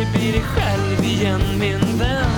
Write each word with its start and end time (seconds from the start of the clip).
aldrig 0.00 0.20
bli 0.20 0.32
dig 0.32 0.40
själv 0.40 1.04
igen 1.04 1.40
min 1.60 1.98
vän 1.98 2.30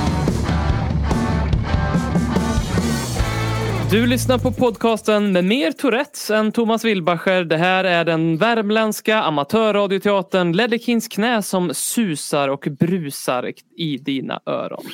Du 3.90 4.06
lyssnar 4.06 4.38
på 4.38 4.52
podcasten 4.52 5.32
med 5.32 5.44
mer 5.44 5.72
Tourettes 5.72 6.30
än 6.30 6.52
Thomas 6.52 6.84
Wilbacher. 6.84 7.44
Det 7.44 7.56
här 7.56 7.84
är 7.84 8.04
den 8.04 8.36
värmländska 8.36 9.22
amatörradioteatern 9.22 10.52
Ledekins 10.52 10.84
Kings 10.84 11.08
knä 11.08 11.42
som 11.42 11.74
susar 11.74 12.48
och 12.48 12.68
brusar 12.78 13.52
i 13.76 13.96
dina 13.96 14.40
öron. 14.46 14.84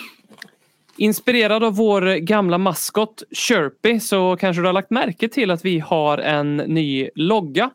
Inspirerad 0.97 1.65
av 1.65 1.77
vår 1.77 2.17
gamla 2.17 2.59
maskot 2.59 3.23
Chirpy 3.33 4.01
så 4.01 4.37
kanske 4.37 4.63
du 4.63 4.67
har 4.67 4.73
lagt 4.73 4.91
märke 4.91 5.29
till 5.29 5.51
att 5.51 5.65
vi 5.65 5.79
har 5.79 6.19
en 6.19 6.57
ny 6.57 7.09
logga. 7.15 7.71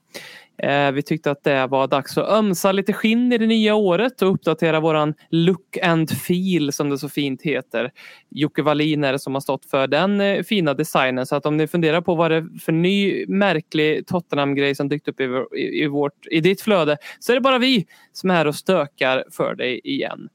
Eh, 0.58 0.92
vi 0.92 1.02
tyckte 1.02 1.32
att 1.32 1.44
det 1.44 1.68
var 1.68 1.88
dags 1.88 2.18
att 2.18 2.30
ömsa 2.30 2.72
lite 2.72 2.94
skinn 2.94 3.34
i 3.34 3.38
det 3.38 3.46
nya 3.46 3.76
året 3.76 4.22
och 4.22 4.34
uppdatera 4.34 4.80
våran 4.80 5.14
look 5.30 5.78
and 5.84 6.10
feel 6.10 6.74
som 6.74 6.90
det 6.90 6.98
så 6.98 7.10
fint 7.10 7.42
heter. 7.42 7.92
Jocke 8.30 8.62
Wallin 8.62 9.04
är 9.04 9.12
det 9.12 9.20
som 9.20 9.34
har 9.34 9.42
stått 9.42 9.66
för 9.66 9.88
den 9.88 10.22
eh, 10.22 10.44
fina 10.44 10.74
designen 10.74 11.26
så 11.26 11.36
att 11.36 11.46
om 11.46 11.58
ni 11.58 11.68
funderar 11.68 12.02
på 12.02 12.16
vad 12.16 12.32
det 12.32 12.38
är 12.38 12.60
för 12.60 12.72
ny 12.72 13.26
märklig 13.28 14.08
Tottenham-grej 14.08 14.76
som 14.76 14.90
dykt 14.90 15.08
upp 15.08 15.20
i, 15.20 15.24
i, 15.58 15.84
i, 15.84 15.88
vårt, 15.88 16.28
i 16.32 16.40
ditt 16.40 16.62
flöde 16.62 16.98
så 17.20 17.32
är 17.32 17.36
det 17.36 17.42
bara 17.42 17.58
vi 17.58 17.86
som 18.12 18.30
är 18.30 18.34
här 18.34 18.48
och 18.48 18.56
stökar 18.56 19.24
för 19.32 19.56
dig 19.56 19.82
igen. 19.84 20.30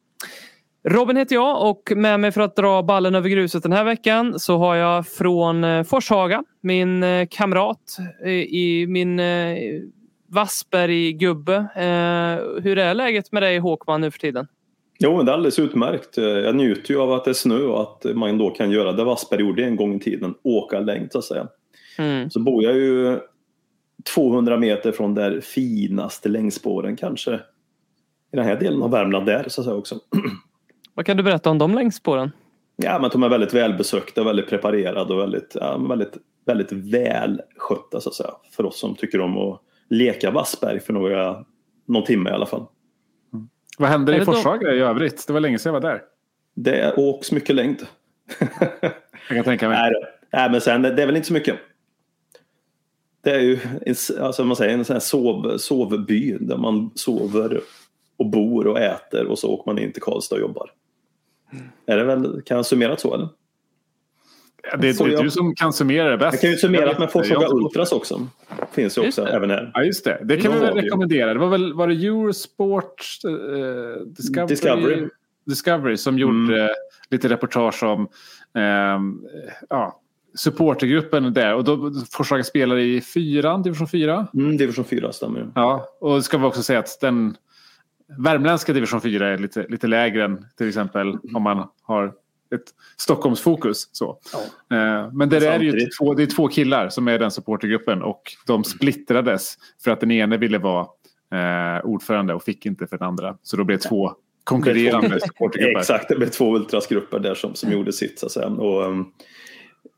Robin 0.89 1.16
heter 1.16 1.34
jag 1.34 1.70
och 1.70 1.92
med 1.96 2.20
mig 2.20 2.33
för 2.33 2.41
att 2.41 2.56
dra 2.56 2.83
ballen 2.83 3.14
över 3.14 3.28
gruset 3.28 3.62
den 3.62 3.72
här 3.72 3.84
veckan 3.84 4.39
så 4.39 4.58
har 4.58 4.74
jag 4.74 5.06
från 5.06 5.64
eh, 5.64 5.83
Forshaga 5.83 6.44
min 6.62 7.05
kamrat 7.30 7.96
i 8.48 8.86
min 8.86 9.20
eh, 10.28 10.34
Vassberg-gubbe. 10.34 11.56
Eh, 11.56 12.62
hur 12.62 12.78
är 12.78 12.94
läget 12.94 13.32
med 13.32 13.42
dig 13.42 13.58
Håkman 13.58 14.00
nu 14.00 14.10
för 14.10 14.18
tiden? 14.18 14.46
Jo, 14.98 15.22
det 15.22 15.30
är 15.30 15.34
alldeles 15.34 15.58
utmärkt. 15.58 16.16
Jag 16.16 16.56
njuter 16.56 16.94
ju 16.94 17.00
av 17.00 17.12
att 17.12 17.24
det 17.24 17.30
är 17.30 17.34
snö 17.34 17.62
och 17.62 17.82
att 17.82 18.16
man 18.16 18.38
då 18.38 18.50
kan 18.50 18.70
göra 18.70 18.92
det 18.92 19.04
Wassberg 19.04 19.40
gjorde 19.40 19.64
en 19.64 19.76
gång 19.76 19.94
i 19.94 20.00
tiden, 20.00 20.34
åka 20.42 20.80
längd 20.80 21.12
så 21.12 21.18
att 21.18 21.24
säga. 21.24 21.48
Mm. 21.98 22.30
Så 22.30 22.40
bor 22.40 22.64
jag 22.64 22.74
ju 22.74 23.18
200 24.14 24.56
meter 24.56 24.92
från 24.92 25.14
där 25.14 25.40
finaste 25.40 26.28
längdspåren 26.28 26.96
kanske. 26.96 27.34
I 28.32 28.36
den 28.36 28.44
här 28.44 28.60
delen 28.60 28.82
av 28.82 28.90
Värmland 28.90 29.26
där 29.26 29.44
så 29.48 29.60
att 29.60 29.64
säga 29.64 29.76
också. 29.76 29.94
Vad 30.94 31.06
kan 31.06 31.16
du 31.16 31.22
berätta 31.22 31.50
om 31.50 31.58
de 31.58 31.74
längdspåren? 31.74 32.30
Ja, 32.76 32.98
men 32.98 33.10
de 33.10 33.22
är 33.22 33.28
väldigt 33.28 33.54
välbesökta, 33.54 34.24
väldigt 34.24 34.48
preparerade 34.48 35.14
och 35.14 35.20
väldigt, 35.20 35.56
ja, 35.60 35.78
väldigt, 35.78 36.16
väldigt 36.46 36.72
välskötta 36.72 38.00
så 38.00 38.08
att 38.08 38.14
säga. 38.14 38.30
För 38.50 38.66
oss 38.66 38.80
som 38.80 38.94
tycker 38.94 39.20
om 39.20 39.38
att 39.38 39.60
leka 39.89 40.31
Wassberg 40.31 40.81
för 40.81 40.92
några, 40.92 41.44
någon 41.86 42.05
timme 42.05 42.31
i 42.31 42.33
alla 42.33 42.47
fall. 42.47 42.67
Vad 43.78 43.89
händer 43.89 44.22
i 44.22 44.25
Forshaga 44.25 44.75
i 44.75 44.78
övrigt? 44.78 45.27
Det 45.27 45.33
var 45.33 45.41
länge 45.41 45.58
sedan 45.58 45.75
jag 45.75 45.80
var 45.80 45.91
där. 45.91 46.03
Det 46.55 46.95
åks 46.97 47.33
mycket 47.33 47.56
längd. 47.56 47.86
Jag 49.28 49.36
kan 49.36 49.45
tänka 49.45 49.69
mig. 49.69 49.92
Nej, 50.33 50.50
men 50.50 50.61
sen, 50.61 50.83
det 50.83 51.03
är 51.03 51.06
väl 51.06 51.17
inte 51.17 51.28
så 51.28 51.33
mycket. 51.33 51.56
Det 53.22 53.30
är 53.30 53.41
ju 53.41 53.58
en, 53.86 53.95
alltså 54.20 54.45
man 54.45 54.57
säger, 54.57 54.74
en 54.74 54.85
sån 54.85 54.95
här 54.95 55.01
sov, 55.01 55.58
sovby 55.58 56.36
där 56.41 56.57
man 56.57 56.91
sover 56.95 57.61
och 58.17 58.27
bor 58.27 58.67
och 58.67 58.80
äter 58.80 59.27
och 59.27 59.39
så 59.39 59.51
åker 59.51 59.70
man 59.70 59.79
in 59.79 59.92
till 59.92 60.02
Karlstad 60.02 60.35
och 60.35 60.41
jobbar. 60.41 60.70
Är 61.86 61.96
det 61.96 62.05
väl, 62.05 62.42
kan 62.42 62.57
jag 62.57 62.67
summera 62.67 62.96
så 62.96 63.14
eller? 63.14 63.29
Det 64.79 64.95
får 64.95 65.08
är 65.08 65.12
jag- 65.12 65.24
du 65.24 65.30
som 65.30 65.55
kan 65.55 65.73
summera 65.73 66.11
det 66.11 66.18
bäst. 66.18 66.33
Jag 66.34 66.40
kan 66.40 66.51
ju 66.51 66.56
summera 66.56 67.08
Forshaga 67.08 67.36
har 67.39 67.45
inte- 67.45 67.55
Ultras 67.56 67.92
också. 67.92 68.20
Finns 68.73 68.98
ju 68.98 69.06
också 69.06 69.24
det. 69.24 69.30
även 69.30 69.51
här. 69.51 69.70
Ja, 69.74 69.83
just 69.83 70.05
det. 70.05 70.20
Det 70.24 70.36
kan 70.36 70.52
vi 70.52 70.58
väl 70.58 70.74
rekommendera. 70.74 71.33
Det 71.34 71.40
var 71.40 71.48
väl 71.48 71.73
var 71.74 71.89
det 71.89 71.95
Eurosport 71.95 73.05
eh, 73.24 74.02
Discovery, 74.06 74.46
Discovery. 74.48 75.08
Discovery 75.46 75.96
som 75.96 76.18
gjorde 76.18 76.62
eh, 76.64 76.68
lite 77.11 77.29
reportage 77.29 77.83
om 77.83 78.08
ehm, 78.55 79.20
ja, 79.68 80.01
supportergruppen 80.34 81.33
där. 81.35 81.55
Och 81.55 81.64
då 81.64 81.92
Forshaga 82.12 82.45
spelar 82.45 82.77
i 82.79 83.00
fyran, 83.00 83.62
division 83.62 83.89
4. 83.89 84.27
Mm, 84.35 84.56
division 84.56 84.85
4 84.85 85.12
stämmer 85.12 85.40
ju. 85.40 85.46
Ja, 85.55 85.89
och 86.00 86.24
ska 86.24 86.39
vi 86.39 86.45
också 86.45 86.62
säga 86.62 86.79
att 86.79 87.00
den 87.00 87.36
värmländska 88.18 88.73
division 88.73 89.00
4 89.00 89.29
är 89.29 89.39
lite, 89.39 89.67
lite 89.68 89.86
lägre 89.86 90.24
än 90.24 90.45
till 90.58 90.68
exempel 90.68 91.17
om 91.35 91.42
man 91.42 91.68
har 91.83 92.12
ett 92.55 92.75
Stockholmsfokus. 92.97 93.89
Så. 93.92 94.19
Eh, 94.70 95.13
Men 95.13 95.20
är 95.23 95.27
det 95.27 95.36
ju 95.36 95.41
Samtidigt. 95.41 95.98
två, 95.98 96.14
det 96.14 96.23
är 96.23 96.27
två 96.27 96.48
killar 96.48 96.89
som 96.89 97.09
är 97.09 97.19
den 97.19 97.31
supportergruppen 97.31 98.03
och 98.03 98.23
de 98.47 98.64
splittrades 98.64 99.55
för 99.85 99.91
att 99.91 100.01
den 100.01 100.11
ene 100.11 100.36
ville 100.36 100.59
vara 100.59 100.86
eh, 101.33 101.85
ordförande 101.85 102.35
och 102.35 102.42
fick 102.42 102.67
inte 102.67 102.86
för 102.86 102.98
den 102.98 103.09
andra. 103.09 103.36
Så 103.42 103.57
då 103.57 103.64
blev 103.64 103.79
det 103.79 103.89
två 103.89 104.13
konkurrerande 104.45 105.20
supportergrupper. 105.20 105.79
Exakt, 105.81 106.09
det 106.09 106.17
blev 106.17 106.29
två 106.29 106.57
ultrasgrupper 106.57 107.19
där 107.19 107.35
som, 107.35 107.55
som 107.55 107.73
gjorde 107.73 107.92
sitt 107.92 108.19
så 108.19 108.27
att 108.27 108.33
säga. 108.33 108.47
Och, 108.47 108.86
um, 108.86 109.13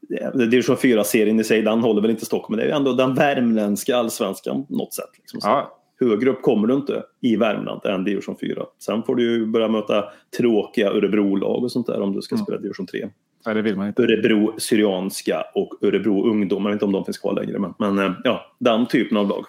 ja, 0.09 0.31
division 0.31 0.77
4-serien 0.77 1.41
i 1.41 1.45
sig, 1.45 1.63
den 1.63 1.81
håller 1.81 2.03
väl 2.03 2.11
inte 2.11 2.27
Stockholm, 2.27 2.57
men 2.57 2.59
det 2.59 2.65
är 2.65 2.75
ju 2.75 2.77
ändå 2.77 2.93
den 2.93 3.15
värmländska 3.15 3.97
allsvenskan 3.97 4.67
på 4.67 4.73
något 4.73 4.95
sätt. 4.95 5.11
Liksom. 5.19 5.41
Ja, 5.43 5.80
Högre 6.01 6.31
upp 6.31 6.43
kommer 6.43 6.69
du 6.69 6.75
inte 6.75 7.03
i 7.21 7.37
Värmland 7.37 7.85
än 7.87 8.05
division 8.05 8.37
4. 8.41 8.63
Sen 8.79 9.03
får 9.03 9.17
du 9.17 9.23
ju 9.23 9.47
börja 9.47 9.69
möta 9.69 10.05
tråkiga 10.39 10.91
Örebrolag 10.91 11.63
och 11.65 11.73
sånt 11.73 11.87
där 11.87 12.01
om 12.01 12.13
du 12.15 12.23
ska 12.23 12.37
spela 12.37 12.59
division 12.59 12.87
3. 12.87 13.09
nej, 13.47 13.55
det 13.55 13.63
vill 13.63 13.77
man 13.77 13.87
inte. 13.89 14.03
Örebro 14.03 14.55
Syrianska 14.59 15.45
och 15.55 15.75
Örebro 15.83 16.31
Ungdom, 16.31 16.63
jag 16.63 16.71
vet 16.71 16.75
inte 16.77 16.85
om 16.85 16.93
de 16.93 17.05
finns 17.05 17.19
kvar 17.19 17.35
längre. 17.35 17.59
Men, 17.59 17.75
men 17.79 17.99
eh, 17.99 18.13
ja, 18.25 18.57
den 18.59 18.87
typen 18.87 19.17
av 19.17 19.29
lag. 19.29 19.45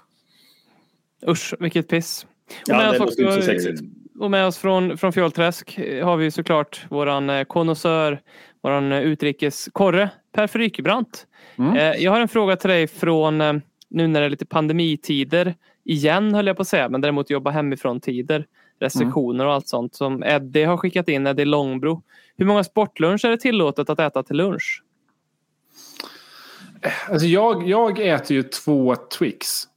Usch, 1.28 1.54
vilket 1.60 1.88
piss. 1.88 2.26
Och 2.50 2.56
Ja, 2.68 2.78
med 2.78 2.90
oss 2.90 3.00
låter 3.00 3.12
inte 3.22 3.32
så 3.32 3.38
också- 3.38 3.42
sexigt. 3.42 3.82
Och 4.20 4.32
med 4.32 4.46
oss 4.48 4.58
från, 4.58 4.98
från 4.98 5.14
Fjollträsk 5.14 5.78
eh, 5.78 6.06
har 6.06 6.18
vi 6.18 6.32
såklart 6.32 6.86
våran 6.90 7.30
eh, 7.30 7.44
konnässör, 7.44 8.20
våran 8.64 8.92
eh, 8.92 9.02
utrikeskorre 9.02 10.10
Per 10.36 10.48
Frykebrant. 10.48 11.28
Mm. 11.58 11.76
Eh, 11.76 12.04
Jag 12.04 12.12
har 12.12 12.20
en 12.22 12.28
fråga 12.28 12.56
till 12.56 12.70
dig 12.70 12.88
från 12.88 13.42
eh, 13.42 13.54
nu 13.90 14.08
när 14.08 14.20
det 14.20 14.26
är 14.26 14.30
lite 14.30 14.46
pandemitider 14.46 15.56
igen 15.84 16.34
höll 16.34 16.48
jag 16.48 16.56
på 16.56 16.62
att 16.62 16.68
säga, 16.68 16.90
men 16.90 17.02
däremot 17.02 17.30
jobba 17.30 17.52
hemifrån 17.52 18.00
tider, 18.00 18.48
restriktioner 18.80 19.46
och 19.46 19.54
allt 19.54 19.68
sånt 19.68 19.96
som 19.96 20.24
Eddie 20.24 20.64
har 20.64 20.78
skickat 20.78 21.08
in, 21.08 21.28
Eddie 21.28 21.46
Långbro. 21.46 22.04
Hur 22.38 22.46
många 22.46 22.64
sportluncher 22.64 23.26
är 23.26 23.32
det 23.32 23.38
tillåtet 23.38 23.90
att 23.90 24.00
äta 24.00 24.24
till 24.24 24.38
lunch? 24.38 24.84
Alltså 27.10 27.28
jag, 27.28 27.68
jag 27.68 28.00
äter 28.00 28.38
ju 28.38 28.44
två 28.44 28.96
Twix 28.96 29.68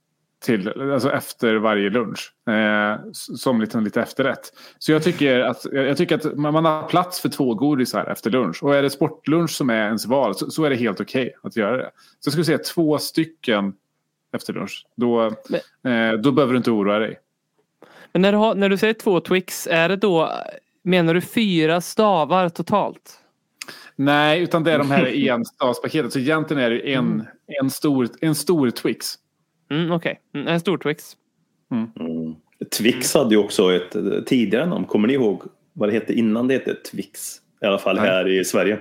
till, 0.45 0.93
alltså 0.93 1.13
efter 1.13 1.55
varje 1.55 1.91
lunch. 1.91 2.33
Eh, 2.49 3.11
som 3.13 3.61
lite, 3.61 3.81
lite 3.81 4.03
efterrätt. 4.03 4.53
Så 4.79 4.93
jag 4.93 5.03
tycker 5.03 5.41
att, 5.41 5.67
jag 5.73 5.97
tycker 5.97 6.15
att 6.15 6.39
man 6.39 6.53
man 6.53 6.65
har 6.65 6.83
plats 6.83 7.21
för 7.21 7.29
två 7.29 7.55
godisar 7.55 8.05
efter 8.05 8.31
lunch. 8.31 8.63
Och 8.63 8.75
är 8.75 8.83
det 8.83 8.91
sportlunch 8.91 9.51
som 9.51 9.71
är 9.71 9.87
ens 9.87 10.07
val 10.07 10.35
så, 10.35 10.51
så 10.51 10.65
är 10.65 10.71
det 10.71 10.77
helt 10.77 11.01
okej 11.01 11.35
att 11.43 11.57
göra 11.57 11.77
det. 11.77 11.91
Så 12.21 12.27
jag 12.27 12.33
skulle 12.33 12.45
säga 12.45 12.59
två 12.59 12.99
stycken 12.99 13.73
efter 14.35 14.53
lunch. 14.53 14.87
Då, 14.97 15.25
eh, 15.25 16.13
då 16.23 16.33
behöver 16.33 16.53
du 16.53 16.57
inte 16.57 16.71
oroa 16.71 16.99
dig. 16.99 17.19
Men 18.13 18.23
när 18.23 18.33
du, 18.33 18.39
har, 18.39 18.55
när 18.55 18.69
du 18.69 18.77
säger 18.77 18.95
två 18.95 19.21
Twix, 19.21 19.69
är 19.71 19.89
det 19.89 19.97
då, 19.97 20.31
menar 20.83 21.15
du 21.15 21.21
fyra 21.21 21.81
stavar 21.81 22.49
totalt? 22.49 23.21
Nej, 23.97 24.43
utan 24.43 24.65
det 24.65 24.73
är 24.73 24.79
de 24.79 24.91
här 24.91 25.29
enstavspaketen. 25.31 26.11
Så 26.11 26.19
egentligen 26.19 26.63
är 26.63 26.71
det 26.71 26.95
en, 26.95 27.27
en, 27.63 27.71
stor, 27.71 28.09
en 28.21 28.35
stor 28.35 28.71
Twix. 28.71 29.15
Mm, 29.71 29.93
Okej, 29.93 30.21
mm, 30.35 30.49
en 30.49 30.61
stor 30.61 30.79
Twix. 30.79 31.17
Mm. 31.71 32.35
Twix 32.79 33.15
hade 33.15 33.35
ju 33.35 33.41
också 33.41 33.73
ett 33.73 33.97
tidigare 34.27 34.67
namn. 34.67 34.85
Kommer 34.85 35.09
ni 35.09 35.15
ihåg 35.15 35.43
vad 35.73 35.89
det 35.89 35.93
hette 35.93 36.15
innan 36.15 36.49
det 36.49 36.55
hette 36.55 36.75
Twix? 36.75 37.41
I 37.63 37.67
alla 37.67 37.79
fall 37.79 37.97
Nej. 37.97 38.07
här 38.07 38.29
i 38.29 38.45
Sverige. 38.45 38.79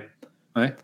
Nej. 0.54 0.74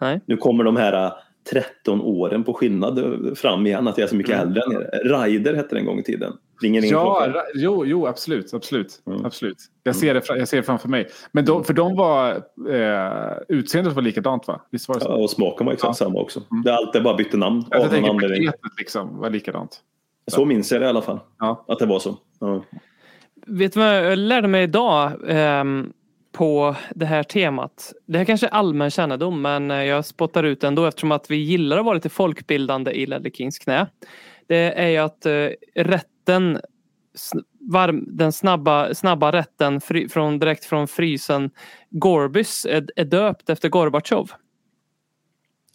Nej. 0.00 0.20
Nu 0.26 0.36
kommer 0.36 0.64
de 0.64 0.76
här 0.76 1.12
13 1.52 2.00
åren 2.00 2.44
på 2.44 2.54
skillnad 2.54 2.98
eh, 2.98 3.34
fram 3.34 3.66
igen. 3.66 3.88
Att 3.88 3.98
jag 3.98 4.04
är 4.04 4.08
så 4.08 4.16
mycket 4.16 4.34
Mm. 4.34 4.46
äldre 4.48 4.62
än 4.62 4.72
er. 4.72 5.22
Rider 5.24 5.54
hette 5.54 5.74
det 5.74 5.78
en 5.80 5.86
gång 5.86 5.98
i 5.98 6.02
tiden. 6.02 6.32
Ringer 6.62 6.80
ingen 6.80 6.90
Ja, 6.90 7.24
ra- 7.28 7.42
jo, 7.54 7.84
jo, 7.86 8.06
absolut. 8.06 8.54
absolut, 8.54 9.02
Mm. 9.06 9.24
absolut. 9.24 9.56
Jag, 9.82 9.96
ser 9.96 10.14
det, 10.14 10.22
jag 10.28 10.48
ser 10.48 10.56
det 10.56 10.62
framför 10.62 10.88
mig. 10.88 11.06
Men 11.32 11.44
de, 11.44 11.64
för 11.64 11.74
de 11.74 11.96
var... 11.96 12.30
Eh, 12.70 13.38
utseendet 13.48 13.92
var 13.92 14.02
likadant 14.02 14.46
va? 14.48 14.60
Visst 14.70 14.88
var 14.88 14.94
det 14.94 15.00
så? 15.00 15.10
Ja, 15.10 15.14
och 15.14 15.30
smaken 15.30 15.66
var 15.66 15.72
exakt 15.72 15.96
samma 15.96 16.20
också. 16.20 16.40
Mm. 16.50 16.62
Det 16.62 16.70
är 16.70 16.74
allt 16.74 16.92
det 16.92 17.00
bara 17.00 17.16
bytte 17.16 17.36
namn. 17.36 17.64
jag 17.70 17.80
av 17.80 17.86
någon 17.86 18.20
tänker 18.20 18.28
paketet 18.46 18.60
liksom 18.78 19.18
var 19.18 19.30
likadant. 19.30 19.80
Så 20.26 20.44
minns 20.44 20.72
jag 20.72 20.80
det 20.80 20.84
i 20.86 20.88
alla 20.88 21.02
fall. 21.02 21.20
Ja. 21.38 21.64
Att 21.68 21.78
det 21.78 21.86
var 21.86 21.98
så. 21.98 22.16
Ja. 22.40 22.64
Vet 23.46 23.72
du 23.72 23.80
vad 23.80 23.96
jag 23.96 24.18
lärde 24.18 24.48
mig 24.48 24.62
idag? 24.62 25.12
Ehm, 25.28 25.92
på 26.36 26.76
det 26.94 27.06
här 27.06 27.22
temat. 27.22 27.92
Det 28.06 28.18
här 28.18 28.24
kanske 28.24 28.46
är 28.46 28.50
allmän 28.50 28.90
kännedom 28.90 29.42
men 29.42 29.70
eh, 29.70 29.84
jag 29.84 30.04
spottar 30.04 30.44
ut 30.44 30.64
ändå 30.64 30.86
eftersom 30.86 31.12
att 31.12 31.30
vi 31.30 31.36
gillar 31.36 31.78
att 31.78 31.84
vara 31.84 31.94
lite 31.94 32.08
folkbildande 32.08 32.90
i 32.90 33.06
Ledley 33.06 33.32
Kings 33.32 33.58
knä. 33.58 33.86
Det 34.46 34.56
är 34.56 34.88
ju 34.88 34.96
att 34.96 35.26
eh, 35.26 35.48
rätten, 35.74 36.60
den 38.06 38.32
snabba, 38.32 38.94
snabba 38.94 39.32
rätten 39.32 39.80
fri, 39.80 40.08
från, 40.08 40.38
direkt 40.38 40.64
från 40.64 40.88
frysen 40.88 41.50
Gorbys 41.90 42.66
är, 42.66 42.86
är 42.96 43.04
döpt 43.04 43.50
efter 43.50 43.68
Gorbatjov. 43.68 44.30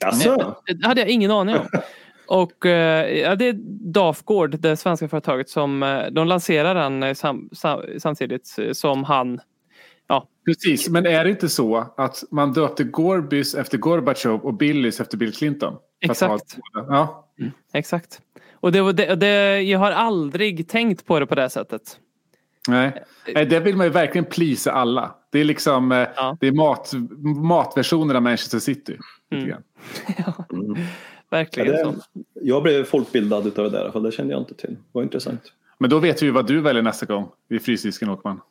Alltså, 0.05 0.55
Det 0.65 0.87
hade 0.87 1.01
jag 1.01 1.09
ingen 1.09 1.31
aning 1.31 1.55
om. 1.55 1.67
Och 2.27 2.65
eh, 2.65 3.19
ja, 3.19 3.35
det 3.35 3.47
är 3.47 3.53
Dafgård, 3.93 4.59
det 4.59 4.77
svenska 4.77 5.07
företaget 5.07 5.49
som 5.49 6.01
de 6.11 6.27
lanserar 6.27 6.75
den 6.75 7.15
sam, 7.15 7.49
sam, 7.53 7.81
samtidigt 7.99 8.57
som 8.73 9.03
han. 9.03 9.39
Ja, 10.45 10.53
Precis, 10.53 10.89
men 10.89 11.05
är 11.05 11.23
det 11.23 11.29
inte 11.29 11.49
så 11.49 11.93
att 11.97 12.23
man 12.31 12.53
döpte 12.53 12.83
Gorbys 12.83 13.55
efter 13.55 13.77
Gorbatjov 13.77 14.41
och 14.41 14.53
Billys 14.53 14.99
efter 15.01 15.17
Bill 15.17 15.33
Clinton? 15.33 15.73
För 16.05 16.11
Exakt. 16.11 16.57
Ja. 16.73 17.27
exakt. 17.73 18.21
Och 18.53 18.71
det, 18.71 18.81
var- 18.81 18.93
det, 18.93 19.15
det, 19.15 19.61
jag 19.61 19.79
har 19.79 19.91
aldrig 19.91 20.67
tänkt 20.67 21.05
på 21.05 21.19
det 21.19 21.25
på 21.25 21.35
det 21.35 21.49
sättet. 21.49 21.97
Nej. 22.67 23.03
Nej, 23.33 23.45
det 23.45 23.59
vill 23.59 23.75
man 23.77 23.85
ju 23.85 23.91
verkligen 23.91 24.25
plisa 24.25 24.71
alla. 24.71 25.15
Det 25.31 25.39
är 25.39 25.43
liksom 25.43 25.91
eh, 25.91 26.07
Ja. 26.15 26.37
det 26.39 26.47
är 26.47 26.51
mat, 26.51 26.91
matversionen 27.43 28.15
av 28.15 28.21
Manchester 28.21 28.59
City. 28.59 28.97
Mm. 29.31 29.49
ja, 30.17 30.45
Verkligen 31.29 31.71
det, 31.71 31.83
så. 31.83 31.93
jag 32.33 32.63
blev 32.63 32.83
folkbildad 32.83 33.47
utav 33.47 33.71
det 33.71 33.77
där 33.77 33.91
fall. 33.91 34.03
Det 34.03 34.11
kände 34.11 34.33
jag 34.33 34.41
inte 34.41 34.53
till. 34.53 34.69
Det 34.73 34.79
var 34.91 35.03
intressant. 35.03 35.41
Men 35.77 35.89
då 35.89 35.99
vet 35.99 36.21
vi 36.21 36.25
ju 36.25 36.31
vad 36.31 36.47
du 36.47 36.61
väljer 36.61 36.81
nästa 36.83 37.05
gång 37.05 37.29
i 37.49 37.59
Frysdisken 37.59 38.09
Åkman. 38.09 38.41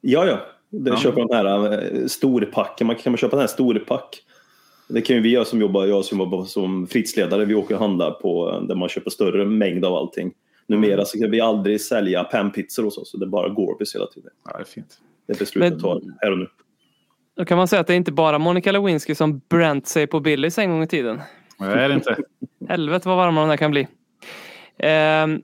Ja, 0.00 0.24
ja. 0.26 0.40
Det 0.70 0.90
Ja. 0.90 0.96
köper 0.96 1.20
den 1.28 1.36
här 1.36 1.72
eh, 2.00 2.06
storpacken. 2.06 2.86
Man 2.86 2.96
kan 2.96 3.12
man 3.12 3.16
köpa 3.18 3.36
den 3.36 3.40
här 3.40 3.46
storpack. 3.46 4.22
Det 4.88 5.00
kan 5.00 5.16
ju 5.16 5.22
vi 5.22 5.28
göra 5.30 5.44
som 5.44 5.60
jobbar, 5.60 5.86
jag 5.86 6.04
som 6.04 6.18
jobbar 6.18 6.44
som 6.44 6.86
fritidsledare. 6.86 7.44
Vi 7.44 7.54
åker 7.54 7.74
och 7.74 7.80
handlar 7.80 8.10
på 8.10 8.50
eh, 8.50 8.62
där 8.62 8.74
man 8.74 8.88
köper 8.88 9.10
större 9.10 9.44
mängd 9.44 9.84
av 9.84 9.94
allting. 9.94 10.32
Numera 10.66 11.04
så 11.04 11.18
kan 11.20 11.30
vi 11.30 11.40
aldrig 11.40 11.80
sälja 11.80 12.24
panpizzor 12.24 12.82
hos 12.84 12.98
oss. 12.98 13.10
Så 13.10 13.16
det 13.16 13.24
är 13.24 13.28
bara 13.28 13.48
Gorbis 13.48 13.94
hela 13.94 14.06
tiden. 14.06 14.30
Ja, 14.44 14.56
det 14.56 14.60
är 14.62 14.64
fint. 14.64 14.98
Det 15.26 15.32
är 15.32 15.38
beslutet 15.38 15.70
Men- 15.72 15.80
tar 15.80 16.00
här 16.20 16.32
och 16.32 16.38
nu. 16.38 16.46
Då 17.36 17.44
kan 17.44 17.58
man 17.58 17.68
säga 17.68 17.80
att 17.80 17.86
det 17.86 17.92
är 17.94 17.96
inte 17.96 18.12
bara 18.12 18.38
Monica 18.38 18.72
Lewinsky 18.72 19.14
som 19.14 19.40
bränt 19.48 19.86
sig 19.86 20.06
på 20.06 20.20
Billys 20.20 20.58
en 20.58 20.70
gång 20.70 20.82
i 20.82 20.86
tiden. 20.86 21.20
Men 21.58 21.68
det 21.68 21.74
är 21.84 21.88
det 21.88 21.94
inte. 21.94 22.16
Helvete 22.68 23.08
vad 23.08 23.16
varma 23.16 23.40
de 23.40 23.48
där 23.48 23.56
kan 23.56 23.70
bli. 23.70 23.88
Ehm, 24.78 25.42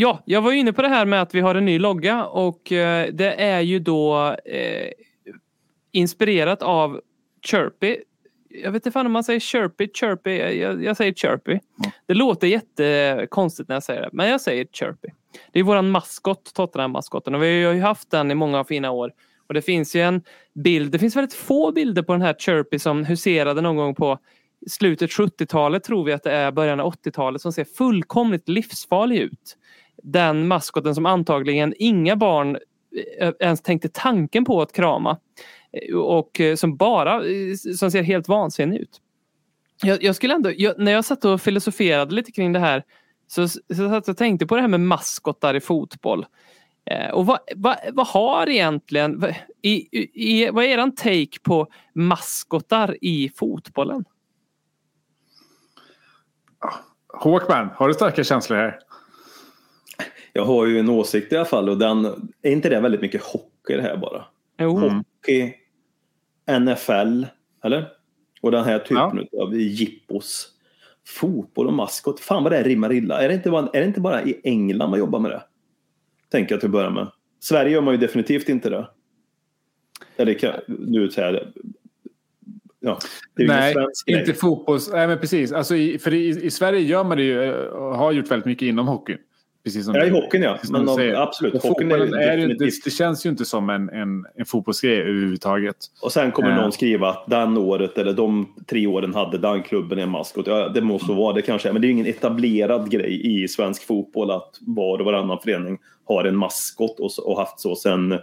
ja, 0.00 0.22
jag 0.24 0.42
var 0.42 0.52
ju 0.52 0.58
inne 0.58 0.72
på 0.72 0.82
det 0.82 0.88
här 0.88 1.06
med 1.06 1.22
att 1.22 1.34
vi 1.34 1.40
har 1.40 1.54
en 1.54 1.64
ny 1.64 1.78
logga 1.78 2.24
och 2.24 2.72
eh, 2.72 3.08
det 3.12 3.32
är 3.34 3.60
ju 3.60 3.78
då 3.78 4.36
eh, 4.44 4.90
inspirerat 5.92 6.62
av 6.62 7.00
Chirpy. 7.46 7.96
Jag 8.48 8.72
vet 8.72 8.86
inte 8.86 8.90
fan 8.90 9.06
om 9.06 9.12
man 9.12 9.24
säger 9.24 9.40
Chirpy, 9.40 9.88
Chirpy, 9.94 10.30
jag, 10.36 10.84
jag 10.84 10.96
säger 10.96 11.12
Chirpy. 11.12 11.58
Det 12.06 12.14
låter 12.14 12.46
jättekonstigt 12.46 13.68
när 13.68 13.76
jag 13.76 13.82
säger 13.82 14.02
det, 14.02 14.08
men 14.12 14.28
jag 14.28 14.40
säger 14.40 14.64
Chirpy. 14.72 15.08
Det 15.52 15.58
är 15.58 15.62
våran 15.62 15.90
maskot, 15.90 16.54
Tottenham-maskoten 16.54 17.34
och 17.34 17.42
vi 17.42 17.64
har 17.64 17.72
ju 17.72 17.80
haft 17.80 18.10
den 18.10 18.30
i 18.30 18.34
många 18.34 18.64
fina 18.64 18.90
år. 18.90 19.12
Och 19.46 19.54
det 19.54 19.62
finns 19.62 19.96
ju 19.96 20.00
en 20.00 20.22
bild, 20.54 20.92
det 20.92 20.98
finns 20.98 21.16
väldigt 21.16 21.34
få 21.34 21.72
bilder 21.72 22.02
på 22.02 22.12
den 22.12 22.22
här 22.22 22.34
Chirpy 22.38 22.78
som 22.78 23.04
huserade 23.04 23.60
någon 23.60 23.76
gång 23.76 23.94
på 23.94 24.18
slutet 24.66 25.10
70-talet 25.10 25.84
tror 25.84 26.04
vi 26.04 26.12
att 26.12 26.22
det 26.22 26.32
är 26.32 26.52
början 26.52 26.80
av 26.80 26.92
80-talet 26.92 27.42
som 27.42 27.52
ser 27.52 27.64
fullkomligt 27.64 28.48
livsfarlig 28.48 29.18
ut. 29.18 29.56
Den 30.02 30.48
maskoten 30.48 30.94
som 30.94 31.06
antagligen 31.06 31.74
inga 31.78 32.16
barn 32.16 32.58
eh, 33.20 33.32
ens 33.40 33.62
tänkte 33.62 33.88
tanken 33.88 34.44
på 34.44 34.62
att 34.62 34.72
krama. 34.72 35.18
Eh, 35.72 35.96
och 35.96 36.40
eh, 36.40 36.56
som 36.56 36.76
bara 36.76 37.22
som 37.78 37.90
ser 37.90 38.02
helt 38.02 38.28
vansinnig 38.28 38.78
ut. 38.78 39.00
Jag, 39.82 40.02
jag 40.02 40.16
skulle 40.16 40.34
ändå, 40.34 40.52
jag, 40.56 40.78
när 40.78 40.92
jag 40.92 41.04
satt 41.04 41.24
och 41.24 41.40
filosoferade 41.40 42.14
lite 42.14 42.32
kring 42.32 42.52
det 42.52 42.58
här 42.58 42.84
så, 43.26 43.48
så 43.48 43.58
satt 43.68 44.06
jag 44.06 44.08
och 44.08 44.16
tänkte 44.16 44.46
på 44.46 44.54
det 44.54 44.60
här 44.60 44.68
med 44.68 44.80
maskotar 44.80 45.54
i 45.54 45.60
fotboll. 45.60 46.26
Eh, 46.90 47.10
och 47.10 47.26
vad, 47.26 47.38
vad, 47.56 47.76
vad 47.92 48.06
har 48.06 48.48
egentligen, 48.48 49.20
vad, 49.20 49.34
i, 49.62 49.88
i, 50.12 50.50
vad 50.50 50.64
är 50.64 50.68
eran 50.68 50.94
take 50.94 51.38
på 51.42 51.66
maskotar 51.94 52.96
i 53.00 53.30
fotbollen? 53.36 54.04
Ah, 56.58 56.74
Håkman, 57.08 57.70
har 57.74 57.88
du 57.88 57.94
starka 57.94 58.24
känslor 58.24 58.56
här? 58.56 58.78
Jag 60.38 60.44
har 60.44 60.66
ju 60.66 60.78
en 60.78 60.88
åsikt 60.88 61.32
i 61.32 61.36
alla 61.36 61.44
fall 61.44 61.68
och 61.68 61.78
den, 61.78 62.04
är 62.42 62.50
inte 62.50 62.68
det 62.68 62.80
väldigt 62.80 63.00
mycket 63.00 63.22
hockey 63.22 63.76
det 63.76 63.82
här 63.82 63.96
bara? 63.96 64.24
Jo, 64.58 64.78
Hockey, 64.78 65.54
NFL, 66.60 67.24
eller? 67.64 67.88
Och 68.40 68.50
den 68.50 68.64
här 68.64 68.78
typen 68.78 69.40
av 69.40 69.54
jippos. 69.54 70.48
Fotboll 71.06 71.66
och 71.66 71.72
maskot. 71.72 72.20
Fan 72.20 72.42
vad 72.42 72.52
det 72.52 72.62
rimmar 72.62 72.92
illa. 72.92 73.22
Är 73.22 73.28
det, 73.28 73.34
inte 73.34 73.50
bara, 73.50 73.68
är 73.72 73.80
det 73.80 73.86
inte 73.86 74.00
bara 74.00 74.22
i 74.22 74.40
England 74.44 74.90
man 74.90 74.98
jobbar 74.98 75.18
med 75.18 75.30
det? 75.30 75.42
Tänker 76.30 76.54
jag 76.54 76.60
till 76.60 76.68
att 76.68 76.72
börja 76.72 76.90
med. 76.90 77.10
Sverige 77.40 77.72
gör 77.72 77.80
man 77.80 77.94
ju 77.94 78.00
definitivt 78.00 78.48
inte 78.48 78.70
det. 78.70 78.88
Eller 80.16 80.34
kan, 80.34 80.54
nu 80.66 81.10
säger. 81.10 81.52
Ja, 82.80 82.98
Nej, 83.34 83.74
inte 84.06 84.34
fotbolls... 84.34 84.90
Nej, 84.92 85.08
men 85.08 85.18
precis. 85.18 85.52
Alltså 85.52 85.76
i, 85.76 85.98
för 85.98 86.14
i, 86.14 86.28
I 86.28 86.50
Sverige 86.50 86.80
gör 86.80 87.04
man 87.04 87.16
det 87.16 87.24
ju, 87.24 87.42
eh, 87.42 87.96
har 87.96 88.12
gjort 88.12 88.30
väldigt 88.30 88.46
mycket 88.46 88.66
inom 88.68 88.88
hockeyn. 88.88 89.18
Precis 89.64 89.84
som 89.84 89.94
Ja, 89.94 90.04
i 90.04 90.10
hockeyn 90.10 90.42
ja. 90.42 90.58
Men 90.70 90.88
säger. 90.88 91.14
absolut. 91.14 91.62
Hockeyn 91.62 91.90
är 91.92 92.16
är 92.16 92.36
det, 92.36 92.54
det 92.84 92.90
känns 92.90 93.26
ju 93.26 93.30
inte 93.30 93.44
som 93.44 93.70
en, 93.70 93.88
en, 93.88 94.26
en 94.34 94.44
fotbollsgrej 94.46 95.00
överhuvudtaget. 95.00 95.76
Och 96.02 96.12
sen 96.12 96.32
kommer 96.32 96.50
Ja. 96.50 96.56
någon 96.60 96.72
skriva 96.72 97.08
att 97.08 97.24
den 97.26 97.56
året 97.56 97.98
eller 97.98 98.12
de 98.12 98.54
tre 98.66 98.86
åren 98.86 99.14
hade 99.14 99.38
den 99.38 99.62
klubben 99.62 99.98
en 99.98 100.10
maskot. 100.10 100.46
Ja, 100.46 100.68
det 100.68 100.80
måste 100.80 101.12
vara 101.12 101.32
det 101.32 101.42
kanske. 101.42 101.72
Men 101.72 101.80
det 101.82 101.86
är 101.86 101.88
ju 101.88 101.92
ingen 101.92 102.06
etablerad 102.06 102.90
grej 102.90 103.42
i 103.44 103.48
svensk 103.48 103.86
fotboll 103.86 104.30
att 104.30 104.50
var 104.60 104.98
och 104.98 105.04
varannan 105.04 105.38
förening 105.42 105.78
har 106.04 106.24
en 106.24 106.36
maskot 106.36 107.00
och, 107.00 107.10
och 107.30 107.38
haft 107.38 107.60
så 107.60 107.76
sedan 107.76 108.18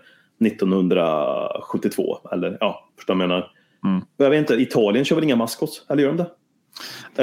1972. 0.45 2.17
Eller 2.31 2.57
ja, 2.59 2.89
förstår 2.97 3.13
jag 3.13 3.27
menar? 3.27 3.51
Mm. 3.83 4.01
Jag 4.17 4.29
vet 4.29 4.39
inte, 4.39 4.53
Italien 4.53 5.05
kör 5.05 5.15
väl 5.15 5.23
inga 5.25 5.35
maskots? 5.35 5.85
Eller 5.89 6.03
gör 6.03 6.09
de 6.13 6.17
det? 6.17 6.31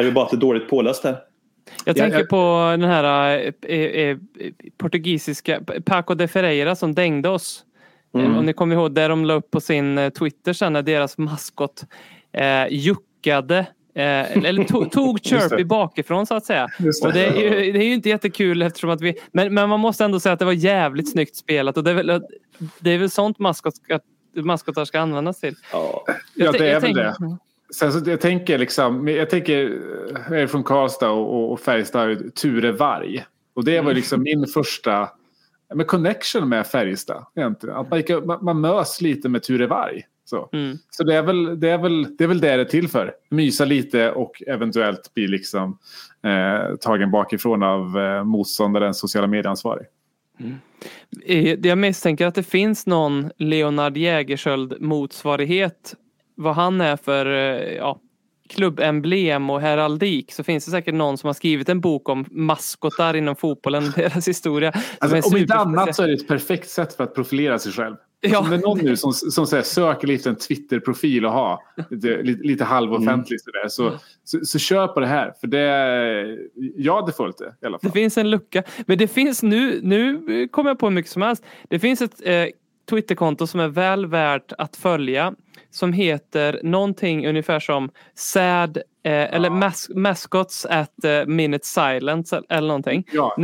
Är 0.00 0.04
det 0.04 0.12
bara 0.12 0.24
att 0.24 0.30
det 0.30 0.36
är 0.36 0.40
dåligt 0.40 0.68
påläst 0.68 1.04
här? 1.04 1.16
Jag 1.84 1.96
Ja, 1.96 2.02
tänker 2.02 2.18
jag- 2.18 2.28
på 2.28 2.66
den 2.80 2.84
här 2.90 3.36
eh, 3.68 3.76
eh, 3.78 4.16
portugisiska 4.78 5.60
Paco 5.84 6.14
de 6.14 6.28
Ferreira 6.28 6.76
som 6.76 6.94
dängde 6.94 7.28
oss. 7.28 7.64
Mm. 8.14 8.32
Eh, 8.32 8.38
Om 8.38 8.46
ni 8.46 8.52
kommer 8.52 8.76
ihåg 8.76 8.94
det 8.94 9.08
de 9.08 9.24
la 9.24 9.34
upp 9.34 9.50
på 9.50 9.60
sin 9.60 9.98
eh, 9.98 10.10
Twitter 10.10 10.52
sen 10.52 10.72
när 10.72 10.82
deras 10.82 11.18
maskot 11.18 11.84
eh, 12.32 12.66
juckade 12.70 13.58
eh, 13.94 14.36
eller 14.36 14.64
to, 14.64 14.84
tog 14.90 15.16
det. 15.22 15.28
Chirpy 15.28 15.64
bakifrån 15.64 16.26
så 16.26 16.34
att 16.34 16.44
säga. 16.44 16.68
Det. 16.78 17.02
Och 17.06 17.12
det, 17.12 17.26
är 17.26 17.36
ju, 17.64 17.72
det 17.72 17.78
är 17.78 17.84
ju 17.86 17.94
inte 17.94 18.08
jättekul 18.08 18.62
eftersom 18.62 18.90
att 18.90 19.00
vi 19.00 19.14
men, 19.32 19.54
men 19.54 19.68
man 19.68 19.80
måste 19.80 20.04
ändå 20.04 20.20
säga 20.20 20.32
att 20.32 20.38
det 20.38 20.44
var 20.44 20.52
jävligt 20.52 21.12
snyggt 21.12 21.36
spelat 21.36 21.76
och 21.76 21.84
det 21.84 21.90
är 21.90 21.94
väl, 21.94 22.22
det 22.78 22.90
är 22.90 22.98
väl 22.98 23.10
sånt 23.10 23.38
maskot 23.38 23.76
ska, 23.76 23.98
maskotar 24.34 24.84
ska 24.84 25.00
användas 25.00 25.40
till. 25.40 25.54
Ja. 25.72 26.04
Ja, 26.06 26.14
Jag 26.34 26.52
det 26.54 26.58
tän- 26.58 26.62
är 26.62 26.72
jag 26.72 26.80
väl 26.80 26.94
det. 26.94 27.14
Sen 27.74 27.92
så 27.92 28.10
jag 28.10 28.20
tänker 28.20 28.58
liksom, 28.58 29.08
jag 29.08 29.30
tänker, 29.30 29.80
jag 30.30 30.40
är 30.40 30.46
från 30.46 30.64
Karlstad 30.64 31.10
och, 31.10 31.52
och 31.52 31.60
Färjestad, 31.60 32.34
Ture 32.34 32.72
Varg. 32.72 33.24
Och 33.54 33.64
det 33.64 33.80
var 33.80 33.94
liksom 33.94 34.22
min 34.22 34.46
första 34.46 35.08
med 35.74 35.86
connection 35.86 36.48
med 36.48 36.66
Färjestad. 36.66 37.26
Egentligen. 37.36 37.76
Att 37.76 37.90
man, 37.90 37.98
gick, 37.98 38.24
man, 38.24 38.44
man 38.44 38.60
mös 38.60 39.00
lite 39.00 39.28
med 39.28 39.42
Ture 39.42 39.66
Varg. 39.66 40.02
Så, 40.24 40.48
Mm. 40.52 40.76
så 40.90 41.04
det, 41.04 41.14
är 41.14 41.22
väl, 41.22 41.60
det, 41.60 41.70
är 41.70 41.78
väl, 41.78 42.16
det 42.16 42.24
är 42.24 42.28
väl 42.28 42.40
det 42.40 42.56
det 42.56 42.60
är 42.60 42.64
till 42.64 42.88
för. 42.88 43.12
Mysa 43.30 43.64
lite 43.64 44.10
och 44.12 44.42
eventuellt 44.46 45.14
bli 45.14 45.28
liksom, 45.28 45.78
eh, 46.24 46.76
tagen 46.76 47.10
bakifrån 47.10 47.62
av 47.62 47.98
eh, 47.98 48.24
motståndarens 48.24 48.98
sociala 48.98 49.26
medieansvarig. 49.26 49.86
Eh, 51.26 51.58
Jag 51.62 51.78
misstänker 51.78 52.26
att 52.26 52.34
det 52.34 52.42
finns 52.42 52.86
någon 52.86 53.30
Leonard 53.36 53.96
Jägerskiöld 53.96 54.80
motsvarighet. 54.80 55.94
Vad 56.42 56.54
han 56.54 56.80
är 56.80 56.96
för 56.96 57.26
eh, 57.26 57.74
ja, 57.74 58.00
klubbemblem 58.48 59.50
och 59.50 59.60
heraldik 59.60 60.32
så 60.32 60.44
finns 60.44 60.64
det 60.64 60.70
säkert 60.70 60.94
någon 60.94 61.18
som 61.18 61.26
har 61.26 61.34
skrivit 61.34 61.68
en 61.68 61.80
bok 61.80 62.08
om 62.08 62.24
maskotar 62.30 63.16
inom 63.16 63.36
fotbollen 63.36 63.92
deras 63.96 64.28
historia. 64.28 64.72
Alltså, 64.98 65.30
om 65.30 65.36
inte 65.36 65.54
annat 65.54 65.96
så 65.96 66.02
är 66.02 66.06
det 66.06 66.14
ett 66.14 66.28
perfekt 66.28 66.70
sätt 66.70 66.94
för 66.94 67.04
att 67.04 67.14
profilera 67.14 67.58
sig 67.58 67.72
själv. 67.72 67.96
Ja. 68.20 68.38
Om 68.38 68.50
det 68.50 68.56
är 68.56 68.60
någon 68.60 68.78
nu 68.78 68.96
som, 68.96 69.12
som 69.12 69.46
säger, 69.46 69.62
söker 69.62 70.06
lite 70.06 70.28
en 70.28 70.36
Twitter-profil 70.36 71.26
och 71.26 71.32
ha 71.32 71.62
lite, 71.90 72.22
lite, 72.22 72.42
lite 72.42 72.64
halvoffentligt 72.64 73.44
sådär, 73.44 73.68
så, 73.68 73.92
så, 74.24 74.44
så 74.44 74.58
kör 74.58 74.86
på 74.88 75.00
det 75.00 75.06
här. 75.06 75.32
För 75.40 75.46
det, 75.46 76.38
jag 76.76 77.00
hade 77.00 77.12
följt 77.12 77.38
det 77.38 77.54
i 77.62 77.66
alla 77.66 77.76
Det 77.76 77.82
fall. 77.82 77.92
finns 77.92 78.18
en 78.18 78.30
lucka. 78.30 78.62
Men 78.86 78.98
det 78.98 79.08
finns 79.08 79.42
nu, 79.42 79.80
nu 79.82 80.48
kommer 80.48 80.70
jag 80.70 80.78
på 80.78 80.86
hur 80.86 80.94
mycket 80.94 81.12
som 81.12 81.22
helst. 81.22 81.44
Det 81.68 81.78
finns 81.78 82.02
ett 82.02 82.20
eh, 82.24 82.46
Twitterkonto 82.90 83.46
som 83.46 83.60
är 83.60 83.68
väl 83.68 84.06
värt 84.06 84.52
att 84.58 84.76
följa. 84.76 85.34
Som 85.70 85.92
heter 85.92 86.60
någonting 86.62 87.26
ungefär 87.28 87.60
som 87.60 87.90
sad 88.14 88.76
eh, 89.04 89.34
eller 89.34 89.50
mas 89.50 89.90
mascots 89.94 90.66
at 90.66 91.04
eh, 91.04 91.26
minute 91.26 91.66
silence 91.66 92.42
eller 92.48 92.68
någonting. 92.68 93.04
Ja. 93.12 93.36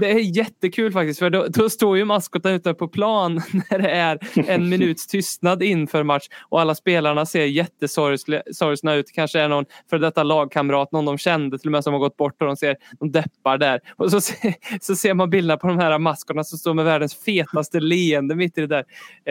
Det 0.00 0.10
är 0.10 0.36
jättekul 0.36 0.92
faktiskt 0.92 1.18
för 1.18 1.30
då, 1.30 1.46
då 1.48 1.70
står 1.70 1.96
ju 1.96 2.04
maskoten 2.04 2.54
ute 2.54 2.74
på 2.74 2.88
plan 2.88 3.34
när 3.70 3.78
det 3.78 3.90
är 3.90 4.18
en 4.48 4.68
minuts 4.68 5.06
tystnad 5.06 5.62
inför 5.62 6.02
match 6.02 6.28
och 6.48 6.60
alla 6.60 6.74
spelarna 6.74 7.26
ser 7.26 7.44
jättesorgsna 7.44 8.94
ut. 8.94 9.12
Kanske 9.14 9.40
är 9.40 9.48
någon 9.48 9.64
för 9.90 9.98
detta 9.98 10.22
lagkamrat, 10.22 10.92
någon 10.92 11.04
de 11.04 11.18
kände 11.18 11.58
till 11.58 11.68
och 11.68 11.72
med 11.72 11.84
som 11.84 11.92
har 11.92 12.00
gått 12.00 12.16
bort 12.16 12.42
och 12.42 12.46
de 12.46 12.56
ser 12.56 12.76
de 13.00 13.12
deppar 13.12 13.58
där. 13.58 13.80
Och 13.96 14.10
så, 14.10 14.20
se- 14.20 14.54
så 14.80 14.96
ser 14.96 15.14
man 15.14 15.30
bilderna 15.30 15.56
på 15.56 15.66
de 15.66 15.78
här 15.78 15.98
maskotarna 15.98 16.44
som 16.44 16.58
står 16.58 16.74
med 16.74 16.84
världens 16.84 17.14
fetaste 17.14 17.80
leende 17.80 18.34
mitt 18.34 18.58
i 18.58 18.66
det 18.66 18.66
där. 18.66 18.84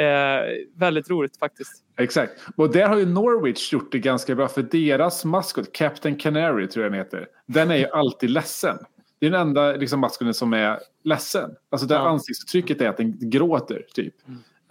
Eh, 0.04 0.42
väldigt 0.75 1.10
roligt 1.10 1.38
faktiskt. 1.40 1.84
Exakt. 1.98 2.32
Och 2.56 2.72
där 2.72 2.88
har 2.88 2.98
ju 2.98 3.06
Norwich 3.06 3.74
gjort 3.74 3.92
det 3.92 4.00
ganska 4.00 4.36
bra 4.36 4.48
för 4.48 4.62
deras 4.62 5.26
maskot, 5.26 5.74
Captain 5.74 6.16
Canary 6.16 6.68
tror 6.68 6.84
jag 6.86 6.92
den 6.92 7.00
heter. 7.00 7.28
Den 7.46 7.72
är 7.72 7.76
ju 7.78 7.86
alltid 7.88 8.30
ledsen. 8.30 8.78
Det 9.20 9.28
är 9.28 9.32
den 9.32 9.42
enda 9.42 9.72
liksom, 9.72 10.00
maskoten 10.00 10.34
som 10.34 10.54
är 10.54 10.80
ledsen. 11.04 11.52
Alltså 11.70 11.88
det 11.88 11.94
Ja. 11.96 12.00
ansiktsuttrycket 12.10 12.82
är 12.82 12.90
att 12.90 12.98
den 12.98 13.30
gråter 13.30 13.86
typ. 13.94 14.14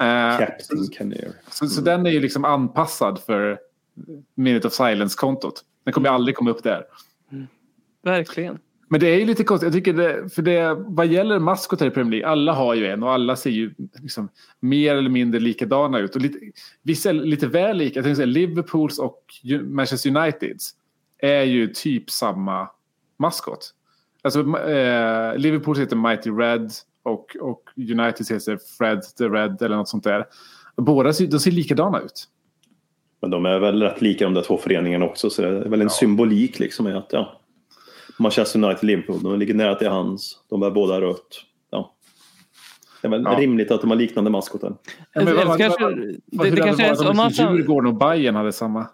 Eh, 0.01 0.39
Captain 0.39 0.89
Canary. 0.99 1.29
så, 1.51 1.67
så 1.67 1.81
den 1.81 2.07
är 2.07 2.11
ju 2.11 2.21
liksom 2.21 2.45
anpassad 2.45 3.21
för 3.21 3.59
Minute 4.35 4.67
of 4.67 4.73
Silence-kontot. 4.75 5.65
Den 5.85 5.93
kommer 5.93 6.09
ju 6.09 6.15
aldrig 6.15 6.37
komma 6.37 6.51
upp 6.51 6.63
där. 6.63 6.85
Verkligen. 8.03 8.59
Men 8.93 9.01
det 9.01 9.07
är 9.07 9.19
ju 9.19 9.25
lite 9.25 9.45
konstigt. 9.45 9.67
Jag 9.67 9.73
tycker 9.73 9.93
det, 9.93 10.35
för 10.35 10.43
det, 10.43 10.75
vad 10.79 11.07
gäller 11.07 11.39
maskotar 11.39 11.87
i 11.87 11.91
Premier 11.91 12.11
League, 12.11 12.29
alla 12.29 12.53
har 12.53 12.75
ju 12.75 12.87
en 12.87 13.03
och 13.03 13.13
alla 13.13 13.37
ser 13.37 13.51
ju 13.51 13.75
liksom 14.03 14.29
mer 14.61 14.95
eller 14.95 15.11
mindre 15.11 15.41
likadana 15.41 15.99
ut. 15.99 16.17
Och 16.17 16.23
lite, 16.23 16.39
vissa 16.83 17.09
är 17.11 17.15
lite 17.15 17.47
väl 17.47 17.77
lika. 17.77 18.01
Jag 18.01 18.17
säga, 18.17 18.27
Liverpools 18.27 18.99
och 18.99 19.25
Manchester 19.63 20.17
Uniteds 20.17 20.71
är 21.19 21.43
ju 21.43 21.69
typ 21.69 22.11
samma 22.11 22.69
maskot. 23.19 23.71
Alltså, 24.23 24.41
eh, 24.41 25.37
Liverpools 25.39 25.79
heter 25.79 25.97
Mighty 25.97 26.31
Red 26.31 26.71
och, 27.03 27.37
och 27.41 27.63
United 27.77 28.27
heter 28.31 28.59
Fred 28.79 29.03
the 29.19 29.25
Red 29.25 29.63
eller 29.63 29.77
något 29.77 29.89
sånt 29.89 30.05
där. 30.05 30.27
Båda 30.77 31.13
ser, 31.13 31.27
de 31.27 31.41
ser 31.41 31.51
likadana 31.51 32.01
ut. 32.01 32.29
Men 33.21 33.31
de 33.31 33.47
är 33.47 33.59
väl 33.59 33.83
rätt 33.83 34.03
lika 34.03 34.25
de 34.25 34.35
där 34.35 34.43
två 34.43 34.59
föreningarna 34.59 35.05
också 35.05 35.31
så 35.31 35.43
det 35.43 35.49
är 35.49 35.69
väl 35.69 35.83
en 35.83 35.91
symbolik 35.91 36.59
liksom 36.59 36.87
att 36.87 37.09
ja. 37.11 37.39
Manchester 38.19 38.65
United 38.65 38.85
Liverpool, 38.87 39.23
de 39.23 39.39
ligger 39.39 39.55
nära 39.55 39.75
till 39.75 39.89
hands. 39.89 40.39
De 40.51 40.63
är 40.63 40.71
båda 40.71 41.01
rött. 41.01 41.41
Ja. 41.71 41.95
Det 43.03 43.09
är 43.09 43.11
väl 43.11 43.23
Ja. 43.25 43.37
rimligt 43.39 43.71
att 43.71 43.81
de 43.81 43.91
har 43.91 43.97
liknande 43.97 44.31
maskotar. 44.31 44.69
Ja, 44.87 45.05
men 45.15 45.29
Eller 45.29 45.45
vad- 45.45 45.59
kanske, 45.59 45.83
vad- 45.85 45.97
det, 45.97 46.15
Vad- 46.33 46.47
hur 46.47 46.57
det 46.57 46.63
hade 46.63 46.69
kanske 46.69 46.85
är 46.85 46.89
varit 46.89 46.99
så, 46.99 47.11
om 47.11 47.17
man, 47.17 47.31
Djurgården 47.31 47.89
och 47.89 47.95
Bayern 47.99 48.35
hade 48.35 48.53
samma? 48.53 48.87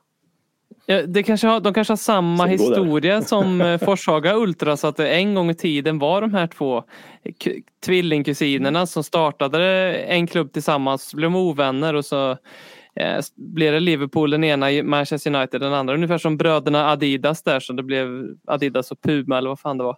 Ja, 0.87 1.02
det 1.06 1.22
kanske 1.22 1.46
har, 1.46 1.60
de 1.60 1.75
kanske 1.75 1.90
har 1.92 1.96
samma 1.96 2.46
historia 2.46 3.22
som 3.32 3.60
eh, 3.60 3.78
Forshaga 3.78 4.34
Ultra 4.37 4.76
så 4.76 4.87
att 4.87 5.00
en 5.00 5.34
gång 5.34 5.50
i 5.50 5.54
tiden 5.54 5.98
var 5.98 6.20
de 6.20 6.34
här 6.34 6.46
två 6.46 6.84
tvillingkusinerna 7.84 8.87
som 8.87 9.04
startade 9.04 9.94
en 9.94 10.26
klubb 10.26 10.52
tillsammans, 10.52 11.14
blev 11.14 11.37
ovänner 11.37 11.94
och 11.94 12.04
så 12.04 12.37
eh, 13.00 13.20
blev 13.36 13.72
det 13.72 13.80
Liverpool 13.80 14.30
den 14.30 14.44
ena, 14.44 14.82
Manchester 14.82 15.34
United 15.34 15.60
den 15.60 15.72
andra. 15.72 15.94
Ungefär 15.94 16.18
som 16.18 16.36
bröderna 16.36 16.90
Adidas 16.90 17.42
där 17.42 17.60
så 17.60 17.72
det 17.72 17.82
blev 17.82 18.34
Adidas 18.46 18.90
och 18.90 19.00
Puma 19.02 19.38
eller 19.38 19.48
vad 19.48 19.60
fan 19.60 19.78
det 19.78 19.84
var. 19.84 19.96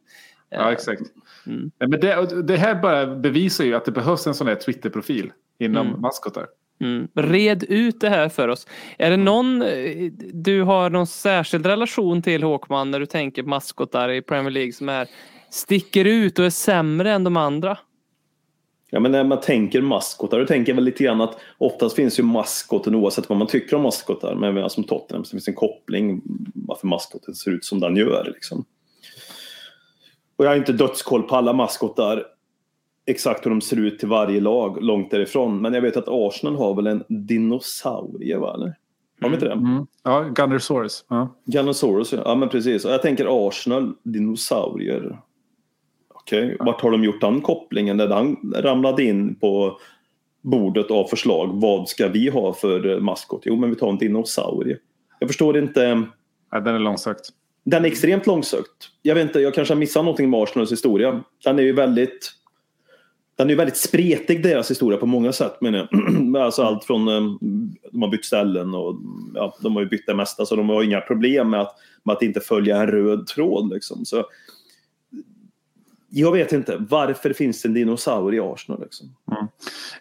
Ja, 0.51 0.61
Eh, 0.61 0.69
exakt. 0.69 1.03
Mm. 1.47 1.71
Ja, 1.79 1.87
Men 1.89 2.01
det, 2.01 2.43
det 2.43 2.57
här 2.57 2.75
bara 2.75 3.07
bevisar 3.07 3.65
ju 3.65 3.75
att 3.75 3.85
det 3.85 3.93
behövs 3.93 4.27
en 4.27 4.35
sån 4.35 4.47
här 4.47 4.55
Twitter-profil 4.55 5.33
inom 5.59 5.87
Mm. 5.87 6.01
maskotar. 6.01 6.47
Mm. 6.81 7.09
Red 7.15 7.65
ut 7.69 8.01
det 8.01 8.09
här 8.09 8.29
för 8.29 8.49
oss. 8.49 8.67
Är 8.99 9.11
det 9.11 9.17
någon 9.17 9.63
eh, 9.63 10.11
du 10.33 10.63
har 10.63 10.91
någon 10.91 11.07
särskild 11.07 11.67
relation 11.67 12.23
till 12.23 12.43
Håkman 12.43 12.91
när 12.91 13.01
du 13.01 13.07
tänker 13.07 13.43
maskotar 13.43 14.09
i 14.09 14.23
Premier 14.23 14.51
League 14.51 14.73
som 14.73 14.89
är 14.89 15.09
sticker 15.51 16.05
ut 16.05 16.39
och 16.39 16.45
är 16.45 16.51
sämre 16.51 17.13
än 17.13 17.25
de 17.25 17.37
andra? 17.37 17.79
Ja, 18.91 19.01
men 19.01 19.13
när 19.13 19.25
man 19.25 19.41
tänker 19.41 19.81
maskotar, 19.81 20.39
då 20.39 20.47
tänker 20.47 20.73
jag 20.73 20.75
väl 20.75 20.85
lite 20.85 21.05
grann 21.05 21.21
att 21.21 21.39
oftast 21.59 21.97
finns 21.97 22.19
ju 22.19 22.23
maskoten 22.23 22.95
oavsett 22.95 23.29
vad 23.29 23.39
man 23.39 23.47
tycker 23.47 23.77
om 23.77 23.83
maskotar. 23.83 24.35
Men 24.35 24.71
som 24.71 24.85
Tottenham 24.85 25.25
så 25.25 25.31
finns 25.31 25.49
en 25.49 25.55
koppling 25.55 26.23
varför 26.55 26.87
maskoten 26.87 27.35
ser 27.35 27.51
ut 27.51 27.65
som 27.65 27.81
den 27.81 27.97
gör. 27.97 28.33
Liksom. 28.35 28.65
Och 30.37 30.45
jag 30.45 30.51
har 30.51 30.57
inte 30.57 30.73
dödskoll 30.73 31.23
på 31.23 31.37
alla 31.37 31.53
maskotar 31.53 32.25
exakt 33.07 33.47
hur 33.47 33.51
de 33.51 33.61
ser 33.61 33.77
ut 33.77 33.99
till 33.99 34.09
varje 34.09 34.41
lag 34.41 34.83
långt 34.83 35.11
därifrån. 35.11 35.63
Men 35.63 35.75
jag 35.75 35.83
vet 35.83 35.97
att 35.97 36.09
Arsenal 36.09 36.57
har 36.57 36.75
väl 36.75 36.87
en 36.87 37.05
dinosaurie, 37.09 38.39
va? 38.39 38.55
Eller? 38.55 38.75
Har 39.21 39.29
de 39.29 39.35
inte 39.35 39.47
det? 39.47 39.53
Mm. 39.53 39.87
Ja, 40.05 40.23
Gunnersaurus. 40.23 41.05
Ja. 41.09 41.35
Ganosaurus, 41.45 42.13
ja. 42.13 42.23
ja 42.25 42.35
men 42.35 42.49
precis. 42.49 42.85
Och 42.85 42.93
jag 42.93 43.03
tänker 43.03 43.49
Arsenal, 43.49 43.93
dinosaurier. 44.03 45.21
Okej, 46.21 46.57
vart 46.61 46.81
har 46.81 46.91
de 46.91 47.05
gjort 47.05 47.21
den 47.21 47.41
kopplingen 47.41 47.97
när 47.97 48.09
han 48.09 48.53
ramlade 48.57 49.05
in 49.05 49.35
på 49.35 49.79
bordet 50.43 50.91
av 50.91 51.05
förslag? 51.05 51.61
Vad 51.61 51.89
ska 51.89 52.09
vi 52.09 52.29
ha 52.29 52.53
för 52.53 53.01
maskot? 53.01 53.43
Jo, 53.45 53.57
men 53.57 53.71
vi 53.71 53.77
tar 53.77 53.89
en 53.89 53.99
dinosaurie. 53.99 54.77
Jag 55.19 55.29
förstår 55.29 55.59
inte. 55.59 56.03
Ja, 56.51 56.61
den 56.61 56.75
är 56.75 56.79
långsökt. 56.79 57.29
Den 57.65 57.85
är 57.85 57.89
extremt 57.89 58.27
långsökt. 58.27 58.91
Jag 59.03 59.15
vet 59.15 59.27
inte, 59.27 59.41
jag 59.41 59.55
kanske 59.55 59.75
har 59.75 59.79
missat 59.79 60.05
någonting 60.05 60.31
med 60.31 60.41
Arsenals 60.41 60.73
historia. 60.73 61.21
Den 61.45 61.59
är 61.59 61.63
ju 61.63 61.73
väldigt 61.73 62.33
den 63.37 63.47
är 63.47 63.51
ju 63.51 63.57
väldigt 63.57 63.77
spretig 63.77 64.43
deras 64.43 64.71
historia 64.71 64.99
på 64.99 65.07
många 65.07 65.33
sätt 65.33 65.61
menar 65.61 65.89
jag. 65.91 66.37
Alltså 66.45 66.63
allt 66.63 66.85
från 66.85 67.09
eh, 67.09 67.23
de 67.91 68.03
har 68.03 68.09
bytt 68.09 68.25
ställen 68.25 68.75
och 68.75 68.97
ja, 69.35 69.57
de 69.61 69.75
har 69.75 69.83
ju 69.83 69.89
bytt 69.89 70.07
det 70.07 70.15
mesta 70.15 70.47
så 70.47 70.57
de 70.57 70.69
har 70.69 70.83
inga 70.83 71.01
problem 71.01 71.51
med 71.51 71.61
att, 71.61 71.77
med 72.03 72.13
att 72.13 72.23
inte 72.23 72.41
följa 72.41 72.77
en 72.77 72.87
röd 72.87 73.27
tråd 73.27 73.71
liksom. 73.71 74.05
Så, 74.05 74.25
jag 76.13 76.33
vet 76.33 76.53
inte, 76.53 76.77
varför 76.91 77.33
finns 77.33 77.63
det 77.63 77.69
en 77.69 77.75
dinosaurie 77.75 78.41
i 78.41 78.45
Arsenal 78.53 78.81
liksom? 78.81 79.07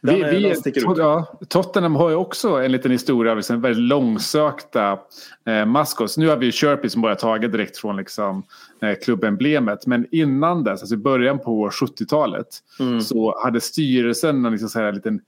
Den 0.01 0.15
Vi, 0.15 0.21
är- 0.21 0.31
vi, 0.31 0.71
den 0.71 0.95
ja, 0.97 1.39
Tottenham 1.49 1.95
har 1.95 2.09
ju 2.09 2.15
också 2.15 2.49
en 2.49 2.71
liten 2.71 2.91
historia 2.91 3.31
av 3.31 3.37
liksom 3.37 3.61
väldigt 3.61 3.83
långsökta 3.83 4.99
eh, 5.45 5.65
maskots. 5.65 6.17
Nu 6.17 6.27
har 6.27 6.37
vi 6.37 6.45
ju 6.45 6.51
Sherpy 6.51 6.89
som 6.89 7.01
bara 7.01 7.15
tagit 7.15 7.51
direkt 7.51 7.77
från 7.77 7.97
liksom, 7.97 8.43
eh, 8.81 8.93
klubbemblemet. 9.03 9.87
Men 9.87 10.07
innan 10.11 10.63
dess, 10.63 10.81
alltså 10.81 10.95
i 10.95 10.97
början 10.97 11.39
på 11.39 11.69
70-talet, 11.69 12.47
Mm. 12.79 13.01
så 13.01 13.39
hade 13.43 13.61
styrelsen 13.61 14.45
en 14.45 14.51
liksom 14.51 14.69
så 14.69 14.79
här 14.79 14.91
liten 14.93 15.21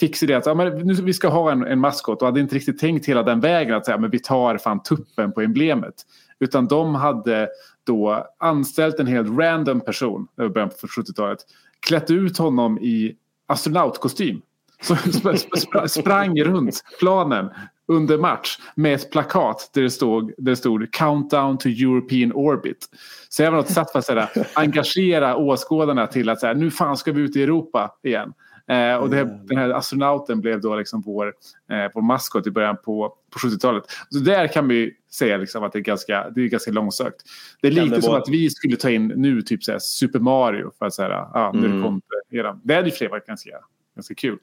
fix 0.00 0.22
idé 0.22 0.34
att 0.34 0.46
ja, 0.46 0.54
men 0.54 0.78
nu, 0.78 0.94
vi 0.94 1.12
ska 1.12 1.28
ha 1.28 1.52
en, 1.52 1.64
en 1.66 1.78
maskot 1.78 2.22
och 2.22 2.28
hade 2.28 2.40
inte 2.40 2.54
riktigt 2.54 2.78
tänkt 2.78 3.06
hela 3.06 3.22
den 3.22 3.40
vägen 3.40 3.74
att 3.74 3.86
säga 3.86 3.98
men 3.98 4.10
vi 4.10 4.18
tar 4.18 4.58
fan 4.58 4.82
tuppen 4.82 5.32
på 5.32 5.40
emblemet. 5.40 5.94
Utan 6.38 6.66
de 6.66 6.94
hade 6.94 7.48
då 7.86 8.26
anställt 8.38 9.00
en 9.00 9.06
helt 9.06 9.38
random 9.38 9.80
person 9.80 10.28
i 10.40 10.48
början 10.48 10.70
på 10.80 10.86
70-talet. 10.86 11.38
Klätt 11.80 12.10
ut 12.10 12.38
honom 12.38 12.78
i 12.78 13.16
astronautkostym. 13.46 14.42
Som 14.80 14.96
sp- 14.96 15.38
sp- 15.56 15.86
sprang 15.86 16.40
runt 16.40 16.84
planen 16.98 17.50
under 17.88 18.18
match 18.18 18.58
med 18.74 18.94
ett 18.94 19.10
plakat 19.10 19.70
där 19.74 19.82
det 19.82 19.90
stod, 19.90 20.26
där 20.26 20.50
det 20.50 20.56
stod 20.56 20.92
Countdown 20.92 21.58
to 21.58 21.68
European 21.68 22.32
Orbit. 22.32 22.88
Så 23.28 23.42
det 23.42 23.50
var 23.50 23.56
något 23.56 23.70
sätt 23.70 23.90
för 23.92 24.16
att 24.16 24.36
här, 24.36 24.46
engagera 24.54 25.36
åskådarna 25.36 26.06
till 26.06 26.28
att 26.28 26.40
så 26.40 26.46
här, 26.46 26.54
nu 26.54 26.70
fan 26.70 26.96
ska 26.96 27.12
vi 27.12 27.20
ut 27.20 27.36
i 27.36 27.42
Europa 27.42 27.94
igen. 28.02 28.32
Eh, 28.68 28.96
och 28.96 29.10
det, 29.10 29.24
den 29.44 29.58
här 29.58 29.70
astronauten 29.70 30.40
blev 30.40 30.60
då 30.60 30.76
liksom 30.76 31.00
vår, 31.02 31.26
eh, 31.70 31.90
vår 31.94 32.02
maskot 32.02 32.46
i 32.46 32.50
början 32.50 32.76
på, 32.84 33.14
på 33.32 33.38
70-talet. 33.38 33.84
Så 34.10 34.18
där 34.18 34.46
kan 34.46 34.68
vi 34.68 34.92
säga 35.12 35.36
liksom 35.36 35.64
att 35.64 35.72
det 35.72 35.78
är 35.78 35.80
ganska, 35.80 36.30
det 36.30 36.40
är 36.40 36.46
ganska 36.48 36.70
långsökt. 36.70 37.16
Det 37.62 37.68
är 37.68 37.72
lite 37.72 37.96
det 37.96 38.02
som 38.02 38.10
vara- 38.12 38.22
att 38.22 38.28
vi 38.28 38.50
skulle 38.50 38.76
ta 38.76 38.90
in 38.90 39.12
nu 39.16 39.42
typ 39.42 39.64
så 39.64 39.76
Super 39.80 40.18
Mario 40.18 40.70
för 40.78 40.86
att 40.86 40.94
säga, 40.94 41.28
ja, 41.34 41.50
nu 41.54 41.66
Mm. 41.66 41.82
kom 41.82 42.00
det 42.30 42.36
redan. 42.38 42.60
Det 42.64 42.74
hade 42.74 42.86
ju 42.86 42.90
för 42.90 42.98
sig 42.98 43.08
varit 43.08 43.26
ganska, 43.26 43.50
ganska 43.96 44.14
kul. 44.14 44.38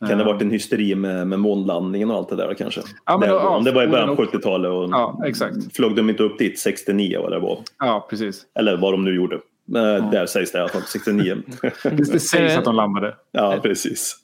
Kan 0.00 0.08
det 0.08 0.14
Eh, 0.14 0.18
ha 0.26 0.32
varit 0.32 0.42
en 0.42 0.50
hysteri 0.50 0.94
med, 0.94 1.26
med 1.26 1.40
månlandningen 1.40 2.10
och 2.10 2.16
allt 2.16 2.28
det 2.28 2.36
där 2.36 2.54
kanske? 2.54 2.80
Ja, 3.06 3.18
men 3.18 3.28
det, 3.28 3.34
ja, 3.34 3.56
om 3.56 3.64
det 3.64 3.72
var 3.72 3.82
i 3.84 3.88
början 3.88 4.08
på 4.08 4.14
förmodligen 4.16 4.40
70-talet 4.40 4.70
och 4.70 4.88
Ja, 4.90 5.22
exakt. 5.26 5.76
flög 5.76 5.94
de 5.96 6.10
inte 6.10 6.22
upp 6.22 6.38
dit 6.38 6.58
69 6.58 7.18
vad 7.22 7.32
det 7.32 7.38
var? 7.38 7.58
Ja, 7.78 8.06
precis. 8.10 8.42
Eller 8.58 8.76
vad 8.76 8.92
de 8.94 9.04
nu 9.04 9.14
gjorde. 9.14 9.40
Eh, 9.74 10.10
Där 10.10 10.26
sägs 10.26 10.52
det 10.52 10.58
i 10.58 10.60
alla 10.60 10.70
fall, 10.70 10.82
69. 10.82 11.36
Det, 11.62 11.90
det 12.12 12.20
sägs 12.20 12.56
att 12.56 12.64
de 12.64 12.74
landade. 12.76 13.16
ja, 13.32 13.58
precis. 13.62 14.16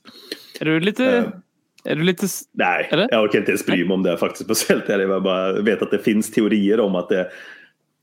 Är 0.61 0.65
du 0.65 0.81
lite... 0.81 1.07
Eh. 1.17 1.25
Är 1.85 1.97
du 1.97 2.03
lite... 2.03 2.27
Nej, 2.53 2.89
Eller? 2.93 3.09
jag 3.11 3.23
orkar 3.25 3.39
inte 3.39 3.51
ens 3.51 3.67
bry 3.67 3.85
mig 3.85 3.95
om 3.95 4.03
det 4.03 4.17
faktiskt 4.17 4.45
speciellt. 4.45 4.89
Jag 4.89 5.23
bara 5.23 5.53
vet 5.53 5.83
att 5.83 5.91
det 5.91 5.99
finns 5.99 6.31
teorier 6.31 6.81
om 6.81 6.95
att 6.95 7.09
det 7.09 7.31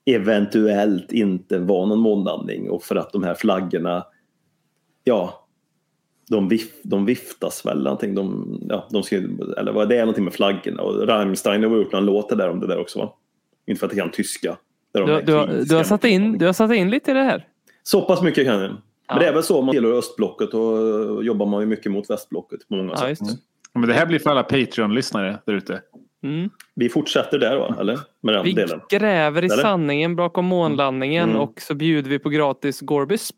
eventuellt 0.05 1.11
inte 1.11 1.59
var 1.59 1.85
någon 1.85 1.99
månlandning 1.99 2.69
och 2.69 2.83
för 2.83 2.95
att 2.95 3.11
de 3.11 3.23
här 3.23 3.33
flaggorna, 3.33 4.05
ja, 5.03 5.47
de, 6.29 6.47
vif, 6.49 6.69
de 6.83 7.05
viftas 7.05 7.65
väl 7.65 7.83
någonting. 7.83 8.15
De, 8.15 8.57
ja, 8.69 8.87
de 8.91 9.03
ska, 9.03 9.15
eller 9.57 9.71
vad 9.71 9.89
det 9.89 9.95
är 9.95 9.99
någonting 9.99 10.23
med 10.23 10.33
flaggorna 10.33 10.81
och 10.81 11.07
Rammstein 11.07 11.63
har 11.63 11.77
gjort 11.77 11.91
någon 11.91 12.05
låt 12.05 12.29
där 12.29 12.49
om 12.49 12.59
det 12.59 12.67
där 12.67 12.79
också 12.79 12.99
va? 12.99 13.13
Inte 13.67 13.79
för 13.79 13.87
att 13.87 13.93
jag 13.93 14.05
kan 14.05 14.11
tyska. 14.11 14.57
Där 14.93 15.01
de 15.01 15.11
Du, 15.11 15.21
du, 15.21 15.33
har- 15.33 15.47
du, 15.69 15.75
har 15.75 15.83
satt 15.83 16.03
in, 16.05 16.37
du 16.37 16.45
har 16.45 16.53
satt 16.53 16.71
in 16.73 16.89
lite 16.89 17.11
i 17.11 17.13
det 17.13 17.23
här. 17.23 17.47
Så 17.83 18.01
pass 18.01 18.21
mycket 18.21 18.45
kan 18.45 18.61
jag. 18.61 18.71
Ja. 18.71 18.75
Men 19.15 19.19
det 19.19 19.27
är 19.27 19.33
väl 19.33 19.43
så, 19.43 19.61
man 19.61 19.73
tillhör 19.75 19.93
östblocket 19.93 20.53
och 20.53 21.23
jobbar 21.23 21.45
man 21.45 21.59
ju 21.61 21.65
mycket 21.67 21.91
mot 21.91 22.09
västblocket 22.09 22.67
på 22.67 22.75
många 22.75 22.91
Ja, 22.91 22.97
sätt. 22.97 23.19
det. 23.19 23.79
Men 23.79 23.87
det 23.89 23.93
här 23.93 24.05
blir 24.05 24.19
för 24.19 24.29
alla 24.29 24.43
Patreon-lyssnare 24.43 25.37
där 25.45 25.53
ute. 25.53 25.81
Mm. 26.23 26.49
Vi 26.75 26.89
fortsätter 26.89 27.39
där 27.39 27.57
va? 27.57 27.75
Eller? 27.79 27.99
Med 28.21 28.35
den 28.35 28.43
Vi 28.43 28.53
delen. 28.53 28.81
gräver 28.89 29.41
i 29.41 29.45
Eller? 29.45 29.55
sanningen 29.63 30.15
bakom 30.15 30.45
månlandningen 30.45 31.29
Mm. 31.29 31.41
och 31.41 31.61
så 31.61 31.75
bjuder 31.75 32.09
vi 32.09 32.19
på 32.19 32.29
gratis 32.29 32.79
Gorbis. 32.81 33.31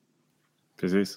Precis. 0.81 1.15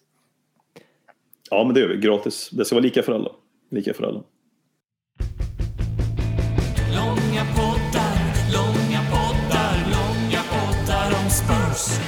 Ja, 1.51 1.65
men 1.65 1.75
det 1.75 1.81
gör 1.81 1.89
vi. 1.89 1.97
Gratis. 1.97 2.51
Det 2.53 2.65
ska 2.65 2.75
vara 2.77 2.83
lika 2.83 3.03
för 3.03 3.13
alla. 3.13 3.31
Lika 3.71 3.95
för 3.95 4.05
alla. 4.05 4.23
Spurs. 11.75 12.01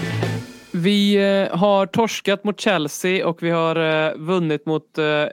Vi 0.73 1.15
eh, 1.15 1.59
har 1.59 1.87
torskat 1.87 2.45
mot 2.45 2.61
Chelsea 2.61 3.27
och 3.27 3.43
vi 3.43 3.51
har 3.51 3.77
eh, 3.77 4.15
vunnit 4.17 4.67
mot 4.67 4.99
eh, 4.99 5.25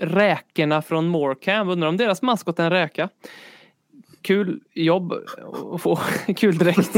räkorna 0.00 0.82
från 0.82 1.08
Morecambe. 1.08 1.72
Undrar 1.72 1.88
om 1.88 1.96
deras 1.96 2.22
maskot 2.22 2.58
är 2.58 2.64
en 2.64 2.70
räka. 2.70 3.08
Kul 4.22 4.60
jobb 4.74 5.12
att 5.74 5.82
få. 5.82 5.96
Kul 6.36 6.58
direkt. 6.58 6.92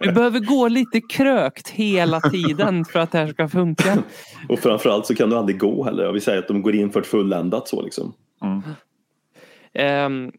Du 0.00 0.12
behöver 0.12 0.40
gå 0.40 0.68
lite 0.68 1.00
krökt 1.00 1.68
hela 1.68 2.20
tiden 2.20 2.84
för 2.84 2.98
att 2.98 3.12
det 3.12 3.18
här 3.18 3.28
ska 3.28 3.48
funka. 3.48 4.02
Och 4.48 4.58
framförallt 4.58 5.06
så 5.06 5.14
kan 5.14 5.30
du 5.30 5.36
aldrig 5.36 5.58
gå 5.58 5.84
heller. 5.84 6.12
Vi 6.12 6.20
säger 6.20 6.38
att 6.38 6.48
de 6.48 6.62
går 6.62 6.74
in 6.74 6.90
för 6.90 7.00
ett 7.00 7.06
fulländat 7.06 7.68
så 7.68 7.82
liksom. 7.82 8.12
Ehm, 9.72 10.32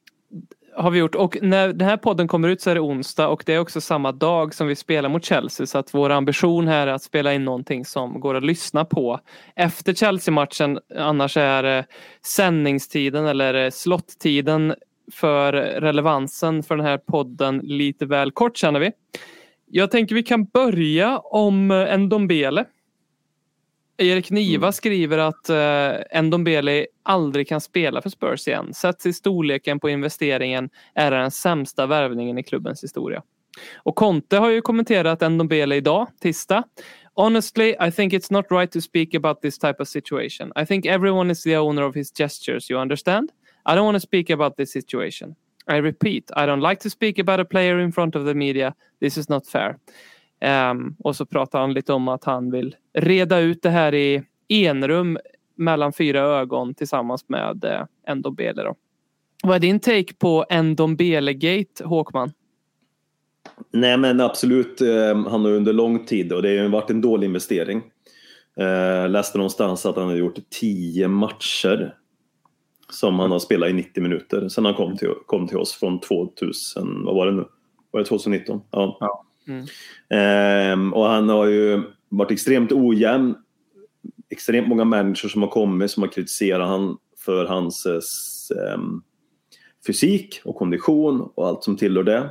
har 0.75 0.91
vi 0.91 0.99
gjort. 0.99 1.15
Och 1.15 1.37
när 1.41 1.73
den 1.73 1.87
här 1.87 1.97
podden 1.97 2.27
kommer 2.27 2.49
ut 2.49 2.61
så 2.61 2.69
är 2.69 2.75
det 2.75 2.81
onsdag 2.81 3.27
och 3.27 3.43
det 3.45 3.53
är 3.53 3.59
också 3.59 3.81
samma 3.81 4.11
dag 4.11 4.53
som 4.53 4.67
vi 4.67 4.75
spelar 4.75 5.09
mot 5.09 5.25
Chelsea. 5.25 5.67
Så 5.67 5.77
att 5.77 5.93
vår 5.93 6.09
ambition 6.09 6.67
här 6.67 6.87
är 6.87 6.91
att 6.91 7.03
spela 7.03 7.33
in 7.33 7.45
någonting 7.45 7.85
som 7.85 8.19
går 8.19 8.35
att 8.35 8.45
lyssna 8.45 8.85
på 8.85 9.19
efter 9.55 9.93
Chelsea-matchen. 9.93 10.79
Annars 10.97 11.37
är 11.37 11.77
eh, 11.77 11.83
sändningstiden 12.25 13.25
eller 13.25 13.53
eh, 13.53 13.69
slottiden 13.69 14.75
för 15.11 15.53
relevansen 15.53 16.63
för 16.63 16.75
den 16.75 16.85
här 16.85 16.97
podden 16.97 17.57
lite 17.57 18.05
väl 18.05 18.31
kort 18.31 18.57
känner 18.57 18.79
vi. 18.79 18.91
Jag 19.65 19.91
tänker 19.91 20.15
vi 20.15 20.23
kan 20.23 20.45
börja 20.45 21.17
om 21.19 21.71
en 21.71 22.05
Ndombele. 22.05 22.65
Erik 24.01 24.31
Niva 24.31 24.71
skriver 24.71 25.17
att 25.17 25.49
eh, 25.49 26.21
Ndombele 26.21 26.85
aldrig 27.03 27.47
kan 27.47 27.61
spela 27.61 28.01
för 28.01 28.09
Spurs 28.09 28.47
igen. 28.47 28.73
Sett 28.73 28.99
till 28.99 29.15
storleken 29.15 29.79
på 29.79 29.89
investeringen 29.89 30.69
är 30.95 31.11
det 31.11 31.17
den 31.17 31.31
sämsta 31.31 31.85
värvningen 31.85 32.37
i 32.37 32.43
klubbens 32.43 32.83
historia. 32.83 33.23
Och 33.75 33.95
Conte 33.95 34.37
har 34.37 34.49
ju 34.49 34.61
kommenterat 34.61 35.31
Ndombele 35.31 35.75
idag, 35.75 36.07
tisdag. 36.21 36.63
Honestly, 37.13 37.75
I 37.87 37.91
think 37.91 38.13
it's 38.13 38.31
not 38.33 38.45
right 38.49 38.71
to 38.71 38.81
speak 38.81 39.15
about 39.15 39.41
this 39.41 39.59
type 39.59 39.75
of 39.79 39.87
situation. 39.87 40.51
I 40.61 40.65
think 40.65 40.85
everyone 40.85 41.31
is 41.31 41.43
the 41.43 41.57
owner 41.57 41.83
of 41.83 41.95
his 41.95 42.11
gestures, 42.17 42.71
you 42.71 42.81
understand? 42.81 43.29
I 43.65 43.75
don't 43.75 43.85
want 43.85 43.95
to 43.95 44.07
speak 44.07 44.29
about 44.29 44.57
this 44.57 44.71
situation. 44.71 45.35
I 45.67 45.81
repeat, 45.81 46.31
I 46.35 46.45
don't 46.45 46.69
like 46.69 46.81
to 46.81 46.89
speak 46.89 47.19
about 47.19 47.39
a 47.39 47.45
player 47.45 47.79
in 47.79 47.91
front 47.91 48.15
of 48.15 48.25
the 48.25 48.33
media. 48.33 48.73
This 48.99 49.17
is 49.17 49.29
not 49.29 49.47
fair. 49.47 49.77
Ehm, 50.41 50.95
och 50.99 51.15
så 51.15 51.25
pratar 51.25 51.59
han 51.59 51.73
lite 51.73 51.93
om 51.93 52.07
att 52.07 52.23
han 52.23 52.51
vill 52.51 52.75
reda 52.93 53.39
ut 53.39 53.61
det 53.61 53.69
här 53.69 53.93
i 53.93 54.23
enrum 54.49 55.17
mellan 55.55 55.93
fyra 55.93 56.19
ögon 56.19 56.73
tillsammans 56.73 57.29
med 57.29 57.65
eh, 57.65 58.15
Ndombele. 58.15 58.63
Då. 58.63 58.75
Vad 59.43 59.55
är 59.55 59.59
din 59.59 59.79
take 59.79 60.13
på 60.13 60.45
Ndombele-gate, 60.63 61.83
Håkman? 61.83 62.31
Nej 63.73 63.97
men 63.97 64.21
absolut, 64.21 64.81
eh, 64.81 65.29
han 65.29 65.45
har 65.45 65.51
under 65.51 65.73
lång 65.73 66.05
tid 66.05 66.33
och 66.33 66.41
det 66.41 66.59
har 66.59 66.69
varit 66.69 66.89
en 66.89 67.01
dålig 67.01 67.27
investering. 67.27 67.81
Eh, 68.57 69.09
läste 69.09 69.37
någonstans 69.37 69.85
att 69.85 69.95
han 69.95 70.07
har 70.07 70.15
gjort 70.15 70.39
10 70.59 71.07
matcher 71.07 71.95
som 72.89 73.19
han 73.19 73.31
har 73.31 73.39
spelat 73.39 73.69
i 73.69 73.73
90 73.73 74.03
minuter 74.03 74.49
sen 74.49 74.65
han 74.65 74.73
kom 74.73 74.97
till, 74.97 75.13
kom 75.25 75.47
till 75.47 75.57
oss 75.57 75.73
från 75.73 75.99
2000, 75.99 77.05
vad 77.05 77.15
var 77.15 77.25
det 77.25 77.31
nu? 77.31 77.45
Var 77.91 77.99
det 77.99 78.05
2019? 78.05 78.61
Ja. 78.71 78.97
Ja. 78.99 79.25
Mm. 79.47 79.65
Ehm, 80.09 80.93
och 80.93 81.05
han 81.05 81.29
har 81.29 81.45
ju 81.45 81.81
varit 82.09 82.31
extremt 82.31 82.71
ojämn. 82.71 83.35
Extremt 84.29 84.67
många 84.67 84.85
människor 84.85 85.29
som 85.29 85.41
har 85.41 85.49
kommit 85.49 85.91
som 85.91 86.03
har 86.03 86.09
kritiserat 86.11 86.67
han 86.67 86.97
för 87.17 87.45
hans 87.45 87.85
eh, 87.85 88.73
ehm, 88.73 89.01
fysik 89.87 90.41
och 90.43 90.55
kondition 90.55 91.21
och 91.35 91.47
allt 91.47 91.63
som 91.63 91.77
tillhör 91.77 92.03
det. 92.03 92.29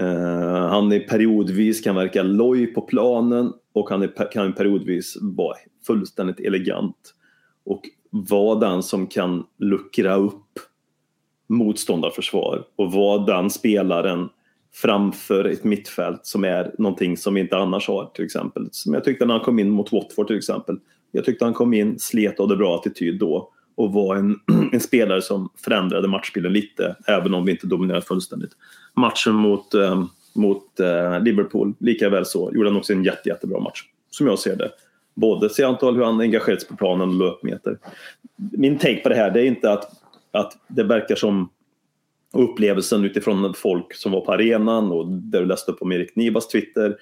Eh, 0.00 0.68
han 0.68 0.92
är 0.92 1.00
periodvis 1.00 1.80
kan 1.80 1.94
verka 1.94 2.22
loj 2.22 2.66
på 2.66 2.80
planen 2.80 3.52
och 3.72 3.90
han 3.90 4.02
är, 4.02 4.32
kan 4.32 4.52
periodvis 4.52 5.16
vara 5.20 5.56
fullständigt 5.86 6.40
elegant 6.40 7.14
och 7.64 7.82
vara 8.10 8.58
den 8.58 8.82
som 8.82 9.06
kan 9.06 9.44
luckra 9.58 10.14
upp 10.14 10.58
motståndarförsvar 11.46 12.64
och 12.76 12.92
vara 12.92 13.24
den 13.24 13.50
spelaren 13.50 14.28
framför 14.74 15.44
ett 15.44 15.64
mittfält 15.64 16.26
som 16.26 16.44
är 16.44 16.74
någonting 16.78 17.16
som 17.16 17.34
vi 17.34 17.40
inte 17.40 17.56
annars 17.56 17.88
har 17.88 18.10
till 18.14 18.24
exempel. 18.24 18.68
Som 18.70 18.94
jag 18.94 19.04
tyckte 19.04 19.26
när 19.26 19.34
han 19.34 19.44
kom 19.44 19.58
in 19.58 19.70
mot 19.70 19.92
Watford 19.92 20.26
till 20.26 20.36
exempel. 20.36 20.78
Jag 21.12 21.24
tyckte 21.24 21.44
han 21.44 21.54
kom 21.54 21.74
in, 21.74 21.98
slet 21.98 22.40
av 22.40 22.48
det 22.48 22.56
bra 22.56 22.76
attityd 22.76 23.18
då 23.18 23.50
och 23.74 23.92
var 23.92 24.16
en, 24.16 24.40
en 24.72 24.80
spelare 24.80 25.22
som 25.22 25.48
förändrade 25.64 26.08
matchbilden 26.08 26.52
lite 26.52 26.96
även 27.06 27.34
om 27.34 27.44
vi 27.44 27.52
inte 27.52 27.66
dominerade 27.66 28.04
fullständigt. 28.04 28.50
Matchen 28.94 29.34
mot, 29.34 29.74
eh, 29.74 30.04
mot 30.34 30.80
eh, 30.80 31.20
Liverpool, 31.20 31.74
lika 31.80 32.08
väl 32.08 32.26
så, 32.26 32.50
gjorde 32.54 32.68
han 32.68 32.76
också 32.76 32.92
en 32.92 33.04
jätte, 33.04 33.28
jättebra 33.28 33.60
match 33.60 33.84
som 34.10 34.26
jag 34.26 34.38
ser 34.38 34.56
det. 34.56 34.70
Både 35.14 35.50
se 35.50 35.64
antal 35.64 35.96
hur 35.96 36.04
han 36.04 36.20
engagerat 36.20 36.60
sig 36.60 36.68
på 36.68 36.76
planen 36.76 37.08
och 37.08 37.14
löpmeter. 37.14 37.78
Min 38.36 38.78
take 38.78 39.00
på 39.00 39.08
det 39.08 39.14
här 39.14 39.30
det 39.30 39.40
är 39.40 39.44
inte 39.44 39.72
att, 39.72 39.90
att 40.32 40.52
det 40.68 40.84
verkar 40.84 41.14
som 41.14 41.48
upplevelsen 42.34 43.04
utifrån 43.04 43.54
folk 43.54 43.94
som 43.94 44.12
var 44.12 44.20
på 44.20 44.32
arenan 44.32 44.92
och 44.92 45.08
där 45.08 45.40
du 45.40 45.46
läste 45.46 45.72
upp 45.72 45.82
om 45.82 45.92
Erik 45.92 46.16
Nibas 46.16 46.48
Twitter 46.48 46.96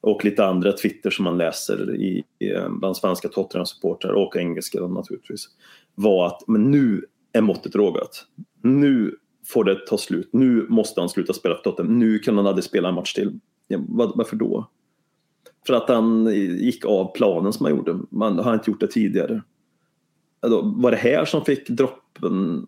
och 0.00 0.24
lite 0.24 0.44
andra 0.44 0.72
Twitter 0.72 1.10
som 1.10 1.24
man 1.24 1.38
läser 1.38 1.94
i, 1.94 2.24
i, 2.38 2.52
eh, 2.52 2.68
bland 2.68 2.96
svenska 2.96 3.28
Tottenham-supportrar 3.28 4.12
och 4.12 4.36
engelska 4.36 4.80
naturligtvis 4.80 5.48
var 5.94 6.26
att 6.26 6.48
men 6.48 6.70
nu 6.70 7.04
är 7.32 7.40
måttet 7.40 7.74
rågat. 7.74 8.24
Nu 8.62 9.16
får 9.46 9.64
det 9.64 9.86
ta 9.86 9.98
slut. 9.98 10.28
Nu 10.32 10.66
måste 10.68 11.00
han 11.00 11.08
sluta 11.08 11.32
spela 11.32 11.54
för 11.54 11.62
Tottenham. 11.62 11.98
Nu 11.98 12.18
kan 12.18 12.36
han 12.36 12.46
aldrig 12.46 12.64
spela 12.64 12.88
en 12.88 12.94
match 12.94 13.12
till. 13.12 13.40
Ja, 13.68 13.78
varför 13.88 14.36
då? 14.36 14.70
För 15.66 15.74
att 15.74 15.88
han 15.88 16.26
gick 16.36 16.84
av 16.84 17.12
planen 17.14 17.52
som 17.52 17.66
han 17.66 17.76
gjorde. 17.76 17.98
Man 18.10 18.38
har 18.38 18.54
inte 18.54 18.70
gjort 18.70 18.80
det 18.80 18.86
tidigare. 18.86 19.42
Alltså, 20.40 20.62
Var 20.76 20.90
det 20.90 20.96
här 20.96 21.24
som 21.24 21.44
fick 21.44 21.68
droppen 21.68 22.66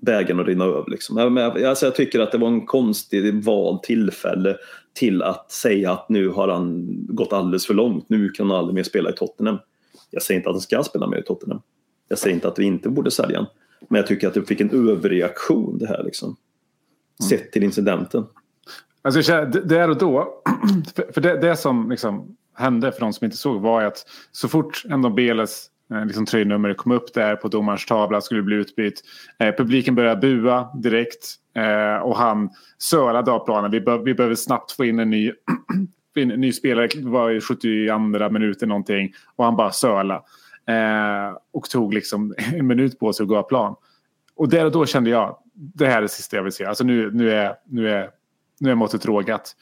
bägaren 0.00 0.40
att 0.40 0.46
rinna 0.46 0.64
över? 0.64 0.90
Liksom? 0.90 1.38
Alltså 1.66 1.86
jag 1.86 1.94
tycker 1.94 2.20
att 2.20 2.32
det 2.32 2.38
var 2.38 2.48
en 2.48 2.66
konstig 2.66 3.44
vald 3.44 3.82
tillfälle 3.82 4.56
till 4.94 5.22
att 5.22 5.50
säga 5.50 5.92
att 5.92 6.08
nu 6.08 6.28
har 6.28 6.48
han 6.48 6.86
gått 7.06 7.32
alldeles 7.32 7.66
för 7.66 7.74
långt. 7.74 8.04
Nu 8.08 8.28
kan 8.28 8.50
han 8.50 8.58
aldrig 8.58 8.74
mer 8.74 8.82
spela 8.82 9.10
i 9.10 9.12
Tottenham. 9.12 9.58
Jag 10.10 10.22
säger 10.22 10.40
inte 10.40 10.50
att 10.50 10.54
han 10.54 10.60
ska 10.60 10.82
spela 10.82 11.06
mer 11.06 11.18
i 11.18 11.22
Tottenham. 11.22 11.60
Jag 12.08 12.18
säger 12.18 12.34
inte 12.34 12.48
att 12.48 12.58
vi 12.58 12.64
inte 12.64 12.88
borde 12.88 13.10
sälja 13.10 13.38
honom. 13.38 13.52
Men 13.88 13.98
jag 13.98 14.06
tycker 14.06 14.28
att 14.28 14.34
det 14.34 14.42
fick 14.42 14.60
en 14.60 14.88
överreaktion 14.90 15.78
det 15.78 15.86
här 15.86 16.04
liksom. 16.04 16.36
Sett 17.28 17.52
till 17.52 17.64
incidenten. 17.64 18.26
Alltså, 19.02 19.32
där 19.64 19.90
och 19.90 19.98
då, 19.98 20.42
för, 21.14 21.20
det, 21.20 21.40
det 21.40 21.56
som 21.56 21.90
liksom 21.90 22.36
hände 22.54 22.92
för 22.92 23.00
de 23.00 23.12
som 23.12 23.24
inte 23.24 23.36
såg 23.36 23.60
var 23.60 23.82
att 23.82 24.06
så 24.32 24.48
fort 24.48 24.84
ändå 24.90 25.10
Beles 25.10 25.70
Eh, 25.94 26.04
liksom, 26.04 26.26
tröjnummer 26.26 26.74
kom 26.74 26.92
upp 26.92 27.14
där 27.14 27.36
på 27.36 27.48
domarens 27.48 27.86
tavla 27.86 28.20
skulle 28.20 28.42
bli 28.42 28.56
utbytt. 28.56 29.02
Eh, 29.38 29.54
publiken 29.54 29.94
började 29.94 30.20
bua 30.20 30.70
direkt 30.74 31.34
eh, 31.54 32.02
och 32.02 32.16
han 32.16 32.50
sölade 32.78 33.30
av 33.30 33.44
planen. 33.44 33.70
Vi, 33.70 33.80
be, 33.80 33.98
vi 33.98 34.14
behöver 34.14 34.34
snabbt 34.34 34.72
få 34.72 34.84
in 34.84 34.98
en 34.98 35.10
ny, 35.10 35.32
en 36.14 36.28
ny 36.28 36.52
spelare. 36.52 36.86
Det 36.86 37.08
var 37.08 37.30
i 37.30 37.40
72 37.40 38.28
minuten 38.30 38.68
någonting 38.68 39.12
och 39.36 39.44
han 39.44 39.56
bara 39.56 39.72
söla. 39.72 40.14
Eh, 40.66 41.36
och 41.52 41.70
tog 41.70 41.94
liksom 41.94 42.34
en 42.54 42.66
minut 42.66 42.98
på 42.98 43.12
sig 43.12 43.24
att 43.24 43.28
gå 43.28 43.36
av 43.36 43.42
plan. 43.42 43.74
Och 44.34 44.48
där 44.48 44.64
och 44.64 44.72
då 44.72 44.86
kände 44.86 45.10
jag, 45.10 45.38
det 45.54 45.86
här 45.86 45.98
är 45.98 46.02
det 46.02 46.08
sista 46.08 46.36
jag 46.36 46.42
vill 46.42 46.52
se. 46.52 46.64
Alltså 46.64 46.84
nu, 46.84 47.10
nu, 47.10 47.30
är, 47.30 47.54
nu, 47.66 47.90
är, 47.90 48.10
nu 48.60 48.70
är 48.70 48.74
måttet 48.74 49.06
rågat. 49.06 49.56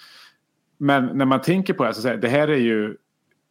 Men 0.78 1.06
när 1.06 1.24
man 1.24 1.42
tänker 1.42 1.74
på 1.74 1.84
det 1.84 1.94
så 1.94 2.02
säger 2.02 2.16
det 2.16 2.28
här 2.28 2.48
är 2.48 2.56
ju 2.56 2.96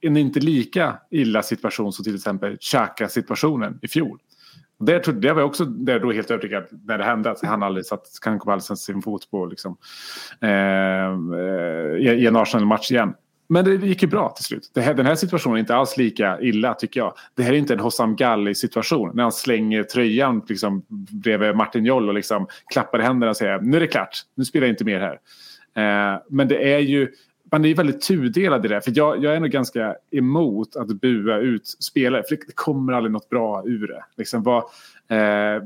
en 0.08 0.18
inte 0.18 0.40
lika 0.40 0.98
illa 1.12 1.44
situation 1.44 1.94
som 1.94 2.04
till 2.04 2.16
exempel 2.16 2.58
Xhaka-situationen 2.58 3.80
i 3.82 3.88
fjol. 3.88 4.20
Det, 4.80 5.00
trodde, 5.00 5.20
det 5.20 5.34
var 5.34 5.42
jag 5.42 5.50
också 5.50 5.66
där 5.66 6.00
då 6.00 6.12
helt 6.12 6.32
övertygad 6.32 6.64
när 6.86 6.98
det 6.98 7.04
hände 7.04 7.32
att 7.32 7.42
han 7.42 7.64
aldrig 7.64 7.86
satt, 7.86 8.08
kan 8.22 8.40
komma 8.40 8.60
sätta 8.60 8.76
sin 8.76 9.02
fot 9.02 9.32
på 9.32 9.46
liksom, 9.46 9.78
eh, 10.42 10.50
eh, 10.50 12.14
i 12.14 12.26
en 12.28 12.36
Arsenal-match 12.36 12.92
igen. 12.92 13.14
Men 13.48 13.66
det 13.66 13.76
gick 13.76 14.02
ju 14.02 14.08
bra 14.08 14.30
till 14.30 14.46
slut. 14.46 14.72
Det 14.74 14.82
här, 14.82 14.94
den 14.94 15.06
här 15.06 15.16
situationen 15.16 15.56
är 15.56 15.60
inte 15.60 15.76
alls 15.76 15.98
lika 15.98 16.42
illa 16.42 16.74
tycker 16.74 17.00
jag. 17.00 17.14
Det 17.36 17.44
här 17.44 17.54
är 17.54 17.58
inte 17.58 17.74
en 17.74 17.80
Hossam 17.80 18.16
Galli-situation 18.16 19.12
när 19.14 19.24
han 19.24 19.32
slänger 19.32 19.84
tröjan 19.84 20.42
liksom, 20.48 20.86
bredvid 21.24 21.56
Martin 21.56 21.86
Joll 21.86 22.10
och 22.10 22.16
liksom, 22.16 22.48
klappar 22.74 23.00
i 23.00 23.04
händerna 23.04 23.30
och 23.30 23.38
säger 23.38 23.60
nu 23.60 23.78
är 23.78 23.82
det 23.82 23.88
klart, 23.88 24.22
nu 24.36 24.46
spelar 24.46 24.68
jag 24.68 24.74
inte 24.74 24.86
mer 24.86 25.00
här. 25.00 25.20
Eh, 26.14 26.22
men 26.30 26.48
det 26.48 26.74
är 26.74 26.80
ju 26.80 27.12
man 27.56 27.66
är 27.66 27.76
väldigt 27.76 28.02
tudelad 28.02 28.66
i 28.66 28.68
det. 28.68 28.82
För 28.82 28.92
jag, 28.96 29.24
jag 29.24 29.36
är 29.36 29.40
nog 29.40 29.50
ganska 29.50 29.96
emot 30.12 30.76
att 30.76 30.88
bua 30.88 31.38
ut 31.38 31.68
spelare. 31.68 32.24
För 32.30 32.36
det 32.36 32.56
kommer 32.56 32.94
aldrig 32.94 33.12
något 33.12 33.30
bra 33.30 33.64
ur 33.66 33.88
det. 33.88 34.04
Liksom 34.18 34.44
vad, 34.44 34.64
Eh, 35.08 35.64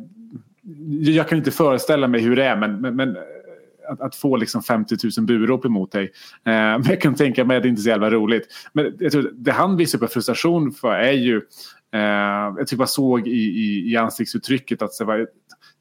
jag 1.02 1.28
kan 1.30 1.38
inte 1.38 1.52
föreställa 1.52 2.08
mig 2.08 2.22
hur 2.22 2.36
det 2.36 2.44
är 2.44 2.56
men, 2.56 2.82
men, 2.82 2.96
men 2.96 3.16
eh, 3.16 3.22
att, 3.90 4.02
att, 4.02 4.16
få 4.16 4.36
liksom 4.36 4.64
50 4.64 4.96
000 5.18 5.26
burop 5.26 5.66
emot 5.66 5.92
dig. 5.92 6.04
Eh, 6.04 6.52
men 6.52 6.84
jag 6.84 7.02
kan 7.02 7.16
tänka 7.16 7.46
mig 7.46 7.58
att 7.58 7.64
det 7.64 7.70
inte 7.70 7.80
är 7.80 7.84
så 7.84 7.90
jävla 7.90 8.10
roligt. 8.10 8.48
Men 8.74 8.96
jag 9.00 9.12
tror, 9.12 9.32
det 9.34 9.52
han 9.52 9.78
visar 9.78 10.00
på 10.00 10.08
frustration 10.08 10.72
för 10.72 10.94
är 10.94 11.12
ju 11.12 11.36
eh, 11.94 12.02
jag 12.58 12.68
tycker 12.68 12.78
man 12.78 12.88
såg 12.88 13.28
i, 13.28 13.32
i, 13.32 13.92
i 13.92 13.98
ansiktsuttrycket 13.98 14.82
att 14.82 14.94
så 14.94 15.06
var 15.06 15.28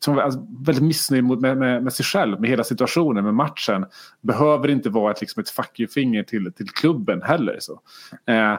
som 0.04 0.14
var 0.14 0.22
alltså 0.22 0.46
väldigt 0.66 0.84
missnöjd 0.84 1.24
med, 1.24 1.56
med, 1.56 1.82
med, 1.82 1.92
sig 1.92 2.04
själv, 2.04 2.40
med 2.40 2.50
hela 2.50 2.64
situationen, 2.64 3.24
med 3.24 3.34
matchen. 3.34 3.86
Behöver 4.20 4.68
inte 4.68 4.90
vara 4.90 5.12
ett, 5.12 5.20
liksom 5.20 5.40
ett 5.40 5.50
fuck 5.50 5.80
you-finger 5.80 6.22
till, 6.22 6.52
till 6.52 6.68
klubben 6.68 7.22
heller. 7.22 7.56
Så. 7.60 7.80
Eh, 8.26 8.58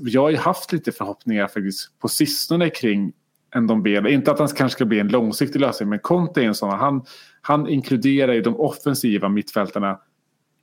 jag 0.00 0.22
har 0.22 0.30
ju 0.30 0.36
haft 0.36 0.72
lite 0.72 0.92
förhoppningar 0.92 1.46
faktiskt 1.46 1.98
på 1.98 2.08
sistone 2.08 2.70
kring 2.70 3.12
Ndombele. 3.56 4.10
Inte 4.10 4.30
att 4.30 4.38
han 4.38 4.48
kanske 4.48 4.76
ska 4.76 4.84
bli 4.84 5.00
en 5.00 5.08
långsiktig 5.08 5.60
lösning 5.60 5.88
men 5.88 5.98
Conte 5.98 6.42
är 6.42 6.44
en 6.44 6.54
sån. 6.54 6.70
Han, 6.70 7.04
han 7.40 7.68
inkluderar 7.68 8.32
ju 8.32 8.42
de 8.42 8.56
offensiva 8.56 9.28
mittfältarna 9.28 9.98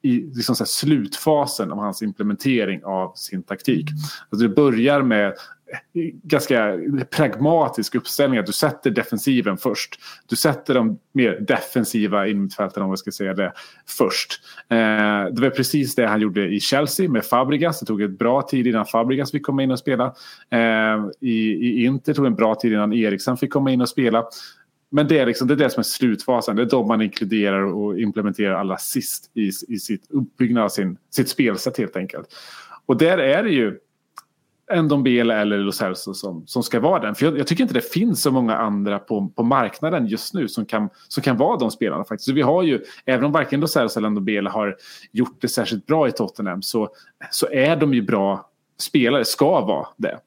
i 0.02 0.10
liksom 0.12 0.56
så 0.56 0.66
slutfasen 0.66 1.72
av 1.72 1.78
hans 1.78 2.02
implementering 2.02 2.84
av 2.84 3.14
sin 3.16 3.44
taktik. 3.44 3.90
Alltså 4.30 4.48
det 4.48 4.56
börjar 4.56 5.02
med 5.02 5.34
ganska 6.24 6.78
pragmatisk 7.10 7.96
uppställning. 7.96 8.40
Att 8.40 8.46
du 8.46 8.52
sätter 8.52 8.90
defensiven 8.90 9.58
först. 9.58 10.00
Du 10.30 10.36
sätter 10.36 10.74
de 10.74 11.00
mer 11.12 11.40
defensiva 11.40 12.28
innermittfältarna 12.28 12.86
om 12.86 12.92
jag 12.92 13.00
ska 13.00 13.12
säga 13.12 13.34
det 13.34 13.54
först. 13.88 14.42
Eh, 14.70 14.78
det 15.34 15.42
var 15.42 15.50
precis 15.50 15.96
det 15.96 16.08
han 16.08 16.22
gjorde 16.22 16.48
i 16.48 16.60
Chelsea 16.60 17.10
med 17.10 17.26
Fabregas. 17.26 17.80
Det 17.80 17.86
tog 17.86 18.02
ett 18.02 18.20
bra 18.20 18.42
tid 18.42 18.68
innan 18.68 18.86
Fabregas 18.86 19.32
fick 19.32 19.46
komma 19.46 19.64
in 19.64 19.72
och 19.72 19.80
spela. 19.80 20.06
Eh, 20.52 21.10
i, 21.20 21.40
I 21.52 21.86
Inter 21.86 22.14
tog 22.14 22.26
det 22.26 22.30
en 22.30 22.36
bra 22.36 22.56
tid 22.56 22.74
innan 22.74 22.94
Eriksen 22.94 23.38
fick 23.38 23.54
komma 23.54 23.72
in 23.72 23.82
och 23.82 23.90
spela. 23.90 24.26
Men 24.92 25.08
det 25.08 25.20
är, 25.20 25.26
liksom, 25.26 25.48
det 25.48 25.54
är 25.54 25.56
det 25.56 25.70
som 25.70 25.80
är 25.80 25.84
slutfasen. 25.84 26.56
Det 26.56 26.62
är 26.62 26.70
de 26.70 26.88
man 26.88 27.02
inkluderar 27.02 27.64
och 27.64 28.00
implementerar 28.00 28.54
allra 28.56 28.78
sist 28.78 29.32
i, 29.34 29.52
i 29.68 29.80
sitt 29.80 30.06
uppbyggnad 30.10 30.64
av 30.64 30.70
sin, 30.70 30.98
sitt 31.10 31.30
spelsätt 31.30 31.78
helt 31.78 31.96
enkelt. 31.96 32.28
Och 32.86 32.98
där 32.98 33.18
är 33.18 33.44
det 33.44 33.50
ju 33.50 33.78
Ndombele 34.76 35.36
eller 35.36 35.58
Los 35.58 35.78
Celso 35.78 36.14
som, 36.14 36.48
som 36.48 36.64
ska 36.64 36.80
vara 36.80 37.00
den. 37.00 37.16
För 37.16 37.26
jag, 37.26 37.38
jag, 37.40 37.48
tycker 37.48 37.64
inte 37.64 37.74
det 37.74 37.92
finns 37.94 38.22
så 38.22 38.32
många 38.32 38.58
andra 38.58 39.00
på, 39.00 39.32
på 39.36 39.44
marknaden 39.44 40.08
just 40.08 40.34
nu 40.34 40.48
som 40.48 40.66
kan, 40.66 40.90
som 41.08 41.24
kan 41.24 41.38
vara 41.38 41.58
de 41.58 41.72
spelarna 41.72 42.04
faktiskt. 42.04 42.26
Så 42.26 42.34
vi 42.34 42.42
har 42.42 42.64
ju, 42.64 42.82
även 43.06 43.26
om 43.26 43.32
varken 43.32 43.60
Los 43.60 43.72
Celso 43.72 44.00
eller 44.00 44.10
Ndombele 44.10 44.50
har 44.50 44.76
gjort 45.12 45.42
det 45.42 45.48
särskilt 45.48 45.86
bra 45.86 46.08
i 46.08 46.12
Tottenham 46.12 46.62
så, 46.62 46.90
så 47.32 47.48
är 47.52 47.76
de 47.76 47.94
ju 47.94 48.02
bra 48.02 48.50
spelare, 48.80 49.26
ska 49.26 49.62
vara 49.62 49.88
det. 49.98 50.20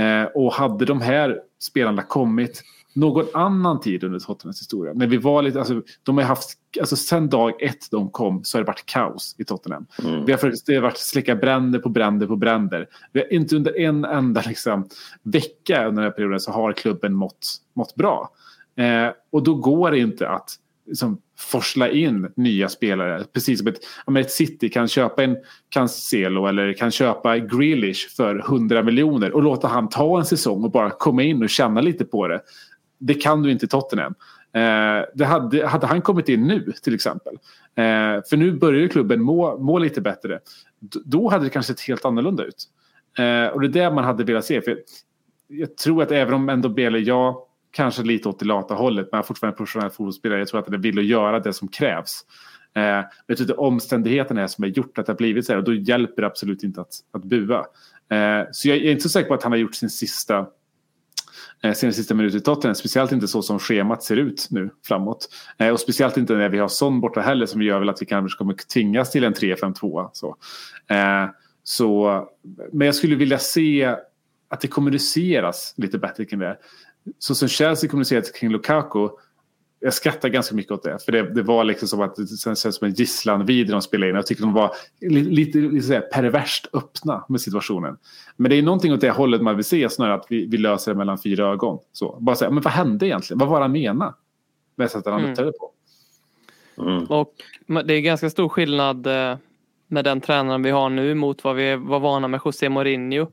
Eh, 0.00 0.24
och 0.24 0.52
hade 0.52 0.84
de 0.84 1.00
här 1.00 1.40
spelarna 1.60 2.02
kommit 2.02 2.62
någon 2.92 3.26
annan 3.34 3.80
tid 3.80 4.04
under 4.04 4.18
Tottenhams 4.18 4.60
historia. 4.60 4.92
När 4.92 5.06
vi 5.06 5.16
var 5.16 5.42
lite, 5.42 5.58
alltså, 5.58 5.82
de 6.02 6.18
har 6.18 6.24
haft, 6.24 6.58
alltså 6.80 6.96
sen 6.96 7.28
dag 7.28 7.62
ett 7.62 7.90
de 7.90 8.10
kom 8.10 8.44
så 8.44 8.58
har 8.58 8.62
det 8.62 8.66
varit 8.66 8.86
kaos 8.86 9.34
i 9.38 9.44
Tottenham. 9.44 9.86
Mm. 10.02 10.24
Vi 10.24 10.32
har, 10.32 10.52
det 10.66 10.74
har 10.74 10.82
varit 10.82 10.98
släcka 10.98 11.34
bränder 11.34 11.78
på 11.78 11.88
bränder 11.88 12.26
på 12.26 12.36
bränder. 12.36 12.88
Vi 13.12 13.20
har 13.20 13.32
inte 13.32 13.56
under 13.56 13.80
en 13.80 14.04
enda 14.04 14.42
liksom, 14.46 14.88
vecka 15.22 15.86
under 15.86 16.02
den 16.02 16.10
här 16.10 16.16
perioden 16.16 16.40
så 16.40 16.52
har 16.52 16.72
klubben 16.72 17.14
mått, 17.14 17.56
mått 17.74 17.94
bra. 17.94 18.30
Eh, 18.76 19.12
och 19.30 19.42
då 19.42 19.54
går 19.54 19.90
det 19.90 19.98
inte 19.98 20.28
att 20.28 20.56
liksom, 20.86 21.20
forsla 21.38 21.90
in 21.90 22.32
nya 22.36 22.68
spelare. 22.68 23.24
Precis 23.32 23.58
som 23.58 23.68
ett, 23.68 23.80
ett 24.18 24.30
City 24.30 24.68
kan 24.68 24.88
köpa 24.88 25.24
en 25.24 25.36
Cancelo 25.68 26.46
eller 26.46 26.72
kan 26.72 26.90
köpa 26.90 27.38
Grealish 27.38 28.16
för 28.16 28.38
100 28.38 28.82
miljoner 28.82 29.32
och 29.32 29.42
låta 29.42 29.68
han 29.68 29.88
ta 29.88 30.18
en 30.18 30.24
säsong 30.24 30.64
och 30.64 30.70
bara 30.70 30.90
komma 30.90 31.22
in 31.22 31.42
och 31.42 31.50
känna 31.50 31.80
lite 31.80 32.04
på 32.04 32.28
det 32.28 32.40
det 33.00 33.14
kan 33.14 33.42
du 33.42 33.50
inte 33.50 33.64
i 33.64 33.68
Tottenham. 33.68 34.14
Eh, 34.52 35.04
det 35.14 35.24
hade, 35.24 35.66
hade 35.66 35.86
han 35.86 36.02
kommit 36.02 36.28
in 36.28 36.46
nu 36.46 36.72
till 36.82 36.94
exempel. 36.94 37.34
Eh, 37.74 38.22
för 38.30 38.36
nu 38.36 38.52
börjar 38.52 38.80
ju 38.80 38.88
klubben 38.88 39.22
må, 39.22 39.58
må 39.58 39.78
lite 39.78 40.00
bättre. 40.00 40.40
D 40.80 41.00
då 41.04 41.28
hade 41.28 41.44
det 41.44 41.50
kanske 41.50 41.72
sett 41.72 41.80
helt 41.80 42.04
annorlunda 42.04 42.44
ut. 42.44 42.64
Eh, 43.18 43.46
och 43.46 43.60
det 43.60 43.66
är 43.66 43.84
det 43.84 43.94
man 43.94 44.04
hade 44.04 44.24
velat 44.24 44.44
se. 44.44 44.62
För 44.62 44.78
jag 45.48 45.76
tror 45.76 46.02
att 46.02 46.10
även 46.10 46.34
om 46.34 46.48
ändå 46.48 46.68
Bele, 46.68 46.98
ja, 46.98 47.46
kanske 47.70 48.02
lite 48.02 48.28
åt 48.28 48.38
det 48.38 48.44
lata 48.44 48.74
hållet, 48.74 49.08
men 49.12 49.22
fortfarande 49.22 49.56
professionell 49.56 49.90
fotbollsspelare. 49.90 50.38
Jag 50.38 50.48
tror 50.48 50.60
att 50.60 50.68
han 50.68 50.80
vill 50.80 50.98
att 50.98 51.04
göra 51.04 51.40
det 51.40 51.52
som 51.52 51.68
krävs. 51.68 52.24
Eh, 52.74 52.82
men 52.82 53.04
jag 53.26 53.38
tror 53.38 53.50
att 53.50 53.58
omständigheterna 53.58 54.42
är 54.42 54.46
som 54.46 54.64
har 54.64 54.68
gjort 54.68 54.98
att 54.98 55.06
det 55.06 55.12
har 55.12 55.16
blivit 55.16 55.46
så 55.46 55.52
här 55.52 55.58
och 55.58 55.64
då 55.64 55.74
hjälper 55.74 56.22
det 56.22 56.26
absolut 56.26 56.62
inte 56.62 56.80
att, 56.80 56.92
att 57.12 57.24
bua. 57.24 57.58
Eh, 58.10 58.46
så 58.52 58.68
jag 58.68 58.76
är 58.76 58.90
inte 58.90 59.02
så 59.02 59.08
säker 59.08 59.28
på 59.28 59.34
att 59.34 59.42
han 59.42 59.52
har 59.52 59.58
gjort 59.58 59.74
sin 59.74 59.90
sista 59.90 60.46
eh, 61.62 61.72
sina 61.72 61.92
sista 61.92 62.14
minuter 62.14 62.38
i 62.38 62.40
Tottenham. 62.40 62.74
Speciellt 62.74 63.12
inte 63.12 63.28
så 63.28 63.42
som 63.42 63.58
schemat 63.58 64.02
ser 64.02 64.16
ut 64.16 64.46
nu 64.50 64.70
framåt. 64.84 65.28
Eh, 65.58 65.68
och 65.68 65.80
speciellt 65.80 66.16
inte 66.16 66.34
när 66.34 66.48
vi 66.48 66.58
har 66.58 66.68
Son 66.68 67.00
borta 67.00 67.20
heller 67.20 67.46
som 67.46 67.62
gör 67.62 67.78
väl 67.78 67.88
att 67.88 68.02
vi 68.02 68.06
kanske 68.06 68.38
kommer 68.38 68.54
tvingas 68.54 69.10
till 69.10 69.24
en 69.24 69.34
3-5-2. 69.34 70.10
Så. 70.12 70.36
Eh, 70.88 71.26
så, 71.62 72.28
men 72.72 72.86
jag 72.86 72.94
skulle 72.94 73.16
vilja 73.16 73.38
se 73.38 73.96
att 74.48 74.60
det 74.60 74.68
kommuniceras 74.68 75.74
lite 75.76 75.98
bättre 75.98 76.24
kring 76.24 76.40
det. 76.40 76.58
Så 77.18 77.34
som 77.34 77.48
Chelsea 77.48 77.90
kommunicerat 77.90 78.34
kring 78.34 78.50
Lukaku 78.50 79.08
jag 79.80 79.94
skrattar 79.94 80.28
ganska 80.28 80.54
mycket 80.54 80.72
åt 80.72 80.82
det. 80.82 80.98
För 81.04 81.12
det, 81.12 81.34
det 81.34 81.42
var 81.42 81.64
liksom 81.64 81.88
som 81.88 82.00
att 82.00 82.16
det 82.16 82.40
känns 82.40 82.76
som 82.76 82.86
en 82.86 82.92
gisslanvideo 82.92 83.72
de 83.72 83.82
spelade 83.82 84.10
in. 84.10 84.16
Jag 84.16 84.26
tycker 84.26 84.42
de 84.42 84.52
var 84.52 84.72
lite, 85.00 85.58
lite 85.58 85.86
så 85.86 86.00
perverst 86.00 86.66
öppna 86.72 87.24
med 87.28 87.40
situationen. 87.40 87.96
Men 88.36 88.50
det 88.50 88.56
är 88.56 88.62
någonting 88.62 88.92
åt 88.92 89.00
det 89.00 89.10
hållet 89.10 89.42
man 89.42 89.56
vill 89.56 89.64
se 89.64 89.90
snarare 89.90 90.14
att 90.14 90.26
vi, 90.28 90.46
vi 90.46 90.56
löser 90.56 90.92
det 90.92 90.98
mellan 90.98 91.18
fyra 91.18 91.46
ögon. 91.46 91.78
Så, 91.92 92.18
bara 92.20 92.36
säga, 92.36 92.50
men 92.50 92.62
vad 92.62 92.72
hände 92.72 93.06
egentligen? 93.06 93.38
Vad 93.38 93.48
var 93.48 93.58
det 93.58 93.64
han 93.64 93.72
menade? 93.72 94.14
Med 94.76 94.90
sättet 94.90 95.12
han 95.12 95.24
mm. 95.24 95.34
på. 95.36 95.72
Mm. 96.82 97.04
Och 97.04 97.34
det 97.84 97.94
är 97.94 98.00
ganska 98.00 98.30
stor 98.30 98.48
skillnad 98.48 99.06
eh, 99.06 99.38
med 99.86 100.04
den 100.04 100.20
tränaren 100.20 100.62
vi 100.62 100.70
har 100.70 100.88
nu 100.90 101.14
mot 101.14 101.44
vad 101.44 101.56
vi 101.56 101.76
var 101.76 102.00
vana 102.00 102.28
med 102.28 102.40
José 102.44 102.68
Mourinho. 102.68 103.26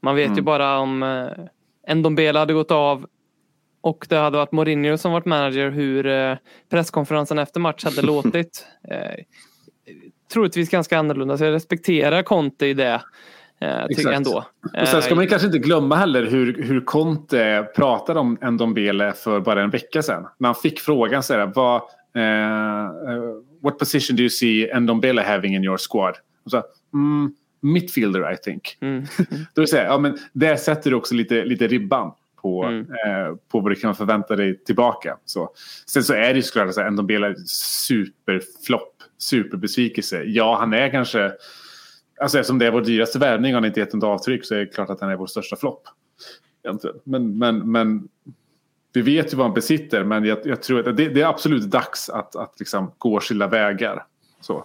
Man 0.00 0.16
vet 0.16 0.26
mm. 0.26 0.36
ju 0.36 0.42
bara 0.42 0.78
om 0.78 1.02
eh, 1.02 1.94
Ndombele 1.94 2.38
hade 2.38 2.52
gått 2.52 2.70
av 2.70 3.06
och 3.80 4.06
det 4.08 4.16
hade 4.16 4.36
varit 4.36 4.52
Mourinho 4.52 4.98
som 4.98 5.12
varit 5.12 5.26
manager 5.26 5.70
hur 5.70 6.06
eh, 6.06 6.36
presskonferensen 6.70 7.38
efter 7.38 7.60
match 7.60 7.84
hade 7.84 8.02
låtit. 8.02 8.66
Eh, 8.90 9.24
troligtvis 10.32 10.70
ganska 10.70 10.98
annorlunda 10.98 11.38
så 11.38 11.44
jag 11.44 11.52
respekterar 11.52 12.22
Conte 12.22 12.66
i 12.66 12.74
det. 12.74 13.02
Eh, 13.60 14.14
ändå. 14.14 14.44
Och 14.80 14.88
sen 14.88 15.02
ska 15.02 15.14
man 15.14 15.26
kanske 15.26 15.46
inte 15.46 15.58
glömma 15.58 15.96
heller 15.96 16.26
hur, 16.26 16.62
hur 16.62 16.80
Conte 16.80 17.68
pratade 17.76 18.20
om 18.20 18.38
Ndombele 18.42 19.12
för 19.12 19.40
bara 19.40 19.62
en 19.62 19.70
vecka 19.70 20.02
sedan. 20.02 20.26
När 20.38 20.48
han 20.48 20.54
fick 20.54 20.80
frågan 20.80 21.22
så 21.22 21.34
här, 21.34 21.52
vad, 21.54 21.82
uh, 22.16 23.42
what 23.62 23.78
position 23.78 24.16
do 24.16 24.22
you 24.22 24.30
see 24.30 24.80
Ndombele 24.80 25.22
having 25.22 25.54
in 25.54 25.64
your 25.64 25.78
squad? 25.90 26.14
Och 26.44 26.50
så, 26.50 26.62
mm, 26.94 27.34
midfielder 27.60 28.32
I 28.32 28.36
think. 28.36 28.76
Mm. 28.80 29.04
Då 29.54 29.66
säga, 29.66 29.84
ja, 29.84 29.98
men 29.98 30.18
där 30.32 30.56
sätter 30.56 30.90
du 30.90 30.96
också 30.96 31.14
lite, 31.14 31.44
lite 31.44 31.66
ribban 31.66 32.12
på, 32.42 32.64
mm. 32.64 32.80
eh, 32.80 33.34
på 33.48 33.60
vad 33.60 33.72
du 33.72 33.74
kan 33.74 33.94
förvänta 33.94 34.36
dig 34.36 34.64
tillbaka. 34.64 35.16
Så. 35.24 35.50
Sen 35.86 36.04
så 36.04 36.14
är 36.14 36.28
det 36.28 36.36
ju 36.36 36.42
såklart 36.42 36.78
att 36.78 36.92
Ndombele 36.92 37.26
är 37.26 37.34
superflopp, 37.46 38.94
superbesvikelse. 39.18 40.22
Ja, 40.22 40.56
han 40.60 40.72
är 40.72 40.90
kanske, 40.90 41.32
alltså 42.20 42.38
eftersom 42.38 42.58
det 42.58 42.66
är 42.66 42.70
vår 42.70 42.80
dyraste 42.80 43.18
värvning 43.18 43.54
och 43.54 43.56
han 43.56 43.64
inte 43.64 43.80
gett 43.80 43.94
något 43.94 44.04
avtryck 44.04 44.44
så 44.44 44.54
är 44.54 44.58
det 44.58 44.66
klart 44.66 44.90
att 44.90 45.00
han 45.00 45.10
är 45.10 45.16
vår 45.16 45.26
största 45.26 45.56
flopp. 45.56 45.82
Men, 47.04 47.38
men, 47.38 47.72
men 47.72 48.08
vi 48.92 49.02
vet 49.02 49.32
ju 49.32 49.36
vad 49.36 49.46
han 49.46 49.54
besitter 49.54 50.04
men 50.04 50.24
jag, 50.24 50.38
jag 50.44 50.62
tror 50.62 50.88
att 50.88 50.96
det, 50.96 51.08
det, 51.08 51.20
är 51.20 51.26
absolut 51.26 51.62
dags 51.62 52.08
att, 52.08 52.36
att 52.36 52.54
liksom 52.58 52.92
gå 52.98 53.20
skilda 53.20 53.46
vägar. 53.46 54.04
Så. 54.40 54.64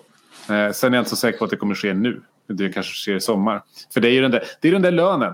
Eh, 0.49 0.71
sen 0.71 0.93
är 0.93 0.97
jag 0.97 1.01
inte 1.01 1.09
så 1.09 1.15
säker 1.15 1.37
på 1.37 1.45
att 1.45 1.51
det 1.51 1.57
kommer 1.57 1.75
ske 1.75 1.93
nu. 1.93 2.21
Det 2.47 2.69
kanske 2.69 2.93
sker 2.93 3.15
i 3.15 3.21
sommar. 3.21 3.63
För 3.93 4.01
det 4.01 4.07
är 4.07 4.11
ju 4.11 4.21
den 4.21 4.31
där, 4.31 4.43
det 4.61 4.67
är 4.67 4.71
den 4.71 4.81
där 4.81 4.91
lönen 4.91 5.33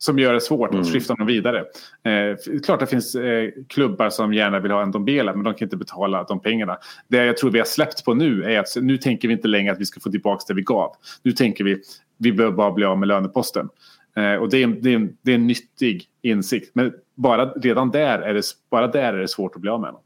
som 0.00 0.18
gör 0.18 0.34
det 0.34 0.40
svårt 0.40 0.70
mm. 0.70 0.80
att 0.80 0.92
skifta 0.92 1.14
dem 1.14 1.26
vidare. 1.26 1.64
Eh, 2.04 2.60
klart 2.64 2.80
det 2.80 2.86
finns 2.86 3.14
eh, 3.14 3.50
klubbar 3.68 4.10
som 4.10 4.34
gärna 4.34 4.60
vill 4.60 4.70
ha 4.70 4.82
en 4.82 4.90
Dombele 4.90 5.34
men 5.34 5.44
de 5.44 5.54
kan 5.54 5.66
inte 5.66 5.76
betala 5.76 6.24
de 6.24 6.40
pengarna. 6.40 6.78
Det 7.08 7.24
jag 7.24 7.36
tror 7.36 7.50
vi 7.50 7.58
har 7.58 7.66
släppt 7.66 8.04
på 8.04 8.14
nu 8.14 8.44
är 8.44 8.58
att 8.58 8.76
nu 8.76 8.96
tänker 8.96 9.28
vi 9.28 9.34
inte 9.34 9.48
längre 9.48 9.72
att 9.72 9.80
vi 9.80 9.86
ska 9.86 10.00
få 10.00 10.10
tillbaka 10.10 10.44
det 10.48 10.54
vi 10.54 10.62
gav. 10.62 10.92
Nu 11.22 11.32
tänker 11.32 11.64
vi 11.64 11.82
vi 12.20 12.32
behöver 12.32 12.56
bara 12.56 12.70
bli 12.70 12.84
av 12.84 12.98
med 12.98 13.08
löneposten. 13.08 13.68
Eh, 14.16 14.34
och 14.34 14.50
det 14.50 14.62
är, 14.62 14.66
det, 14.66 14.90
är 14.90 14.96
en, 14.96 15.16
det 15.22 15.30
är 15.30 15.34
en 15.34 15.46
nyttig 15.46 16.04
insikt. 16.22 16.70
Men 16.74 16.92
bara, 17.14 17.50
redan 17.50 17.90
där 17.90 18.18
är 18.18 18.34
det, 18.34 18.42
bara 18.70 18.86
där 18.86 19.12
är 19.12 19.18
det 19.18 19.28
svårt 19.28 19.54
att 19.54 19.60
bli 19.60 19.70
av 19.70 19.80
med 19.80 19.88
honom. 19.88 20.02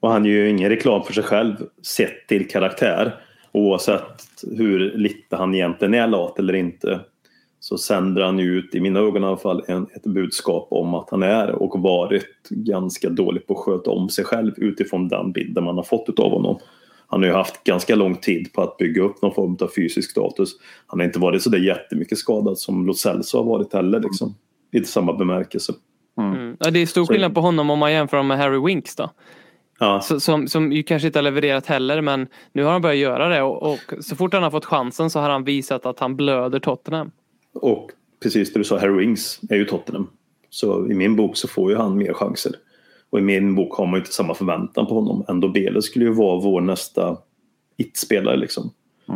Och 0.00 0.10
han 0.10 0.24
gör 0.24 0.34
ju 0.34 0.48
ingen 0.48 0.68
reklam 0.68 1.02
för 1.02 1.12
sig 1.12 1.22
själv 1.22 1.56
sett 1.82 2.28
till 2.28 2.48
karaktär. 2.48 3.20
Oavsett 3.52 4.44
hur 4.56 4.78
lite 4.78 5.36
han 5.36 5.54
egentligen 5.54 5.94
är 5.94 6.06
lat 6.06 6.38
eller 6.38 6.54
inte 6.54 7.00
så 7.68 7.78
sänder 7.78 8.22
han 8.22 8.40
ut, 8.40 8.74
i 8.74 8.80
mina 8.80 9.00
ögon 9.00 9.22
i 9.22 9.26
alla 9.26 9.36
fall, 9.36 9.64
en, 9.68 9.86
ett 9.94 10.02
budskap 10.02 10.68
om 10.70 10.94
att 10.94 11.10
han 11.10 11.22
är 11.22 11.50
och 11.50 11.80
varit 11.82 12.48
ganska 12.50 13.08
dålig 13.10 13.46
på 13.46 13.54
att 13.54 13.58
sköta 13.64 13.90
om 13.90 14.08
sig 14.08 14.24
själv 14.24 14.52
utifrån 14.56 15.08
den 15.08 15.32
bilden 15.32 15.64
man 15.64 15.76
har 15.76 15.82
fått 15.82 16.18
av 16.18 16.30
honom. 16.30 16.58
Han 17.06 17.20
har 17.22 17.28
ju 17.28 17.34
haft 17.34 17.64
ganska 17.64 17.94
lång 17.94 18.16
tid 18.16 18.52
på 18.52 18.62
att 18.62 18.76
bygga 18.76 19.02
upp 19.02 19.22
någon 19.22 19.34
form 19.34 19.56
av 19.60 19.70
fysisk 19.76 20.10
status. 20.10 20.50
Han 20.86 21.00
har 21.00 21.06
inte 21.06 21.18
varit 21.18 21.42
så 21.42 21.50
där 21.50 21.58
jättemycket 21.58 22.18
skadad 22.18 22.58
som 22.58 22.86
Lo 22.86 22.94
Celso 22.94 23.38
har 23.38 23.44
varit 23.44 23.72
heller, 23.72 24.00
liksom, 24.00 24.34
i 24.72 24.84
samma 24.84 25.12
bemärkelse. 25.12 25.72
Mm. 26.20 26.56
Ja, 26.60 26.70
det 26.70 26.78
är 26.82 26.86
stor 26.86 27.06
skillnad 27.06 27.34
på 27.34 27.40
honom 27.40 27.70
om 27.70 27.78
man 27.78 27.92
jämför 27.92 28.22
med 28.22 28.38
Harry 28.38 28.58
Winks 28.66 28.96
då. 28.96 29.10
Ja, 29.78 30.00
Så- 30.00 30.20
Som, 30.20 30.48
som 30.48 30.72
ju 30.72 30.82
kanske 30.82 31.06
inte 31.06 31.18
har 31.18 31.22
levererat 31.24 31.66
heller 31.66 32.00
men 32.00 32.26
nu 32.52 32.64
har 32.64 32.72
han 32.72 32.82
börjat 32.82 32.98
göra 32.98 33.28
det 33.28 33.42
och, 33.42 33.72
och 33.72 33.94
så 34.04 34.16
fort 34.16 34.34
han 34.34 34.42
har 34.42 34.50
fått 34.50 34.64
chansen 34.64 35.10
så 35.10 35.20
har 35.20 35.30
han 35.30 35.44
visat 35.44 35.86
att 35.86 35.98
han 35.98 36.16
blöder 36.16 36.58
Tottenham. 36.60 37.10
Och 37.56 37.90
precis 38.22 38.52
det 38.52 38.60
du 38.60 38.64
sa, 38.64 38.78
Harry 38.78 38.98
Wings 39.06 39.40
är 39.50 39.56
ju 39.56 39.64
Tottenham. 39.64 40.08
Så 40.50 40.86
i 40.90 40.94
min 40.94 41.16
bok 41.16 41.36
så 41.36 41.48
får 41.48 41.70
ju 41.70 41.76
han 41.76 41.98
mer 41.98 42.12
chanser. 42.12 42.52
Och 43.10 43.18
i 43.18 43.22
min 43.22 43.54
bok 43.54 43.76
har 43.76 43.86
man 43.86 43.94
ju 43.94 43.98
inte 43.98 44.12
samma 44.12 44.34
förväntan 44.34 44.86
på 44.86 44.94
honom. 44.94 45.24
Ändå 45.28 45.48
Bele 45.48 45.82
skulle 45.82 46.04
ju 46.04 46.12
vara 46.12 46.40
vår 46.40 46.60
nästa 46.60 47.18
it-spelare 47.76 48.36
liksom. 48.36 48.70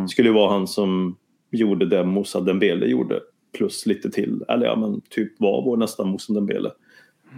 Skulle 0.09 0.27
ju 0.29 0.33
vara 0.33 0.51
han 0.51 0.67
som 0.67 1.15
gjorde 1.51 1.85
det 1.85 2.03
Moussa 2.03 2.41
Dembele 2.41 2.85
gjorde. 2.85 3.19
Plus 3.57 3.85
lite 3.85 4.11
till. 4.11 4.43
Eller 4.47 4.65
ja 4.65 4.75
men 4.75 5.01
typ 5.09 5.39
var 5.39 5.61
vår 5.65 5.77
nästa 5.77 6.03
Moussa 6.03 6.33
Dembele. 6.33 6.71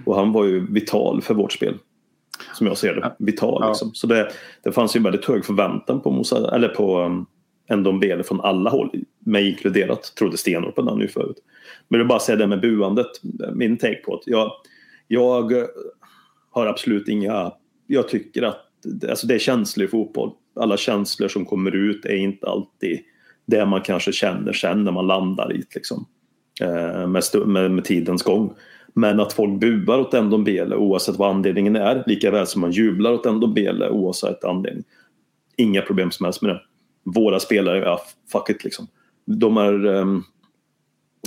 Och 0.05 0.15
han 0.15 0.31
var 0.31 0.45
ju 0.45 0.73
vital 0.73 1.21
för 1.21 1.33
vårt 1.33 1.51
spel. 1.51 1.77
Som 2.53 2.67
jag 2.67 2.77
ser 2.77 2.95
det. 2.95 3.15
Vital 3.19 3.57
Ja. 3.61 3.67
liksom. 3.67 3.93
Så 3.93 4.07
det, 4.07 4.31
det 4.63 4.71
fanns 4.71 4.95
ju 4.95 4.99
väldigt 4.99 5.25
hög 5.25 5.45
förväntan 5.45 6.01
på 6.01 6.11
Moussa, 6.11 6.55
eller 6.55 6.67
på 6.69 6.99
um, 6.99 7.25
Ndombele 7.69 8.23
från 8.23 8.41
alla 8.41 8.69
håll. 8.69 8.91
Mig 9.19 9.49
inkluderat. 9.49 10.13
Trodde 10.15 10.37
stenhårt 10.37 10.75
på 10.75 10.81
den 10.81 10.97
nu 10.97 11.07
förut. 11.07 11.37
Men 11.87 11.97
jag 11.97 12.03
vill 12.03 12.09
bara 12.09 12.19
säga 12.19 12.35
det 12.35 12.47
med 12.47 12.61
buandet. 12.61 13.07
Min 13.53 13.77
take 13.77 13.95
på 13.95 14.21
det. 14.25 14.31
Jag, 14.31 14.51
jag 15.07 15.51
eh, 15.51 15.65
har 16.51 16.67
absolut 16.67 17.07
inga... 17.07 17.51
Jag 17.87 18.09
tycker 18.09 18.41
att 18.41 18.59
alltså 19.09 19.27
det 19.27 19.35
är 19.35 19.39
känslor 19.39 19.85
i 19.85 19.89
fotboll. 19.89 20.31
Alla 20.55 20.77
känslor 20.77 21.27
som 21.27 21.45
kommer 21.45 21.75
ut 21.75 22.05
är 22.05 22.15
inte 22.15 22.47
alltid 22.47 22.99
det 23.45 23.65
man 23.65 23.81
kanske 23.81 24.11
känner 24.11 24.53
sen 24.53 24.83
när 24.83 24.91
man 24.91 25.07
landar 25.07 25.53
i 25.53 25.57
det. 25.57 25.75
Liksom. 25.75 26.05
Eh, 26.61 27.07
med, 27.07 27.23
med, 27.45 27.71
med 27.71 27.85
tidens 27.85 28.23
gång. 28.23 28.53
Men 28.93 29.19
att 29.19 29.33
folk 29.33 29.59
buar 29.59 29.99
åt 29.99 30.13
Ndombele 30.13 30.75
oavsett 30.75 31.15
vad 31.15 31.29
anledningen 31.29 31.75
är. 31.75 32.03
Lika 32.07 32.31
väl 32.31 32.47
som 32.47 32.61
man 32.61 32.71
jublar 32.71 33.11
åt 33.11 33.25
Ndombele 33.25 33.89
oavsett 33.89 34.43
anledning. 34.43 34.83
Inga 35.57 35.81
problem 35.81 36.11
som 36.11 36.23
helst 36.23 36.41
med 36.41 36.51
det. 36.51 36.61
Våra 37.03 37.39
spelare, 37.39 37.77
ja 37.79 38.01
fuck 38.31 38.49
it 38.49 38.63
liksom. 38.63 38.87
De 39.25 39.57
är... 39.57 39.85
um, 39.85 40.23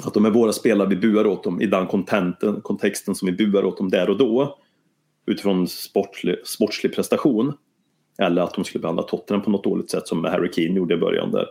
att 0.04 0.14
de 0.14 0.24
är 0.24 0.30
våra 0.30 0.52
spelare, 0.52 0.88
vi 0.88 0.96
buar 0.96 1.26
åt 1.26 1.44
dem 1.44 1.60
i 1.60 1.66
den 1.66 1.86
kontenten, 1.86 2.60
kontexten 2.60 3.14
som 3.14 3.26
vi 3.26 3.32
buar 3.32 3.64
åt 3.64 3.78
dem 3.78 3.90
där 3.90 4.10
och 4.10 4.18
då. 4.18 4.58
Utifrån 5.26 5.68
sportslig, 5.68 6.36
sportslig 6.44 6.94
prestation. 6.94 7.52
Eller 8.18 8.42
att 8.42 8.54
de 8.54 8.64
skulle 8.64 8.82
behandla 8.82 9.02
Tottenham 9.02 9.42
på 9.42 9.50
något 9.50 9.64
dåligt 9.64 9.90
sätt 9.90 10.08
som 10.08 10.24
Harry 10.24 10.52
Keane 10.52 10.76
gjorde 10.76 10.94
i 10.94 10.98
början. 10.98 11.30
Där. 11.30 11.46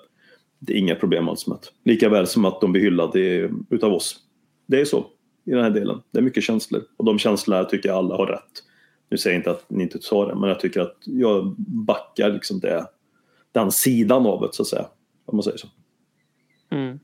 Det 0.59 0.73
är 0.73 0.77
inga 0.77 0.95
problem 0.95 1.29
alls 1.29 1.47
med 1.47 1.57
det. 1.61 1.91
Lika 1.91 2.09
väl 2.09 2.27
som 2.27 2.45
att 2.45 2.61
de 2.61 2.71
blir 2.71 2.81
hyllade 2.81 3.49
utav 3.69 3.93
oss. 3.93 4.19
Det 4.65 4.81
är 4.81 4.85
så 4.85 5.05
i 5.45 5.51
den 5.51 5.63
här 5.63 5.69
delen. 5.69 6.01
Det 6.11 6.19
är 6.19 6.23
mycket 6.23 6.43
känslor. 6.43 6.83
Och 6.97 7.05
de 7.05 7.19
känslorna 7.19 7.63
tycker 7.63 7.89
jag 7.89 7.97
alla 7.97 8.15
har 8.15 8.27
rätt. 8.27 8.63
Nu 9.09 9.17
säger 9.17 9.35
jag 9.35 9.39
inte 9.39 9.51
att 9.51 9.69
ni 9.69 9.83
inte 9.83 9.99
sa 10.01 10.27
det, 10.27 10.35
men 10.35 10.49
jag 10.49 10.59
tycker 10.59 10.81
att 10.81 10.97
jag 11.03 11.55
backar 11.57 12.29
liksom 12.29 12.59
det, 12.59 12.87
den 13.55 13.71
sidan 13.71 14.25
av 14.25 14.41
det 14.41 14.49
så 14.51 14.61
att 14.61 14.67
säga. 14.67 14.85
Om 15.25 15.35
man 15.35 15.43
säger 15.43 15.57
så. 15.57 15.67
Mm. 16.71 16.99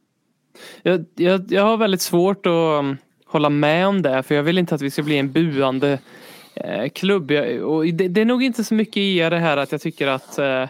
Jag, 0.84 1.06
jag, 1.16 1.52
jag 1.52 1.64
har 1.64 1.78
väldigt 1.78 2.02
svårt 2.02 2.46
att 2.46 2.80
um, 2.80 2.98
hålla 3.26 3.50
med 3.50 3.88
om 3.88 4.02
det 4.02 4.24
för 4.24 4.36
jag 4.36 4.44
vill 4.44 4.58
inte 4.58 4.76
att 4.76 4.82
vi 4.82 4.92
ska 4.92 5.04
bli 5.04 5.18
en 5.18 5.32
buande 5.32 6.00
eh, 6.54 6.90
klubb. 6.90 7.32
Jag, 7.32 7.64
och 7.64 7.86
det, 7.86 8.08
det 8.08 8.22
är 8.22 8.26
nog 8.26 8.44
inte 8.44 8.64
så 8.64 8.74
mycket 8.74 8.98
i 8.98 9.20
det 9.20 9.40
här 9.40 9.58
att 9.58 9.72
jag 9.72 9.82
tycker 9.82 10.08
att 10.08 10.38
eh, 10.38 10.70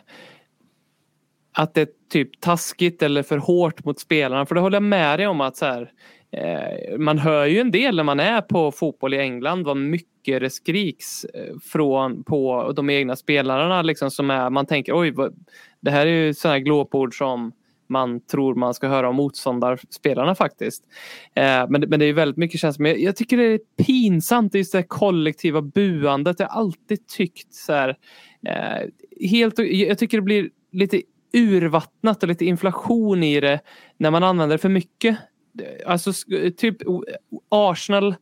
att 1.54 1.74
det 1.74 1.82
är 1.82 1.88
typ 2.12 2.42
taskigt 2.42 3.02
eller 3.02 3.24
för 3.24 3.38
hårt 3.38 3.86
mot 3.86 4.00
spelarna. 4.00 4.46
För 4.46 4.56
det 4.56 4.62
håller 4.62 4.76
jag 4.76 4.84
med 4.84 5.20
dig 5.20 5.28
om 5.28 5.42
att 5.42 5.58
så 5.58 5.66
här, 5.66 5.92
Eh, 6.32 6.98
man 6.98 7.18
hör 7.20 7.46
ju 7.46 7.60
en 7.60 7.72
del 7.72 7.96
när 7.96 8.04
man 8.04 8.20
är 8.20 8.42
på 8.42 8.72
fotboll 8.72 9.14
i 9.14 9.18
England 9.18 9.64
vad 9.64 9.78
mycket 9.78 10.42
det 10.42 10.50
skriks 10.50 11.26
eh, 11.26 11.56
från 11.72 12.24
på 12.24 12.72
de 12.76 12.90
egna 12.90 13.16
spelarna 13.16 13.82
liksom 13.82 14.12
som 14.12 14.30
är 14.32 14.50
man 14.50 14.66
tänker 14.66 15.00
oj 15.00 15.12
vad, 15.12 15.34
det 15.82 15.92
här 15.92 16.06
är 16.08 16.26
ju 16.26 16.34
sådana 16.34 16.60
glåpord 16.60 17.18
som 17.18 17.52
man 17.90 18.20
tror 18.26 18.56
man 18.56 18.74
ska 18.74 18.88
höra 18.88 19.10
om 19.10 19.16
motståndarspelarna 19.16 20.36
faktiskt. 20.36 20.84
Eh, 21.36 21.66
men, 21.70 21.82
det- 21.82 21.88
men 21.88 22.00
det 22.00 22.06
är 22.06 22.14
väldigt 22.14 22.38
mycket 22.38 22.60
känslor. 22.60 22.84
Men 22.84 22.92
jag, 22.92 23.00
jag 23.02 23.16
tycker 23.16 23.38
det 23.38 23.44
är 23.44 23.60
pinsamt 23.86 24.54
just 24.56 24.72
det 24.72 24.84
kollektiva 24.84 25.62
buandet. 25.62 26.40
Jag 26.40 26.48
har 26.48 26.60
alltid 26.62 27.08
tyckt 27.08 27.54
så 27.54 27.74
här. 27.74 27.90
Eh, 28.48 28.88
helt, 29.30 29.60
jag 29.60 29.98
tycker 29.98 30.18
det 30.18 30.22
blir 30.22 30.50
lite 30.72 31.02
urvattnat 31.34 32.24
och 32.24 32.30
lite 32.30 32.46
inflation 32.46 33.24
i 33.24 33.40
det 33.40 33.60
när 33.98 34.12
man 34.12 34.24
använder 34.24 34.56
det 34.58 34.62
för 34.62 34.70
mycket. 34.70 35.18
Alltså 35.86 36.12
typ 36.58 36.78
Arsenal 37.50 38.16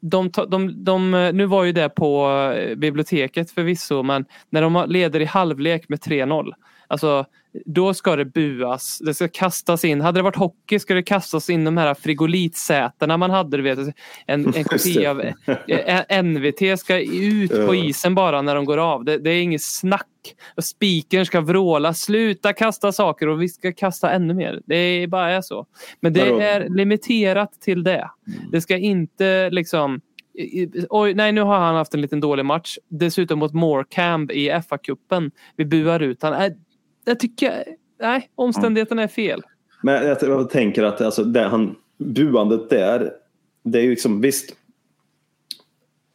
de, 0.00 0.30
de, 0.48 0.84
de, 0.84 1.10
nu 1.34 1.46
var 1.46 1.64
ju 1.64 1.72
det 1.72 1.88
på 1.88 2.30
eh, 2.56 2.74
biblioteket 2.74 3.50
förvisso 3.50 4.02
men 4.02 4.24
när 4.50 4.62
de 4.62 4.84
leder 4.88 5.20
i 5.20 5.24
halvlek 5.24 5.88
med 5.88 5.98
3-0 5.98 6.52
Alltså 6.88 7.26
då 7.64 7.94
ska 7.94 8.16
det 8.16 8.24
buas, 8.24 8.98
det 8.98 9.14
ska 9.14 9.28
kastas 9.28 9.84
in. 9.84 10.00
Hade 10.00 10.18
det 10.18 10.22
varit 10.22 10.36
hockey 10.36 10.78
ska 10.78 10.94
det 10.94 11.02
kastas 11.02 11.50
in 11.50 11.64
de 11.64 11.76
här 11.76 11.94
frigolitsätena 11.94 13.16
man 13.16 13.30
hade. 13.30 13.56
Du 13.56 13.62
vet, 13.62 13.78
en, 14.26 14.54
en 14.54 14.64
kopia 14.64 15.10
av 15.10 15.22
NVT 16.24 16.80
ska 16.80 17.00
ut 17.00 17.66
på 17.66 17.74
isen 17.74 18.14
bara 18.14 18.42
när 18.42 18.54
de 18.54 18.64
går 18.64 18.78
av. 18.78 19.04
Det, 19.04 19.18
det 19.18 19.30
är 19.30 19.42
inget 19.42 19.62
snack. 19.62 20.06
Och 20.56 20.64
Spikern 20.64 21.26
ska 21.26 21.40
vråla, 21.40 21.94
sluta 21.94 22.52
kasta 22.52 22.92
saker 22.92 23.28
och 23.28 23.42
vi 23.42 23.48
ska 23.48 23.72
kasta 23.72 24.10
ännu 24.10 24.34
mer. 24.34 24.60
Det 24.66 24.76
är 24.76 25.06
bara 25.06 25.42
så. 25.42 25.66
Men 26.00 26.12
det 26.12 26.20
är 26.20 26.68
limiterat 26.68 27.60
till 27.60 27.82
det. 27.82 28.10
Det 28.52 28.60
ska 28.60 28.76
inte 28.76 29.50
liksom 29.50 30.00
Oj, 30.90 31.14
nej 31.14 31.32
nu 31.32 31.40
har 31.40 31.58
han 31.58 31.74
haft 31.74 31.94
en 31.94 32.00
liten 32.00 32.20
dålig 32.20 32.44
match. 32.44 32.78
Dessutom 32.88 33.38
mot 33.38 33.52
Morecambe 33.52 34.34
i 34.34 34.50
FA-cupen. 34.50 35.30
Vi 35.56 35.64
buar 35.64 36.00
ut 36.00 36.22
han. 36.22 36.52
Jag 37.04 37.20
tycker... 37.20 37.64
Nej, 38.00 38.30
omständigheterna 38.34 39.02
är 39.02 39.08
fel. 39.08 39.42
Men 39.82 40.06
jag, 40.06 40.18
jag 40.22 40.50
tänker 40.50 40.82
att 40.82 41.00
alltså, 41.00 41.24
det, 41.24 41.40
han, 41.40 41.76
buandet 41.98 42.70
där, 42.70 43.12
det 43.62 43.78
är 43.78 43.82
ju 43.82 43.90
liksom 43.90 44.20
visst 44.20 44.56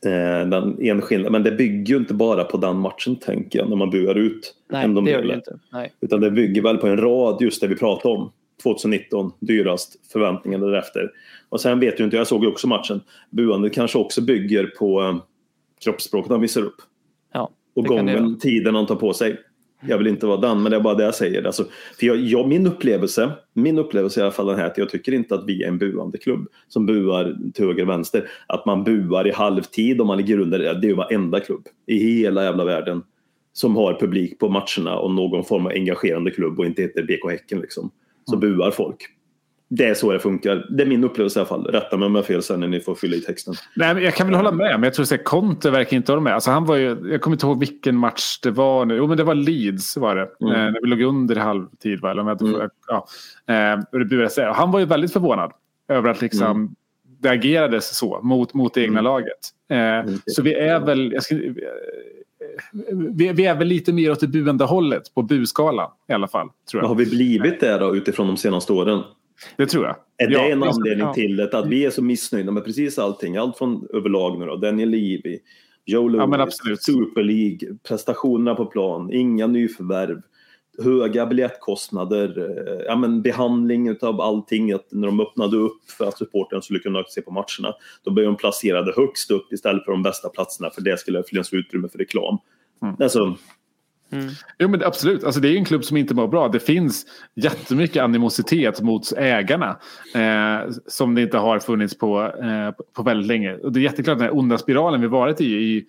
eh, 0.06 0.50
den 0.50 0.78
enskilda, 0.82 1.30
men 1.30 1.44
det 1.44 1.52
bygger 1.52 1.94
ju 1.94 2.00
inte 2.00 2.14
bara 2.14 2.44
på 2.44 2.58
den 2.58 2.78
matchen 2.78 3.16
tänker 3.16 3.60
jag 3.60 3.70
när 3.70 3.76
man 3.76 3.90
buar 3.90 4.16
ut. 4.16 4.56
Nej, 4.70 4.86
en 4.86 4.94
det 4.94 5.12
gör 5.12 5.22
det 5.22 5.34
inte. 5.34 5.60
Nej. 5.72 5.94
Utan 6.02 6.22
det 6.22 6.32
bygger 6.32 6.62
väl 6.62 6.78
på 6.78 6.88
en 6.88 6.98
rad 6.98 7.42
just 7.42 7.62
det 7.62 7.68
vi 7.68 7.76
pratade 7.76 8.16
om. 8.16 8.32
2019, 8.64 9.32
dyrast, 9.40 9.96
förväntningarna 10.12 10.66
därefter. 10.66 11.12
Och 11.50 11.62
sen 11.62 11.80
vet 11.80 12.00
ju 12.00 12.04
inte, 12.04 12.18
jag 12.18 12.28
såg 12.28 12.44
ju 12.44 12.50
också 12.50 12.68
matchen, 12.68 13.02
buandet 13.30 13.74
kanske 13.74 13.98
också 13.98 14.22
bygger 14.22 14.66
på 14.66 15.02
eh, 15.02 15.16
kroppsspråket 15.84 16.32
han 16.32 16.42
visar 16.42 16.62
upp. 16.62 16.76
Ja, 17.34 17.50
Och 17.76 17.86
gången, 17.86 18.40
tiden 18.40 18.76
han 18.76 18.86
tar 18.86 18.96
på 18.96 19.14
sig. 19.14 19.38
Jag 19.88 19.98
vill 19.98 20.08
inte 20.08 20.26
vara 20.26 20.38
den, 20.38 20.64
men 20.64 20.72
det 20.72 20.78
är 20.78 20.82
bara 20.82 20.96
det 20.96 21.04
jag 21.04 21.16
säger. 21.16 21.44
Alltså, 21.44 21.66
för 22.00 22.06
jag, 22.06 22.18
jag, 22.18 22.48
min 22.48 22.68
upplevelse, 22.68 23.32
min 23.54 23.80
upplevelse 23.80 24.20
i 24.20 24.24
alla 24.24 24.32
fall 24.32 24.46
den 24.46 24.56
här 24.56 24.66
att 24.66 24.78
jag 24.78 24.90
tycker 24.90 25.12
inte 25.12 25.36
att 25.36 25.46
vi 25.48 25.64
är 25.64 25.68
en 25.68 25.78
buande 25.78 26.18
klubb 26.18 26.48
som 26.68 26.86
buar 26.86 27.36
till 27.54 27.66
höger 27.66 27.84
och 27.84 27.90
vänster. 27.90 28.30
Att 28.48 28.66
man 28.66 28.84
buar 28.84 29.28
i 29.28 29.32
halvtid 29.32 30.02
om 30.02 30.08
man 30.08 30.18
ligger 30.18 30.40
under, 30.40 30.60
det 30.60 30.88
är 30.88 30.90
ju 30.90 30.94
varenda 30.94 31.40
klubb 31.40 31.68
i 31.88 31.98
hela 31.98 32.44
jävla 32.44 32.66
världen 32.66 33.04
som 33.54 33.76
har 33.76 34.00
publik 34.00 34.40
på 34.40 34.50
matcherna 34.50 34.98
och 34.98 35.12
någon 35.12 35.44
form 35.44 35.66
av 35.66 35.72
engagerande 35.72 36.32
klubb 36.32 36.60
och 36.60 36.66
inte 36.66 36.82
heter 36.82 37.04
BK 37.04 37.32
Häcken 37.32 37.60
liksom. 37.60 37.92
Så 38.26 38.38
buar 38.38 38.72
folk. 38.72 38.98
Det 39.68 39.86
är 39.86 39.94
så 39.94 40.12
det 40.12 40.20
funkar. 40.20 40.66
Det 40.70 40.84
är 40.84 40.88
min 40.88 41.04
upplevelse 41.04 41.40
i 41.40 41.42
alla 41.42 41.48
fall. 41.48 41.64
Rätta 41.66 41.98
mig 41.98 42.06
om 42.06 42.16
jag 42.16 42.22
har 42.22 42.26
fel 42.28 42.44
sen 42.44 42.60
när 42.60 42.68
ni 42.68 42.80
får 42.80 42.96
fylla 42.96 43.16
i 43.16 43.22
texten. 43.22 43.54
Nej, 43.76 43.94
men 43.94 44.04
jag 44.04 44.14
kan 44.14 44.28
väl 44.28 44.36
hålla 44.36 44.52
med, 44.52 44.72
men 44.80 44.84
jag 44.84 44.94
tror 44.94 45.14
att 45.14 45.24
Conte 45.24 45.72
verkar 45.72 45.98
inte 45.98 46.12
hålla 46.12 46.22
med. 46.22 46.34
Alltså, 46.34 46.52
han 46.52 46.66
var 46.66 46.76
ju, 46.76 46.98
jag 47.12 47.22
kommer 47.22 47.36
inte 47.36 47.46
ihåg 47.46 47.60
vilken 47.60 47.98
match 47.98 48.40
det 48.44 48.52
var 48.52 48.86
nu. 48.86 48.96
Jo, 48.96 49.08
men 49.08 49.18
det 49.18 49.24
var 49.24 49.36
Leeds 49.36 49.98
var 49.98 50.16
det. 50.16 50.30
Mm. 50.42 50.54
Eh, 50.56 50.72
när 50.72 50.82
vi 50.82 50.88
låg 50.88 51.02
under 51.02 51.36
i 51.36 51.40
halvtid. 51.40 52.02
Va? 52.02 52.12
Eller 52.12 52.32
inte, 52.32 52.46
Mm. 52.46 52.70
ja. 52.88 53.08
eh, 54.42 54.50
och 54.50 54.56
han 54.56 54.72
var 54.72 54.80
ju 54.80 54.86
väldigt 54.86 55.14
förvånad 55.14 55.52
över 55.90 56.10
att 56.10 56.22
liksom, 56.22 56.48
Mm. 56.48 56.70
det 57.20 57.30
agerades 57.30 57.98
så 57.98 58.20
mot, 58.24 58.54
mot 58.54 58.74
det 58.74 58.82
egna 58.82 59.02
laget. 59.02 59.40
Eh, 59.70 60.14
Så 60.26 60.42
vi 60.42 60.54
är 60.54 60.80
väl... 60.80 61.16
Ska, 61.22 61.36
vi, 63.14 63.32
vi 63.34 63.46
är 63.46 63.56
väl 63.56 63.68
lite 63.68 63.94
mer 63.94 64.12
åt 64.12 64.20
det 64.20 64.28
buende 64.28 64.64
hållet 64.64 65.14
på 65.14 65.22
buskalan 65.22 65.90
i 66.10 66.14
alla 66.14 66.28
fall. 66.28 66.48
Tror 66.72 66.84
jag. 66.84 66.88
har 66.88 66.96
vi 66.96 67.06
blivit 67.06 67.60
det 67.60 67.78
då 67.78 67.96
utifrån 67.96 68.28
de 68.28 68.38
senaste 68.38 68.74
åren? 68.74 69.02
Det 69.58 69.66
tror 69.66 69.86
jag. 69.86 69.96
Är 70.18 70.28
det 70.28 70.34
Ja, 70.34 70.42
en 70.50 70.62
just- 70.62 70.78
anledning 70.78 71.08
ja. 71.08 71.14
till 71.14 71.36
det? 71.36 71.58
Att 71.58 71.68
vi 71.68 71.86
är 71.86 71.90
så 71.90 72.02
missnöjda 72.04 72.52
med 72.52 72.66
precis 72.66 73.00
allting? 73.00 73.38
Allt 73.38 73.58
från 73.58 73.88
överlag 73.94 74.40
nu 74.40 74.46
då. 74.46 74.56
Daniel 74.56 74.90
Levy, 74.90 75.40
Joe 75.86 76.08
Louis, 76.08 76.60
Ja. 76.66 76.76
Super 76.80 77.24
League, 77.24 77.78
prestationerna 77.88 78.56
på 78.56 78.66
plan, 78.66 79.10
inga 79.14 79.48
nyförvärv, 79.48 80.22
höga 80.84 81.26
biljettkostnader, 81.26 82.38
eh, 82.40 82.84
ja, 82.86 82.96
men 82.96 83.22
behandling 83.22 83.98
av 84.02 84.22
allting. 84.22 84.72
Att 84.72 84.88
när 84.92 85.08
de 85.08 85.20
öppnade 85.20 85.58
upp 85.58 85.90
för 85.98 86.06
att 86.06 86.18
supporten 86.18 86.62
skulle 86.62 86.80
kunna 86.80 87.04
se 87.08 87.22
på 87.22 87.32
matcherna, 87.32 87.76
då 88.04 88.12
blev 88.12 88.26
de 88.26 88.36
placerade 88.38 88.94
högst 88.96 89.32
upp 89.32 89.54
istället 89.54 89.86
för 89.86 89.92
de 89.92 90.04
bästa 90.04 90.30
platserna 90.30 90.70
för 90.70 90.82
det 90.82 91.00
skulle 91.00 91.24
finnas 91.24 91.54
utrymme 91.54 91.88
för 91.90 91.98
reklam. 91.98 92.38
Mm. 92.82 92.96
Alltså, 93.00 93.38
Jo, 94.60 94.68
men 94.68 94.84
absolut. 94.84 95.24
Alltså, 95.24 95.42
det 95.42 95.50
är 95.50 95.56
en 95.58 95.66
klubb 95.66 95.84
som 95.84 95.98
inte 95.98 96.14
mår 96.16 96.28
bra. 96.28 96.48
Det 96.48 96.60
finns 96.60 97.06
jättemycket 97.36 98.04
animositet 98.04 98.82
mot 98.82 99.14
ägarna. 99.18 99.78
Eh, 100.16 100.70
som 100.88 101.16
det 101.16 101.22
inte 101.22 101.38
har 101.38 101.60
funnits 101.60 101.98
på, 101.98 102.22
eh, 102.24 102.84
på 102.96 103.04
väldigt 103.04 103.28
länge. 103.28 103.54
Och 103.56 103.72
det 103.72 103.80
är 103.80 103.82
jätteklart 103.82 104.18
den 104.18 104.28
här 104.28 104.38
onda 104.38 104.58
spiralen 104.58 105.02
vi 105.02 105.08
varit 105.08 105.42
i 105.42 105.46
i 105.46 105.86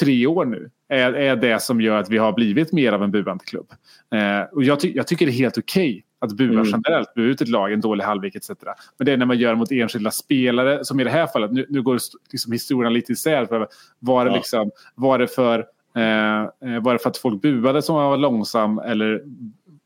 tre 0.00 0.26
år 0.26 0.44
nu. 0.44 0.70
Är, 0.88 1.12
är 1.12 1.36
det 1.36 1.62
som 1.62 1.80
gör 1.80 1.98
att 2.00 2.10
vi 2.10 2.18
har 2.18 2.32
blivit 2.32 2.72
mer 2.72 2.92
av 2.92 3.02
en 3.02 3.10
buande 3.10 3.44
klubb. 3.44 3.66
Eh, 4.14 4.40
och 4.52 4.64
jag, 4.64 4.80
ty 4.80 4.92
jag 4.94 5.06
tycker 5.06 5.26
det 5.26 5.32
är 5.32 5.34
helt 5.34 5.58
okej 5.58 6.04
att 6.20 6.32
bua 6.36 6.52
Mm. 6.60 6.64
generellt. 6.66 7.14
Bua 7.14 7.24
ut 7.26 7.40
ett 7.40 7.48
lag, 7.48 7.72
en 7.72 7.80
dålig 7.80 8.04
halvlek 8.04 8.34
etc. 8.34 8.50
Men 8.98 9.06
det 9.06 9.12
är 9.12 9.16
när 9.16 9.26
man 9.26 9.38
gör 9.38 9.54
mot 9.54 9.72
enskilda 9.72 10.10
spelare. 10.10 10.84
Som 10.84 11.00
i 11.00 11.04
det 11.04 11.10
här 11.10 11.26
fallet. 11.26 11.52
Nu, 11.52 11.66
nu 11.68 11.82
går 11.82 11.98
liksom 12.32 12.52
historien 12.52 12.92
lite 12.92 13.12
isär. 13.12 13.46
För 13.46 13.68
var, 13.98 14.24
det 14.24 14.30
Ja. 14.30 14.36
liksom, 14.36 14.70
var 14.94 15.18
det 15.18 15.26
för 15.28 15.66
Eh, 15.96 16.42
eh, 16.42 16.82
var 16.82 16.92
det 16.92 16.98
för 16.98 17.10
att 17.10 17.16
folk 17.16 17.42
buade 17.42 17.82
som 17.82 17.96
han 17.96 18.10
var 18.10 18.16
långsam 18.16 18.78
eller 18.78 19.22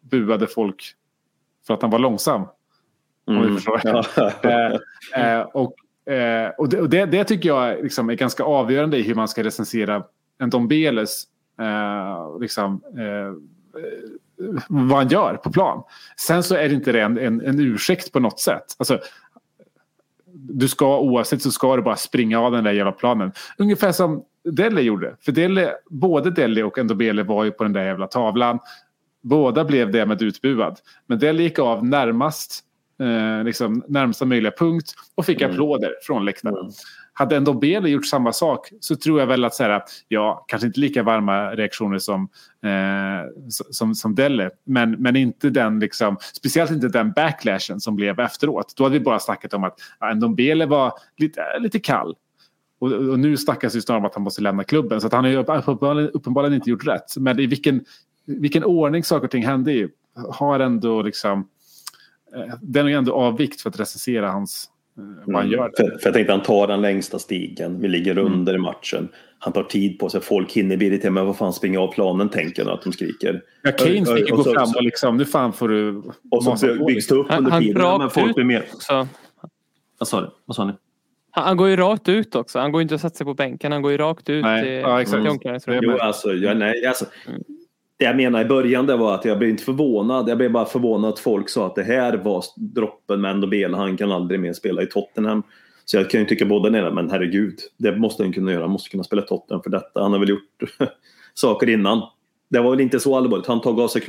buade 0.01 0.47
folk 0.47 0.95
för 1.67 1.75
att 1.75 1.83
han 1.83 1.91
var 1.91 1.99
långsam? 1.99 2.47
Om 3.27 3.43
du 3.43 3.55
förstår. 3.55 3.81
Ja. 3.85 4.05
Eh, 5.13 5.33
eh, 5.33 5.41
och 5.41 5.75
eh, 6.13 6.51
och, 6.59 6.69
det, 6.69 6.81
och 6.81 6.91
det, 6.91 7.07
det 7.07 7.25
tycker 7.25 7.49
jag 7.49 7.83
liksom 7.83 8.11
är 8.11 8.15
ganska 8.15 8.45
avgörande 8.45 8.99
i 8.99 9.03
hur 9.03 9.15
man 9.15 9.29
ska 9.29 9.45
recensera 9.45 10.05
en 10.39 10.51
eh, 11.61 12.41
liksom, 12.41 12.83
eh, 12.99 13.05
eh, 13.05 14.63
vad 14.69 14.99
han 14.99 15.09
gör 15.09 15.35
på 15.35 15.53
plan. 15.53 15.83
Sen 16.17 16.43
så 16.43 16.55
är 16.55 16.69
det 16.69 16.75
inte 16.75 16.93
det 16.93 17.03
en, 17.03 17.19
en, 17.19 17.41
en 17.41 17.61
ursäkt 17.61 18.13
på 18.13 18.21
något 18.21 18.41
sätt. 18.41 18.65
Alltså, 18.79 19.01
du 20.33 20.69
ska 20.69 20.99
oavsett 20.99 21.43
så 21.43 21.51
ska 21.51 21.77
du 21.77 21.83
bara 21.83 21.97
springa 21.97 22.41
av 22.41 22.53
den 22.53 22.65
där 22.65 22.73
jävla 22.73 22.93
planen. 22.93 23.33
Ungefär 23.59 23.93
som 23.93 24.25
Dele 24.53 24.81
gjorde. 24.81 25.17
För 25.21 25.33
Dele, 25.33 25.75
både 25.91 26.31
Dele 26.31 26.63
och 26.63 26.85
Ndobele 26.85 27.23
var 27.23 27.45
ju 27.45 27.51
på 27.51 27.65
den 27.65 27.73
där 27.73 27.85
jävla 27.85 28.07
tavlan. 28.07 28.59
Båda 29.23 29.65
blev 29.65 29.93
därmed 29.93 30.23
utbuad. 30.23 30.79
Men 31.07 31.19
Dele 31.19 31.43
gick 31.43 31.59
av 31.59 31.87
närmast 31.87 32.65
eh, 33.01 33.45
liksom, 33.45 33.85
närmsta 33.89 34.25
möjliga 34.25 34.53
punkt 34.59 34.95
och 35.15 35.27
fick 35.27 35.43
applåder 35.43 35.95
från 36.03 36.25
läktaren. 36.25 36.57
Mm. 36.59 36.71
Hade 37.13 37.41
Ndobele 37.41 37.89
gjort 37.89 38.07
samma 38.07 38.33
sak 38.33 38.69
så 38.81 38.97
tror 38.97 39.21
jag 39.21 39.27
väl 39.27 39.45
att 39.45 39.55
så 39.55 39.63
här, 39.63 39.83
ja, 40.09 40.45
kanske 40.49 40.67
inte 40.67 40.81
lika 40.81 41.03
varma 41.03 41.51
reaktioner 41.51 41.99
som, 41.99 42.29
eh, 42.65 43.49
som, 43.49 43.95
som 43.95 44.15
Delle. 44.15 44.51
Men, 44.65 44.91
men 44.91 45.17
inte 45.17 45.51
den, 45.51 45.81
liksom, 45.81 46.17
speciellt 46.37 46.71
inte 46.71 46.89
den 46.89 47.13
backlashen 47.13 47.81
som 47.81 47.97
blev 47.97 48.21
efteråt. 48.21 48.75
Då 48.77 48.85
hade 48.85 48.99
vi 48.99 49.05
bara 49.05 49.19
snackat 49.19 49.55
om 49.55 49.65
att 49.65 49.75
ja, 50.01 50.15
Ndombele 50.15 50.67
var 50.67 50.93
lite, 51.17 51.43
lite 51.59 51.79
kall. 51.79 52.15
Och, 52.79 52.93
och 52.93 53.19
nu 53.19 53.37
snackas 53.37 53.73
det 53.73 53.83
snarare 53.83 54.01
om 54.01 54.07
att 54.07 54.15
han 54.15 54.23
måste 54.23 54.43
lämna 54.43 54.65
klubben. 54.65 55.01
Så 55.01 55.07
att 55.07 55.13
han 55.13 55.25
har 55.25 55.31
ju 55.31 55.37
uppenbarligen, 55.37 56.11
uppenbarligen 56.11 56.55
inte 56.55 56.71
gjort 56.71 56.87
rätt. 56.87 57.17
Men 57.17 57.41
i 57.41 57.47
vilken, 57.47 57.85
vilken 58.25 58.65
ordning 58.65 59.05
saker 59.05 59.25
och 59.25 59.31
ting 59.31 59.47
hände 59.47 59.73
i 59.73 59.89
har 60.31 60.61
ändå 60.61 61.03
liksom... 61.03 61.49
Eh, 62.37 62.55
den 62.63 62.87
är 62.87 62.91
ju 62.91 62.97
ändå 62.97 63.13
av 63.15 63.37
vikt 63.37 63.61
för 63.61 63.71
att 63.71 63.81
recensera 63.81 64.31
hans, 64.31 64.71
eh, 64.99 65.05
vad 65.27 65.37
han 65.37 65.51
gör. 65.51 65.59
Mm. 65.59 65.73
För, 65.77 65.85
för 65.99 66.07
jag 66.07 66.15
tänkte 66.15 66.33
han 66.33 66.43
tar 66.43 66.67
den 66.67 66.81
längsta 66.81 67.19
stigen. 67.19 67.81
Vi 67.81 67.89
ligger 67.89 68.19
under 68.19 68.55
i 68.55 68.59
matchen. 68.59 69.09
Han 69.39 69.53
tar 69.53 69.63
tid 69.63 69.99
på 69.99 70.09
sig. 70.09 70.21
Folk 70.21 70.53
hinner 70.53 70.77
bli 70.77 70.87
irriterade. 70.87 71.11
Men 71.15 71.27
vad 71.27 71.37
fan 71.37 71.53
springer 71.53 71.79
av 71.79 71.93
planen 71.93 72.29
tänker 72.29 72.65
jag 72.65 72.73
att 72.73 72.83
de 72.83 72.93
skriker. 72.93 73.43
Ja, 73.63 73.73
Kane 73.73 74.07
fick 74.17 74.31
ju 74.31 74.37
gå 74.37 74.45
fram 74.45 74.69
och 74.77 74.83
liksom, 74.83 75.17
nu 75.17 75.25
fan 75.25 75.53
får 75.53 75.69
du... 75.69 76.03
Och 76.31 76.59
så 76.59 76.85
byggs 76.87 77.07
det 77.07 77.15
upp 77.15 77.27
Han- 77.29 77.39
under 77.39 77.51
han 77.51 77.63
tiden. 77.63 77.83
rakt 77.83 77.99
Men 78.01 78.11
folk 78.11 78.29
ut. 78.29 78.35
blir 78.35 78.45
mer... 78.45 78.65
Så, 78.79 79.07
Vad 79.99 80.09
sa 80.09 80.21
du? 80.21 80.31
Vad 80.45 80.57
sa 80.57 80.65
ni? 80.65 80.73
Han, 81.39 81.47
han 81.49 81.57
går 81.57 81.69
ju 81.69 81.77
rakt 81.77 82.09
ut 82.09 82.35
också. 82.35 82.59
Han 82.59 82.73
går 82.73 82.81
ju 82.81 82.83
inte 82.83 82.95
att 82.95 83.01
sätta 83.01 83.15
sig 83.15 83.27
på 83.27 83.35
bänken. 83.35 83.73
Han 83.73 83.83
går 83.83 83.93
ju 83.93 83.99
rakt 83.99 84.29
ut 84.29 84.45
Nej, 84.45 84.63
till, 84.63 84.73
ja, 84.73 85.01
exakt. 85.01 85.23
till 85.23 85.31
omklädningsrummet. 85.31 85.85
Jo, 85.85 85.99
alltså, 85.99 86.35
jag, 86.35 86.57
nej, 86.57 86.87
alltså, 86.87 87.05
det 87.99 88.05
jag 88.05 88.17
menar 88.17 88.41
i 88.41 88.45
början 88.45 88.87
det 88.87 88.97
var 88.97 89.15
att 89.15 89.25
jag 89.25 89.39
blev 89.39 89.51
inte 89.51 89.65
förvånad. 89.65 90.29
Jag 90.29 90.39
blev 90.39 90.53
bara 90.53 90.65
förvånad 90.65 91.13
att 91.13 91.19
folk 91.19 91.49
sa 91.49 91.67
att 91.67 91.75
det 91.75 91.83
här 91.83 92.17
var 92.17 92.45
droppen 92.57 93.21
med 93.21 93.37
Ndobele. 93.37 93.77
Han 93.77 93.97
kan 93.97 94.13
aldrig 94.13 94.41
mer 94.41 94.53
spela 94.53 94.83
i 94.83 94.87
Tottenham. 94.87 95.43
Så 95.85 95.97
jag 95.97 96.11
kan 96.11 96.21
ju 96.21 96.27
tycka 96.27 96.45
båda 96.45 96.71
delarna, 96.71 96.95
men 96.95 97.11
herregud. 97.11 97.59
Det 97.77 97.97
måste 97.97 98.23
han 98.23 98.33
kunna 98.33 98.53
göra. 98.53 98.63
Han 98.63 98.71
måste 98.71 98.91
kunna 98.91 99.05
spela 99.05 99.23
Tottenham 99.23 99.63
för 99.63 99.71
detta. 99.71 100.03
Han 100.03 100.13
har 100.13 100.19
väl 100.19 100.29
gjort 100.29 100.63
saker 101.35 101.69
innan. 101.69 102.03
Det 102.51 102.61
var 102.61 102.71
väl 102.71 102.81
inte 102.81 103.01
så 103.01 103.17
allvarligt. 103.17 103.47
Han 103.47 103.61
tog 103.61 103.81
av 103.81 103.89
sig 103.89 104.03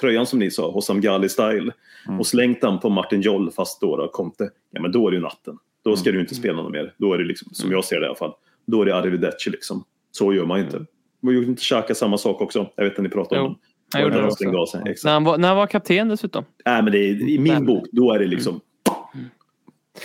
tröjan 0.00 0.26
som 0.26 0.38
ni 0.38 0.50
sa, 0.50 0.70
Hossam 0.70 1.00
Ghali 1.00 1.28
style. 1.28 1.72
Och 2.18 2.26
slängt 2.26 2.60
den 2.60 2.78
på 2.78 2.88
Martin 2.88 3.20
Joll 3.20 3.50
fast 3.50 3.80
då, 3.80 3.96
då 3.96 4.08
kom 4.08 4.32
det. 4.38 4.50
Ja 4.70 4.82
men 4.82 4.92
då 4.92 5.06
är 5.06 5.10
det 5.10 5.16
ju 5.16 5.22
natten. 5.22 5.58
Då 5.86 5.96
ska 5.96 6.12
du 6.12 6.20
inte 6.20 6.34
spela 6.34 6.62
något 6.62 6.72
mer. 6.72 6.94
Då 6.98 7.12
är 7.14 7.18
det 7.18 7.24
liksom, 7.24 7.48
som 7.52 7.70
jag 7.72 7.84
ser 7.84 7.96
det 7.96 8.02
i 8.02 8.06
alla 8.06 8.16
fall. 8.16 8.32
Då 8.66 8.82
är 8.82 8.86
det 8.86 8.96
arrivederci 8.96 9.50
liksom. 9.50 9.84
Så 10.10 10.32
gör 10.32 10.46
man 10.46 10.60
inte. 10.60 10.84
Och 11.22 11.32
gjorde 11.32 11.46
inte 11.46 11.62
Xhaka 11.62 11.94
samma 11.94 12.18
sak 12.18 12.40
också? 12.40 12.70
Jag 12.76 12.84
vet 12.84 12.92
att 12.96 13.02
ni 13.02 13.08
pratade 13.08 13.40
om 13.40 13.58
han 13.92 14.02
gjorde 14.02 14.20
det 14.20 14.26
också. 14.26 14.78
När 15.04 15.12
han, 15.12 15.24
var, 15.24 15.38
när 15.38 15.48
han 15.48 15.56
var 15.56 15.66
kapten 15.66 16.08
dessutom. 16.08 16.44
Nej, 16.64 16.82
men 16.82 16.92
det 16.92 16.98
är, 16.98 17.28
i 17.28 17.38
min 17.38 17.52
Men- 17.52 17.66
bok, 17.66 17.86
då 17.92 18.12
är 18.12 18.18
det 18.18 18.26
liksom 18.26 18.60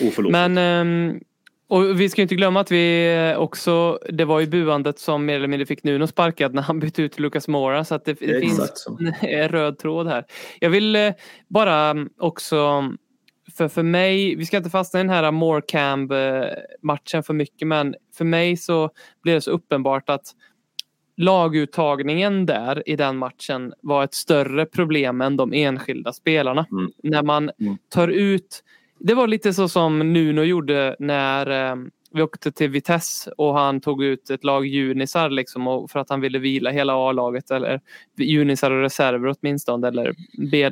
oförlåtligt. 0.00 0.32
Men 0.32 0.58
ehm, 0.58 1.20
och 1.68 2.00
vi 2.00 2.08
ska 2.08 2.22
inte 2.22 2.34
glömma 2.34 2.60
att 2.60 2.70
vi 2.70 3.34
också, 3.38 3.98
det 4.08 4.24
var 4.24 4.40
ju 4.40 4.46
buandet 4.46 4.98
som 4.98 5.24
mer 5.24 5.36
eller 5.36 5.48
mindre 5.48 5.66
fick 5.66 5.84
Nuno 5.84 6.06
sparkad 6.06 6.54
när 6.54 6.62
han 6.62 6.80
bytte 6.80 7.02
ut 7.02 7.18
Lucas 7.18 7.48
Moura 7.48 7.84
så 7.84 7.94
att 7.94 8.04
det, 8.04 8.12
det 8.20 8.40
finns 8.40 8.72
så. 8.74 8.98
en 9.20 9.48
röd 9.48 9.78
tråd 9.78 10.06
här. 10.06 10.24
Jag 10.60 10.70
vill 10.70 10.96
eh, 10.96 11.12
bara 11.48 12.06
också 12.18 12.88
för, 13.56 13.68
för 13.68 13.82
mig, 13.82 14.34
vi 14.34 14.46
ska 14.46 14.56
inte 14.56 14.70
fastna 14.70 15.00
i 15.00 15.02
den 15.02 15.10
här 15.10 15.30
Morecambe 15.30 16.54
eh, 17.12 17.22
för 17.22 17.32
mycket 17.32 17.68
men 17.68 17.94
för 18.16 18.24
mig 18.24 18.56
så 18.56 18.90
blev 19.22 19.34
det 19.34 19.40
så 19.40 19.50
uppenbart 19.50 20.10
att 20.10 20.26
laguttagningen 21.16 22.46
där 22.46 22.88
i 22.88 22.96
den 22.96 23.16
matchen 23.16 23.72
var 23.82 24.04
ett 24.04 24.14
större 24.14 24.66
problem 24.66 25.20
än 25.20 25.36
de 25.36 25.52
enskilda 25.52 26.12
spelarna. 26.12 26.66
Mm. 26.72 26.90
När 27.02 27.22
man 27.22 27.50
Mm. 27.60 27.76
tar 27.88 28.08
ut, 28.08 28.64
det 28.98 29.14
var 29.14 29.26
lite 29.26 29.54
så 29.54 29.68
som 29.68 30.12
Nuno 30.12 30.42
gjorde 30.42 30.96
när 30.98 31.70
eh, 31.70 31.76
vi 32.14 32.22
åkte 32.22 32.52
till 32.52 32.70
Vitesse 32.70 33.30
och 33.30 33.54
han 33.54 33.80
tog 33.80 34.04
ut 34.04 34.30
ett 34.30 34.44
lag 34.44 34.66
junisar 34.66 35.30
liksom 35.30 35.66
och 35.68 35.90
för 35.90 35.98
att 36.00 36.10
han 36.10 36.20
ville 36.20 36.38
vila 36.38 36.70
hela 36.70 36.94
A-laget 36.94 37.50
eller 37.50 37.80
junisar 38.18 38.70
och 38.70 38.80
reserver 38.82 39.34
åtminstone 39.40 39.88
eller 39.88 40.14
B- 40.50 40.70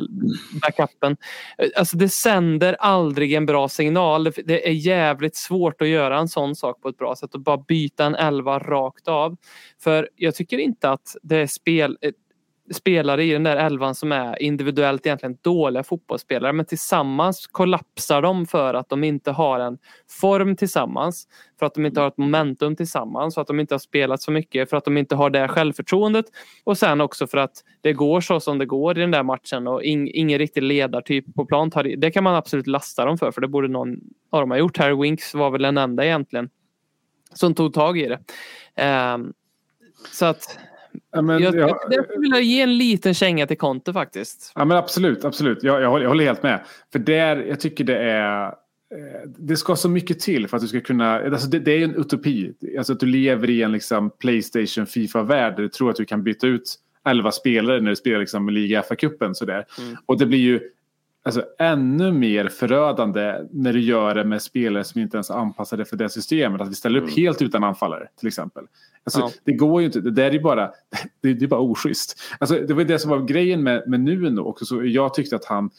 backupen. 0.62 1.16
Alltså 1.76 1.96
det 1.96 2.08
sänder 2.08 2.76
aldrig 2.80 3.32
en 3.32 3.46
bra 3.46 3.68
signal. 3.68 4.24
Det- 4.44 4.68
är 4.68 4.72
jävligt 4.72 5.36
svårt 5.36 5.82
att 5.82 5.88
göra 5.88 6.18
en 6.18 6.28
sån 6.28 6.56
sak 6.56 6.82
på 6.82 6.88
ett 6.88 6.98
bra 6.98 7.16
sätt 7.16 7.34
och 7.34 7.40
bara 7.40 7.58
byta 7.68 8.04
en 8.04 8.14
elva 8.14 8.58
rakt 8.58 9.08
av. 9.08 9.36
För 9.82 10.08
jag 10.16 10.34
tycker 10.34 10.58
inte 10.58 10.90
att 10.90 11.16
det 11.22 11.36
är 11.36 11.46
spel, 11.46 11.98
spelare 12.72 13.24
i 13.24 13.32
den 13.32 13.42
där 13.42 13.56
elvan 13.56 13.94
som 13.94 14.12
är 14.12 14.42
individuellt 14.42 15.06
egentligen 15.06 15.36
dåliga 15.42 15.82
fotbollsspelare 15.82 16.52
men 16.52 16.66
tillsammans 16.66 17.46
kollapsar 17.46 18.22
de 18.22 18.46
för 18.46 18.74
att 18.74 18.88
de 18.88 19.04
inte 19.04 19.30
har 19.30 19.60
en 19.60 19.78
form 20.20 20.56
tillsammans. 20.56 21.28
För 21.58 21.66
att 21.66 21.74
de 21.74 21.86
inte 21.86 22.00
har 22.00 22.08
ett 22.08 22.18
momentum 22.18 22.76
tillsammans, 22.76 23.34
för 23.34 23.40
att 23.40 23.46
de 23.46 23.60
inte 23.60 23.74
har 23.74 23.78
spelat 23.78 24.22
så 24.22 24.30
mycket, 24.30 24.70
för 24.70 24.76
att 24.76 24.84
de 24.84 24.96
inte 24.96 25.14
har 25.14 25.30
det 25.30 25.48
självförtroendet 25.48 26.24
och 26.64 26.78
sen 26.78 27.00
också 27.00 27.26
för 27.26 27.38
att 27.38 27.52
det 27.80 27.92
går 27.92 28.20
så 28.20 28.40
som 28.40 28.58
det 28.58 28.66
går 28.66 28.98
i 28.98 29.00
den 29.00 29.10
där 29.10 29.22
matchen 29.22 29.66
och 29.66 29.82
ing, 29.82 30.10
ingen 30.14 30.38
riktig 30.38 30.62
ledartyp 30.62 31.34
på 31.34 31.46
plan. 31.46 31.70
Tar, 31.70 31.82
det. 31.82 31.96
det 31.96 32.10
kan 32.10 32.24
man 32.24 32.34
absolut 32.34 32.66
lasta 32.66 33.04
dem 33.04 33.18
för, 33.18 33.30
för 33.30 33.40
det 33.40 33.48
borde 33.48 33.68
någon 33.68 33.96
av 34.30 34.40
dem 34.40 34.50
ha 34.50 34.58
gjort. 34.58 34.78
Harry 34.78 35.02
Winks 35.02 35.34
var 35.34 35.50
väl 35.50 35.62
den 35.62 35.78
enda 35.78 36.04
egentligen 36.04 36.50
som 37.34 37.54
tog 37.54 37.74
tag 37.74 37.98
i 37.98 38.08
det. 38.08 38.18
Um, 39.14 39.32
så 40.12 40.26
att 40.26 40.58
Ja, 41.12 41.22
men, 41.22 41.42
jag, 41.42 41.54
ja, 41.54 41.58
jag, 41.58 41.78
jag 41.90 42.04
skulle 42.04 42.20
vilja 42.20 42.40
ge 42.40 42.60
en 42.62 42.78
liten 42.78 43.14
känga 43.14 43.46
till 43.46 43.58
Conte 43.58 43.92
faktiskt. 43.92 44.52
Ja 44.54 44.64
men 44.64 44.76
absolut, 44.76 45.24
absolut. 45.24 45.62
Jag, 45.62 45.82
jag, 45.82 45.90
håller, 45.90 46.04
jag 46.04 46.10
håller 46.10 46.24
helt 46.24 46.42
med. 46.42 46.60
För 46.92 46.98
där, 46.98 47.36
jag 47.36 47.60
tycker 47.60 47.84
det 47.84 47.96
är... 47.98 48.46
eh, 48.46 48.50
Det 49.38 49.56
ska 49.56 49.76
så 49.76 49.88
mycket 49.88 50.20
till 50.20 50.48
för 50.48 50.56
att 50.56 50.62
du 50.62 50.68
ska 50.68 50.80
kunna... 50.80 51.20
Alltså 51.20 51.48
det, 51.48 51.58
det 51.58 51.72
är 51.72 51.84
en 51.84 51.94
utopi. 51.94 52.52
Alltså 52.78 52.92
att 52.92 53.00
du 53.00 53.06
lever 53.06 53.50
i 53.50 53.62
en 53.62 53.72
liksom 53.72 54.10
Playstation 54.10 54.86
Fifa-värld 54.86 55.56
där 55.56 55.62
du 55.62 55.68
tror 55.68 55.90
att 55.90 55.96
du 55.96 56.04
kan 56.04 56.22
byta 56.22 56.46
ut 56.46 56.74
11 57.08 57.32
spelare 57.32 57.80
när 57.80 57.90
du 57.90 57.96
spelar 57.96 58.18
liksom 58.18 58.48
Liga 58.48 58.82
FA-cupen. 58.82 59.34
Mm. 59.42 59.96
Och 60.06 60.18
det 60.18 60.26
blir 60.26 60.38
ju 60.38 60.60
alltså, 61.22 61.44
ännu 61.58 62.12
mer 62.12 62.48
förödande 62.48 63.34
när 63.50 63.72
du 63.72 63.80
gör 63.80 64.14
det 64.14 64.24
med 64.24 64.42
spelare 64.42 64.84
som 64.84 65.00
inte 65.00 65.16
ens 65.16 65.30
är 65.30 65.34
anpassade 65.34 65.84
för 65.84 65.96
det 65.96 66.08
systemet. 66.08 66.60
Att 66.60 66.70
vi 66.70 66.74
ställer 66.74 67.00
upp 67.00 67.10
helt 67.16 67.42
utan 67.42 67.64
anfallare 67.64 68.08
till 68.18 68.28
exempel. 68.28 68.64
Alltså, 69.04 69.20
Ja. 69.20 69.30
Det 69.44 69.52
går 69.52 69.80
ju 69.80 69.86
inte. 69.86 70.00
Det 70.00 70.10
där 70.10 70.24
är 70.24 70.32
ju 70.32 70.40
bara, 70.40 70.70
det, 71.22 71.34
det 71.34 71.44
är 71.44 71.48
bara 71.48 71.60
oschysst. 71.60 72.20
Alltså, 72.38 72.58
det 72.58 72.74
var 72.74 72.84
det 72.84 72.98
som 72.98 73.10
var 73.10 73.18
grejen 73.20 73.62
med, 73.62 73.88
med 73.88 74.00
Nuno 74.00 74.40
också. 74.40 74.64
Så 74.64 74.84
jag 74.84 75.14
tyckte 75.14 75.36
att 75.36 75.44
han, 75.44 75.70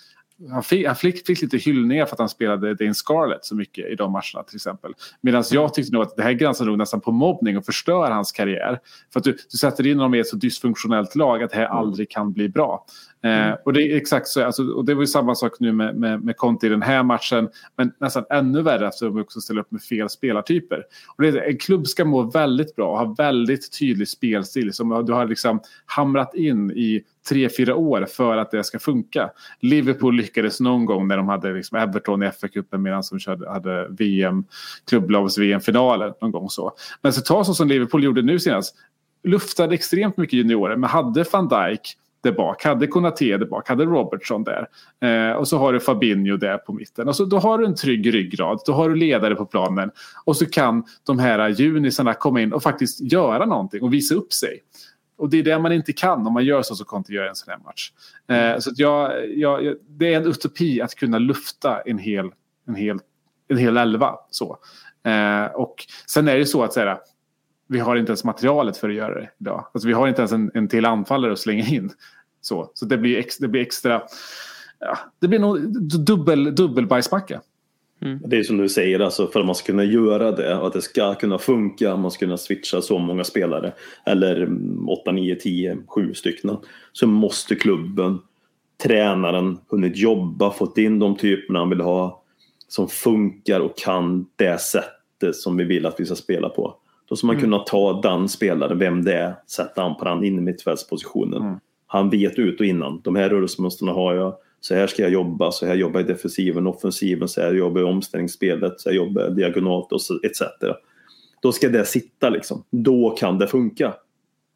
han, 0.50 0.64
fick, 0.64 0.88
han 0.88 0.96
fick, 0.96 1.26
fick 1.28 1.42
lite 1.42 1.58
hyllningar 1.58 2.06
för 2.06 2.16
att 2.16 2.20
han 2.20 2.30
spelade 2.30 2.76
Dane 2.76 2.94
Scarlett 2.94 3.46
så 3.46 3.56
mycket 3.56 3.92
i 3.92 3.96
de 3.96 4.12
matcherna 4.12 4.44
till 4.48 4.56
exempel. 4.56 4.94
Medan 5.22 5.44
jag 5.52 5.74
tyckte 5.74 5.94
nog 5.94 6.02
att 6.02 6.16
det 6.16 6.24
här 6.24 6.32
gränsar 6.32 6.66
nog 6.66 6.78
nästan 6.78 7.02
på 7.02 7.12
mobbning 7.12 7.58
och 7.58 7.66
förstör 7.66 8.12
hans 8.12 8.32
karriär. 8.32 8.80
För 9.14 9.20
att 9.20 9.24
du, 9.24 9.32
du 9.52 9.58
sätter 9.58 9.88
in 9.88 9.98
honom 9.98 10.14
i 10.14 10.20
ett 10.20 10.28
så 10.28 10.36
dysfunktionellt 10.36 11.16
lag 11.16 11.44
att 11.44 11.52
det 11.52 11.58
här 11.58 11.66
aldrig 11.66 12.10
kan 12.10 12.34
bli 12.34 12.50
bra. 12.50 12.86
Eh, 13.24 13.54
och 13.66 13.74
det 13.74 13.82
är 13.82 13.98
exakt 13.98 14.28
så. 14.28 14.46
Alltså, 14.46 14.64
och 14.64 14.86
det 14.86 14.94
var 14.94 15.02
ju 15.02 15.08
samma 15.08 15.36
sak 15.36 15.60
nu 15.60 15.72
med, 15.72 15.96
med, 15.96 16.24
med 16.24 16.38
Conte 16.38 16.66
i 16.66 16.70
den 16.70 16.82
här 16.82 17.04
matchen. 17.04 17.50
Men 17.76 17.92
nästan 18.00 18.26
ännu 18.30 18.62
värre 18.62 18.88
eftersom 18.88 19.16
vi 19.16 19.22
också 19.22 19.42
ställer 19.42 19.62
upp 19.62 19.72
med 19.72 19.82
fel 19.82 20.10
spelartyper. 20.10 20.84
Och 21.16 21.24
det 21.24 21.28
är, 21.28 21.50
en 21.50 21.58
klubb 21.58 21.88
ska 21.88 22.06
må 22.06 22.24
väldigt 22.24 22.76
bra 22.76 22.92
och 22.92 22.98
ha 22.98 23.16
väldigt 23.18 23.80
tydlig 23.80 24.08
spelstil 24.08 24.74
som 24.74 25.06
du 25.06 25.14
har 25.14 25.28
liksom 25.28 25.60
hamrat 25.86 26.36
in 26.36 26.72
i 26.72 27.04
tre, 27.30 27.50
fyra 27.58 27.76
år 27.76 28.06
för 28.06 28.38
att 28.38 28.52
det 28.52 28.64
ska 28.64 28.80
funka. 28.80 29.30
Liverpool 29.60 30.16
lyckades 30.16 30.60
någon 30.60 30.86
gång 30.86 31.08
när 31.08 31.18
de 31.18 31.28
hade 31.28 31.54
liksom 31.54 31.78
Everton 31.78 32.24
i 32.24 32.26
FA-cupen 32.26 32.78
medan 32.78 33.04
de 33.12 33.20
körde, 33.20 33.50
hade 33.50 33.88
VM, 33.90 34.44
klubblags-VM-finaler 34.90 36.14
någon 36.22 36.32
gång 36.32 36.50
så. 36.50 36.74
Men 37.02 37.14
så 37.14 37.22
ta 37.22 37.44
så 37.44 37.54
som 37.54 37.68
Liverpool 37.68 38.04
gjorde 38.04 38.22
nu 38.22 38.40
senast. 38.40 38.76
Luftade 39.24 39.74
extremt 39.74 40.18
mycket 40.18 40.40
juniorer 40.40 40.76
men 40.76 40.90
hade 40.90 41.26
van 41.32 41.48
Dijk 41.48 41.98
där 42.22 42.32
bak, 42.32 42.64
hade 42.64 42.88
Konaté 42.88 43.38
där 43.38 43.46
bak, 43.46 43.70
hade 43.70 43.86
Robertson 43.86 44.44
där. 44.44 44.68
Eh, 45.02 45.36
och 45.36 45.48
så 45.48 45.58
har 45.58 45.74
du 45.74 45.80
Fabinho 45.80 46.38
där 46.38 46.58
på 46.58 46.74
mitten. 46.74 47.08
Och 47.08 47.16
så, 47.16 47.26
då 47.26 47.38
har 47.38 47.58
du 47.58 47.66
en 47.66 47.76
trygg 47.76 48.14
ryggrad, 48.14 48.62
då 48.66 48.74
har 48.74 48.90
du 48.90 48.96
ledare 48.96 49.36
på 49.36 49.46
planen. 49.46 49.92
Och 50.26 50.38
så 50.38 50.46
kan 50.46 50.84
de 51.04 51.20
här 51.20 51.50
junisarna 51.50 52.14
komma 52.14 52.42
in 52.42 52.54
och 52.54 52.64
faktiskt 52.64 53.02
göra 53.02 53.46
någonting 53.46 53.84
och 53.84 53.94
visa 53.94 54.16
upp 54.16 54.34
sig. 54.34 54.60
Och 55.18 55.30
det 55.30 55.40
är 55.40 55.44
det 55.44 55.60
man 55.60 55.72
inte 55.72 55.94
kan 55.94 56.28
om 56.28 56.34
man 56.34 56.46
gör 56.46 56.62
så 56.62 56.76
som 56.76 56.86
Conte 56.86 57.14
gör 57.14 57.26
i 57.26 57.30
en 57.30 57.36
sån 57.36 57.52
här 57.52 57.60
match. 57.60 57.92
Eh, 58.28 58.60
så 58.60 58.70
att 58.70 58.80
jag, 58.80 59.30
jag, 59.38 59.76
det 59.88 60.14
är 60.14 60.18
en 60.18 60.28
utopi 60.28 60.82
att 60.82 60.96
kunna 60.96 61.20
lufta 61.20 61.82
en 61.82 61.98
hel, 61.98 62.30
en 62.68 62.76
hel, 62.76 63.00
en 63.48 63.58
hel 63.58 63.78
elva. 63.78 64.16
Så. 64.30 64.58
Eh, 65.04 65.46
och 65.46 65.76
sen 66.08 66.28
är 66.28 66.38
det 66.38 66.46
så 66.46 66.64
att 66.64 66.74
säga, 66.74 67.00
vi 67.72 67.80
har 67.80 67.96
inte 67.96 68.10
ens 68.10 68.24
materialet 68.24 68.78
för 68.78 68.90
att 68.90 68.96
göra 68.96 69.14
det 69.14 69.30
idag. 69.40 69.68
Alltså, 69.74 69.88
vi 69.88 69.94
har 69.94 70.08
inte 70.08 70.22
ens 70.22 70.32
en, 70.32 70.52
en 70.54 70.68
till 70.68 70.86
anfallare 70.86 71.32
att 71.32 71.40
slänga 71.40 71.66
in. 71.66 71.90
Så, 72.42 72.72
så 72.74 72.86
det, 72.86 72.98
blir 72.98 73.18
ex, 73.18 73.38
det 73.38 73.48
blir 73.48 73.62
extra... 73.62 74.02
Ja, 74.80 74.98
det 75.20 75.28
blir 75.28 75.40
nog 75.40 75.60
dubbel, 76.06 76.56
dubbelbajsmacka. 76.56 77.42
Det 78.26 78.38
är 78.38 78.44
som 78.44 78.58
du 78.58 78.70
säger, 78.70 79.00
alltså, 79.00 79.28
för 79.28 79.40
att 79.40 79.46
man 79.46 79.56
ska 79.56 79.66
kunna 79.66 79.84
göra 79.84 80.32
det 80.32 80.56
och 80.56 80.68
att 80.68 80.74
det 80.74 80.82
ska 80.82 81.16
kunna 81.16 81.38
funka, 81.38 81.96
man 81.96 82.12
ska 82.12 82.26
kunna 82.26 82.38
switcha 82.38 82.82
så 82.82 83.00
många 83.00 83.24
spelare 83.24 83.74
eller 84.06 84.50
8, 84.88 85.12
9, 85.12 85.36
10, 85.36 85.78
7 85.88 86.14
stycken 86.14 86.58
så 86.92 87.08
måste 87.08 87.56
klubben, 87.56 88.20
tränaren 88.84 89.58
hunnit 89.70 89.98
jobba, 89.98 90.52
fått 90.52 90.78
in 90.78 91.00
de 91.00 91.18
typerna 91.18 91.60
han 91.60 91.70
vill 91.70 91.82
ha 91.82 92.24
som 92.68 92.88
funkar 92.88 93.60
och 93.60 93.78
kan 93.78 94.26
det 94.36 94.62
sättet 94.62 95.36
som 95.36 95.58
vi 95.58 95.64
vill 95.64 95.86
att 95.86 96.00
vi 96.00 96.06
ska 96.06 96.16
spela 96.16 96.50
på. 96.50 96.81
Då 97.12 97.16
ska 97.16 97.28
man 97.28 97.40
kunna 97.40 97.60
ta 97.60 98.02
den 98.02 98.30
spelaren, 98.30 98.80
vem 98.80 99.04
det 99.04 99.14
är, 99.14 99.34
sätta 99.48 99.82
han 99.82 99.96
på 99.96 100.06
den 100.06 100.24
innermittfältspositionen. 100.24 101.42
Mm. 101.42 101.60
Han 101.88 102.10
vet 102.10 102.40
ut 102.40 102.60
och 102.60 102.66
innan, 102.66 103.02
de 103.04 103.16
här 103.16 103.30
rörelsemönstren 103.30 103.90
har 103.90 104.14
jag, 104.16 104.36
så 104.60 104.76
här 104.76 104.88
ska 104.88 105.02
jag 105.04 105.12
jobba, 105.12 105.52
så 105.52 105.66
här 105.66 105.76
jobbar 105.76 106.00
jag 106.00 106.10
i 106.10 106.14
defensiven, 106.14 106.68
offensiven, 106.68 107.28
så 107.28 107.42
här 107.42 107.54
jobbar 107.54 107.82
jag 107.82 107.90
i 107.90 107.92
omställningsspelet, 107.94 108.82
så 108.82 108.90
här 108.90 108.96
jobbar 108.96 109.22
jag 109.22 109.36
diagonalt 109.36 109.92
och 109.92 110.02
så, 110.02 110.20
etc. 110.24 110.42
Då 111.42 111.52
ska 111.52 111.70
det 111.70 111.86
sitta 111.86 112.30
liksom. 112.30 112.64
Då 112.70 113.10
kan 113.10 113.38
det 113.38 113.48
funka. 113.48 113.94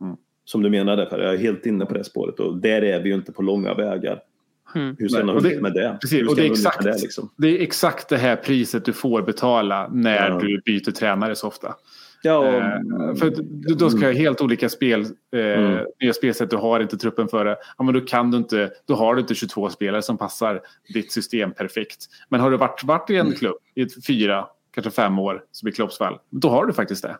Mm. 0.01 0.15
Som 0.45 0.61
du 0.63 0.69
menade 0.69 1.05
Per, 1.05 1.19
jag 1.19 1.33
är 1.33 1.37
helt 1.37 1.65
inne 1.65 1.85
på 1.85 1.93
det 1.93 2.03
spåret 2.03 2.39
och 2.39 2.57
där 2.57 2.81
är 2.81 2.99
vi 3.03 3.09
ju 3.09 3.15
inte 3.15 3.31
på 3.31 3.41
långa 3.41 3.73
vägar. 3.73 4.19
Mm. 4.75 4.95
Hur 4.99 5.07
ska 5.07 5.23
man 5.25 5.43
det- 5.43 5.61
med 5.61 5.73
det? 5.73 5.97
Precis, 6.01 6.29
och 6.29 6.35
det 6.35 6.47
är, 6.47 6.51
exakt, 6.51 6.83
det, 6.83 7.01
liksom? 7.01 7.29
det 7.37 7.47
är 7.47 7.61
exakt 7.63 8.09
det 8.09 8.17
här 8.17 8.35
priset 8.35 8.85
du 8.85 8.93
får 8.93 9.21
betala 9.21 9.89
när 9.93 10.29
Ja. 10.29 10.39
du 10.39 10.61
byter 10.65 10.91
tränare 10.91 11.35
så 11.35 11.47
ofta. 11.47 11.75
Ja, 12.21 12.37
och, 12.37 12.45
Eh, 12.45 13.15
för 13.15 13.33
då 13.75 13.89
ska 13.89 13.99
jag 13.99 14.13
ha 14.13 14.19
helt 14.19 14.41
olika 14.41 14.69
spel, 14.69 15.01
eh, 15.35 15.39
Mm. 15.39 15.85
nya 16.01 16.13
spelsätt. 16.13 16.49
Du 16.49 16.55
har 16.57 16.79
inte 16.79 16.97
truppen 16.97 17.27
för 17.27 17.45
det. 17.45 17.57
Ja, 17.77 17.83
men 17.83 17.93
då, 17.93 18.01
kan 18.01 18.31
du 18.31 18.37
inte, 18.37 18.71
då 18.87 18.95
har 18.95 19.15
du 19.15 19.21
inte 19.21 19.35
22 19.35 19.69
spelare 19.69 20.01
som 20.01 20.17
passar 20.17 20.61
ditt 20.93 21.11
system 21.11 21.51
perfekt. 21.51 22.05
Men 22.29 22.39
har 22.39 22.51
du 22.51 22.57
varit, 22.57 22.83
varit 22.83 23.09
i 23.09 23.15
en 23.15 23.21
Mm. 23.25 23.37
klubb 23.37 23.55
i 23.75 23.85
fyra, 24.07 24.47
kanske 24.73 24.91
fem 24.91 25.19
år 25.19 25.43
som 25.51 25.67
i 25.69 25.71
Klopps 25.71 25.97
fall, 25.97 26.19
då 26.29 26.49
har 26.49 26.65
du 26.65 26.73
faktiskt 26.73 27.03
det. 27.03 27.17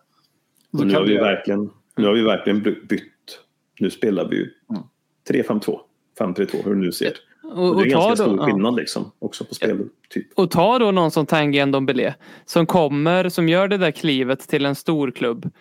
Nu, 0.72 0.80
kan 0.82 0.91
har 0.93 1.04
vi 1.04 1.18
verkligen, 1.18 1.70
nu 1.98 2.06
har 2.06 2.14
vi 2.14 2.22
verkligen 2.22 2.62
by- 2.64 2.82
bytt. 2.89 3.04
Nu 3.80 3.89
spelar 3.89 4.30
vi 4.30 4.36
ju 4.36 4.50
Mm. 4.70 4.84
3-5-2, 5.30 5.80
5-3-2, 6.20 6.58
hur 6.66 6.74
du 6.76 6.80
nu 6.82 6.91
ser. 6.91 7.14
Och, 7.52 7.70
Och 7.70 7.76
det 7.76 7.84
är 7.84 7.89
ganska 7.89 8.10
då, 8.10 8.16
stor 8.16 8.38
ja. 8.38 8.46
skillnad 8.46 8.76
liksom, 8.76 9.12
också 9.20 9.46
på 9.46 9.56
spel. 9.56 9.89
Typ. 10.10 10.28
och 10.36 10.52
ta 10.52 10.80
då 10.80 10.91
någon 10.91 11.12
som 11.12 11.26
Tanguy 11.26 11.66
Ndombele 11.66 12.16
som 12.46 12.66
kommer, 12.66 13.30
som 13.30 13.50
gör 13.50 13.68
det 13.68 13.78
där 13.78 13.91
klivet 13.91 14.39
till 14.39 14.66
en 14.66 14.76
stor 14.76 15.12
klubb 15.12 15.52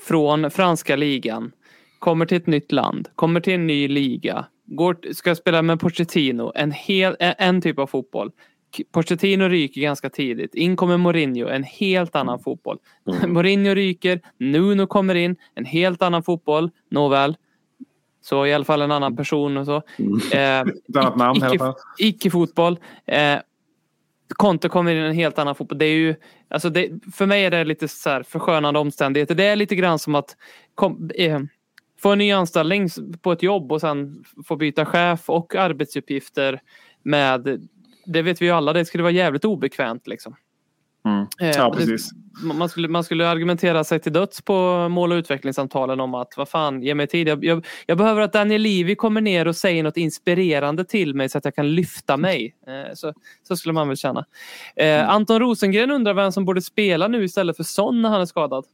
från 0.00 0.50
franska 0.50 0.96
ligan, 0.96 1.52
kommer 1.98 2.26
till 2.26 2.36
ett 2.36 2.46
nytt 2.46 2.72
land, 2.72 3.08
kommer 3.14 3.40
till 3.40 3.52
en 3.52 3.66
ny 3.66 3.88
liga, 3.88 4.44
går, 4.66 5.12
ska 5.12 5.34
spela 5.34 5.62
med 5.62 5.80
Pochettino, 5.80 6.52
en, 6.54 6.72
hel, 6.72 7.16
en, 7.20 7.60
typ 7.60 7.78
av 7.78 7.86
fotboll. 7.86 8.30
Pochettino 8.92 9.48
ryker 9.48 9.80
ganska 9.80 10.10
tidigt. 10.10 10.54
In 10.54 10.76
kommer 10.76 10.96
Mourinho, 10.96 11.48
en 11.48 11.64
helt 11.64 12.16
annan 12.16 12.40
fotboll. 12.40 12.78
Mm. 13.06 13.32
Mourinho 13.32 13.74
ryker, 13.74 14.20
Nuno 14.38 14.86
kommer 14.86 15.14
in, 15.14 15.36
en 15.54 15.64
helt 15.64 16.02
annan 16.02 16.22
fotboll. 16.22 16.70
Nåväl. 16.90 17.36
Så 18.28 18.46
i 18.46 18.54
alla 18.54 18.64
fall 18.64 18.82
en 18.82 18.90
annan 18.90 19.16
person 19.16 19.56
och 19.56 19.66
så. 19.66 19.76
Eh, 20.32 20.60
Ett 20.88 20.96
annat 20.96 21.16
namn 21.16 21.38
i 21.38 21.44
alla 21.44 21.54
icke, 21.54 21.58
fall. 21.58 21.74
icke-fotboll. 21.98 22.78
Eh, 23.06 23.38
Conte 24.28 24.68
kommer 24.68 24.92
in 24.92 24.98
i 24.98 25.06
en 25.06 25.14
helt 25.14 25.38
annan 25.38 25.54
fotboll. 25.54 25.78
Det 25.78 25.84
är 25.84 25.96
ju, 25.96 26.14
alltså 26.48 26.70
det, 26.70 26.90
för 27.14 27.26
mig 27.26 27.44
är 27.44 27.50
det 27.50 27.64
lite 27.64 27.88
så 27.88 28.10
här 28.10 28.22
förskönande 28.22 28.80
omständigheter. 28.80 29.34
Det 29.34 29.44
är 29.44 29.56
lite 29.56 29.76
grann 29.76 29.98
som 29.98 30.14
att 30.14 30.36
kom, 30.74 31.10
eh, 31.14 31.40
få 32.02 32.12
en 32.12 32.18
ny 32.18 32.32
anställning 32.32 32.88
på 33.22 33.32
ett 33.32 33.42
jobb 33.42 33.72
och 33.72 33.80
sen 33.80 34.24
få 34.46 34.56
byta 34.56 34.86
chef 34.86 35.30
och 35.30 35.54
arbetsuppgifter 35.54 36.60
med, 37.02 37.68
det 38.06 38.22
vet 38.22 38.42
vi 38.42 38.46
ju 38.46 38.52
alla, 38.52 38.72
det 38.72 38.84
skulle 38.84 39.02
vara 39.02 39.12
jävligt 39.12 39.44
obekvämt 39.44 40.06
liksom. 40.06 40.36
Mm. 41.04 41.26
Eh, 41.40 41.56
Ja, 41.56 41.72
precis. 41.76 42.10
man 42.42 42.68
skulle, 42.68 42.88
man 42.88 43.04
skulle 43.04 43.28
argumentera 43.28 43.84
sig 43.84 44.00
till 44.00 44.12
döds 44.12 44.42
på 44.42 44.88
mål 44.88 45.12
och 45.12 45.16
utvecklingssamtalen 45.16 46.00
om 46.00 46.14
att 46.14 46.34
vad 46.36 46.48
fan, 46.48 46.82
ge 46.82 46.94
mig 46.94 47.06
tid. 47.06 47.28
Jag, 47.28 47.44
jag, 47.44 47.66
jag 47.86 47.98
behöver 47.98 48.20
att 48.20 48.32
Daniel 48.32 48.62
Levy 48.62 48.94
kommer 48.94 49.20
ner 49.20 49.48
och 49.48 49.56
säger 49.56 49.82
något 49.82 49.96
inspirerande 49.96 50.84
till 50.84 51.14
mig 51.14 51.28
så 51.28 51.38
att 51.38 51.44
jag 51.44 51.54
kan 51.54 51.74
lyfta 51.74 52.16
mig. 52.16 52.54
Eh, 52.66 52.94
så, 52.94 53.12
så 53.48 53.56
skulle 53.56 53.72
man 53.72 53.88
väl 53.88 53.96
känna. 53.96 54.24
Eh, 54.76 55.08
Anton 55.10 55.40
Rosengren 55.40 55.90
undrar 55.90 56.14
vem 56.14 56.32
som 56.32 56.44
borde 56.44 56.62
spela 56.62 57.08
nu 57.08 57.24
istället 57.24 57.56
för 57.56 57.64
Son 57.64 58.02
när 58.02 58.08
han 58.08 58.20
är 58.20 58.26
skadad. 58.26 58.64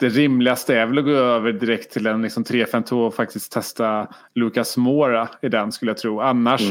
det 0.00 0.08
rimligaste 0.08 0.76
är 0.76 0.86
väl 0.86 0.98
att 0.98 1.04
gå 1.04 1.10
över 1.10 1.52
direkt 1.52 1.92
till 1.92 2.06
en 2.06 2.22
liksom 2.22 2.44
3-5-2 2.44 3.06
och 3.06 3.14
faktiskt 3.14 3.52
testa 3.52 4.08
Lucas 4.34 4.76
Mora 4.76 5.28
i 5.42 5.48
den 5.48 5.72
skulle 5.72 5.90
jag 5.90 5.98
tro. 5.98 6.20
Annars, 6.20 6.62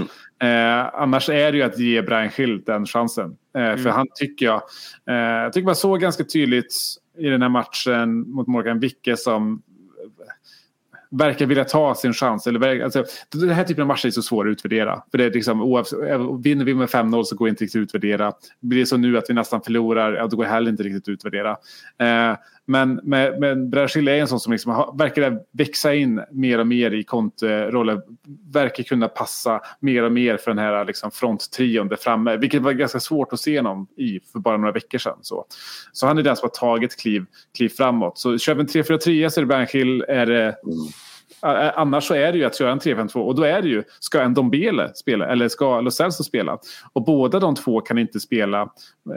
eh, 0.42 1.02
annars 1.02 1.30
är 1.30 1.52
det 1.52 1.58
ju 1.58 1.64
att 1.64 1.80
ge 1.80 2.02
Brian 2.02 2.30
Schild 2.30 2.66
den 2.66 2.86
chansen. 2.86 3.38
Eh, 3.58 3.76
För 3.76 3.90
han 3.90 4.08
tycker 4.16 4.46
jag, 4.46 4.62
eh, 5.10 5.16
jag 5.16 5.54
tycker 5.54 5.66
man 5.66 5.76
såg 5.76 6.00
ganska 6.00 6.24
tydligt 6.24 6.74
i 7.18 7.30
den 7.30 7.42
här 7.42 7.50
matchen 7.50 8.30
mot 8.30 8.48
Morgan 8.48 8.80
Wicke 8.80 9.18
som 9.18 9.62
verkar 11.10 11.46
vilja 11.46 11.64
ta 11.64 11.96
sin 11.96 12.14
chans. 12.14 12.48
Eller, 12.48 12.84
alltså, 12.84 13.04
den 13.34 13.50
här 13.50 13.64
typen 13.64 13.82
av 13.82 13.88
matcher 13.88 14.08
är 14.08 14.12
så 14.12 14.22
svår 14.22 14.48
att 14.48 14.52
utvärdera. 14.52 15.04
För 15.12 15.18
det 15.18 15.26
är 15.26 15.32
liksom, 15.32 15.62
oavsett, 15.62 16.00
vinner 16.44 16.66
vi 16.66 16.74
med 16.74 16.90
5-0 16.90 17.24
så 17.24 17.36
går 17.36 17.46
det 17.46 17.50
inte 17.50 17.64
riktigt 17.64 17.80
att 17.80 17.84
utvärdera. 17.84 18.34
Blir 18.60 18.80
det 18.80 18.86
så 18.86 18.98
nu 18.98 19.18
att 19.18 19.30
vi 19.30 19.34
nästan 19.34 19.62
förlorar, 19.62 20.14
ja, 20.14 20.28
då 20.28 20.38
går 20.38 20.44
det 20.44 20.50
heller 20.50 20.72
inte 20.72 20.84
riktigt 20.84 21.04
att 21.04 21.10
utvärdera. 21.10 21.58
Eh, 21.98 22.38
men 22.68 23.00
men, 23.04 23.40
men 23.40 23.70
Brasil 23.70 24.08
är 24.08 24.14
en 24.14 24.28
sån 24.28 24.40
som 24.40 24.52
liksom 24.52 24.72
har, 24.72 24.98
verkar 24.98 25.40
växa 25.52 25.94
in 25.94 26.22
mer 26.32 26.60
och 26.60 26.68
mer 26.68 26.92
i 26.92 27.04
Conte-rollen. 27.04 28.02
Verkar 28.52 28.84
kunna 28.84 29.08
passa 29.08 29.62
mer 29.80 30.04
och 30.04 30.12
mer 30.12 30.38
för 30.38 30.52
den 30.52 30.58
här 30.58 30.86
liksom, 30.86 31.12
fronttrion 31.12 31.88
där 31.88 31.96
framme. 31.96 32.38
Vilket 32.38 32.62
var 32.62 32.72
ganska 32.72 33.00
svårt 33.00 33.34
att 33.34 33.40
se 33.40 33.58
honom 33.58 33.88
i 33.98 34.20
för 34.32 34.40
bara 34.40 34.58
några 34.58 34.72
veckor 34.72 34.98
sedan. 34.98 35.18
Så, 35.22 35.46
så 35.92 36.08
han 36.08 36.18
är 36.18 36.24
den 36.24 36.36
som 36.36 36.46
har 36.46 36.60
tagit 36.60 37.00
kliv, 37.00 37.26
kliv 37.58 37.70
framåt. 37.70 38.18
Så 38.18 38.38
kör 38.38 38.56
vi 38.56 38.62
en 38.62 38.68
3-4-3 38.68 39.30
så 39.30 39.40
är 39.40 39.42
det 39.42 39.48
Bernthill. 39.48 40.06
Är 40.08 40.26
det, 40.26 40.44
mm. 40.44 40.78
Eh, 41.44 41.72
annars 41.76 42.04
så 42.04 42.14
är 42.14 42.32
det 42.32 42.38
ju 42.38 42.46
att 42.46 42.58
köra 42.58 42.72
en 42.72 42.80
3-5-2 42.80 43.16
och 43.16 43.36
då 43.36 43.44
är 43.44 43.62
det 43.62 43.68
ju, 43.68 43.84
ska 44.00 44.22
en 44.22 44.34
Dombele 44.34 44.92
spela 44.96 45.28
eller 45.28 45.48
ska 45.48 45.82
Lo 45.82 45.92
Celso 45.92 46.24
spela? 46.24 46.58
Och 46.94 47.04
båda 47.06 47.40
de 47.40 47.56
två 47.56 47.82
kan 47.82 47.98
inte 47.98 48.20
spela, 48.20 48.62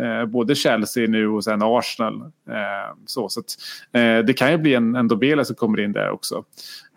eh, 0.01 0.25
både 0.27 0.55
Chelsea 0.55 1.09
nu 1.09 1.29
och 1.29 1.45
sen 1.45 1.63
Arsenal. 1.63 2.21
Eh, 2.49 2.97
så 3.07 3.29
så 3.29 3.41
att, 3.41 3.57
eh, 3.93 4.19
det 4.19 4.33
kan 4.33 4.51
ju 4.51 4.59
bli 4.59 4.75
en, 4.75 4.97
en 4.97 5.09
Dombele 5.09 5.45
som 5.45 5.57
kommer 5.57 5.81
in 5.81 5.93
där 5.93 6.11
också. 6.11 6.45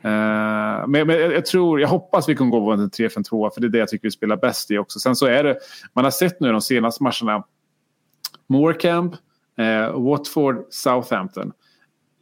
Eh, 0.02 0.88
men, 0.88 1.08
men 1.08 1.10
jag 1.10 1.34
jag 1.34 1.46
tror, 1.46 1.82
jag 1.82 1.88
hoppas 1.88 2.30
vi 2.30 2.36
kan 2.36 2.50
gå 2.50 2.66
på 2.66 2.72
en 2.72 2.90
3-5-2 2.90 3.50
för 3.54 3.62
det 3.62 3.68
är 3.68 3.70
det 3.70 3.78
jag 3.78 3.88
tycker 3.88 4.08
vi 4.08 4.12
spelar 4.12 4.38
bäst 4.38 4.72
i 4.72 4.78
också. 4.78 5.00
Sen 5.00 5.16
så 5.16 5.26
är 5.26 5.44
det, 5.44 5.58
man 5.94 6.04
har 6.04 6.12
sett 6.12 6.40
nu 6.40 6.52
de 6.52 6.62
senaste 6.62 7.04
matcherna, 7.04 7.44
Morecamp, 8.48 9.14
eh, 9.58 10.02
Watford, 10.02 10.66
Southampton 10.70 11.52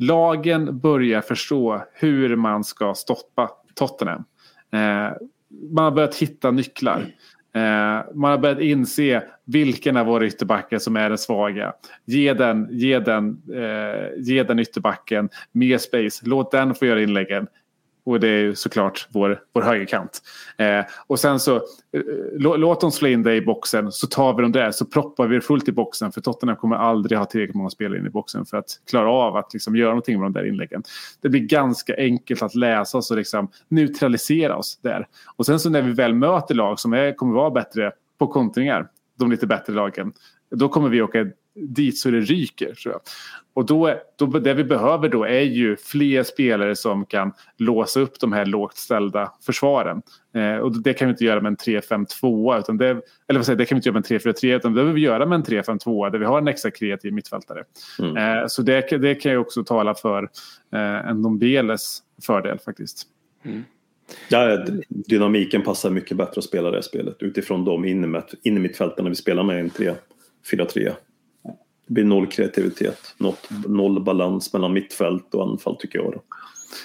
lagen 0.02 0.80
börjar 0.80 1.22
förstå 1.22 1.86
hur 1.94 2.36
man 2.36 2.64
ska 2.64 2.94
stoppa 2.94 3.50
Tottenham. 3.76 4.24
Eh, 4.74 5.14
man 5.72 5.84
har 5.84 5.92
börjat 5.92 6.16
hitta 6.16 6.52
nycklar. 6.52 7.06
Eh, 7.56 8.14
man 8.16 8.32
har 8.32 8.38
börjat 8.38 8.60
inse 8.60 9.24
vilken 9.46 9.98
av 9.98 10.06
våra 10.06 10.26
ytterbackar 10.26 10.80
som 10.80 10.96
är 10.96 11.10
den 11.10 11.18
svaga. 11.18 11.74
Ge 12.06 12.34
den, 12.34 12.68
ge 12.72 13.00
den, 13.00 13.42
eh, 13.54 14.10
ge 14.18 14.44
den 14.44 14.60
ytterbacken 14.60 15.30
mer 15.52 15.78
space. 15.78 16.26
Låt 16.26 16.52
den 16.52 16.76
få 16.76 16.86
göra 16.86 17.02
inläggen. 17.02 17.48
Och 18.04 18.20
det 18.20 18.28
är 18.28 18.40
ju 18.40 18.56
såklart 18.56 19.08
vår, 19.10 19.40
vår 19.54 19.62
högerkant. 19.62 20.22
Eh, 20.58 20.86
och 21.08 21.20
sen 21.20 21.40
så 21.40 21.56
eh, 21.56 21.62
låt 22.38 22.82
dem 22.82 22.92
slå 22.92 23.08
in 23.08 23.24
det 23.24 23.36
i 23.36 23.42
boxen 23.42 23.92
så 23.92 24.08
tar 24.08 24.34
vi 24.34 24.42
dem 24.42 24.52
där 24.52 24.72
så 24.72 24.86
proppar 24.86 25.28
vi 25.28 25.42
fullt 25.42 25.68
i 25.68 25.72
boxen 25.72 26.12
för 26.12 26.22
Tottenham 26.22 26.58
kommer 26.58 26.76
aldrig 26.76 27.18
ha 27.20 27.26
tillräckligt 27.26 27.56
många 27.56 27.70
spelare 27.70 28.00
in 28.00 28.06
i 28.06 28.10
boxen 28.10 28.46
för 28.46 28.58
att 28.58 28.80
klara 28.90 29.12
av 29.12 29.36
att 29.36 29.54
liksom 29.54 29.76
göra 29.76 29.90
någonting 29.90 30.20
med 30.20 30.26
de 30.26 30.40
där 30.40 30.48
inläggen. 30.48 30.84
Det 31.22 31.30
blir 31.30 31.42
ganska 31.42 31.96
enkelt 31.98 32.42
att 32.42 32.56
läsa 32.56 32.98
oss 32.98 33.12
och 33.12 33.18
liksom 33.18 33.50
neutralisera 33.68 34.56
oss 34.56 34.80
där. 34.82 35.08
Och 35.36 35.46
sen 35.46 35.60
så 35.60 35.70
när 35.70 35.82
vi 35.82 35.92
väl 35.92 36.14
möter 36.14 36.56
lag 36.56 36.80
som 36.80 36.94
är, 36.94 37.14
kommer 37.16 37.34
vara 37.34 37.52
bättre 37.52 37.92
på 38.18 38.28
kontringar, 38.28 38.88
de 39.20 39.32
lite 39.32 39.48
bättre 39.48 39.74
lagen, 39.74 40.14
då 40.56 40.70
kommer 40.70 40.90
vi 40.90 41.02
åka 41.02 41.26
dit 41.56 41.98
så 41.98 42.12
det 42.12 42.20
ryker. 42.20 42.74
Tror 42.74 42.94
jag. 42.94 43.02
Och 43.54 43.66
då, 43.66 43.94
då, 44.16 44.26
det 44.26 44.54
vi 44.54 44.64
behöver 44.64 45.10
då 45.10 45.24
är 45.24 45.42
ju 45.42 45.78
fler 45.78 46.24
spelare 46.24 46.76
som 46.76 47.06
kan 47.06 47.34
låsa 47.58 48.00
upp 48.00 48.20
de 48.20 48.34
här 48.34 48.46
lågt 48.46 48.78
ställda 48.78 49.34
försvaren. 49.46 50.02
Eh, 50.36 50.56
och 50.56 50.82
det 50.82 50.94
kan 50.94 51.08
vi 51.08 51.12
inte 51.12 51.26
göra 51.26 51.42
med 51.42 51.50
en 51.50 51.58
3-5-2. 51.58 52.60
Utan 52.60 52.78
det, 52.78 52.90
eller 52.90 53.40
vad 53.40 53.46
säger, 53.46 53.58
det 53.58 53.66
kan 53.66 53.76
vi 53.76 53.78
inte 53.78 53.90
göra 53.90 54.00
med 54.00 54.12
en 54.12 54.20
3-4-3 54.20 54.56
utan 54.56 54.72
det 54.72 54.76
behöver 54.76 54.94
vi 54.94 55.02
göra 55.02 55.26
med 55.26 55.36
en 55.36 55.44
3-5-2 55.44 56.12
där 56.12 56.20
vi 56.20 56.26
har 56.26 56.38
en 56.38 56.48
extra 56.48 56.72
kreativ 56.72 57.14
mittfältare. 57.14 57.64
Mm. 58.00 58.18
Eh, 58.18 58.48
så 58.48 58.62
det, 58.62 58.98
det 58.98 59.16
kan 59.16 59.32
ju 59.32 59.38
också 59.38 59.64
tala 59.64 59.96
för 59.96 60.24
eh, 60.74 61.10
en 61.10 61.24
Dombeles 61.24 62.00
fördel 62.26 62.60
faktiskt. 62.60 63.08
Mm. 63.46 63.64
Ja, 64.30 64.66
dynamiken 64.90 65.62
passar 65.62 65.90
mycket 65.90 66.18
bättre 66.18 66.40
att 66.40 66.44
spela 66.44 66.72
det 66.72 66.84
spelet 66.84 67.16
utifrån 67.20 67.66
de 67.66 67.86
innermittfältarna 68.44 69.10
vi 69.10 69.16
spelar 69.16 69.44
med 69.44 69.58
i 69.58 69.60
en 69.60 69.70
3-4-3. 69.70 70.92
Det 71.92 71.94
blir 71.94 72.04
noll 72.04 72.28
kreativitet, 72.28 73.16
något, 73.18 73.50
noll 73.68 74.04
balans 74.04 74.54
mellan 74.54 74.74
mittfält 74.74 75.34
och 75.34 75.44
anfall 75.44 75.76
tycker 75.76 76.00
jag. 76.00 76.12
Då. 76.12 76.24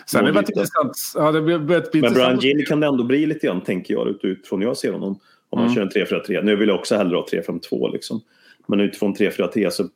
Sen 0.07 0.23
är 0.23 0.27
det 0.27 0.33
varit 0.33 0.49
intressant. 0.49 0.93
Ja, 1.15 1.33
det 1.33 1.43
bli, 1.43 1.59
bli 1.59 2.01
Men 2.01 2.15
Brian 2.15 2.39
Gill 2.39 2.67
kan 2.67 2.81
det 2.81 2.87
ändå 2.87 3.05
bli 3.05 3.27
lite 3.27 3.47
grann, 3.47 3.61
tänker 3.61 3.95
jag, 3.95 4.09
utifrån 4.23 4.63
jag 4.63 4.77
ser 4.77 4.93
honom. 4.93 5.19
Om 5.51 5.59
man 5.59 5.69
mm. 5.69 5.75
kör 5.75 5.83
en 5.83 6.07
3-4-3. 6.07 6.43
Nu 6.43 6.57
vill 6.57 6.69
jag 6.69 6.79
också 6.79 6.97
hellre 6.97 7.17
ha 7.17 7.27
3-5-2 7.33 7.93
liksom. 7.93 8.21
Men 8.67 8.81
utifrån 8.81 9.15
3-4-3 9.15 9.71
så 9.71 9.89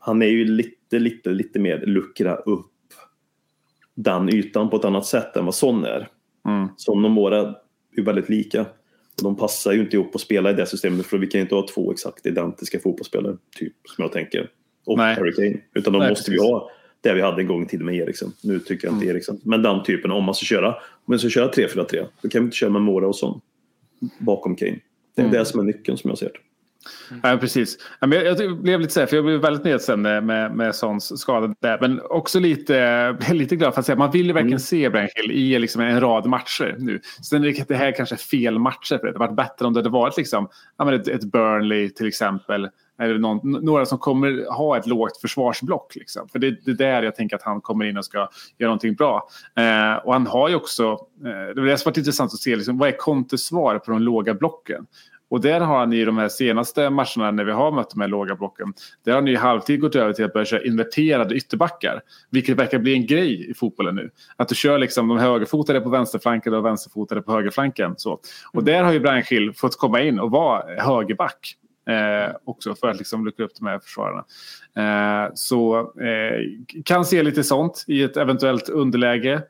han 0.00 0.22
är 0.22 0.26
ju 0.26 0.44
lite, 0.44 0.98
lite, 0.98 1.30
lite 1.30 1.58
mer 1.58 1.86
luckra 1.86 2.36
upp 2.36 2.66
den 3.94 4.28
ytan 4.28 4.70
på 4.70 4.76
ett 4.76 4.84
annat 4.84 5.06
sätt 5.06 5.36
än 5.36 5.44
vad 5.44 5.54
Son 5.54 5.84
är. 5.84 6.08
Mm. 6.48 6.68
Son 6.76 7.04
och 7.04 7.10
Mora 7.10 7.54
är 7.96 8.02
väldigt 8.02 8.28
lika. 8.28 8.66
De 9.22 9.36
passar 9.36 9.72
ju 9.72 9.80
inte 9.80 9.96
ihop 9.96 10.14
att 10.14 10.20
spela 10.20 10.50
i 10.50 10.54
det 10.54 10.66
systemet 10.66 11.06
för 11.06 11.18
vi 11.18 11.26
kan 11.26 11.40
inte 11.40 11.54
ha 11.54 11.66
två 11.68 11.92
exakt 11.92 12.26
identiska 12.26 12.80
fotbollsspelare, 12.80 13.36
typ, 13.56 13.74
som 13.84 14.02
jag 14.02 14.12
tänker. 14.12 14.50
Och 14.86 14.98
Nej. 14.98 15.14
Harry 15.14 15.32
Kane. 15.32 15.62
Utan 15.74 15.92
då 15.92 15.98
Nej, 15.98 16.08
måste 16.08 16.30
precis. 16.30 16.42
vi 16.42 16.52
ha 16.52 16.70
det 17.00 17.14
vi 17.14 17.20
hade 17.20 17.42
en 17.42 17.46
gång 17.46 17.62
i 17.62 17.66
tiden 17.66 17.86
med 17.86 17.94
Eriksen. 17.94 18.32
Nu 18.42 18.58
tycker 18.58 18.86
jag 18.86 18.94
inte 18.94 19.04
mm. 19.04 19.16
Eriksen. 19.16 19.40
Men 19.44 19.62
den 19.62 19.82
typen, 19.82 20.10
om 20.10 20.24
man 20.24 20.34
ska 20.34 20.44
köra, 20.44 20.68
om 20.74 21.04
man 21.04 21.18
ska 21.18 21.28
köra 21.28 21.50
3-4-3, 21.50 22.06
då 22.22 22.28
kan 22.28 22.42
vi 22.42 22.44
inte 22.44 22.56
köra 22.56 22.70
med 22.70 22.82
Mora 22.82 23.08
och 23.08 23.16
sånt 23.16 23.44
bakom 24.18 24.56
Kane. 24.56 24.78
Det 25.14 25.22
är 25.22 25.26
mm. 25.26 25.38
det 25.38 25.44
som 25.44 25.60
är 25.60 25.64
nyckeln 25.64 25.98
som 25.98 26.08
jag 26.10 26.18
ser 26.18 26.26
det. 26.26 26.38
Mm. 27.10 27.20
Ja, 27.22 27.38
precis. 27.38 27.78
Jag 28.00 28.10
blev 28.62 28.80
lite 28.80 28.92
så 28.92 29.06
för 29.06 29.16
jag 29.16 29.24
blev 29.24 29.40
väldigt 29.40 29.64
nedstämd 29.64 30.02
med, 30.02 30.54
med, 30.54 30.74
Sons 30.74 31.20
skada 31.20 31.54
där. 31.60 31.78
Men 31.80 32.00
också 32.00 32.40
lite, 32.40 33.16
lite 33.32 33.56
glad 33.56 33.74
för 33.74 33.80
att 33.80 33.86
säga 33.86 33.96
man 33.96 34.10
vill 34.10 34.26
ju 34.26 34.32
verkligen 34.32 34.52
mm. 34.52 34.58
se 34.58 34.88
Brännhill 34.88 35.30
i 35.30 35.58
liksom 35.58 35.82
en 35.82 36.00
rad 36.00 36.26
matcher 36.26 36.76
nu. 36.78 37.00
Sen 37.22 37.44
är 37.44 37.64
det 37.68 37.74
här 37.74 37.92
kanske 37.92 38.16
fel 38.16 38.58
matcher 38.58 38.98
för 38.98 39.06
det. 39.06 39.12
Det 39.12 39.18
hade 39.18 39.18
varit 39.18 39.36
bättre 39.36 39.66
om 39.66 39.72
det 39.72 39.78
hade 39.78 39.90
varit 39.90 40.16
liksom, 40.16 40.48
ja, 40.78 40.94
ett, 40.94 41.08
ett 41.08 41.24
Burnley 41.24 41.90
till 41.90 42.06
exempel. 42.06 42.68
Eller 42.98 43.18
någon, 43.18 43.50
några 43.50 43.86
som 43.86 43.98
kommer 43.98 44.52
ha 44.52 44.76
ett 44.76 44.86
lågt 44.86 45.20
försvarsblock. 45.20 45.96
Liksom. 45.96 46.28
För 46.28 46.38
det, 46.38 46.50
det 46.64 46.70
är 46.70 46.74
där 46.74 47.02
jag 47.02 47.14
tänker 47.14 47.36
att 47.36 47.42
han 47.42 47.60
kommer 47.60 47.84
in 47.84 47.96
och 47.96 48.04
ska 48.04 48.18
göra 48.58 48.68
någonting 48.68 48.94
bra. 48.94 49.28
Eh, 49.56 49.94
och 50.06 50.12
han 50.12 50.26
har 50.26 50.48
ju 50.48 50.54
också, 50.54 50.84
eh, 51.24 51.54
det 51.54 51.60
har 51.60 51.84
varit 51.84 51.96
intressant 51.96 52.32
att 52.32 52.40
se, 52.40 52.56
liksom, 52.56 52.78
vad 52.78 52.88
är 52.88 52.96
Contes 52.96 53.44
svar 53.44 53.78
på 53.78 53.90
de 53.90 54.02
låga 54.02 54.34
blocken? 54.34 54.86
Och 55.32 55.40
där 55.40 55.60
har 55.60 55.78
han 55.78 55.92
i 55.92 56.04
de 56.04 56.18
här 56.18 56.28
senaste 56.28 56.90
matcherna 56.90 57.30
när 57.30 57.44
vi 57.44 57.52
har 57.52 57.72
mött 57.72 57.90
de 57.90 58.00
här 58.00 58.08
låga 58.08 58.34
blocken. 58.34 58.72
Där 59.04 59.12
har 59.12 59.20
han 59.20 59.28
i 59.28 59.34
halvtid 59.34 59.80
gått 59.80 59.94
över 59.94 60.12
till 60.12 60.24
att 60.24 60.32
börja 60.32 60.44
köra 60.44 60.62
inverterade 60.62 61.34
ytterbackar. 61.34 62.00
Vilket 62.30 62.56
verkar 62.56 62.78
bli 62.78 62.94
en 62.94 63.06
grej 63.06 63.50
i 63.50 63.54
fotbollen 63.54 63.94
nu. 63.94 64.10
Att 64.36 64.48
du 64.48 64.54
kör 64.54 64.78
liksom 64.78 65.08
de 65.08 65.18
högerfotade 65.18 65.80
på 65.80 65.88
vänsterflanken 65.88 66.54
och 66.54 66.64
vänsterfotade 66.64 67.22
på 67.22 67.32
högerflanken. 67.32 67.94
Så. 67.96 68.12
Och 68.52 68.62
mm. 68.62 68.64
där 68.64 68.82
har 68.82 68.92
ju 68.92 69.00
Brian 69.00 69.22
Schill 69.22 69.52
fått 69.56 69.78
komma 69.78 70.00
in 70.00 70.18
och 70.18 70.30
vara 70.30 70.82
högerback. 70.82 71.56
Eh, 71.88 72.34
också 72.44 72.74
för 72.74 72.88
att 72.88 72.98
liksom 72.98 73.24
luckra 73.24 73.44
upp 73.44 73.54
de 73.58 73.66
här 73.66 73.78
försvararna. 73.78 74.24
Eh, 74.76 75.30
så 75.34 75.78
eh, 75.80 76.40
kan 76.84 77.04
se 77.04 77.22
lite 77.22 77.44
sånt 77.44 77.84
i 77.88 78.02
ett 78.02 78.16
eventuellt 78.16 78.68
underläge 78.68 79.42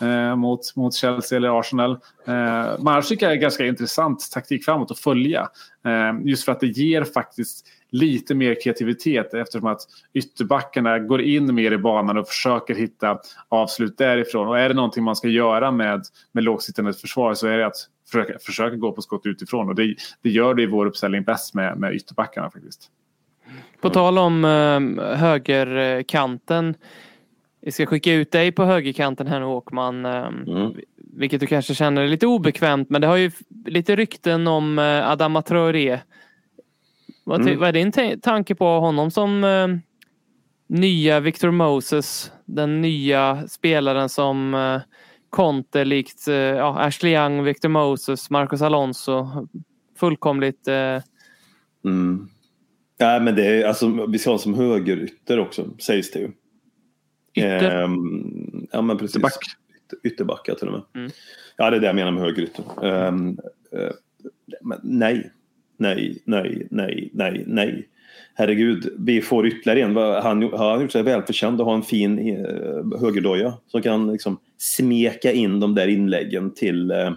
eh, 0.00 0.36
mot, 0.36 0.76
mot 0.76 0.94
Chelsea 0.94 1.36
eller 1.36 1.60
Arsenal. 1.60 1.98
Eh, 2.26 2.78
Marsic 2.78 3.22
är 3.22 3.34
ganska 3.34 3.66
intressant 3.66 4.30
taktik 4.32 4.64
framåt 4.64 4.90
att 4.90 4.98
följa. 4.98 5.48
Eh, 5.84 6.28
just 6.28 6.44
för 6.44 6.52
att 6.52 6.60
det 6.60 6.66
ger 6.66 7.04
faktiskt 7.04 7.66
lite 7.90 8.34
mer 8.34 8.62
kreativitet 8.62 9.34
eftersom 9.34 9.66
att 9.66 9.80
ytterbackarna 10.14 10.98
går 10.98 11.20
in 11.20 11.54
mer 11.54 11.72
i 11.72 11.78
banan 11.78 12.18
och 12.18 12.28
försöker 12.28 12.74
hitta 12.74 13.18
avslut 13.48 13.98
därifrån. 13.98 14.48
Och 14.48 14.58
är 14.58 14.68
det 14.68 14.74
någonting 14.74 15.04
man 15.04 15.16
ska 15.16 15.28
göra 15.28 15.70
med, 15.70 16.02
med 16.32 16.44
lågsittande 16.44 16.92
försvar 16.92 17.34
så 17.34 17.46
är 17.46 17.58
det 17.58 17.66
att 17.66 17.76
försöka, 18.10 18.38
försöka 18.38 18.76
gå 18.76 18.92
på 18.92 19.02
skott 19.02 19.26
utifrån. 19.26 19.68
Och 19.68 19.74
det, 19.74 19.94
det 20.22 20.30
gör 20.30 20.54
det 20.54 20.62
i 20.62 20.66
vår 20.66 20.86
uppställning 20.86 21.22
bäst 21.22 21.54
med, 21.54 21.78
med 21.78 21.94
ytterbackarna 21.94 22.50
faktiskt. 22.50 22.90
På 23.80 23.90
tal 23.90 24.18
om 24.18 24.44
eh, 24.44 25.04
högerkanten. 25.16 26.74
Vi 27.62 27.72
ska 27.72 27.86
skicka 27.86 28.12
ut 28.12 28.32
dig 28.32 28.52
på 28.52 28.64
högerkanten 28.64 29.26
här 29.26 29.40
nu 29.40 29.46
Åkman. 29.46 30.06
Ehm, 30.06 30.42
mm. 30.42 30.74
Vilket 30.96 31.40
du 31.40 31.46
kanske 31.46 31.74
känner 31.74 32.02
är 32.02 32.08
lite 32.08 32.26
obekvämt 32.26 32.90
men 32.90 33.00
det 33.00 33.06
har 33.06 33.16
ju 33.16 33.30
lite 33.66 33.96
rykten 33.96 34.46
om 34.46 34.78
eh, 34.78 35.10
Adama 35.10 35.42
Traoré. 35.42 35.98
Vad, 37.24 37.40
mm. 37.40 37.58
vad 37.58 37.68
är 37.68 37.72
din 37.72 38.20
tanke 38.20 38.54
på 38.54 38.64
honom 38.64 39.10
som 39.10 39.44
uh, 39.44 39.76
nya 40.66 41.20
Victor 41.20 41.50
Moses? 41.50 42.32
Den 42.44 42.80
nya 42.80 43.48
spelaren 43.48 44.08
som 44.08 44.54
uh, 44.54 44.80
Conte 45.30 45.84
likt 45.84 46.28
uh, 46.28 46.34
ja, 46.34 46.78
Ashley 46.78 47.14
Young, 47.14 47.44
Victor 47.44 47.68
Moses, 47.68 48.30
Marcos 48.30 48.62
Alonso. 48.62 49.48
Fullkomligt... 49.98 50.68
Uh... 50.68 51.02
Mm. 51.84 52.28
Ja, 52.98 53.20
men 53.20 53.34
det 53.34 53.46
är, 53.46 53.64
alltså, 53.64 54.06
vi 54.06 54.18
ska 54.18 54.30
ha 54.30 54.38
som 54.38 54.54
högerytter 54.54 55.38
också 55.38 55.64
sägs 55.78 56.10
det 56.10 56.18
ju. 56.18 56.30
Ytter? 57.34 57.82
Um, 57.82 58.66
ja 58.72 58.82
men 58.82 58.98
precis. 58.98 59.16
Ytterback. 59.16 59.38
Ytterback 60.04 60.40
ja, 60.44 60.54
till 60.54 60.68
och 60.68 60.72
med. 60.72 60.82
Mm. 61.02 61.10
Ja 61.56 61.70
det 61.70 61.76
är 61.76 61.80
det 61.80 61.86
jag 61.86 61.96
menar 61.96 62.10
med 62.10 62.22
högerytter. 62.22 62.64
Um, 62.82 63.38
uh, 63.74 63.90
men 64.62 64.80
nej. 64.82 65.32
Nej, 65.76 66.22
nej, 66.24 66.66
nej, 66.70 67.10
nej, 67.12 67.44
nej. 67.46 67.88
Herregud, 68.34 68.94
vi 68.98 69.20
får 69.20 69.46
ytterligare 69.46 69.80
en. 69.80 70.22
Han 70.22 70.42
har 70.42 70.80
gjort 70.80 70.92
sig 70.92 71.02
välförtjänt 71.02 71.60
att 71.60 71.66
ha 71.66 71.74
en 71.74 71.82
fin 71.82 72.18
uh, 72.18 73.00
högerdoja 73.00 73.54
som 73.66 73.82
kan 73.82 74.12
liksom 74.12 74.38
smeka 74.58 75.32
in 75.32 75.60
de 75.60 75.74
där 75.74 75.88
inläggen 75.88 76.54
till, 76.54 76.92
uh, 76.92 77.10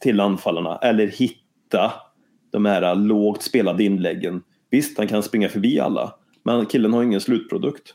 till 0.00 0.20
anfallarna. 0.20 0.76
Eller 0.76 1.06
hitta 1.06 1.92
de 2.50 2.64
här 2.64 2.94
lågt 2.94 3.42
spelade 3.42 3.84
inläggen. 3.84 4.42
Visst, 4.70 4.98
han 4.98 5.08
kan 5.08 5.22
springa 5.22 5.48
förbi 5.48 5.80
alla. 5.80 6.14
Men 6.42 6.66
killen 6.66 6.92
har 6.92 7.02
ingen 7.02 7.20
slutprodukt 7.20 7.94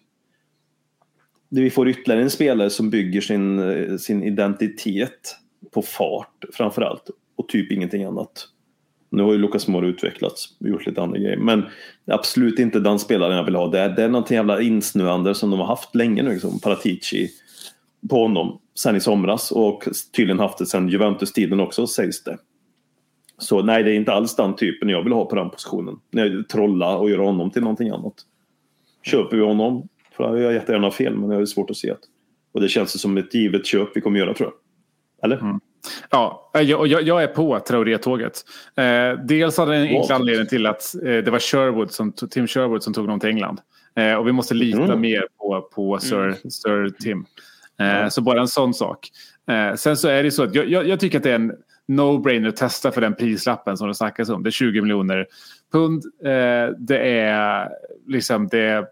vi 1.50 1.70
får 1.70 1.90
ytterligare 1.90 2.22
en 2.22 2.30
spelare 2.30 2.70
som 2.70 2.90
bygger 2.90 3.22
sin, 3.22 3.60
eh, 3.60 3.98
sin 3.98 4.24
identitet 4.24 5.36
på 5.74 5.82
fart 5.82 6.46
framförallt 6.54 7.10
och 7.36 7.50
typ 7.50 7.72
ingenting 7.72 8.04
annat. 8.04 8.48
Nu 9.10 9.24
har 9.24 9.32
ju 9.32 9.38
Lucas 9.38 9.68
Moore 9.68 9.88
utvecklats 9.88 10.58
och 10.60 10.70
gjort 10.70 10.86
lite 10.86 11.02
andra 11.02 11.20
grejer 11.20 11.38
men 11.38 11.66
absolut 12.06 12.60
inte 12.60 12.80
den 12.80 13.00
spelaren 13.00 13.38
jag 13.38 13.44
vill 13.44 13.56
ha 13.56 13.72
där. 13.72 13.90
Det 13.90 14.04
är 14.04 14.10
något 14.10 14.32
jävla 14.32 14.62
insnöande 14.62 15.36
som 15.36 15.50
de 15.50 15.60
har 15.60 15.68
haft 15.68 15.96
länge 15.96 16.24
nu, 16.24 16.30
liksom, 16.34 16.60
Paratici 16.60 17.30
på 18.10 18.16
honom 18.22 18.60
sen 18.80 18.96
i 18.96 19.00
somras 19.00 19.52
och 19.52 19.88
tydligen 20.16 20.40
haft 20.40 20.58
det 20.58 20.66
sen 20.66 20.90
Juventus-tiden 20.90 21.60
också 21.60 21.88
sägs 21.88 22.24
det. 22.24 22.38
Så 23.38 23.62
nej, 23.62 23.84
det 23.84 23.92
är 23.92 23.96
inte 23.96 24.14
alls 24.14 24.36
den 24.36 24.56
typen 24.56 24.90
jag 24.90 25.04
vill 25.04 25.14
ha 25.14 25.26
på 25.26 25.36
den 25.36 25.50
positionen. 25.50 25.96
Trolla 26.52 26.98
och 26.98 27.10
göra 27.10 27.22
honom 27.22 27.52
till 27.52 27.62
någonting 27.62 27.90
annat. 27.90 28.14
Köper 29.04 29.38
vi 29.38 29.44
honom, 29.44 29.88
för 30.18 30.38
jag 30.38 30.54
jättegärna 30.54 30.92
fel, 30.92 31.16
men 31.16 31.30
jag 31.30 31.38
har 31.38 31.46
svårt 31.46 31.70
att 31.70 31.78
se 31.78 31.92
att... 31.92 32.00
Och 32.52 32.62
det 32.62 32.68
känns 32.68 33.02
som 33.02 33.18
ett 33.18 33.34
givet 33.34 33.66
köp 33.66 33.90
vi 33.96 34.02
kommer 34.02 34.20
göra 34.20 34.34
tror 34.34 34.50
jag. 34.50 34.56
Eller? 35.26 35.42
Mm. 35.42 35.60
Ja, 36.10 36.52
jag, 36.54 36.88
jag, 36.88 37.24
är 37.24 37.28
på 37.28 37.60
Traoré-tåget. 37.60 38.44
Eh, 38.76 39.26
dels 39.26 39.58
hade 39.58 39.76
en 39.76 39.88
enkel 39.88 40.16
anledning 40.16 40.48
till 40.48 40.66
att 40.66 40.96
eh, 40.96 41.02
det 41.02 41.30
var 41.32 41.40
Sherwood 41.40 41.92
som, 41.92 42.12
Tim 42.12 42.48
Sherwood 42.48 42.84
som 42.84 42.94
tog 42.94 43.06
honom 43.06 43.20
till 43.20 43.30
England. 43.30 43.60
Eh, 43.96 44.14
och 44.14 44.28
vi 44.28 44.32
måste 44.32 44.54
lita 44.54 44.84
mm. 44.84 45.02
mer 45.02 45.28
på, 45.38 45.62
på 45.62 46.00
Sir, 46.00 46.24
mm. 46.24 46.36
Sir 46.36 46.90
Tim. 47.00 47.26
Mm. 47.80 48.12
Så 48.12 48.22
bara 48.22 48.42
en 48.42 48.48
sån 48.48 48.74
sak. 48.74 49.10
Eh, 49.50 49.76
sen 49.76 49.98
så 49.98 50.08
är 50.08 50.24
det 50.24 50.32
så 50.32 50.44
att 50.44 50.56
jag, 50.56 50.70
jag, 50.70 50.88
jag 50.88 51.00
tycker 51.00 51.18
att 51.18 51.24
det 51.24 51.32
är 51.32 51.36
en 51.36 51.54
no-brainer 51.88 52.48
att 52.48 52.56
testa 52.56 52.92
för 52.92 53.02
den 53.02 53.16
prislappen 53.16 53.78
som 53.78 53.88
det 53.88 53.96
snackas 53.96 54.30
om. 54.30 54.44
Det 54.44 54.50
är 54.50 54.52
20 54.52 54.82
miljoner 54.82 55.26
pund. 55.72 56.04
Eh, 56.24 56.76
det 56.78 57.00
är 57.00 57.70
liksom 58.08 58.48
det 58.48 58.88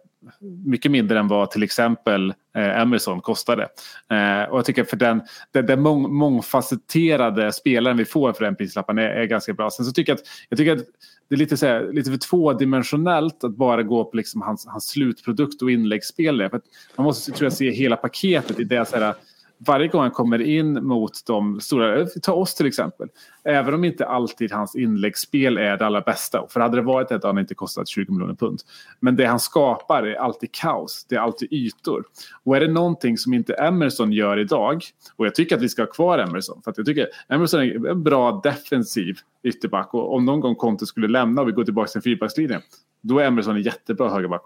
mycket 0.65 0.91
mindre 0.91 1.19
än 1.19 1.27
vad 1.27 1.51
till 1.51 1.63
exempel 1.63 2.33
eh, 2.55 2.81
Amazon 2.81 3.21
kostade. 3.21 3.63
Eh, 4.11 4.49
och 4.49 4.57
jag 4.57 4.65
tycker 4.65 4.83
för 4.83 4.97
den, 4.97 5.21
den, 5.51 5.65
den 5.65 5.81
mång, 5.81 6.13
mångfacetterade 6.13 7.53
spelaren 7.53 7.97
vi 7.97 8.05
får 8.05 8.33
för 8.33 8.45
den 8.45 8.55
prislappen 8.55 8.97
är, 8.97 9.09
är 9.09 9.25
ganska 9.25 9.53
bra. 9.53 9.69
Sen 9.69 9.85
så 9.85 9.91
tycker 9.91 10.11
jag 10.11 10.17
att, 10.17 10.25
jag 10.49 10.57
tycker 10.57 10.73
att 10.73 10.85
det 11.29 11.35
är 11.35 11.39
lite, 11.39 11.57
så 11.57 11.65
här, 11.65 11.93
lite 11.93 12.11
för 12.11 12.17
tvådimensionellt 12.17 13.43
att 13.43 13.55
bara 13.55 13.83
gå 13.83 14.05
på 14.05 14.17
liksom 14.17 14.41
hans, 14.41 14.67
hans 14.67 14.87
slutprodukt 14.87 15.61
och 15.61 15.71
inläggsspel. 15.71 16.49
För 16.49 16.61
man 16.95 17.03
måste 17.03 17.31
tror 17.31 17.45
jag, 17.45 17.53
se 17.53 17.71
hela 17.71 17.95
paketet 17.95 18.59
i 18.59 18.63
det 18.63 18.89
så 18.89 18.95
här, 18.95 19.13
varje 19.57 19.87
gång 19.87 20.01
han 20.01 20.11
kommer 20.11 20.41
in 20.41 20.85
mot 20.87 21.25
de 21.25 21.61
stora, 21.61 22.05
ta 22.05 22.33
oss 22.33 22.55
till 22.55 22.65
exempel. 22.65 23.09
Även 23.43 23.73
om 23.73 23.83
inte 23.83 24.05
alltid 24.05 24.51
hans 24.51 24.75
inläggsspel 24.75 25.57
är 25.57 25.77
det 25.77 25.85
allra 25.85 26.01
bästa. 26.01 26.47
För 26.49 26.59
hade 26.59 26.77
det 26.77 26.81
varit 26.81 27.09
det 27.09 27.15
hade 27.15 27.27
han 27.27 27.37
inte 27.37 27.55
kostat 27.55 27.87
20 27.87 28.11
miljoner 28.11 28.33
pund. 28.33 28.59
Men 28.99 29.15
det 29.15 29.25
han 29.25 29.39
skapar 29.39 30.03
är 30.03 30.15
alltid 30.15 30.51
kaos. 30.51 31.05
Det 31.09 31.15
är 31.15 31.19
alltid 31.19 31.53
ytor. 31.53 32.03
Och 32.43 32.55
är 32.55 32.59
det 32.59 32.67
någonting 32.67 33.17
som 33.17 33.33
inte 33.33 33.53
Emerson 33.53 34.11
gör 34.11 34.39
idag. 34.39 34.83
Och 35.15 35.25
jag 35.25 35.35
tycker 35.35 35.55
att 35.55 35.61
vi 35.61 35.69
ska 35.69 35.81
ha 35.81 35.87
kvar 35.87 36.19
Emerson. 36.19 36.61
För 36.63 36.71
att 36.71 36.77
jag 36.77 36.85
tycker 36.85 37.07
Emerson 37.29 37.59
är 37.61 37.87
en 37.87 38.03
bra 38.03 38.41
defensiv 38.43 39.17
ytterback. 39.43 39.93
Och 39.93 40.15
om 40.15 40.25
någon 40.25 40.39
gång 40.39 40.55
Conte 40.55 40.85
skulle 40.85 41.07
lämna 41.07 41.41
och 41.41 41.47
vi 41.47 41.51
går 41.51 41.63
tillbaka 41.63 41.87
till 41.87 41.97
en 41.97 42.01
fyrbackslinje. 42.01 42.61
Då 43.01 43.19
är 43.19 43.25
Emerson 43.25 43.55
en 43.55 43.61
jättebra 43.61 44.09
högerback. 44.09 44.43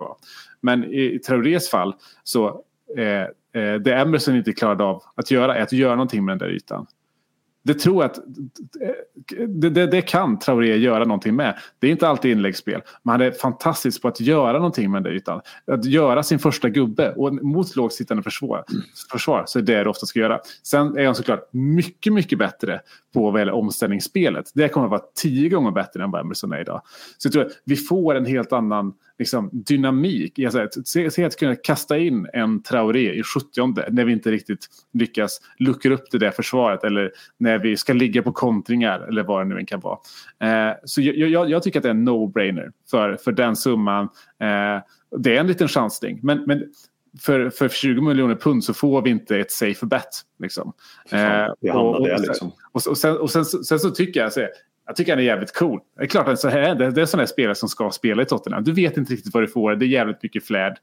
Men 0.61 0.83
i, 0.83 1.13
i 1.15 1.19
Traorés 1.19 1.69
fall 1.69 1.95
så 2.23 2.47
eh, 2.97 3.25
eh, 3.53 3.73
det 3.73 3.93
Emerson 3.93 4.35
inte 4.35 4.53
klarade 4.53 4.83
av 4.83 5.03
att 5.15 5.31
göra 5.31 5.55
är 5.55 5.61
att 5.61 5.71
göra 5.71 5.95
någonting 5.95 6.25
med 6.25 6.31
den 6.31 6.47
där 6.47 6.55
ytan. 6.55 6.87
Det 7.63 7.73
tror 7.73 8.03
jag 8.03 8.11
att 8.11 8.19
det, 9.47 9.69
det, 9.69 9.87
det, 9.87 10.01
kan 10.01 10.39
Traoré 10.39 10.77
göra 10.77 11.05
någonting 11.05 11.35
med. 11.35 11.57
Det 11.79 11.87
är 11.87 11.91
inte 11.91 12.07
alltid 12.07 12.31
inläggsspel. 12.31 12.81
Men 13.03 13.11
han 13.11 13.21
är 13.21 13.31
fantastisk 13.31 14.01
på 14.01 14.07
att 14.07 14.19
göra 14.19 14.57
någonting 14.57 14.91
med 14.91 15.03
den 15.03 15.11
där 15.11 15.17
ytan. 15.17 15.41
Att 15.71 15.85
göra 15.85 16.23
sin 16.23 16.39
första 16.39 16.69
gubbe. 16.69 17.13
Och 17.13 17.33
mot 17.33 17.75
lågt 17.75 17.93
sittande 17.93 18.23
försvar, 18.23 18.63
försvar 19.11 19.43
så 19.47 19.59
är 19.59 19.63
det 19.63 19.83
det 19.83 19.89
ofta 19.89 20.05
ska 20.05 20.19
göra. 20.19 20.39
Sen 20.63 20.97
är 20.97 21.05
han 21.05 21.15
såklart 21.15 21.49
mycket, 21.53 22.13
mycket 22.13 22.39
bättre 22.39 22.81
på 23.13 23.31
vad 23.31 23.41
gäller 23.41 23.53
omställningsspelet. 23.53 24.51
Det 24.53 24.69
kommer 24.69 24.85
att 24.85 24.91
vara 24.91 25.03
tio 25.15 25.49
gånger 25.49 25.71
bättre 25.71 26.03
än 26.03 26.11
vad 26.11 26.21
Emerson 26.21 26.53
är 26.53 26.61
idag. 26.61 26.81
Så 27.17 27.27
jag 27.27 27.33
tror 27.33 27.45
att 27.45 27.51
vi 27.65 27.75
får 27.75 28.15
en 28.15 28.25
helt 28.25 28.53
annan 28.53 28.93
liksom, 29.19 29.49
dynamik. 29.51 30.39
Alltså, 30.39 30.67
se, 30.85 31.11
se 31.11 31.25
att 31.25 31.39
kunna 31.39 31.55
kasta 31.55 31.97
in 31.97 32.27
en 32.33 32.63
Traoré 32.63 33.13
i 33.13 33.23
70 33.23 33.91
när 33.91 34.05
vi 34.05 34.13
inte 34.13 34.31
riktigt 34.31 34.67
lyckas 34.93 35.41
luckra 35.57 35.93
upp 35.93 36.11
det 36.11 36.17
där 36.17 36.31
försvaret 36.31 36.83
eller 36.83 37.11
när 37.37 37.59
vi 37.59 37.77
ska 37.77 37.93
ligga 37.93 38.21
på 38.21 38.31
kontringar 38.31 38.99
eller 38.99 39.23
vad 39.23 39.41
det 39.41 39.45
nu 39.49 39.57
än 39.57 39.65
kan 39.65 39.79
vara. 39.79 39.99
Eh, 40.39 40.75
så 40.83 41.01
jag, 41.01 41.29
jag, 41.29 41.49
jag, 41.49 41.63
tycker 41.63 41.79
att 41.79 41.83
det 41.83 41.89
är 41.89 41.93
en 41.93 42.09
no-brainer 42.09 42.71
för, 42.91 43.15
för 43.15 43.31
den 43.31 43.55
summan. 43.55 44.03
Eh, 44.39 44.83
det 45.17 45.35
är 45.35 45.39
en 45.39 45.47
liten 45.47 45.67
chansning. 45.67 46.19
Men, 46.23 46.43
men 46.45 46.63
för, 47.19 47.49
för 47.49 47.69
20 47.69 48.01
miljoner 48.01 48.35
pund 48.35 48.63
så 48.63 48.73
får 48.73 49.01
vi 49.01 49.09
inte 49.09 49.37
ett 49.37 49.51
safe 49.51 49.85
bet. 49.85 50.21
Liksom. 50.39 50.73
Eh, 51.11 51.75
och, 51.75 51.95
och, 51.95 52.19
liksom. 52.19 52.51
och, 52.71 52.87
och, 52.87 52.97
sen, 52.97 53.17
och 53.17 53.31
sen, 53.31 53.45
sen, 53.45 53.79
så 53.79 53.91
tycker 53.91 54.19
jag, 54.19 54.33
så, 54.33 54.47
jag 54.89 54.95
tycker 54.95 55.11
han 55.11 55.19
är 55.19 55.23
jävligt 55.23 55.53
cool. 55.53 55.79
Det 55.97 56.03
är 56.03 56.07
klart 56.07 56.27
att 56.27 56.39
så 56.39 56.49
här, 56.49 56.75
det, 56.75 56.91
det 56.91 57.01
är 57.01 57.05
sådana 57.05 57.27
spelare 57.27 57.55
som 57.55 57.69
ska 57.69 57.91
spela 57.91 58.21
i 58.21 58.25
Tottenham. 58.25 58.63
Du 58.63 58.73
vet 58.73 58.97
inte 58.97 59.13
riktigt 59.13 59.33
vad 59.33 59.43
du 59.43 59.47
får. 59.47 59.75
Det 59.75 59.85
är 59.85 59.87
jävligt 59.87 60.23
mycket 60.23 60.45
flärd. 60.45 60.77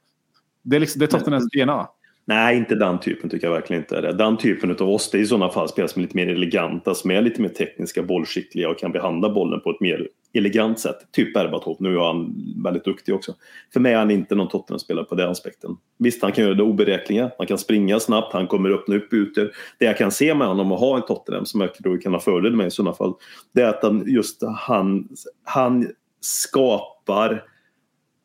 Det 0.63 0.77
är, 0.77 0.81
liksom, 0.81 0.99
det 0.99 1.05
är 1.05 1.07
Tottenhams 1.07 1.51
DNA. 1.51 1.89
Nej, 2.25 2.57
inte 2.57 2.75
den 2.75 3.01
typen 3.01 3.31
tycker 3.31 3.47
jag 3.47 3.55
verkligen 3.55 3.83
inte 3.83 3.97
är 3.97 4.03
det. 4.03 4.13
Den 4.13 4.37
typen 4.37 4.71
av 4.71 4.89
oss, 4.89 5.11
det 5.11 5.19
är 5.19 5.23
i 5.23 5.27
sådana 5.27 5.53
fall 5.53 5.69
spelare 5.69 5.89
som 5.89 6.01
är 6.01 6.07
lite 6.07 6.17
mer 6.17 6.29
eleganta, 6.29 6.95
som 6.95 7.11
är 7.11 7.23
lite 7.23 7.43
mer 7.43 7.49
tekniska, 7.49 8.03
bollskickliga 8.03 8.69
och 8.69 8.79
kan 8.79 8.93
behandla 8.93 9.31
bollen 9.31 9.61
på 9.61 9.71
ett 9.71 9.81
mer 9.81 10.09
elegant 10.37 10.81
sätt. 10.81 10.97
Typ 11.13 11.35
Berbatov, 11.35 11.77
nu 11.81 11.95
är 11.95 12.01
han 12.01 12.35
väldigt 12.65 12.85
duktig 12.85 13.15
också. 13.15 13.35
För 13.73 13.81
mig 13.81 13.93
är 13.93 13.99
han 13.99 14.11
inte 14.11 14.35
någon 14.35 14.49
Tottenham-spelare 14.49 15.05
på 15.05 15.15
den 15.15 15.31
aspekten. 15.31 15.77
Visst, 15.99 16.23
han 16.23 16.33
kan 16.33 16.45
göra 16.45 16.55
det 16.55 16.63
oberäkneliga, 16.63 17.31
han 17.39 17.47
kan 17.47 17.59
springa 17.59 18.01
snabbt, 18.01 18.33
han 18.33 18.47
kommer 18.47 18.71
öppna 18.71 18.97
upp 18.97 19.13
ute. 19.13 19.51
Det 19.79 19.85
jag 19.85 19.99
kan 19.99 20.11
se 20.11 20.35
med 20.35 20.49
honom 20.49 20.73
och 20.73 20.79
ha 20.79 20.97
en 20.97 21.03
Tottenham, 21.03 21.45
som 21.45 21.61
jag 21.61 21.75
tror 21.75 22.01
kan 22.01 22.13
ha 22.13 22.21
fördel 22.21 22.57
med 22.57 22.67
i 22.67 22.71
sådana 22.71 22.93
fall, 22.93 23.15
det 23.53 23.63
är 23.63 23.69
att 23.69 23.83
han, 23.83 24.05
just 24.07 24.43
han, 24.43 25.09
han 25.45 25.89
skapar 26.21 27.45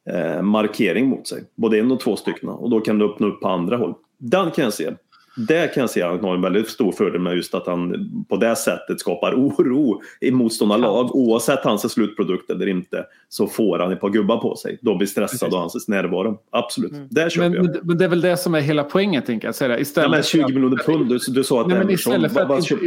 eh, 0.09 0.41
markering 0.41 1.07
mot 1.07 1.27
sig. 1.27 1.43
Både 1.55 1.79
en 1.79 1.91
och 1.91 1.99
två 1.99 2.15
stycken. 2.15 2.49
Och 2.49 2.69
då 2.69 2.79
kan 2.79 2.99
du 2.99 3.05
öppna 3.05 3.27
upp 3.27 3.41
på 3.41 3.47
andra 3.47 3.77
håll. 3.77 3.93
Den 4.17 4.51
kan 4.51 4.63
jag 4.63 4.73
se. 4.73 4.91
Det 5.35 5.73
kan 5.73 5.81
jag 5.81 5.89
se 5.89 6.01
att 6.01 6.11
han 6.11 6.23
har 6.23 6.35
en 6.35 6.41
väldigt 6.41 6.69
stor 6.69 6.91
fördel 6.91 7.21
med 7.21 7.35
just 7.35 7.53
att 7.53 7.67
han 7.67 7.95
på 8.29 8.37
det 8.37 8.55
sättet 8.55 8.99
skapar 8.99 9.33
oro 9.33 10.01
i 10.21 10.31
motståndarlag. 10.31 11.15
Oavsett 11.15 11.63
hans 11.63 11.91
slutprodukt 11.93 12.49
eller 12.49 12.67
inte 12.67 13.05
så 13.29 13.47
får 13.47 13.79
han 13.79 13.91
ett 13.91 14.01
par 14.01 14.09
gubbar 14.09 14.37
på 14.37 14.55
sig. 14.55 14.79
De 14.81 14.97
blir 14.97 15.07
stressade 15.07 15.55
av 15.55 15.59
hans 15.59 15.87
närvaro. 15.87 16.41
Absolut, 16.49 16.91
mm. 16.91 17.07
det 17.11 17.31
köper 17.31 17.49
men, 17.49 17.65
jag. 17.65 17.85
Men 17.85 17.97
det 17.97 18.05
är 18.05 18.09
väl 18.09 18.21
det 18.21 18.37
som 18.37 18.55
är 18.55 18.61
hela 18.61 18.83
poängen 18.83 19.23
tänker 19.23 19.47
jag. 19.47 19.55
Säga. 19.55 19.79
Istället 19.79 20.05
ja, 20.05 20.11
men 20.11 20.23
20 20.23 20.53
miljoner 20.53 20.77
pund, 20.77 21.09
du, 21.09 21.19
du 21.27 21.43
sa 21.43 21.61
att 21.61 21.67
Nej, 21.67 21.77
men 21.77 21.89
istället 21.89 22.33
för 22.33 22.57
att, 22.57 22.63
köpt, 22.63 22.81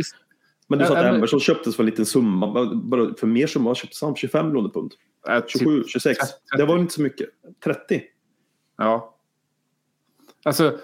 men 0.68 0.78
du 0.78 0.84
sa 0.84 0.96
att 0.96 1.14
Emerson 1.14 1.40
köptes 1.40 1.76
för 1.76 1.82
en 1.82 1.90
liten 1.90 2.06
summa. 2.06 2.74
Bara 2.74 3.14
för 3.14 3.26
mer 3.26 3.46
summa 3.46 3.74
köptes 3.74 4.02
han 4.02 4.16
25 4.16 4.46
miljoner 4.46 4.68
pund. 4.68 4.92
27, 5.46 5.84
26. 5.86 6.18
30. 6.18 6.32
Det 6.56 6.64
var 6.64 6.78
inte 6.78 6.94
så 6.94 7.02
mycket. 7.02 7.28
30. 7.64 8.02
Ja. 8.78 9.14
Alltså, 10.44 10.78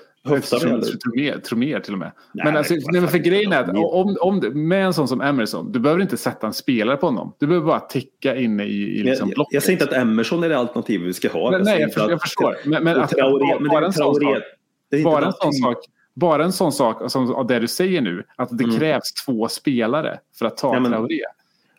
tror 1.45 1.57
mer 1.57 1.81
till 1.81 1.93
och 1.93 1.99
med. 1.99 2.13
Nej, 2.35 2.45
men, 2.45 2.57
alltså, 2.57 2.75
nej, 2.75 3.01
men 3.01 3.09
för 3.09 3.19
grejen 3.19 3.53
är 3.53 3.61
att 3.61 3.69
om, 3.69 4.17
om, 4.21 4.39
med 4.69 4.87
en 4.87 4.95
sån 4.95 5.09
som 5.09 5.21
Emerson, 5.21 5.73
du 5.73 5.81
behöver 5.81 6.03
inte 6.03 6.17
sätta 6.17 6.47
en 6.47 6.53
spelare 6.53 6.97
på 6.97 7.07
honom. 7.07 7.35
Du 7.39 7.47
behöver 7.47 7.67
bara 7.67 7.81
ticka 7.81 8.37
inne 8.37 8.65
i, 8.65 8.99
i 8.99 9.03
liksom 9.03 9.29
jag, 9.29 9.39
jag, 9.39 9.47
jag, 9.51 9.63
säger 9.63 9.73
inte 9.73 9.85
att 9.85 10.03
Emerson 10.03 10.45
är 10.45 10.49
det 10.49 10.59
alternativ 10.59 11.01
vi 11.01 11.13
ska 11.13 11.29
ha. 11.29 11.51
Nej, 11.51 11.61
nej 11.65 11.81
jag, 11.81 11.93
förstår, 11.93 12.11
jag 12.11 12.21
förstår. 12.21 12.57
Men, 12.65 12.85
men, 12.85 13.01
att, 13.01 13.11
Traoré, 13.11 13.69
bara, 13.69 13.87
en 13.87 13.93
sån 13.93 14.15
sak, 14.15 14.43
bara 15.05 15.27
en 15.27 15.33
sån 15.33 15.53
sak. 15.53 15.79
Bara 16.15 16.45
en 16.45 16.53
sån 16.53 16.73
sak 16.73 17.11
som 17.11 17.47
det 17.49 17.59
du 17.59 17.69
säger 17.69 18.01
nu, 18.01 18.25
att 18.37 18.59
det 18.59 18.65
mm. 18.65 18.79
krävs 18.79 19.13
två 19.27 19.49
spelare 19.49 20.19
för 20.39 20.47
att 20.47 20.57
ta 20.57 20.75
ja, 20.75 20.81
men, 20.81 20.93
Traoré. 20.93 21.21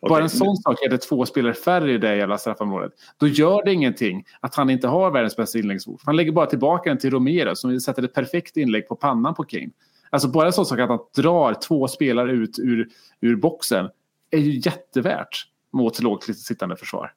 Okay. 0.02 0.14
Bara 0.14 0.22
en 0.22 0.30
sån 0.30 0.56
sak 0.56 0.82
är 0.82 0.88
det 0.88 0.98
två 0.98 1.26
spelare 1.26 1.54
färre 1.54 1.92
i 1.92 1.98
det 1.98 2.16
jävla 2.16 2.38
straffområdet. 2.38 2.92
Då 3.18 3.28
gör 3.28 3.64
det 3.64 3.72
ingenting 3.72 4.24
att 4.40 4.54
han 4.54 4.70
inte 4.70 4.88
har 4.88 5.10
världens 5.10 5.36
bästa 5.36 5.58
inläggsfot. 5.58 6.00
Han 6.04 6.16
lägger 6.16 6.32
bara 6.32 6.46
tillbaka 6.46 6.90
den 6.90 6.98
till 6.98 7.10
Romero 7.10 7.56
som 7.56 7.80
sätter 7.80 8.02
ett 8.02 8.14
perfekt 8.14 8.56
inlägg 8.56 8.88
på 8.88 8.96
pannan 8.96 9.34
på 9.34 9.44
Kane. 9.44 9.70
Alltså 10.10 10.28
bara 10.28 10.46
en 10.46 10.52
sån 10.52 10.66
sak 10.66 10.78
att 10.78 10.88
han 10.88 10.98
drar 11.16 11.54
två 11.54 11.88
spelare 11.88 12.32
ut 12.32 12.58
ur, 12.58 12.88
ur 13.20 13.36
boxen 13.36 13.88
är 14.30 14.38
ju 14.38 14.60
jättevärt 14.64 15.46
mot 15.72 16.02
lågt 16.02 16.36
sittande 16.36 16.76
försvar. 16.76 17.12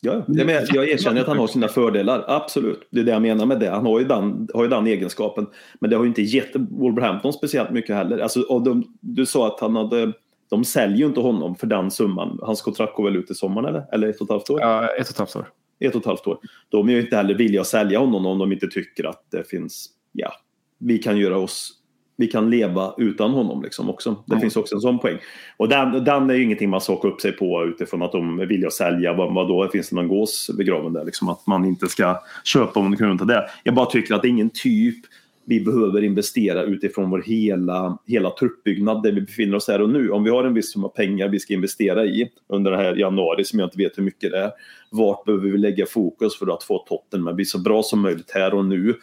Ja, 0.00 0.24
jag, 0.26 0.46
men, 0.46 0.66
jag 0.72 0.88
erkänner 0.88 1.20
att 1.20 1.26
han 1.26 1.38
har 1.38 1.46
sina 1.46 1.68
fördelar, 1.68 2.24
absolut. 2.28 2.88
Det 2.90 3.00
är 3.00 3.04
det 3.04 3.12
jag 3.12 3.22
menar 3.22 3.46
med 3.46 3.60
det. 3.60 3.70
Han 3.70 3.86
har 3.86 4.00
ju 4.00 4.04
den, 4.04 4.48
har 4.54 4.62
ju 4.62 4.68
den 4.68 4.86
egenskapen. 4.86 5.46
Men 5.80 5.90
det 5.90 5.96
har 5.96 6.04
ju 6.04 6.08
inte 6.08 6.22
gett 6.22 6.50
Wolverhampton 6.54 7.32
speciellt 7.32 7.70
mycket 7.70 7.96
heller. 7.96 8.18
Alltså, 8.18 8.58
de, 8.58 8.96
du 9.00 9.26
sa 9.26 9.46
att 9.46 9.60
han 9.60 9.76
hade 9.76 10.12
de 10.52 10.64
säljer 10.64 10.98
ju 10.98 11.06
inte 11.06 11.20
honom 11.20 11.54
för 11.56 11.66
den 11.66 11.90
summan. 11.90 12.38
Hans 12.42 12.62
kontrakt 12.62 12.96
går 12.96 13.04
väl 13.04 13.16
ut 13.16 13.30
i 13.30 13.34
sommaren 13.34 13.68
eller? 13.68 13.86
Eller 13.92 14.08
ett 14.08 14.20
och 14.20 14.24
ett 14.24 14.30
halvt 14.30 14.50
år? 14.50 14.60
Ja, 14.60 14.86
ett 14.86 15.06
och 15.06 15.10
ett 15.10 15.18
halvt 15.18 15.36
år. 15.36 15.48
Ett 15.80 15.94
och 15.94 16.00
ett 16.00 16.06
halvt 16.06 16.26
år. 16.26 16.38
De 16.68 16.88
är 16.88 16.92
ju 16.92 17.00
inte 17.00 17.16
heller 17.16 17.34
villiga 17.34 17.60
att 17.60 17.66
sälja 17.66 17.98
honom 17.98 18.26
om 18.26 18.38
de 18.38 18.52
inte 18.52 18.66
tycker 18.66 19.04
att 19.04 19.24
det 19.30 19.48
finns, 19.48 19.90
ja, 20.12 20.32
vi 20.78 20.98
kan 20.98 21.18
göra 21.18 21.38
oss 21.38 21.82
vi 22.16 22.26
kan 22.26 22.50
leva 22.50 22.94
utan 22.98 23.30
honom 23.30 23.62
liksom 23.62 23.90
också. 23.90 24.24
Det 24.26 24.32
mm. 24.32 24.40
finns 24.40 24.56
också 24.56 24.74
en 24.74 24.80
sån 24.80 24.98
poäng. 24.98 25.18
Och 25.56 25.68
den, 25.68 26.04
den 26.04 26.30
är 26.30 26.34
ju 26.34 26.42
ingenting 26.42 26.70
man 26.70 26.80
sakar 26.80 27.08
upp 27.08 27.20
sig 27.20 27.32
på 27.32 27.64
utifrån 27.64 28.02
att 28.02 28.12
de 28.12 28.38
vill 28.38 28.66
att 28.66 28.72
sälja. 28.72 29.12
Vad, 29.12 29.34
vad 29.34 29.48
då 29.48 29.68
finns 29.68 29.88
det 29.88 29.96
någon 29.96 30.08
gås 30.08 30.50
begraven 30.58 30.92
där? 30.92 31.04
Liksom 31.04 31.28
att 31.28 31.46
man 31.46 31.64
inte 31.64 31.88
ska 31.88 32.22
köpa 32.44 32.80
om 32.80 32.86
man 32.86 32.96
kan 32.96 33.12
inte 33.12 33.24
det. 33.24 33.48
Jag 33.64 33.74
bara 33.74 33.86
tycker 33.86 34.14
att 34.14 34.22
det 34.22 34.28
är 34.28 34.30
ingen 34.30 34.50
typ 34.50 35.04
vi 35.44 35.60
behöver 35.60 36.04
investera 36.04 36.62
utifrån 36.62 37.10
vår 37.10 37.22
hela, 37.22 37.98
hela 38.06 38.30
truppbyggnad 38.30 39.02
där 39.02 39.12
vi 39.12 39.20
befinner 39.20 39.56
oss 39.56 39.68
här 39.68 39.80
och 39.80 39.90
nu. 39.90 40.10
Om 40.10 40.24
vi 40.24 40.30
har 40.30 40.44
en 40.44 40.54
viss 40.54 40.72
summa 40.72 40.88
pengar 40.88 41.28
vi 41.28 41.40
ska 41.40 41.54
investera 41.54 42.04
i 42.04 42.30
under 42.48 42.70
det 42.70 42.76
här 42.76 42.96
januari 42.96 43.44
som 43.44 43.58
jag 43.58 43.66
inte 43.66 43.78
vet 43.78 43.98
hur 43.98 44.02
mycket 44.02 44.30
det 44.30 44.38
är. 44.38 44.50
Vart 44.90 45.24
behöver 45.24 45.48
vi 45.48 45.58
lägga 45.58 45.86
fokus 45.86 46.38
för 46.38 46.54
att 46.54 46.62
få 46.62 46.78
totten 46.78 47.28
att 47.28 47.36
bli 47.36 47.44
så 47.44 47.58
bra 47.58 47.82
som 47.82 48.00
möjligt 48.00 48.30
här 48.30 48.54
och 48.54 48.64
nu 48.64 48.94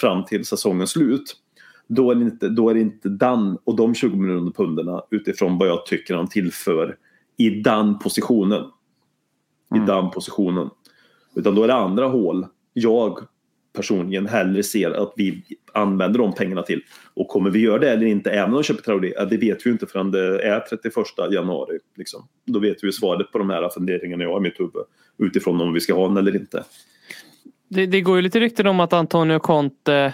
fram 0.00 0.24
till 0.24 0.44
säsongens 0.44 0.90
slut. 0.90 1.36
Då 1.86 2.10
är 2.10 2.14
det 2.14 2.22
inte, 2.22 2.48
då 2.48 2.70
är 2.70 2.74
inte 2.74 3.08
den 3.08 3.58
och 3.64 3.76
de 3.76 3.94
20 3.94 4.16
miljoner 4.16 4.52
punderna 4.52 5.02
utifrån 5.10 5.58
vad 5.58 5.68
jag 5.68 5.86
tycker 5.86 6.14
han 6.14 6.28
tillför 6.28 6.96
i 7.36 7.50
den 7.50 7.98
positionen. 7.98 8.64
I 9.74 9.76
mm. 9.76 9.86
den 9.86 10.10
positionen. 10.10 10.70
Utan 11.34 11.54
då 11.54 11.62
är 11.62 11.68
det 11.68 11.74
andra 11.74 12.06
hål 12.06 12.46
jag 12.72 13.18
personligen 13.72 14.26
hellre 14.26 14.62
ser 14.62 14.90
att 14.90 15.12
vi 15.16 15.42
använder 15.72 16.18
de 16.18 16.34
pengarna 16.34 16.62
till. 16.62 16.82
Och 17.14 17.28
kommer 17.28 17.50
vi 17.50 17.58
göra 17.58 17.78
det 17.78 17.90
eller 17.90 18.06
inte, 18.06 18.30
även 18.30 18.44
om 18.44 18.54
de 18.54 18.62
köper 18.62 18.82
Traoré, 18.82 19.24
det 19.30 19.36
vet 19.36 19.66
vi 19.66 19.70
inte 19.70 19.86
förrän 19.86 20.10
det 20.10 20.42
är 20.42 20.60
31 20.60 20.94
januari. 21.32 21.78
Liksom. 21.96 22.28
Då 22.46 22.58
vet 22.58 22.84
vi 22.84 22.92
svaret 22.92 23.32
på 23.32 23.38
de 23.38 23.50
här 23.50 23.68
funderingarna 23.68 24.24
jag 24.24 24.30
har 24.30 24.38
i 24.38 24.42
mitt 24.42 24.60
huvud 24.60 24.72
utifrån 25.18 25.60
om 25.60 25.72
vi 25.72 25.80
ska 25.80 25.94
ha 25.94 26.08
den 26.08 26.16
eller 26.16 26.36
inte. 26.36 26.64
Det, 27.68 27.86
det 27.86 28.00
går 28.00 28.16
ju 28.16 28.22
lite 28.22 28.40
rykten 28.40 28.66
om 28.66 28.80
att 28.80 28.92
Antonio 28.92 29.38
Conte 29.38 30.12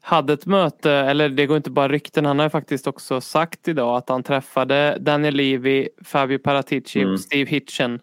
hade 0.00 0.32
ett 0.32 0.46
möte, 0.46 0.90
eller 0.90 1.28
det 1.28 1.46
går 1.46 1.56
inte 1.56 1.70
bara 1.70 1.88
rykten, 1.88 2.24
han 2.24 2.38
har 2.38 2.48
faktiskt 2.48 2.86
också 2.86 3.20
sagt 3.20 3.68
idag 3.68 3.96
att 3.96 4.08
han 4.08 4.22
träffade 4.22 4.98
Daniel 5.00 5.34
Levy, 5.34 5.88
Fabio 6.04 6.38
Paratici 6.38 7.00
mm. 7.00 7.14
och 7.14 7.20
Steve 7.20 7.50
Hitchen 7.50 8.00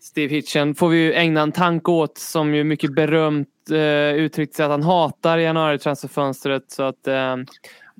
Steve 0.00 0.34
Hitchen 0.34 0.74
får 0.74 0.88
vi 0.88 0.98
ju 0.98 1.12
ägna 1.14 1.40
en 1.40 1.52
tanke 1.52 1.90
åt 1.90 2.18
som 2.18 2.54
ju 2.54 2.64
mycket 2.64 2.94
berömt 2.94 3.48
eh, 3.70 4.14
uttryckt 4.14 4.54
sig 4.54 4.64
att 4.64 4.70
han 4.70 4.82
hatar 4.82 5.38
januari-transferfönstret. 5.38 6.64
Så 6.70 6.82
att, 6.82 7.06
eh, 7.06 7.36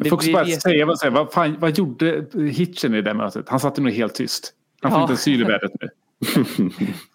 får 0.09 0.13
också 0.15 0.33
bara 0.33 0.47
säga, 0.47 0.87
vad, 0.87 0.99
säga 0.99 1.11
vad, 1.11 1.33
fan, 1.33 1.57
vad 1.61 1.79
gjorde 1.79 2.25
Hitchen 2.53 2.95
i 2.95 3.03
det 3.03 3.15
mötet? 3.15 3.49
Han 3.49 3.61
satt 3.61 3.77
nog 3.77 3.93
helt 3.93 4.15
tyst. 4.15 4.53
Han 4.83 4.91
får 4.91 4.99
Ja. 4.99 5.03
inte 5.03 5.13
en 5.13 5.17
syl 5.17 5.41
i 5.41 5.45
vädret 5.45 5.73
nu. 5.81 5.89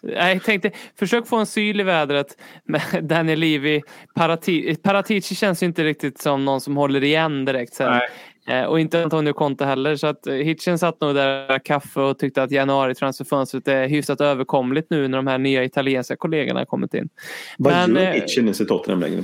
Jag 0.00 0.42
tänkte, 0.42 0.70
försök 0.98 1.26
få 1.26 1.36
en 1.36 1.46
syl 1.46 1.80
i 1.80 1.82
vädret 1.82 2.36
med 2.64 2.82
Daniel 3.02 3.38
Levy. 3.38 3.80
Parati, 4.14 4.76
Paratici 4.82 5.34
känns 5.34 5.62
ju 5.62 5.66
inte 5.66 5.84
riktigt 5.84 6.20
som 6.20 6.44
någon 6.44 6.60
som 6.60 6.76
håller 6.76 7.04
igen 7.04 7.44
direkt. 7.44 7.74
Så 7.74 8.00
och 8.68 8.80
inte 8.80 9.04
Antonio 9.04 9.32
Conte 9.32 9.64
heller. 9.64 9.96
Så 9.96 10.06
att 10.06 10.26
eh, 10.26 10.34
Hitchen 10.34 10.78
satt 10.78 11.00
nog 11.00 11.14
där 11.14 11.56
och 11.56 11.64
kaffe 11.64 12.00
och 12.00 12.18
tyckte 12.18 12.42
att 12.42 12.50
januari 12.50 12.94
transferfönstret 12.94 13.68
är 13.68 13.88
hyfsat 13.88 14.20
överkomligt 14.20 14.90
nu 14.90 15.08
när 15.08 15.18
de 15.18 15.26
här 15.26 15.38
nya 15.38 15.64
italienska 15.64 16.16
kollegorna 16.16 16.60
har 16.60 16.64
kommit 16.64 16.94
in. 16.94 17.08
Vad 17.58 17.72
Men, 17.72 17.94
gör 17.94 18.02
eh, 18.02 18.12
Hitchen 18.12 18.48
i 18.48 18.54
sitt 18.54 18.68
Tottenham 18.68 19.00
längre? 19.00 19.22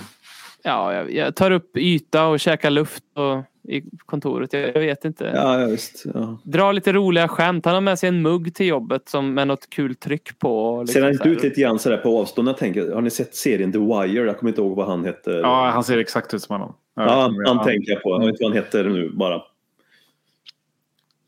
Ja, 0.63 0.95
jag, 0.95 1.13
jag 1.13 1.37
tar 1.37 1.51
upp 1.51 1.77
yta 1.77 2.27
och 2.27 2.41
käkar 2.41 2.71
luft 2.71 3.05
och, 3.15 3.45
i 3.65 3.83
kontoret. 4.07 4.53
Jag, 4.53 4.63
jag 4.63 4.81
vet 4.81 5.05
inte. 5.05 5.33
Ja, 5.35 5.61
ja 5.61 5.67
visst. 5.67 6.05
Ja. 6.15 6.39
Dra 6.45 6.73
lite 6.73 6.93
roliga 6.93 7.29
skämt. 7.29 7.65
Han 7.65 7.75
har 7.75 7.81
med 7.81 7.99
sig 7.99 8.09
en 8.09 8.23
mugg 8.23 8.55
till 8.55 8.67
jobbet 8.67 9.09
som 9.09 9.35
med 9.35 9.49
något 9.49 9.71
kul 9.71 9.95
tryck 9.95 10.39
på. 10.39 10.69
och 10.69 10.89
Ser 10.89 11.01
liksom 11.01 11.03
han 11.03 11.13
inte 11.13 11.29
ut 11.29 11.43
lite 11.51 11.61
grann 11.61 11.79
sådär 11.79 11.97
på 11.97 12.19
avstånd? 12.21 12.49
Jag 12.49 12.57
tänker, 12.57 12.93
har 12.93 13.01
ni 13.01 13.11
sett 13.11 13.35
serien 13.35 13.73
The 13.73 13.79
Wire? 13.79 14.27
Jag 14.27 14.39
kommer 14.39 14.51
inte 14.51 14.61
ihåg 14.61 14.77
vad 14.77 14.87
han 14.87 15.05
heter. 15.05 15.41
Ja, 15.41 15.71
han 15.75 15.85
ser 15.85 15.99
exakt 15.99 16.35
ut 16.35 16.43
som 16.43 16.55
honom. 16.55 16.75
Ja, 16.95 17.03
han, 17.03 17.47
han 17.47 17.65
tänker 17.65 17.93
jag 17.93 18.03
på. 18.03 18.11
Jag 18.11 18.19
vet 18.19 18.29
inte 18.29 18.43
vad 18.45 18.53
han 18.53 18.63
heter 18.65 18.85
nu 18.85 19.11
bara. 19.11 19.43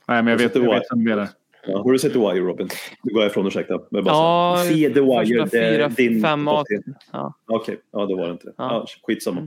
Nej, 0.09 0.23
men 0.23 0.27
jag 0.27 0.39
vet, 0.39 0.53
Det 0.55 0.61
jag 0.61 0.75
vet 0.75 0.83
vem 0.91 1.05
det 1.05 1.13
är. 1.13 1.29
Ja, 1.67 1.79
har 1.83 1.93
du 1.93 1.99
sett 1.99 2.13
The 2.13 2.19
Wire 2.19 2.41
Robin? 2.41 2.69
Nu 3.03 3.13
går 3.13 3.23
jag 3.23 3.31
ifrån, 3.31 3.47
ursäkta. 3.47 3.79
Jag 3.91 4.05
bara 4.05 4.15
Ja, 4.15 4.59
Se 4.69 4.75
The 4.91 5.01
Wire, 5.01 5.45
första 5.45 5.59
det 5.59 5.65
är 5.67 5.73
fyra, 5.77 5.89
din 5.89 6.23
fem 6.23 6.47
tre. 6.69 6.79
ja. 7.13 7.35
Okej, 7.47 7.81
ja 7.93 8.07
då 8.07 8.17
var 8.17 8.27
det 8.27 8.33
inte 8.33 8.47
det. 8.47 8.53
Ja. 8.57 8.65
Ja. 8.73 8.87
skitsamma. 9.07 9.41
Eh, 9.41 9.47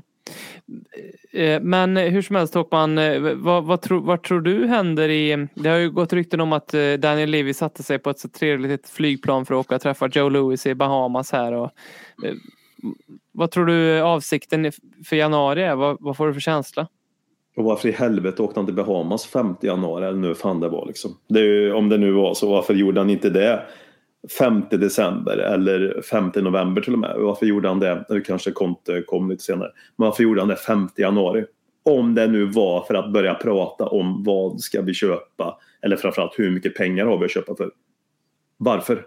Eh, 1.32 1.62
men 1.62 1.98
hur 1.98 2.22
som 2.22 2.36
helst 2.36 2.54
Håkman, 2.54 2.98
eh, 2.98 3.34
vad, 3.36 3.64
vad, 3.64 3.82
tror, 3.82 4.02
vad 4.02 4.24
tror 4.24 4.42
du 4.42 4.68
händer 4.68 5.10
i... 5.10 5.48
Det 5.54 5.70
har 5.70 5.78
ju 5.78 5.92
gått 5.92 6.14
rykten 6.14 6.42
om 6.42 6.54
att 6.54 6.74
eh, 6.74 6.94
Daniel 6.94 7.30
Levy 7.30 7.54
satte 7.54 7.84
sig 7.84 8.00
på 8.00 8.10
ett 8.10 8.20
så 8.20 8.30
trevligt 8.30 8.90
flygplan 8.90 9.46
för 9.46 9.54
att 9.54 9.66
åka 9.66 9.76
och 9.76 9.82
träffa 9.82 10.08
Joe 10.08 10.30
Louis 10.30 10.66
i 10.66 10.76
Bahamas 10.76 11.32
här. 11.32 11.54
Och, 11.54 11.72
vad 13.32 13.52
tror 13.52 13.66
du 13.66 14.02
avsikten 14.02 14.72
för 15.06 15.16
januari 15.16 15.64
är? 15.64 15.76
Vad, 15.76 15.98
vad 16.00 16.18
får 16.18 16.28
du 16.28 16.34
för 16.34 16.42
känsla? 16.42 16.88
Och 17.58 17.64
varför 17.64 17.90
i 17.90 17.92
helvete 17.92 18.42
åkte 18.42 18.60
han 18.60 18.66
till 18.66 18.76
Bahamas 18.76 19.26
5 19.26 19.56
januari 19.62 20.06
eller 20.06 20.18
nu 20.18 20.36
fan 20.36 20.60
det 20.60 20.70
var 20.70 20.86
liksom. 20.86 21.18
Det 21.28 21.40
är 21.40 21.44
ju, 21.44 21.74
om 21.74 21.90
det 21.90 21.98
nu 21.98 22.12
var 22.12 22.34
så, 22.34 22.50
varför 22.50 22.74
gjorde 22.74 23.00
han 23.00 23.10
inte 23.10 23.30
det 23.30 23.64
5 24.40 24.64
december 24.72 25.38
eller 25.38 26.02
5 26.02 26.32
november 26.36 26.82
till 26.82 26.94
och 26.94 27.00
med? 27.00 27.16
Varför 27.18 27.46
gjorde 27.46 27.68
han 27.68 27.80
det? 27.80 28.06
Nu 28.10 28.22
kanske 28.22 28.52
Conte 28.52 29.04
kom 29.08 29.30
lite 29.30 29.44
senare. 29.44 29.72
Men 29.96 30.06
varför 30.06 30.24
gjorde 30.24 30.42
han 30.42 30.48
det 30.48 30.56
5 30.56 30.90
januari? 30.98 31.46
Om 31.84 32.16
det 32.16 32.28
nu 32.28 32.46
var 32.46 32.84
för 32.84 32.94
att 32.94 33.14
börja 33.14 33.34
prata 33.34 33.86
om 33.86 34.24
vad 34.24 34.60
ska 34.60 34.82
vi 34.82 34.94
köpa? 34.94 35.60
Eller 35.82 35.96
framförallt 35.96 36.40
hur 36.40 36.52
mycket 36.52 36.76
pengar 36.76 37.06
har 37.06 37.18
vi 37.18 37.26
att 37.26 37.32
köpa 37.32 37.56
för? 37.56 37.72
Varför? 38.58 39.06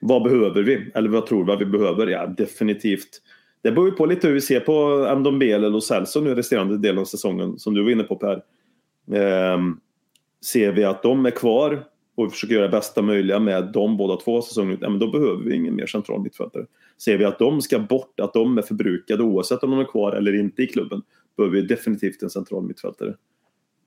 Vad 0.00 0.22
behöver 0.22 0.62
vi? 0.62 0.90
Eller 0.94 1.08
vad 1.08 1.26
tror 1.26 1.44
vi 1.44 1.52
att 1.52 1.60
vi 1.60 1.66
behöver? 1.66 2.06
Ja, 2.06 2.26
definitivt. 2.26 3.08
Det 3.62 3.72
beror 3.72 3.86
ju 3.86 3.92
på 3.92 4.06
lite 4.06 4.26
hur 4.26 4.34
vi 4.34 4.40
ser 4.40 4.60
på 4.60 5.06
Ndombele 5.14 5.66
och 5.66 5.84
Celso 5.84 6.20
nu 6.20 6.34
resterande 6.34 6.78
delen 6.78 6.98
av 6.98 7.04
säsongen 7.04 7.58
som 7.58 7.74
du 7.74 7.82
var 7.82 7.90
inne 7.90 8.02
på 8.02 8.16
Per. 8.16 8.42
Ehm, 9.12 9.76
ser 10.44 10.72
vi 10.72 10.84
att 10.84 11.02
de 11.02 11.26
är 11.26 11.30
kvar 11.30 11.84
och 12.14 12.26
vi 12.26 12.30
försöker 12.30 12.54
göra 12.54 12.64
det 12.66 12.70
bästa 12.70 13.02
möjliga 13.02 13.38
med 13.38 13.72
de 13.72 13.96
båda 13.96 14.16
två 14.16 14.42
säsongen 14.42 14.72
ut, 14.72 14.78
ja, 14.82 14.88
men 14.88 14.98
då 14.98 15.10
behöver 15.10 15.44
vi 15.44 15.54
ingen 15.54 15.74
mer 15.76 15.86
central 15.86 16.22
mittfältare. 16.22 16.66
Ser 16.98 17.18
vi 17.18 17.24
att 17.24 17.38
de 17.38 17.60
ska 17.60 17.78
bort, 17.78 18.20
att 18.20 18.32
de 18.32 18.58
är 18.58 18.62
förbrukade 18.62 19.22
oavsett 19.22 19.62
om 19.62 19.70
de 19.70 19.80
är 19.80 19.84
kvar 19.84 20.12
eller 20.12 20.34
inte 20.34 20.62
i 20.62 20.66
klubben, 20.66 21.02
behöver 21.36 21.56
vi 21.56 21.62
definitivt 21.62 22.22
en 22.22 22.30
central 22.30 22.62
mittfältare 22.62 23.14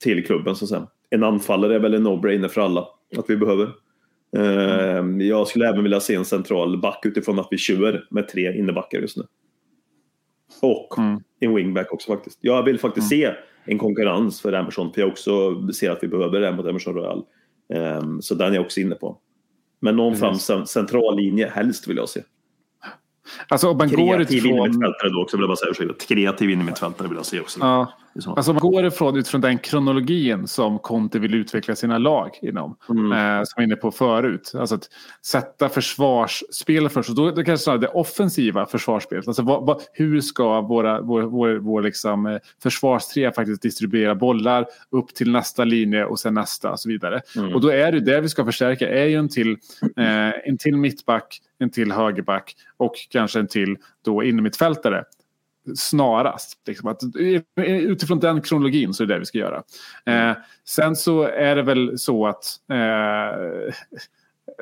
till 0.04 0.26
klubben. 0.26 0.56
Så 0.56 0.68
säga. 0.68 0.88
En 1.10 1.24
anfallare 1.24 1.76
är 1.76 1.80
väl 1.80 1.94
en 1.94 2.08
no-brainer 2.08 2.48
för 2.48 2.62
alla 2.62 2.88
att 3.18 3.30
vi 3.30 3.38
behöver. 3.38 3.70
Ehm, 4.38 5.22
Jag 5.22 5.48
skulle 5.48 5.70
även 5.70 5.84
vilja 5.84 6.00
se 6.00 6.16
en 6.16 6.26
central 6.26 6.82
back 6.82 7.06
utifrån 7.06 7.40
att 7.40 7.48
vi 7.52 7.58
kör 7.58 8.08
med 8.10 8.28
tre 8.28 8.58
innebackar 8.58 9.00
just 9.00 9.18
nu. 9.18 9.24
Och 10.62 10.98
Mm. 10.98 11.20
en 11.40 11.56
wingback 11.56 11.94
också 11.94 12.12
faktiskt. 12.12 12.40
Jag 12.42 12.64
vill 12.64 12.80
faktiskt 12.80 13.10
se 13.10 13.32
en 13.66 13.78
konkurrens 13.78 14.42
för 14.42 14.54
Emerson 14.54 14.94
för 14.94 15.02
jag 15.02 15.10
också 15.10 15.68
ser 15.72 15.92
att 15.92 16.04
vi 16.04 16.08
behöver 16.08 16.40
det 16.40 16.52
mot 16.52 16.66
Emerson 16.66 16.94
Royal. 16.94 17.24
Ehm, 17.74 18.22
så 18.22 18.36
den 18.36 18.52
är 18.52 18.56
jag 18.56 18.66
också 18.66 18.80
inne 18.80 18.96
på. 18.96 19.18
Men 19.80 19.96
någon 19.96 20.16
fram 20.16 20.34
cen- 20.34 20.66
central 20.66 21.16
linje 21.16 21.50
helst 21.50 21.88
vill 21.88 21.98
jag 21.98 22.10
se. 22.10 22.22
Alltså 23.48 23.70
om 23.70 23.78
man 23.78 23.90
går 23.90 23.98
Kreativ 23.98 24.38
utifrån... 24.38 24.52
innermittfältare 24.52 25.10
då 25.10 25.22
också 25.22 25.38
vill 25.38 25.42
jag 25.42 25.50
bara 25.50 25.56
säga. 25.56 25.72
Ursäkta. 25.72 26.06
Kreativ 26.08 26.50
innermittfältare 26.50 27.08
vill 27.08 27.18
jag 27.18 27.26
se 27.26 27.40
också. 27.40 27.60
Ja. 27.60 27.94
Alltså 28.26 28.54
man 28.54 28.62
går 28.62 28.86
ifrån 28.86 29.18
utifrån 29.18 29.42
den 29.42 29.58
kronologin 29.58 30.48
som 30.48 30.80
Conte 30.80 31.20
vill 31.20 31.36
utveckla 31.36 31.76
sina 31.76 31.98
lag 31.98 32.40
inom. 32.42 32.78
Mm. 32.90 33.12
Eh, 33.12 33.44
som 33.44 33.54
vi 33.58 33.62
var 33.62 33.64
inne 33.64 33.76
på 33.76 33.92
förut. 33.92 34.52
Alltså 34.56 34.76
att 34.76 34.90
sätta 35.26 35.70
försvarsspel 35.70 36.90
först. 36.90 37.10
Och 37.10 37.16
då, 37.16 37.32
då 37.32 37.44
kanske 37.44 37.64
snarare 37.64 37.82
det 37.82 37.88
offensiva 37.88 38.66
försvarsspelet. 38.66 39.28
Alltså 39.28 39.44
vad, 39.44 39.66
vad, 39.66 39.82
hur 39.94 40.22
ska 40.22 40.62
våra, 40.62 41.02
vår, 41.02 41.22
vår, 41.22 41.56
vår 41.56 41.82
liksom, 41.82 42.26
eh, 42.26 42.38
försvarstrea 42.64 43.32
faktiskt 43.32 43.62
distribuera 43.62 44.16
bollar 44.16 44.66
upp 44.90 45.16
till 45.16 45.32
nästa 45.32 45.64
linje 45.64 46.06
och 46.06 46.20
sen 46.20 46.34
nästa 46.34 46.72
och 46.72 46.80
så 46.80 46.90
vidare. 46.90 47.22
Mm. 47.38 47.54
Och 47.54 47.62
då 47.62 47.70
är 47.70 47.92
det 47.92 48.00
det 48.00 48.22
vi 48.22 48.30
ska 48.30 48.46
förstärka. 48.46 48.90
är 48.90 49.06
ju 49.06 49.16
en 49.16 49.30
till, 49.30 49.52
eh, 49.98 50.50
en 50.50 50.58
till 50.58 50.78
mittback, 50.78 51.42
en 51.60 51.70
till 51.70 51.92
högerback 51.92 52.56
och 52.78 52.94
kanske 53.10 53.40
en 53.40 53.48
till 53.48 53.78
då 54.06 54.24
innermittfältare 54.24 55.04
snarast. 55.76 56.62
Liksom 56.68 56.90
att, 56.90 57.02
utifrån 57.66 58.20
den 58.20 58.42
kronologin 58.42 58.94
så 58.94 59.04
är 59.04 59.08
det 59.08 59.14
det 59.14 59.20
vi 59.20 59.26
ska 59.26 59.38
göra. 59.38 59.64
Eh, 60.06 60.38
sen 60.66 60.96
så 60.96 61.24
är 61.24 61.56
det 61.56 61.64
väl 61.64 62.00
så 62.00 62.28
att 62.28 62.46
eh, 62.72 63.74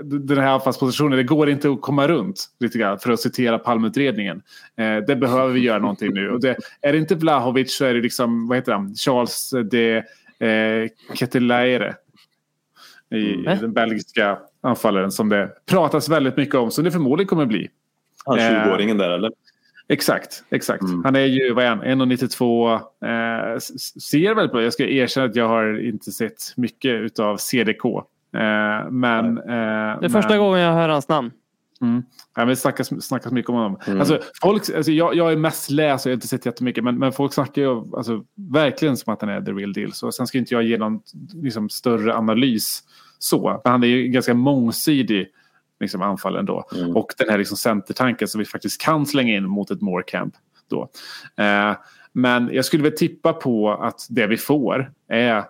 den 0.03 0.37
här 0.37 0.47
anfallspositionen, 0.53 1.17
det 1.17 1.23
går 1.23 1.49
inte 1.49 1.69
att 1.69 1.81
komma 1.81 2.07
runt 2.07 2.45
lite 2.59 2.77
grann 2.77 2.99
för 2.99 3.11
att 3.11 3.19
citera 3.19 3.59
Palmeutredningen. 3.59 4.41
Eh, 4.77 4.97
det 4.97 5.15
behöver 5.15 5.53
vi 5.53 5.59
göra 5.59 5.79
någonting 5.79 6.13
nu. 6.13 6.29
Och 6.29 6.41
det, 6.41 6.57
är 6.81 6.91
det 6.93 6.97
inte 6.97 7.15
Vlahovic 7.15 7.77
så 7.77 7.85
är 7.85 7.93
det 7.93 8.01
liksom, 8.01 8.47
vad 8.47 8.57
heter 8.57 8.71
han, 8.71 8.95
Charles 8.95 9.53
de 9.71 9.97
eh, 10.39 10.89
Ketelaere. 11.13 11.95
I 13.11 13.33
Mm. 13.33 13.59
den 13.59 13.73
belgiska 13.73 14.37
anfallaren 14.61 15.11
som 15.11 15.29
det 15.29 15.49
pratas 15.65 16.09
väldigt 16.09 16.37
mycket 16.37 16.55
om, 16.55 16.71
som 16.71 16.83
det 16.83 16.91
förmodligen 16.91 17.27
kommer 17.27 17.45
bli. 17.45 17.69
Han 18.25 18.39
Eh, 18.39 18.43
20-åringen 18.43 18.97
där 18.97 19.09
eller? 19.09 19.31
Exakt, 19.87 20.43
exakt. 20.49 20.83
Mm. 20.83 21.03
Han 21.03 21.15
är 21.15 21.25
ju, 21.25 21.53
vad 21.53 21.65
är 21.65 21.69
han, 21.69 21.83
1,92. 21.83 22.73
Eh, 22.73 23.59
ser 24.01 24.35
väl 24.35 24.49
på, 24.49 24.61
jag 24.61 24.73
ska 24.73 24.87
erkänna 24.87 25.25
att 25.25 25.35
jag 25.35 25.47
har 25.47 25.87
inte 25.87 26.11
sett 26.11 26.53
mycket 26.57 26.91
utav 26.91 27.37
CDK. 27.37 27.85
Eh, 27.85 28.91
men... 28.91 29.37
Eh, 29.37 29.43
Det 29.45 29.51
är 29.51 29.99
men, 30.01 30.09
första 30.09 30.37
gången 30.37 30.59
jag 30.59 30.73
hör 30.73 30.89
hans 30.89 31.07
namn. 31.07 31.31
Mm. 31.81 32.03
Ja, 32.35 32.41
men 32.41 32.47
det 32.47 32.55
snackas, 32.55 33.05
snackas 33.05 33.31
mycket 33.31 33.49
om 33.49 33.55
honom. 33.55 33.79
Mm. 33.87 33.99
Alltså, 33.99 34.19
folk, 34.41 34.69
alltså, 34.75 34.91
jag, 34.91 35.15
jag 35.15 35.31
är 35.31 35.37
mest 35.37 35.69
läst 35.69 36.05
och 36.05 36.09
jag 36.09 36.13
har 36.13 36.17
inte 36.17 36.27
sett 36.27 36.45
jättemycket. 36.45 36.83
Men, 36.83 36.99
men 36.99 37.11
folk 37.11 37.33
snackar 37.33 37.61
ju 37.61 37.95
alltså, 37.97 38.23
verkligen 38.53 38.97
som 38.97 39.13
att 39.13 39.21
han 39.21 39.29
är 39.29 39.41
the 39.41 39.51
real 39.51 39.73
deal. 39.73 39.93
Så 39.93 40.11
sen 40.11 40.27
ska 40.27 40.37
inte 40.37 40.53
jag 40.53 40.63
ge 40.63 40.77
någon 40.77 40.99
liksom, 41.33 41.69
större 41.69 42.15
analys 42.15 42.83
så. 43.19 43.61
Men 43.63 43.71
han 43.71 43.83
är 43.83 43.87
ju 43.87 44.07
ganska 44.07 44.33
mångsidig 44.33 45.27
liksom, 45.83 46.01
anfall 46.01 46.35
ändå. 46.35 46.65
Mm. 46.75 46.95
Och 46.95 47.13
den 47.17 47.29
här 47.29 47.37
liksom, 47.37 47.57
centertanken 47.57 48.27
som 48.27 48.39
vi 48.39 48.45
faktiskt 48.45 48.81
kan 48.81 49.05
slänga 49.05 49.35
in 49.35 49.49
mot 49.49 49.71
ett 49.71 49.81
Morecamp. 49.81 50.33
Då. 50.69 50.89
Eh, 51.43 51.75
men 52.13 52.49
jag 52.53 52.65
skulle 52.65 52.83
väl 52.83 52.97
tippa 52.97 53.33
på 53.33 53.71
att 53.71 54.07
det 54.09 54.27
vi 54.27 54.37
får 54.37 54.91
är 55.09 55.43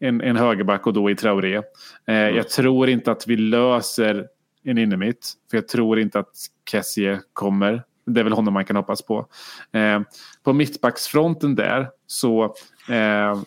en, 0.00 0.20
en 0.20 0.36
högerback 0.36 0.86
och 0.86 0.92
då 0.92 1.10
i 1.10 1.14
Traoré. 1.14 1.62
Eh, 2.06 2.14
Jag 2.14 2.48
tror 2.48 2.88
inte 2.88 3.12
att 3.12 3.26
vi 3.26 3.36
löser 3.36 4.26
en 4.64 4.78
innermitt. 4.78 5.32
För 5.50 5.56
jag 5.56 5.68
tror 5.68 6.00
inte 6.00 6.18
att 6.18 6.34
Kessie 6.70 7.20
kommer. 7.32 7.82
Det 8.06 8.20
är 8.20 8.24
väl 8.24 8.32
honom 8.32 8.54
man 8.54 8.64
kan 8.64 8.76
hoppas 8.76 9.02
på. 9.02 9.26
Eh, 9.72 10.00
på 10.42 10.52
mittbacksfronten 10.52 11.54
där 11.54 11.88
så 12.06 12.44
eh, 12.88 13.40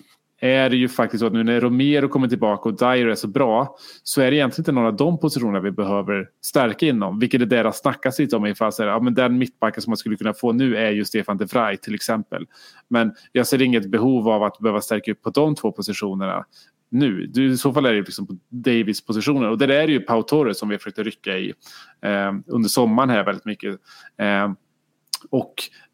är 0.44 0.70
det 0.70 0.76
ju 0.76 0.89
faktiskt 0.89 1.20
så 1.20 1.28
att 1.28 1.34
nu 1.34 1.44
när 1.44 1.62
Romero 1.62 2.08
kommer 2.08 2.28
tillbaka 2.28 2.70
och 2.70 2.78
Dyer 2.78 3.08
är 3.08 3.16
så 3.16 3.28
bra 3.28 3.76
så 4.04 4.22
är 4.22 4.32
det 4.32 4.38
egentligen 4.38 4.62
inte 4.62 4.72
några 4.72 4.88
av 4.88 4.96
de 4.96 5.20
positionerna 5.20 5.60
vi 5.60 5.72
behöver 5.72 6.30
stärka 6.41 6.86
inom. 6.86 7.20
Vilket 7.20 7.41
är 7.41 7.46
det 7.46 7.64
det 7.64 7.74
snackas 7.74 8.20
lite 8.20 8.36
om. 8.36 8.46
Ifall 8.46 8.72
så 8.72 8.84
här, 8.84 8.89
ja, 8.89 9.00
men 9.00 9.14
den 9.14 9.38
mittbacken 9.38 9.82
som 9.82 9.91
man 9.91 9.98
skulle 9.98 10.16
kunna 10.16 10.34
få 10.34 10.52
nu 10.52 10.78
är 10.78 10.91
ju 10.91 11.06
Stefan 11.06 11.38
de 11.38 11.46
Vrij 11.46 11.78
till 11.78 11.96
exempel. 11.96 12.46
Men 12.88 13.14
jag 13.32 13.48
ser 13.48 13.62
inget 13.62 13.89
behov 13.89 14.30
av 14.30 14.44
att 14.44 14.60
behöva 14.60 14.82
stärka 14.82 15.12
upp 15.12 15.22
på 15.22 15.30
de 15.30 15.56
två 15.56 15.72
positionerna 15.72 16.46
nu. 16.89 17.26
Du, 17.26 17.52
I 17.52 17.58
så 17.58 17.74
fall 17.74 17.86
är 17.86 17.94
det 17.94 18.02
liksom 18.02 18.28
på 18.28 18.38
Davis 18.50 19.06
positioner 19.06 19.50
och 19.50 19.58
där 19.58 19.68
är 19.68 19.88
det 19.88 19.94
ju 19.94 20.00
Pau 20.00 20.22
Torres 20.22 20.60
som 20.60 20.70
vi 20.70 20.78
försökte 20.78 21.04
rycka 21.04 21.38
i 21.38 21.54
eh, 22.02 22.34
under 22.48 22.70
sommaren 22.70 23.10
här 23.10 23.26
väldigt 23.26 23.46
mycket. 23.46 23.76
Eh, 24.18 24.52
och 25.30 25.53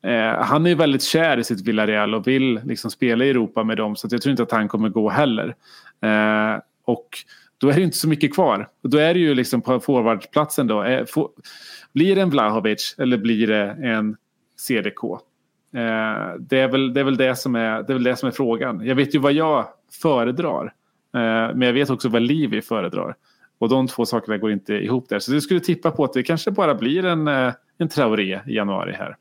eh, 0.10 0.44
han 0.44 0.66
är 0.66 0.70
ju 0.70 0.76
väldigt 0.76 1.04
kär 1.04 1.38
i 1.38 1.44
sitt 1.44 1.68
Villarreal 1.68 2.16
och 2.16 2.28
vill 2.28 2.62
liksom 2.64 2.92
spela 2.92 3.26
i 3.26 3.30
Europa 3.30 3.64
med 3.64 3.78
dem 3.78 3.96
så 3.96 4.08
att 4.08 4.12
jag 4.12 4.22
tror 4.22 4.32
inte 4.32 4.44
att 4.44 4.52
han 4.52 4.68
kommer 4.68 4.90
gå 4.90 5.10
heller. 5.10 5.56
Eh, 6.02 6.62
och 6.86 7.10
då 7.58 7.70
är 7.70 7.74
det 7.74 7.82
inte 7.82 7.98
så 7.98 8.08
mycket 8.08 8.34
kvar. 8.34 8.70
Då 8.82 8.98
är 8.98 9.14
det 9.14 9.20
ju 9.20 9.36
liksom 9.36 9.62
på 9.62 9.80
forwardplatsen 9.80 10.68
då. 10.68 10.84
Eh, 10.84 11.06
få, 11.06 11.30
blir 11.94 12.16
det 12.16 12.22
en 12.22 12.30
Vlahovic 12.30 12.96
eller 12.98 13.18
blir 13.18 13.48
det 13.48 13.78
en 13.84 14.18
CDK? 14.58 15.04
Eh, 15.74 16.36
det, 16.40 16.60
är 16.60 16.68
väl, 16.68 16.94
det, 16.94 17.00
är 17.00 17.04
väl 17.04 17.18
det, 17.18 17.36
som 17.36 17.56
är, 17.56 17.84
det 17.84 17.94
är 17.94 17.94
väl 17.94 18.04
det 18.04 18.16
som 18.16 18.28
är 18.28 18.32
frågan. 18.32 18.82
Jag 18.86 18.96
vet 18.96 19.16
ju 19.16 19.20
vad 19.20 19.34
jag 19.34 19.66
föredrar. 20.02 20.74
Eh, 21.16 21.56
men 21.56 21.62
jag 21.62 21.74
vet 21.74 21.90
också 21.90 22.10
vad 22.10 22.22
Livi 22.22 22.62
föredrar. 22.62 23.16
Och 23.60 23.70
de 23.70 23.88
två 23.88 24.06
sakerna 24.06 24.38
går 24.38 24.52
inte 24.52 24.74
ihop 24.74 25.10
där. 25.10 25.20
Så 25.20 25.34
jag 25.34 25.44
skulle 25.44 25.60
tippa 25.60 25.92
på 25.92 26.04
att 26.04 26.14
det 26.14 26.24
kanske 26.24 26.52
bara 26.52 26.76
blir 26.76 27.06
en, 27.06 27.28
eh, 27.28 27.54
en 27.80 27.90
Traoré 27.90 28.40
i 28.48 28.56
januari 28.56 28.94
här. 28.94 29.16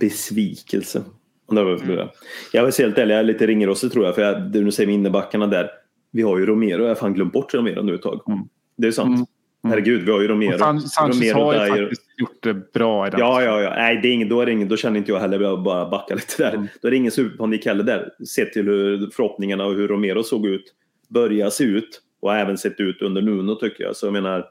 Besvikelse. 0.00 1.02
Mm. 1.52 2.08
Jag 2.52 2.64
vill 2.64 2.72
säga 2.72 2.88
helt 2.88 2.98
ärlig, 2.98 3.14
jag 3.14 3.20
är 3.20 3.24
lite 3.24 3.46
ringrostig 3.46 3.92
tror 3.92 4.04
jag. 4.04 4.14
För 4.14 4.22
jag, 4.22 4.42
du 4.42 4.72
säger 4.72 4.86
med 4.86 4.94
innebackarna 4.94 5.46
där. 5.46 5.70
Vi 6.10 6.22
har 6.22 6.38
ju 6.38 6.46
Romero, 6.46 6.82
jag 6.82 6.88
har 6.88 6.94
fan 6.94 7.14
glömt 7.14 7.32
bort 7.32 7.54
Romero 7.54 7.82
nu 7.82 7.94
ett 7.94 8.02
tag. 8.02 8.22
Mm. 8.28 8.40
Det 8.76 8.86
är 8.86 8.92
sant. 8.92 9.08
Mm. 9.08 9.26
Mm. 9.64 9.72
Herregud, 9.72 10.02
vi 10.02 10.12
har 10.12 10.20
ju 10.20 10.28
Romero. 10.28 10.58
San 10.58 10.80
Sanchez 10.80 11.20
Romero 11.20 11.44
har 11.44 11.76
ju 11.76 11.82
faktiskt 11.82 12.02
gjort 12.16 12.42
det 12.42 12.72
bra 12.72 13.06
i 13.06 13.10
den. 13.10 13.20
Ja, 13.20 13.42
ja, 13.42 13.60
ja. 13.60 13.70
Nej, 13.70 14.00
det 14.02 14.08
är 14.08 14.12
ingen, 14.12 14.28
då, 14.28 14.40
är 14.40 14.46
det 14.46 14.52
ingen, 14.52 14.68
då 14.68 14.76
känner 14.76 14.98
inte 14.98 15.12
jag 15.12 15.20
heller, 15.20 15.40
jag 15.40 15.62
bara 15.62 15.90
backa 15.90 16.14
lite 16.14 16.42
där. 16.42 16.54
Mm. 16.54 16.68
Då 16.82 16.88
är 16.88 16.90
det 16.90 16.96
ingen 16.96 17.12
superpanik 17.12 17.66
heller 17.66 17.84
där. 17.84 18.10
Sett 18.26 18.52
till 18.52 18.66
hur 18.66 19.10
förhoppningarna 19.10 19.66
och 19.66 19.74
hur 19.74 19.88
Romero 19.88 20.22
såg 20.22 20.46
ut, 20.46 20.74
börjar 21.08 21.50
se 21.50 21.64
ut 21.64 22.02
och 22.20 22.36
även 22.36 22.58
sett 22.58 22.80
ut 22.80 23.02
under 23.02 23.22
Nuno 23.22 23.54
tycker 23.54 23.84
jag. 23.84 23.96
Så 23.96 24.06
jag 24.06 24.12
menar, 24.12 24.46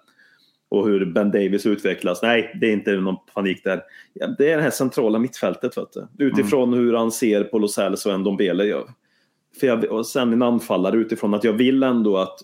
och 0.69 0.87
hur 0.87 1.05
Ben 1.05 1.31
Davis 1.31 1.65
utvecklas. 1.65 2.21
Nej, 2.21 2.57
det 2.61 2.67
är 2.69 2.73
inte 2.73 2.91
någon 2.91 3.15
panik 3.33 3.63
där. 3.63 3.81
Det 4.37 4.51
är 4.51 4.57
det 4.57 4.63
här 4.63 4.69
centrala 4.69 5.19
mittfältet. 5.19 5.77
Vet 5.77 5.93
du. 5.93 6.25
Utifrån 6.25 6.73
mm. 6.73 6.79
hur 6.79 6.93
han 6.93 7.11
ser 7.11 7.43
på 7.43 7.59
Los 7.59 7.77
Angeles 7.77 8.05
och 8.05 8.19
Ndombele. 8.19 8.63
Jag, 8.63 8.89
för 9.59 9.67
jag, 9.67 9.83
och 9.83 10.07
sen 10.07 10.33
en 10.33 10.41
anfallare 10.41 10.97
utifrån 10.97 11.33
att 11.33 11.43
jag 11.43 11.53
vill 11.53 11.83
ändå 11.83 12.17
att 12.17 12.39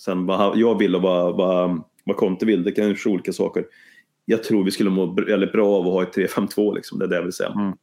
sen 0.00 0.26
vad 0.26 0.58
jag 0.58 0.78
vill 0.78 0.96
och 0.96 1.02
vad, 1.02 1.36
vad, 1.36 1.82
vad 2.04 2.16
Conte 2.16 2.46
vill, 2.46 2.62
det 2.62 2.72
kan 2.72 2.88
ju 2.88 2.96
olika 3.06 3.32
saker. 3.32 3.64
Jag 4.24 4.42
tror 4.42 4.64
vi 4.64 4.70
skulle 4.70 4.90
må 4.90 5.06
väldigt 5.06 5.52
bra 5.52 5.68
av 5.68 5.86
att 5.86 5.92
ha 5.92 6.02
ett 6.02 6.16
3-5-2 6.16 6.74
liksom, 6.74 6.98
det 6.98 7.04
är 7.04 7.08
det 7.08 7.16
jag 7.16 7.22
vill 7.22 7.32
säga. 7.32 7.74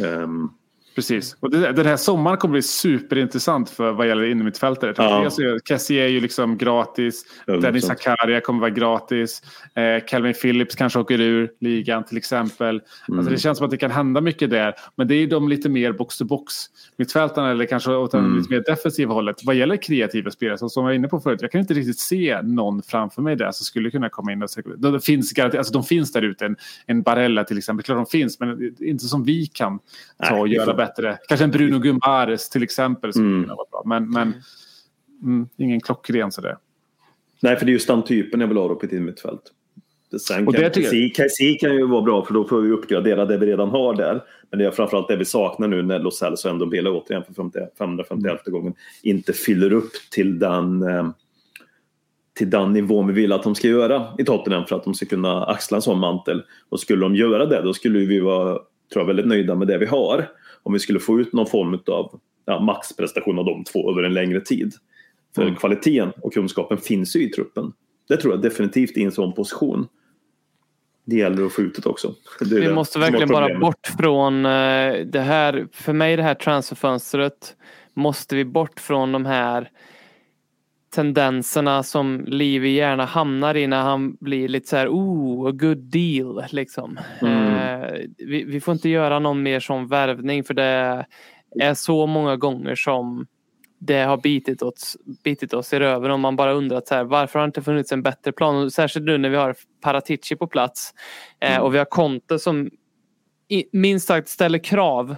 Mm. 0.00 0.22
Um, 0.22 0.50
Precis. 0.94 1.36
Och 1.40 1.50
det, 1.50 1.72
den 1.72 1.86
här 1.86 1.96
sommaren 1.96 2.36
kommer 2.36 2.52
bli 2.52 2.62
superintressant 2.62 3.70
för 3.70 3.92
vad 3.92 4.08
gäller 4.08 4.24
innermittfältare. 4.24 4.94
Ja. 4.96 5.30
Kessie 5.64 6.04
är 6.04 6.08
ju 6.08 6.20
liksom 6.20 6.58
gratis. 6.58 7.24
Ja, 7.46 7.56
Dennis 7.56 7.86
Zakaria 7.86 8.40
kommer 8.40 8.60
vara 8.60 8.70
gratis. 8.70 9.42
Eh, 9.74 10.06
Calvin 10.06 10.34
Phillips 10.34 10.74
kanske 10.74 10.98
åker 10.98 11.20
ur 11.20 11.50
ligan 11.60 12.04
till 12.04 12.16
exempel. 12.16 12.82
Mm. 13.08 13.18
Alltså 13.18 13.32
det 13.32 13.38
känns 13.38 13.58
som 13.58 13.64
att 13.64 13.70
det 13.70 13.76
kan 13.76 13.90
hända 13.90 14.20
mycket 14.20 14.50
där. 14.50 14.74
Men 14.96 15.08
det 15.08 15.14
är 15.14 15.18
ju 15.18 15.26
de 15.26 15.48
lite 15.48 15.68
mer 15.68 15.92
box-to-box 15.92 16.52
mittfältarna 16.96 17.50
eller 17.50 17.66
kanske 17.66 17.90
åt 17.90 18.14
mm. 18.14 18.36
lite 18.36 18.50
mer 18.50 18.62
defensiva 18.66 19.14
hållet. 19.14 19.36
Vad 19.44 19.54
gäller 19.54 19.76
kreativa 19.76 20.30
spelare, 20.30 20.58
som 20.58 20.70
jag 20.74 20.82
var 20.82 20.92
inne 20.92 21.08
på 21.08 21.20
förut, 21.20 21.42
jag 21.42 21.50
kan 21.50 21.60
inte 21.60 21.74
riktigt 21.74 21.98
se 21.98 22.42
någon 22.42 22.82
framför 22.82 23.22
mig 23.22 23.36
där 23.36 23.50
som 23.50 23.64
skulle 23.64 23.90
kunna 23.90 24.08
komma 24.08 24.32
in 24.32 24.42
och 24.42 24.48
de 24.78 25.00
finns, 25.00 25.38
alltså 25.38 25.72
de 25.72 25.84
finns 25.84 26.12
där 26.12 26.22
ute, 26.22 26.46
en, 26.46 26.56
en 26.86 27.02
Barella 27.02 27.44
till 27.44 27.58
exempel, 27.58 27.84
klart 27.84 27.98
de 27.98 28.06
finns, 28.06 28.40
men 28.40 28.74
inte 28.80 29.04
som 29.04 29.24
vi 29.24 29.46
kan 29.46 29.78
ta 30.28 30.36
och 30.36 30.48
göra 30.48 30.74
bättre. 30.74 30.83
Kanske 31.28 31.44
en 31.44 31.50
Bruno 31.50 31.78
Gumares 31.78 32.48
till 32.48 32.62
exempel 32.62 33.12
skulle 33.12 33.26
mm. 33.26 33.42
kunna 33.42 33.54
vara 33.54 33.66
bra. 33.70 33.82
Men, 33.86 34.10
men 34.10 34.34
mm, 35.22 35.48
ingen 35.56 35.80
klockren 35.80 36.32
sådär. 36.32 36.56
Nej, 37.40 37.56
för 37.56 37.66
det 37.66 37.70
är 37.70 37.72
just 37.72 37.88
den 37.88 38.02
typen 38.02 38.40
jag 38.40 38.48
vill 38.48 38.56
ha 38.56 38.74
på 38.74 38.86
ett 38.86 38.92
mittfält. 38.92 39.42
Sen 40.20 40.48
och 40.48 40.54
kan 40.54 40.70
KC 41.10 41.54
kan 41.60 41.74
ju 41.74 41.86
vara 41.86 42.02
bra 42.02 42.24
för 42.24 42.34
då 42.34 42.44
får 42.44 42.60
vi 42.60 42.70
uppgradera 42.70 43.24
det 43.24 43.38
vi 43.38 43.46
redan 43.46 43.68
har 43.68 43.94
där. 43.94 44.22
Men 44.50 44.58
det 44.58 44.64
är 44.64 44.70
framförallt 44.70 45.08
det 45.08 45.16
vi 45.16 45.24
saknar 45.24 45.68
nu 45.68 45.82
när 45.82 45.98
Los 45.98 46.22
Angeles 46.22 46.44
och 46.44 46.50
ändå 46.50 46.66
Bela 46.66 46.90
återigen 46.90 47.24
för 47.24 47.34
551 47.78 48.24
mm. 48.46 48.60
gången 48.60 48.74
inte 49.02 49.32
fyller 49.32 49.72
upp 49.72 49.92
till 50.10 50.38
den, 50.38 50.82
eh, 50.82 51.08
till 52.38 52.50
den 52.50 52.72
nivån 52.72 53.06
vi 53.06 53.12
vill 53.12 53.32
att 53.32 53.42
de 53.42 53.54
ska 53.54 53.68
göra 53.68 54.06
i 54.18 54.24
Tottenham 54.24 54.66
för 54.66 54.76
att 54.76 54.84
de 54.84 54.94
ska 54.94 55.06
kunna 55.06 55.44
axla 55.44 55.76
en 55.76 55.82
sån 55.82 55.98
mantel. 55.98 56.42
Och 56.68 56.80
skulle 56.80 57.02
de 57.02 57.16
göra 57.16 57.46
det 57.46 57.62
då 57.62 57.72
skulle 57.72 57.98
vi 57.98 58.20
vara 58.20 58.58
tror 58.92 59.02
jag, 59.02 59.06
väldigt 59.06 59.26
nöjda 59.26 59.54
med 59.54 59.68
det 59.68 59.78
vi 59.78 59.86
har 59.86 60.28
om 60.64 60.72
vi 60.72 60.78
skulle 60.78 61.00
få 61.00 61.20
ut 61.20 61.32
någon 61.32 61.46
form 61.46 61.80
av 61.86 62.20
ja, 62.44 62.60
maxprestation 62.60 63.38
av 63.38 63.44
de 63.44 63.64
två 63.64 63.90
över 63.90 64.02
en 64.02 64.14
längre 64.14 64.40
tid. 64.40 64.72
För 65.34 65.42
mm. 65.42 65.54
kvaliteten 65.54 66.12
och 66.22 66.32
kunskapen 66.32 66.78
finns 66.78 67.16
ju 67.16 67.22
i 67.22 67.28
truppen. 67.28 67.72
Det 68.08 68.16
tror 68.16 68.34
jag 68.34 68.42
definitivt 68.42 68.96
i 68.96 69.02
en 69.02 69.12
sån 69.12 69.32
position. 69.32 69.88
Det 71.04 71.16
gäller 71.16 71.46
att 71.46 71.52
få 71.52 71.62
ut 71.62 71.82
det 71.82 71.88
också. 71.88 72.14
Det 72.40 72.60
vi 72.60 72.72
måste 72.72 72.98
verkligen 72.98 73.28
bara 73.28 73.58
bort 73.58 73.86
från 73.98 74.46
eh, 74.46 74.94
det 75.06 75.20
här. 75.20 75.66
För 75.72 75.92
mig 75.92 76.16
det 76.16 76.22
här 76.22 76.34
transferfönstret 76.34 77.56
måste 77.94 78.36
vi 78.36 78.44
bort 78.44 78.80
från 78.80 79.12
de 79.12 79.26
här 79.26 79.70
tendenserna 80.94 81.82
som 81.82 82.24
Livi 82.26 82.70
gärna 82.70 83.04
hamnar 83.04 83.56
i 83.56 83.66
när 83.66 83.82
han 83.82 84.16
blir 84.20 84.48
lite 84.48 84.68
så 84.68 84.76
här, 84.76 84.88
oh, 84.88 85.48
a 85.48 85.52
good 85.52 85.78
deal 85.78 86.44
liksom. 86.50 86.98
Mm. 87.22 87.54
Eh, 87.54 87.92
vi, 88.18 88.44
vi, 88.44 88.60
får 88.60 88.74
inte 88.74 88.88
göra 88.88 89.18
någon 89.18 89.42
mer 89.42 89.60
sån 89.60 89.88
värvning 89.88 90.44
för 90.44 90.54
det 90.54 91.06
är 91.60 91.74
så 91.74 92.06
många 92.06 92.36
gånger 92.36 92.74
som 92.74 93.26
det 93.78 94.02
har 94.02 94.16
bitit 94.16 94.62
oss, 94.62 94.96
bitit 95.24 95.54
oss 95.54 95.72
i 95.72 95.78
röven 95.78 96.10
och 96.10 96.20
man 96.20 96.36
bara 96.36 96.52
undrat 96.52 96.88
så 96.88 96.94
här, 96.94 97.04
varför 97.04 97.38
har 97.38 97.46
det 97.46 97.48
inte 97.48 97.62
funnits 97.62 97.92
en 97.92 98.02
bättre 98.02 98.32
plan? 98.32 98.64
Och 98.64 98.72
särskilt 98.72 99.06
nu 99.06 99.18
när 99.18 99.28
vi 99.28 99.36
har 99.36 99.54
Paratici 99.82 100.36
på 100.36 100.46
plats 100.46 100.94
eh, 101.40 101.52
mm. 101.52 101.62
och 101.62 101.74
vi 101.74 101.78
har 101.78 101.84
Conte 101.84 102.38
som 102.38 102.70
i, 103.48 103.64
minst 103.72 104.06
sagt 104.06 104.28
ställer 104.28 104.58
krav 104.58 105.16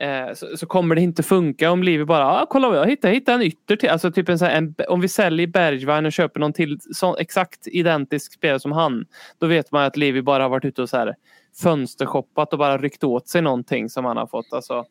Eh, 0.00 0.34
så, 0.34 0.56
så, 0.56 0.66
kommer 0.66 0.94
det 0.94 1.00
inte 1.00 1.22
funka 1.22 1.70
om 1.70 1.82
Livi 1.82 2.04
bara, 2.04 2.26
ah, 2.26 2.46
kolla 2.50 2.76
jag 2.76 2.86
hittade, 2.86 3.12
jag 3.12 3.14
hittade 3.14 3.36
en 3.36 3.42
ytter 3.42 3.76
till. 3.76 3.88
Alltså 3.88 4.10
typ 4.10 4.28
en, 4.28 4.42
en, 4.42 4.74
om 4.88 5.00
vi 5.00 5.08
säljer 5.08 5.46
Bergvagn 5.46 6.06
och 6.06 6.12
köper 6.12 6.40
någon 6.40 6.52
till 6.52 6.78
så, 6.80 7.16
exakt 7.16 7.66
identisk 7.66 8.32
spelare 8.32 8.60
som 8.60 8.72
han. 8.72 9.04
Då 9.38 9.46
vet 9.46 9.72
man 9.72 9.84
att 9.84 9.96
Livi 9.96 10.22
bara 10.22 10.42
har 10.42 10.50
varit 10.50 10.64
ute 10.64 10.82
och 10.82 10.88
så 10.88 10.96
här 10.96 11.14
fönstershoppat 11.62 12.52
och 12.52 12.58
bara 12.58 12.78
ryckt 12.78 13.04
åt 13.04 13.28
sig 13.28 13.42
någonting 13.42 13.88
som 13.88 14.04
han 14.04 14.16
har 14.16 14.26
fått. 14.26 14.52
Alltså, 14.52 14.84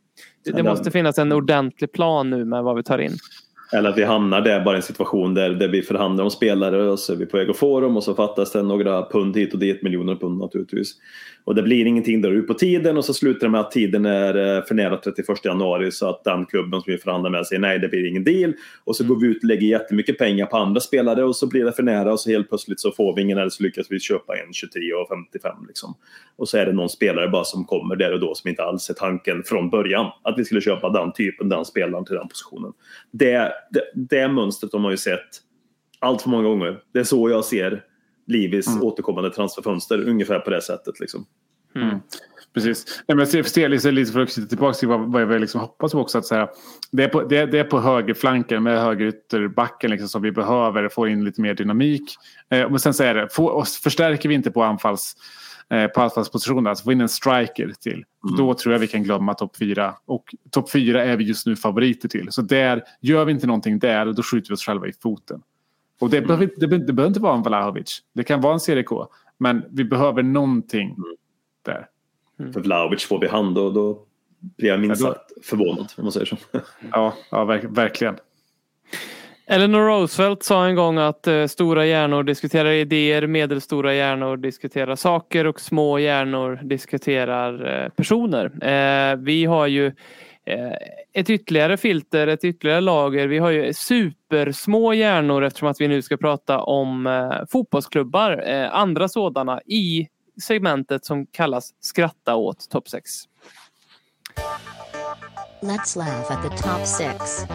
det, 0.45 0.51
det 0.51 0.63
måste 0.63 0.91
finnas 0.91 1.17
en 1.17 1.31
ordentlig 1.31 1.91
plan 1.91 2.29
nu 2.29 2.45
med 2.45 2.63
vad 2.63 2.75
vi 2.75 2.83
tar 2.83 2.99
in. 2.99 3.17
Eller 3.73 3.89
att 3.89 3.97
vi 3.97 4.03
hamnar 4.03 4.41
där 4.41 4.65
bara 4.65 4.75
i 4.75 4.77
en 4.77 4.83
situation 4.83 5.33
där, 5.33 5.49
där 5.49 5.67
vi 5.67 5.81
förhandlar 5.81 6.23
om 6.23 6.31
spelare 6.31 6.89
och 6.89 6.99
så 6.99 7.13
är 7.13 7.17
vi 7.17 7.25
på 7.25 7.37
väg 7.37 7.49
att 7.49 7.57
få 7.57 7.79
dem 7.79 7.97
och 7.97 8.03
så 8.03 8.15
fattas 8.15 8.51
det 8.51 8.63
några 8.63 9.05
pund 9.05 9.37
hit 9.37 9.53
och 9.53 9.59
dit, 9.59 9.81
miljoner 9.81 10.15
pund 10.15 10.39
naturligtvis. 10.39 10.93
Och 11.47 11.55
det 11.55 11.63
blir 11.63 11.85
ingenting 11.85 12.21
där 12.21 12.31
ut 12.31 12.47
på 12.47 12.53
tiden 12.53 12.97
och 12.97 13.05
så 13.05 13.13
slutar 13.13 13.47
det 13.47 13.51
med 13.51 13.61
att 13.61 13.71
tiden 13.71 14.05
är 14.05 14.61
för 14.61 14.75
nära 14.75 14.97
31 14.97 15.45
januari 15.45 15.91
så 15.91 16.09
att 16.09 16.23
den 16.23 16.45
klubben 16.45 16.81
som 16.81 16.91
vi 16.91 16.97
förhandlar 16.97 17.29
med 17.29 17.47
säger 17.47 17.59
nej 17.59 17.79
det 17.79 17.87
blir 17.87 18.05
ingen 18.09 18.23
deal. 18.23 18.53
Och 18.83 18.95
så 18.95 19.03
går 19.03 19.19
vi 19.19 19.27
ut 19.27 19.37
och 19.37 19.47
lägger 19.47 19.67
jättemycket 19.67 20.17
pengar 20.17 20.45
på 20.45 20.57
andra 20.57 20.81
spelare 20.81 21.23
och 21.23 21.35
så 21.35 21.47
blir 21.47 21.65
det 21.65 21.71
för 21.71 21.83
nära 21.83 22.13
och 22.13 22.19
så 22.19 22.29
helt 22.29 22.49
plötsligt 22.49 22.79
så 22.79 22.91
får 22.91 23.15
vi 23.15 23.21
ingen 23.21 23.37
eller 23.37 23.49
så 23.49 23.63
lyckas 23.63 23.87
vi 23.89 23.99
köpa 23.99 24.33
en 24.33 24.53
23 24.53 24.93
och 24.93 25.07
55 25.09 25.51
liksom. 25.67 25.95
Och 26.35 26.49
så 26.49 26.57
är 26.57 26.65
det 26.65 26.73
någon 26.73 26.89
spelare 26.89 27.29
bara 27.29 27.43
som 27.43 27.65
kommer 27.65 27.95
där 27.95 28.13
och 28.13 28.19
då 28.19 28.35
som 28.35 28.49
inte 28.49 28.63
alls 28.63 28.89
är 28.89 28.93
tanken 28.93 29.43
från 29.43 29.69
början 29.69 30.11
att 30.23 30.39
vi 30.39 30.45
skulle 30.45 30.61
köpa 30.61 30.89
den 30.89 31.13
typen, 31.13 31.49
den 31.49 31.65
spelaren 31.65 32.05
till 32.05 32.15
den 32.15 32.27
positionen. 32.27 32.73
Det, 33.11 33.51
det, 33.71 33.83
det 33.95 34.27
mönstret 34.27 34.73
har 34.73 34.79
man 34.79 34.91
ju 34.91 34.97
sett 34.97 35.29
allt 35.99 36.21
för 36.21 36.29
många 36.29 36.43
gånger. 36.43 36.77
Det 36.93 36.99
är 36.99 37.03
så 37.03 37.29
jag 37.29 37.45
ser 37.45 37.83
Livis 38.27 38.67
mm. 38.67 38.83
återkommande 38.83 39.29
transferfönster, 39.29 40.09
ungefär 40.09 40.39
på 40.39 40.49
det 40.49 40.61
sättet. 40.61 40.99
Liksom. 40.99 41.25
Mm. 41.75 41.87
mm. 41.87 42.01
Precis. 42.53 43.03
Nej, 43.07 43.17
men 43.17 43.27
jag 43.31 43.45
ser 43.45 43.69
lite, 43.69 43.91
lite 43.91 44.11
för 44.11 44.21
att 44.21 44.49
tillbaka 44.49 44.73
till 44.73 44.87
vad, 44.87 45.11
vad 45.11 45.21
jag 45.21 45.41
liksom 45.41 45.61
hoppas 45.61 45.91
på 45.91 45.99
också. 45.99 46.17
Att 46.17 46.25
så 46.25 46.35
här, 46.35 46.49
det, 46.91 47.03
är 47.03 47.07
på, 47.07 47.23
det, 47.23 47.45
det 47.45 47.59
är 47.59 47.63
på 47.63 47.79
högerflanken 47.79 48.63
med 48.63 48.81
högerytterbacken 48.81 49.91
liksom, 49.91 50.09
som 50.09 50.21
vi 50.21 50.31
behöver 50.31 50.89
få 50.89 51.07
in 51.07 51.23
lite 51.23 51.41
mer 51.41 51.53
dynamik. 51.53 52.15
Eh, 52.49 52.69
men 52.69 52.79
sen 52.79 52.93
så 52.93 53.03
är 53.03 53.13
det, 53.13 53.27
få, 53.31 53.45
och 53.45 53.67
förstärker 53.67 54.29
vi 54.29 54.35
inte 54.35 54.51
på 54.51 54.63
anfalls 54.63 55.15
eh, 55.69 55.87
på 55.87 56.01
anfallspositionen, 56.01 56.67
alltså 56.67 56.83
få 56.83 56.91
in 56.91 57.01
en 57.01 57.09
striker 57.09 57.73
till. 57.79 58.03
Mm. 58.23 58.37
Då 58.37 58.53
tror 58.53 58.73
jag 58.73 58.79
vi 58.79 58.87
kan 58.87 59.03
glömma 59.03 59.33
topp 59.33 59.57
fyra. 59.57 59.95
Och 60.05 60.35
topp 60.51 60.71
fyra 60.71 61.03
är 61.03 61.17
vi 61.17 61.23
just 61.23 61.47
nu 61.47 61.55
favoriter 61.55 62.09
till. 62.09 62.27
Så 62.31 62.41
där, 62.41 62.83
gör 63.01 63.25
vi 63.25 63.31
inte 63.31 63.47
någonting 63.47 63.79
där, 63.79 64.05
då 64.05 64.23
skjuter 64.23 64.49
vi 64.49 64.55
oss 64.55 64.63
själva 64.63 64.87
i 64.87 64.93
foten. 64.93 65.41
Och 65.99 66.09
det, 66.09 66.17
mm. 66.17 66.27
behöver, 66.27 66.49
det, 66.57 66.67
det 66.67 66.93
behöver 66.93 67.07
inte 67.07 67.19
vara 67.19 67.35
en 67.35 67.43
Vlahovic. 67.43 68.03
Det 68.13 68.23
kan 68.23 68.41
vara 68.41 68.53
en 68.53 68.59
CDK. 68.59 68.89
Men 69.37 69.63
vi 69.69 69.83
behöver 69.83 70.23
någonting 70.23 70.89
mm. 70.89 71.03
där. 71.65 71.87
Mm. 72.39 72.53
För 72.53 72.61
Vlahovic 72.61 73.05
får 73.05 73.19
vi 73.19 73.27
hand 73.27 73.57
och 73.57 73.73
då 73.73 73.99
blir 74.39 74.69
jag 74.69 74.79
minst 74.79 75.01
sagt 75.01 75.31
förvånad 75.45 75.93
om 75.97 76.03
man 76.03 76.11
säger 76.11 76.25
så. 76.25 76.37
ja, 76.91 77.13
ja 77.31 77.45
verk, 77.45 77.63
verkligen. 77.63 78.15
Eleanor 79.49 79.87
Roosevelt 79.87 80.43
sa 80.43 80.65
en 80.65 80.75
gång 80.75 80.97
att 80.97 81.27
eh, 81.27 81.45
stora 81.45 81.85
hjärnor 81.85 82.23
diskuterar 82.23 82.71
idéer, 82.71 83.27
medelstora 83.27 83.93
hjärnor 83.93 84.37
diskuterar 84.37 84.95
saker 84.95 85.47
och 85.47 85.59
små 85.59 85.99
hjärnor 85.99 86.59
diskuterar 86.63 87.83
eh, 87.83 87.89
personer. 87.89 88.45
Eh, 88.45 89.15
vi 89.15 89.45
har 89.45 89.67
ju 89.67 89.91
Eh, 90.47 90.73
ett 91.13 91.29
ytterligare 91.29 91.77
filter, 91.77 92.27
ett 92.27 92.43
ytterligare 92.43 92.81
lager. 92.81 93.27
Vi 93.27 93.37
har 93.37 93.49
ju 93.49 93.73
supersmå 93.73 94.93
hjärnor 94.93 95.43
eftersom 95.43 95.67
att 95.67 95.81
vi 95.81 95.87
nu 95.87 96.01
ska 96.01 96.17
prata 96.17 96.59
om 96.59 97.07
eh, 97.07 97.31
fotbollsklubbar, 97.51 98.43
eh, 98.47 98.75
andra 98.75 99.07
sådana 99.07 99.61
i 99.61 100.07
segmentet 100.41 101.05
som 101.05 101.25
kallas 101.25 101.73
skratta 101.79 102.35
åt 102.35 102.69
topp 102.69 102.89
6. 102.89 103.09
Let's 105.61 105.97
laugh 105.97 106.31
at 106.31 106.43
the 106.43 106.57
top 106.57 106.87
6. 106.87 107.45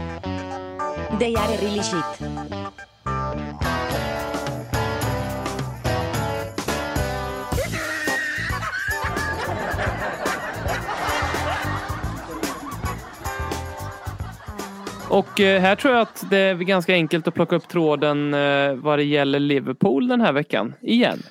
They 1.18 1.36
are 1.36 1.56
really 1.56 1.82
shit. 1.82 2.31
Och 15.12 15.40
eh, 15.40 15.60
här 15.60 15.76
tror 15.76 15.94
jag 15.94 16.02
att 16.02 16.30
det 16.30 16.38
är 16.38 16.54
ganska 16.54 16.92
enkelt 16.92 17.28
att 17.28 17.34
plocka 17.34 17.56
upp 17.56 17.68
tråden 17.68 18.34
eh, 18.34 18.74
vad 18.74 18.98
det 18.98 19.04
gäller 19.04 19.38
Liverpool 19.38 20.08
den 20.08 20.20
här 20.20 20.32
veckan. 20.32 20.74
Igen. 20.82 21.22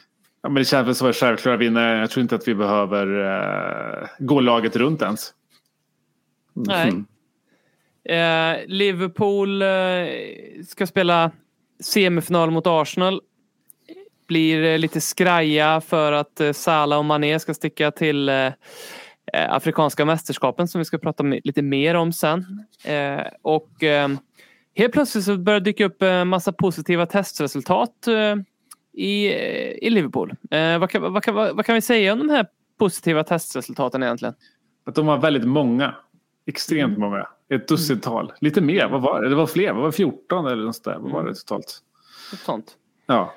Ja, 0.44 0.50
men 0.50 0.56
det 0.56 0.66
känns 0.66 0.88
väl 0.88 0.96
som 0.96 1.08
en 1.08 1.14
självklar 1.14 1.58
vinnare. 1.58 2.00
Jag 2.00 2.10
tror 2.10 2.22
inte 2.22 2.36
att 2.36 2.48
vi 2.48 2.56
behöver 2.56 3.08
uh, 3.08 4.08
gå 4.20 4.40
laget 4.40 4.76
runt 4.76 5.02
ens. 5.02 5.34
Nej. 6.54 6.90
Mm. 6.90 7.06
Eh, 8.04 8.60
Liverpool 8.68 9.62
eh, 9.62 9.68
ska 10.68 10.88
spela 10.88 11.32
semifinal 11.80 12.52
mot 12.52 12.68
Arsenal. 12.68 13.22
Blir 14.28 14.78
lite 14.78 15.02
skraja 15.02 15.82
för 15.82 16.12
att 16.12 16.42
Salah 16.54 17.00
och 17.00 17.06
Mané 17.06 17.40
ska 17.40 17.54
sticka 17.54 17.92
till 17.92 18.30
Afrikanska 19.34 20.06
mästerskapen 20.06 20.68
som 20.68 20.80
vi 20.80 20.86
ska 20.86 20.98
prata 20.98 21.24
lite 21.24 21.62
mer 21.62 21.96
om 21.96 22.14
sen. 22.14 22.66
Eh, 22.86 23.22
och 23.42 23.84
eh, 23.84 24.10
helt 24.76 24.94
plötsligt 24.94 25.24
så 25.26 25.38
börjar 25.38 25.60
det 25.60 25.64
dyka 25.64 25.86
upp 25.86 26.02
en 26.02 26.28
massa 26.28 26.54
positiva 26.54 27.06
testresultat 27.06 28.08
eh, 28.08 28.36
i, 28.94 29.26
eh, 29.28 29.88
i 29.88 29.90
Liverpool. 29.90 30.34
Eh, 30.52 30.80
vad, 30.80 30.90
kan, 30.90 31.14
vad, 31.14 31.24
kan, 31.24 31.36
vad, 31.36 31.66
kan 31.66 31.76
vi 31.76 31.82
säga 31.82 32.14
om 32.14 32.20
de 32.20 32.30
här 32.30 32.48
positiva 32.80 33.24
testresultaten 33.24 34.04
egentligen? 34.04 34.34
Att 34.86 34.96
de 34.96 35.06
var 35.06 35.18
väldigt 35.18 35.46
många. 35.48 35.96
Extremt 36.46 36.98
Mm. 36.98 37.10
många. 37.10 37.28
Ett 37.50 37.68
dussintal. 37.68 38.34
Lite 38.42 38.62
mer. 38.62 38.88
Vad 38.88 39.02
var 39.02 39.22
det? 39.22 39.30
Det 39.30 39.36
var 39.36 39.48
fler. 39.48 39.74
Vad 39.74 39.82
var 39.82 39.88
det? 39.92 39.96
14 39.98 40.46
eller 40.48 40.64
något 40.64 40.76
sådär. 40.76 40.98
Vad 41.00 41.12
var 41.12 41.24
det 41.24 41.36
totalt? 41.36 41.80
Något 42.32 42.40
sånt. 42.40 42.78
Ja. 43.06 43.34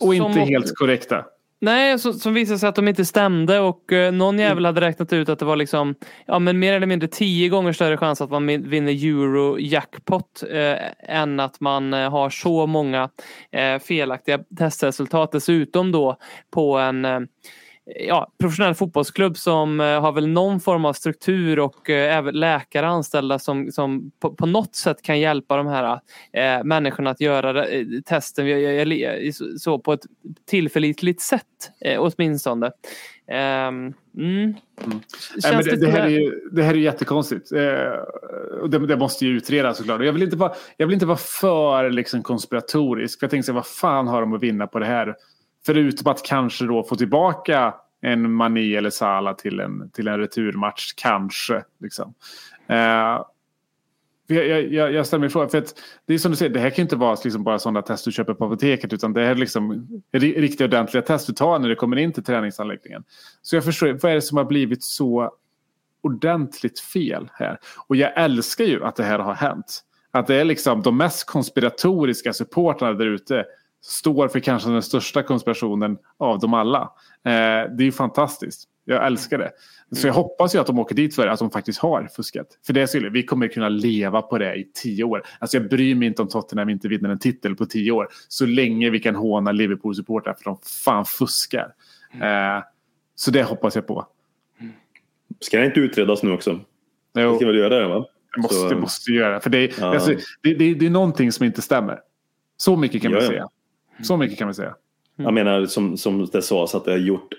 Och 0.00 0.14
Som 0.14 0.26
inte 0.26 0.40
helt 0.40 0.74
korrekta. 0.76 1.24
Nej, 1.64 1.98
så, 1.98 2.12
som 2.12 2.34
visade 2.34 2.58
sig 2.58 2.68
att 2.68 2.74
de 2.74 2.88
inte 2.88 3.04
stämde 3.04 3.60
och 3.60 3.92
eh, 3.92 4.12
någon 4.12 4.38
jävel 4.38 4.64
hade 4.64 4.80
räknat 4.80 5.12
ut 5.12 5.28
att 5.28 5.38
det 5.38 5.44
var 5.44 5.56
liksom 5.56 5.94
ja, 6.26 6.38
men 6.38 6.58
mer 6.58 6.72
eller 6.72 6.86
mindre 6.86 7.08
tio 7.08 7.48
gånger 7.48 7.72
större 7.72 7.96
chans 7.96 8.20
att 8.20 8.30
man 8.30 8.46
vinner 8.46 8.92
euro 8.92 9.58
jackpot 9.58 10.42
eh, 10.50 10.76
än 11.16 11.40
att 11.40 11.60
man 11.60 11.94
eh, 11.94 12.10
har 12.10 12.30
så 12.30 12.66
många 12.66 13.10
eh, 13.52 13.78
felaktiga 13.78 14.38
testresultat. 14.58 15.32
Dessutom 15.32 15.92
då 15.92 16.16
på 16.50 16.78
en 16.78 17.04
ja, 17.86 18.32
professionell 18.38 18.74
fotbollsklubb 18.74 19.36
som 19.36 19.80
eh, 19.80 20.00
har 20.00 20.12
väl 20.12 20.26
någon 20.26 20.60
form 20.60 20.84
av 20.84 20.92
struktur 20.92 21.58
och 21.58 21.90
eh, 21.90 22.16
även 22.16 22.34
läkare 22.34 22.86
anställda 22.86 23.38
som, 23.38 23.72
som 23.72 24.10
på, 24.20 24.34
på 24.34 24.46
något 24.46 24.74
sätt 24.74 25.02
kan 25.02 25.20
hjälpa 25.20 25.56
de 25.56 25.66
här 25.66 26.00
eh, 26.32 26.64
människorna 26.64 27.10
att 27.10 27.20
göra 27.20 27.66
eh, 27.66 27.86
testen 28.06 28.46
så, 29.58 29.78
på 29.78 29.92
ett 29.92 30.04
tillförlitligt 30.46 31.20
sätt 31.20 31.70
eh, 31.80 32.00
åtminstone. 32.00 32.70
Ehm, 33.26 33.94
mm. 34.16 34.54
Nej, 34.84 35.00
Känns 35.42 35.44
men 35.44 35.64
det, 35.64 35.76
det, 35.76 35.90
här 35.90 36.04
är 36.04 36.08
ju, 36.08 36.40
det 36.52 36.62
här 36.62 36.74
är 36.74 36.78
jättekonstigt. 36.78 37.52
Eh, 37.52 37.58
det, 38.68 38.86
det 38.86 38.96
måste 38.96 39.26
ju 39.26 39.36
utredas 39.36 39.76
såklart. 39.76 40.04
Jag 40.04 40.12
vill 40.12 40.22
inte 40.22 40.36
vara, 40.36 40.52
jag 40.76 40.86
vill 40.86 40.94
inte 40.94 41.06
vara 41.06 41.18
för 41.18 41.90
liksom, 41.90 42.22
konspiratorisk. 42.22 43.18
För 43.18 43.24
jag 43.24 43.30
tänker 43.30 43.44
så 43.44 43.52
här, 43.52 43.54
vad 43.54 43.66
fan 43.66 44.08
har 44.08 44.20
de 44.20 44.32
att 44.32 44.42
vinna 44.42 44.66
på 44.66 44.78
det 44.78 44.86
här? 44.86 45.14
Förutom 45.66 46.12
att 46.12 46.22
kanske 46.22 46.64
då 46.66 46.82
få 46.82 46.96
tillbaka 46.96 47.74
en 48.00 48.32
Mané 48.32 48.76
eller 48.76 48.90
sala 48.90 49.34
till 49.34 49.60
en, 49.60 49.90
till 49.90 50.08
en 50.08 50.18
returmatch. 50.18 50.92
Kanske. 50.96 51.64
Liksom. 51.80 52.14
Eh, 52.66 53.24
jag, 54.26 54.72
jag, 54.72 54.92
jag, 54.92 55.06
ställer 55.06 55.20
mig 55.20 55.30
frågan, 55.30 55.50
för 55.50 55.58
att 55.58 55.74
det 56.06 56.14
är 56.14 56.18
som 56.18 56.30
du 56.30 56.36
säger, 56.36 56.54
det 56.54 56.60
här 56.60 56.70
kan 56.70 56.82
inte 56.82 56.96
vara 56.96 57.16
liksom 57.24 57.44
bara 57.44 57.58
sådana 57.58 57.82
test 57.82 58.04
du 58.04 58.12
köper 58.12 58.34
på 58.34 58.44
apoteket 58.44 58.92
utan 58.92 59.12
det 59.12 59.20
här 59.20 59.30
är 59.30 59.34
liksom 59.34 59.88
riktiga 60.12 60.66
ordentliga 60.66 61.02
test 61.02 61.26
du 61.26 61.32
tar 61.32 61.58
när 61.58 61.68
du 61.68 61.74
kommer 61.74 61.96
in 61.96 62.12
till 62.12 62.24
träningsanläggningen. 62.24 63.04
Så 63.42 63.56
jag 63.56 63.64
förstår, 63.64 63.98
vad 64.02 64.12
är 64.12 64.14
det 64.14 64.22
som 64.22 64.38
har 64.38 64.44
blivit 64.44 64.84
så 64.84 65.30
ordentligt 66.02 66.80
fel 66.80 67.30
här? 67.32 67.58
Och 67.86 67.96
jag 67.96 68.12
älskar 68.16 68.64
ju 68.64 68.84
att 68.84 68.96
det 68.96 69.04
här 69.04 69.18
har 69.18 69.34
hänt. 69.34 69.80
Att 70.10 70.26
det 70.26 70.34
är 70.34 70.44
liksom 70.44 70.82
de 70.82 70.96
mest 70.96 71.26
konspiratoriska 71.26 72.32
supportrarna 72.32 72.92
där 72.92 73.06
ute 73.06 73.44
står 73.84 74.28
för 74.28 74.40
kanske 74.40 74.70
den 74.70 74.82
största 74.82 75.22
konspirationen 75.22 75.98
av 76.16 76.38
dem 76.38 76.54
alla. 76.54 76.80
Eh, 77.24 77.30
det 77.76 77.82
är 77.82 77.82
ju 77.82 77.92
fantastiskt. 77.92 78.68
Jag 78.84 79.06
älskar 79.06 79.38
det. 79.38 79.50
Så 79.96 80.06
jag 80.06 80.14
hoppas 80.14 80.54
ju 80.54 80.58
att 80.58 80.66
de 80.66 80.78
åker 80.78 80.94
dit 80.94 81.14
för 81.14 81.26
att 81.26 81.38
de 81.38 81.50
faktiskt 81.50 81.78
har 81.78 82.08
fuskat. 82.16 82.46
För 82.66 82.72
det 82.72 82.86
skulle 82.86 83.10
vi 83.10 83.22
kommer 83.22 83.48
kunna 83.48 83.68
leva 83.68 84.22
på 84.22 84.38
det 84.38 84.54
i 84.54 84.70
tio 84.74 85.04
år. 85.04 85.22
Alltså 85.38 85.56
jag 85.56 85.68
bryr 85.68 85.94
mig 85.94 86.08
inte 86.08 86.22
om 86.22 86.28
Tottenham 86.28 86.68
inte 86.68 86.88
vinner 86.88 87.08
en 87.08 87.18
titel 87.18 87.56
på 87.56 87.66
tio 87.66 87.92
år. 87.92 88.08
Så 88.28 88.46
länge 88.46 88.90
vi 88.90 88.98
kan 89.00 89.14
håna 89.14 89.52
Liverpool-supportrar 89.52 90.34
för 90.34 90.44
de 90.44 90.58
fan 90.84 91.04
fuskar. 91.04 91.74
Eh, 92.22 92.64
så 93.14 93.30
det 93.30 93.42
hoppas 93.42 93.74
jag 93.74 93.86
på. 93.86 94.06
Ska 95.40 95.58
det 95.60 95.66
inte 95.66 95.80
utredas 95.80 96.22
nu 96.22 96.32
också? 96.32 96.50
Jo. 97.14 97.20
Jag 97.20 97.36
ska 97.36 97.46
väl 97.46 97.56
göra 97.56 97.78
det 97.78 97.88
va? 97.88 98.06
Det 98.36 98.42
måste, 98.42 98.68
Så- 98.68 98.78
måste 98.78 99.12
göra. 99.12 99.40
För 99.40 99.50
det, 99.50 99.58
är- 99.58 99.72
Ja. 99.80 99.94
alltså, 99.94 100.10
det, 100.42 100.54
det, 100.54 100.74
det 100.74 100.86
är 100.86 100.90
någonting 100.90 101.32
som 101.32 101.46
inte 101.46 101.62
stämmer. 101.62 102.00
Så 102.56 102.76
mycket 102.76 103.02
kan 103.02 103.12
vi 103.12 103.18
ja. 103.18 103.26
säga. 103.26 103.48
Så 104.02 104.16
mycket 104.16 104.38
kan 104.38 104.48
vi 104.48 104.54
säga. 104.54 104.74
Jag 105.16 105.34
menar 105.34 105.66
som, 105.66 105.96
som 105.96 106.26
det 106.32 106.42
sades 106.42 106.74
att 106.74 106.84
det 106.84 106.90
har 106.90 106.98
gjort, 106.98 107.34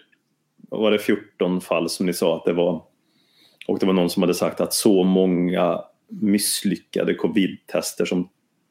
var 0.69 0.91
det 0.91 0.99
14 0.99 1.61
fall 1.61 1.89
som 1.89 2.05
ni 2.05 2.13
sa 2.13 2.35
att 2.37 2.45
det 2.45 2.53
var 2.53 2.81
och 3.67 3.79
det 3.79 3.85
var 3.85 3.93
någon 3.93 4.09
som 4.09 4.23
hade 4.23 4.33
sagt 4.33 4.61
att 4.61 4.73
så 4.73 5.03
många 5.03 5.81
misslyckade 6.09 7.13
covid-tester 7.13 8.05
som 8.05 8.29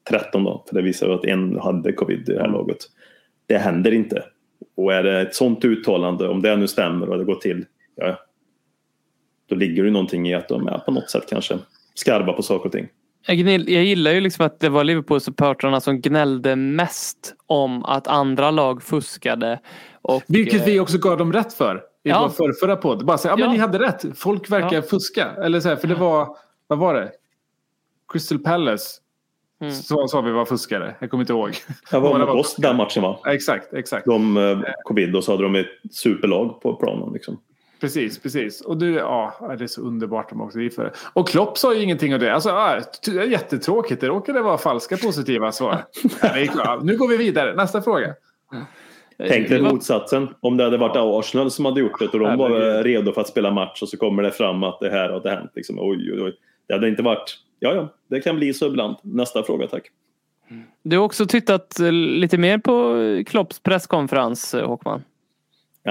13 0.09 0.43
då, 0.43 0.65
för 0.67 0.75
det 0.75 0.81
visar 0.81 1.09
att 1.09 1.25
en 1.25 1.59
hade 1.59 1.93
covid 1.93 2.29
i 2.29 2.33
det 2.33 2.39
här 2.39 2.47
Mm. 2.47 2.51
laget. 2.51 2.77
Det 3.45 3.57
händer 3.57 3.91
inte. 3.91 4.23
Och 4.75 4.93
är 4.93 5.03
det 5.03 5.21
ett 5.21 5.35
sånt 5.35 5.65
uttalande, 5.65 6.27
om 6.27 6.41
det 6.41 6.55
nu 6.55 6.67
stämmer 6.67 7.09
och 7.09 7.17
det 7.17 7.23
går 7.23 7.35
till, 7.35 7.65
ja, 7.95 8.19
då 9.45 9.55
ligger 9.55 9.83
det 9.83 9.91
någonting 9.91 10.27
i 10.27 10.33
att 10.33 10.47
de 10.49 10.67
är 10.67 10.77
på 10.77 10.91
något 10.91 11.09
sätt 11.09 11.23
kanske 11.29 11.57
skarva 11.93 12.33
på 12.33 12.41
saker 12.43 12.65
och 12.65 12.71
ting. 12.71 12.87
Jag, 13.27 13.37
gnill, 13.37 13.69
jag 13.73 13.83
gillar 13.83 14.11
ju 14.11 14.21
liksom 14.21 14.45
att 14.45 14.59
det 14.59 14.69
var 14.69 14.83
Liverpool-supportrarna 14.83 15.79
som 15.79 16.01
gnällde 16.01 16.55
mest 16.55 17.33
om 17.47 17.85
att 17.85 18.07
andra 18.07 18.51
lag 18.51 18.83
fuskade. 18.83 19.59
Och, 20.01 20.23
Vilket 20.27 20.59
eh, 20.61 20.65
vi 20.65 20.79
också 20.79 20.97
gav 20.97 21.17
dem 21.17 21.33
rätt 21.33 21.53
för. 21.53 21.75
I 21.75 22.09
Ja. 22.09 22.21
vår 22.21 22.29
förrförra 22.29 22.75
podd. 22.75 23.05
Bara 23.05 23.17
säga, 23.17 23.31
ja 23.31 23.35
men 23.37 23.45
Ja. 23.45 23.51
ni 23.51 23.57
hade 23.57 23.79
rätt. 23.79 24.05
Folk 24.15 24.49
verkar 24.51 24.73
Ja. 24.75 24.81
fuska. 24.81 25.31
Eller 25.43 25.59
så 25.59 25.69
här, 25.69 25.75
för 25.75 25.87
det 25.87 25.95
var, 25.95 26.37
vad 26.67 26.79
var 26.79 26.93
det? 26.93 27.11
Crystal 28.11 28.39
Palace. 28.39 29.01
Mm. 29.61 29.73
Så 29.73 30.07
sa 30.07 30.21
vi 30.21 30.31
var 30.31 30.45
fuskare. 30.45 30.95
Jag 30.99 31.09
kommer 31.09 31.23
inte 31.23 31.33
ihåg. 31.33 31.51
Jag 31.91 32.01
var 32.01 32.19
mot 32.19 32.29
oss 32.29 32.55
den 32.55 32.75
matchen 32.75 33.03
va? 33.03 33.19
Exakt, 33.27 33.73
exakt. 33.73 34.05
De 34.05 34.37
eh, 34.37 34.59
covid 34.83 35.15
och 35.15 35.23
så 35.23 35.31
hade 35.31 35.43
de 35.43 35.55
ett 35.55 35.67
superlag 35.91 36.61
på 36.61 36.73
planen. 36.75 37.13
Liksom. 37.13 37.37
Precis, 37.85 38.19
precis. 38.21 38.61
Och 38.61 38.77
du, 38.77 38.93
ja, 38.93 39.55
det 39.57 39.63
är 39.63 39.67
så 39.67 39.81
underbart 39.81 40.29
de 40.29 40.41
också 40.41 40.57
för 40.75 40.83
det. 40.83 40.91
Och 41.13 41.27
Klopp 41.29 41.57
sa 41.57 41.73
ju 41.73 41.83
ingenting 41.83 42.13
om 42.13 42.19
det. 42.19 42.33
Alltså, 42.33 42.49
ja, 42.49 42.79
det 43.05 43.11
är 43.11 43.23
jättetråkigt. 43.27 44.01
Det 44.01 44.07
råkade 44.07 44.41
vara 44.41 44.57
falska 44.57 44.97
positiva 44.97 45.51
svar. 45.51 45.85
Ja, 46.21 46.29
det. 46.79 46.83
Nu 46.85 46.97
går 46.97 47.07
vi 47.07 47.17
vidare. 47.17 47.55
Nästa 47.55 47.81
fråga. 47.81 48.13
Tänk 49.17 49.49
dig 49.49 49.57
det 49.57 49.63
var- 49.63 49.71
motsatsen. 49.71 50.27
Om 50.39 50.57
det 50.57 50.63
hade 50.63 50.77
varit 50.77 50.95
Arsenal 50.95 51.51
som 51.51 51.65
hade 51.65 51.79
gjort 51.81 51.99
det 51.99 52.07
och 52.07 52.19
de 52.19 52.37
var 52.37 52.77
eh, 52.77 52.83
redo 52.83 53.11
för 53.13 53.21
att 53.21 53.27
spela 53.27 53.51
match 53.51 53.81
och 53.81 53.89
så 53.89 53.97
kommer 53.97 54.23
det 54.23 54.31
fram 54.31 54.63
att 54.63 54.79
det 54.79 54.89
här 54.89 55.09
hade 55.09 55.29
hänt. 55.29 55.51
Liksom. 55.55 55.79
Oj, 55.79 56.11
oj, 56.13 56.21
oj. 56.21 56.35
Det 56.67 56.73
hade 56.73 56.89
inte 56.89 57.03
varit... 57.03 57.37
Ja, 57.59 57.73
ja, 57.73 57.93
det 58.09 58.21
kan 58.21 58.35
bli 58.35 58.53
så 58.53 58.67
ibland. 58.67 58.95
Nästa 59.03 59.43
fråga, 59.43 59.67
tack. 59.67 59.83
Du 60.83 60.97
har 60.97 61.05
också 61.05 61.25
tittat 61.25 61.79
eh, 61.79 61.91
lite 61.91 62.37
mer 62.37 62.57
på 62.57 62.95
Klopps 63.27 63.59
presskonferens, 63.59 64.53
eh, 64.53 64.67
Håkman. 64.67 65.03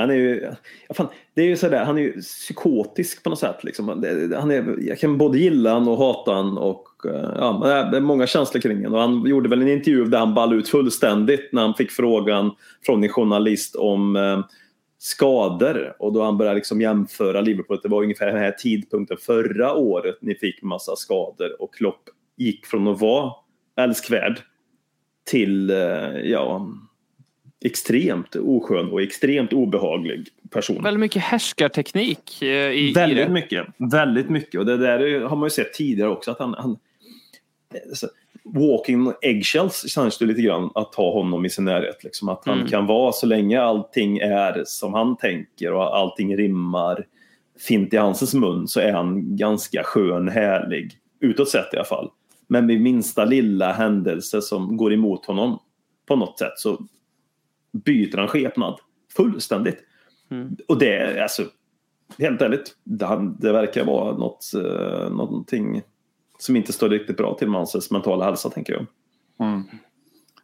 Han 0.01 0.11
är 0.11 0.14
ju, 0.14 0.51
fan, 0.95 1.07
det 1.34 1.42
är 1.42 1.47
ju 1.47 1.57
sådär, 1.57 1.84
han 1.84 1.99
är 1.99 2.03
ju 2.03 2.20
psykotisk 2.20 3.22
på 3.22 3.30
något 3.30 3.38
sätt. 3.38 3.64
Liksom. 3.64 3.88
Han 4.36 4.51
är, 4.51 4.76
jag 4.80 4.99
kan 4.99 5.18
både 5.18 5.38
gilla 5.38 5.72
han 5.72 5.88
och 5.88 5.97
hata 5.99 6.32
han 6.32 6.59
och 6.59 6.88
eh, 7.07 7.30
ja, 7.38 7.88
det 7.90 7.97
är- 7.97 8.01
många 8.01 8.26
känslor 8.26 8.61
kring 8.61 8.84
honom. 8.84 9.01
Han 9.01 9.30
gjorde 9.30 9.49
väl 9.49 9.62
en 9.62 9.68
intervju 9.68 10.05
där 10.05 10.18
han 10.18 10.34
ballade 10.34 10.59
ut 10.59 10.68
fullständigt 10.68 11.49
när 11.53 11.62
han 11.62 11.74
fick 11.74 11.90
frågan 11.90 12.51
från 12.86 13.05
en 13.05 13.09
journalist 13.09 13.76
om 13.76 14.16
eh, 14.16 14.40
skador 14.99 15.97
och 15.99 16.12
då 16.12 16.22
han 16.22 16.38
började 16.38 16.55
liksom 16.57 16.80
jämföra 16.80 17.40
Liverpool. 17.40 17.80
Det 17.82 17.88
var 17.88 18.03
ungefär 18.03 18.26
den 18.26 18.38
här 18.38 18.51
tidpunkten 18.53 19.16
förra 19.16 19.74
året 19.74 20.16
ni 20.20 20.34
fick 20.34 20.62
massa 20.62 20.97
skador 20.97 21.62
och 21.62 21.74
Klopp 21.74 22.03
gick 22.36 22.66
från 22.66 22.88
att 22.88 23.01
vara 23.01 23.32
älskvärd 23.76 24.40
till 25.30 25.70
eh, 25.70 25.76
ja, 26.24 26.68
extremt 27.64 28.36
oskön 28.36 28.90
och 28.90 29.02
extremt 29.02 29.52
obehaglig 29.52 30.28
person. 30.50 30.82
Väldigt 30.82 31.00
mycket 31.00 31.22
härskarteknik 31.22 32.42
eh, 32.42 32.48
i, 32.48 32.88
i 32.90 32.92
Väldigt 32.92 33.26
det. 33.26 33.32
mycket. 33.32 33.66
Väldigt 33.76 34.30
mycket. 34.30 34.60
Och 34.60 34.66
det 34.66 34.76
där 34.76 35.20
har 35.20 35.36
man 35.36 35.46
ju 35.46 35.50
sett 35.50 35.72
tidigare 35.74 36.10
också. 36.10 36.30
Att 36.30 36.38
han, 36.38 36.54
han, 36.58 36.76
så, 37.94 38.06
walking 38.44 39.12
eggshells 39.22 39.88
känns 39.92 40.18
det 40.18 40.26
lite 40.26 40.42
grann 40.42 40.70
att 40.74 40.94
ha 40.94 41.12
honom 41.12 41.44
i 41.44 41.50
sin 41.50 41.64
närhet. 41.64 42.04
Liksom. 42.04 42.28
Att 42.28 42.42
han 42.46 42.58
Mm. 42.58 42.70
kan 42.70 42.86
vara 42.86 43.12
så 43.12 43.26
länge 43.26 43.60
allting 43.60 44.18
är 44.18 44.62
som 44.66 44.94
han 44.94 45.16
tänker 45.16 45.72
och 45.72 45.96
allting 45.96 46.36
rimmar 46.36 47.06
fint 47.58 47.94
i 47.94 47.96
hans 47.96 48.34
mun 48.34 48.68
så 48.68 48.80
är 48.80 48.92
han 48.92 49.36
ganska 49.36 49.82
skön, 49.84 50.28
härlig. 50.28 50.92
Utåt 51.20 51.48
sett 51.48 51.74
i 51.74 51.76
alla 51.76 51.84
fall. 51.84 52.10
Men 52.46 52.66
vid 52.66 52.80
minsta 52.80 53.24
lilla 53.24 53.72
händelse 53.72 54.42
som 54.42 54.76
går 54.76 54.92
emot 54.92 55.26
honom 55.26 55.58
på 56.06 56.16
något 56.16 56.38
sätt 56.38 56.52
så 56.56 56.78
byter 57.75 58.16
han 58.16 58.29
skepnad 58.29 58.79
fullständigt. 59.16 59.79
Mm. 60.31 60.57
Och 60.68 60.79
det 60.79 60.97
är 60.97 61.22
alltså, 61.22 61.43
helt 62.18 62.43
ärligt, 62.43 62.77
det, 62.85 63.35
det 63.39 63.53
verkar 63.53 63.85
vara 63.85 64.16
något, 64.16 64.45
eh, 64.55 65.11
någonting 65.11 65.83
som 66.39 66.57
inte 66.57 66.72
står 66.72 66.89
riktigt 66.89 67.16
bra 67.16 67.35
till 67.39 67.49
med 67.49 67.59
hans 67.61 67.91
mentala 67.91 68.25
hälsa 68.25 68.51
tänker 68.51 68.72
jag. 68.72 68.87
Mm. 69.49 69.62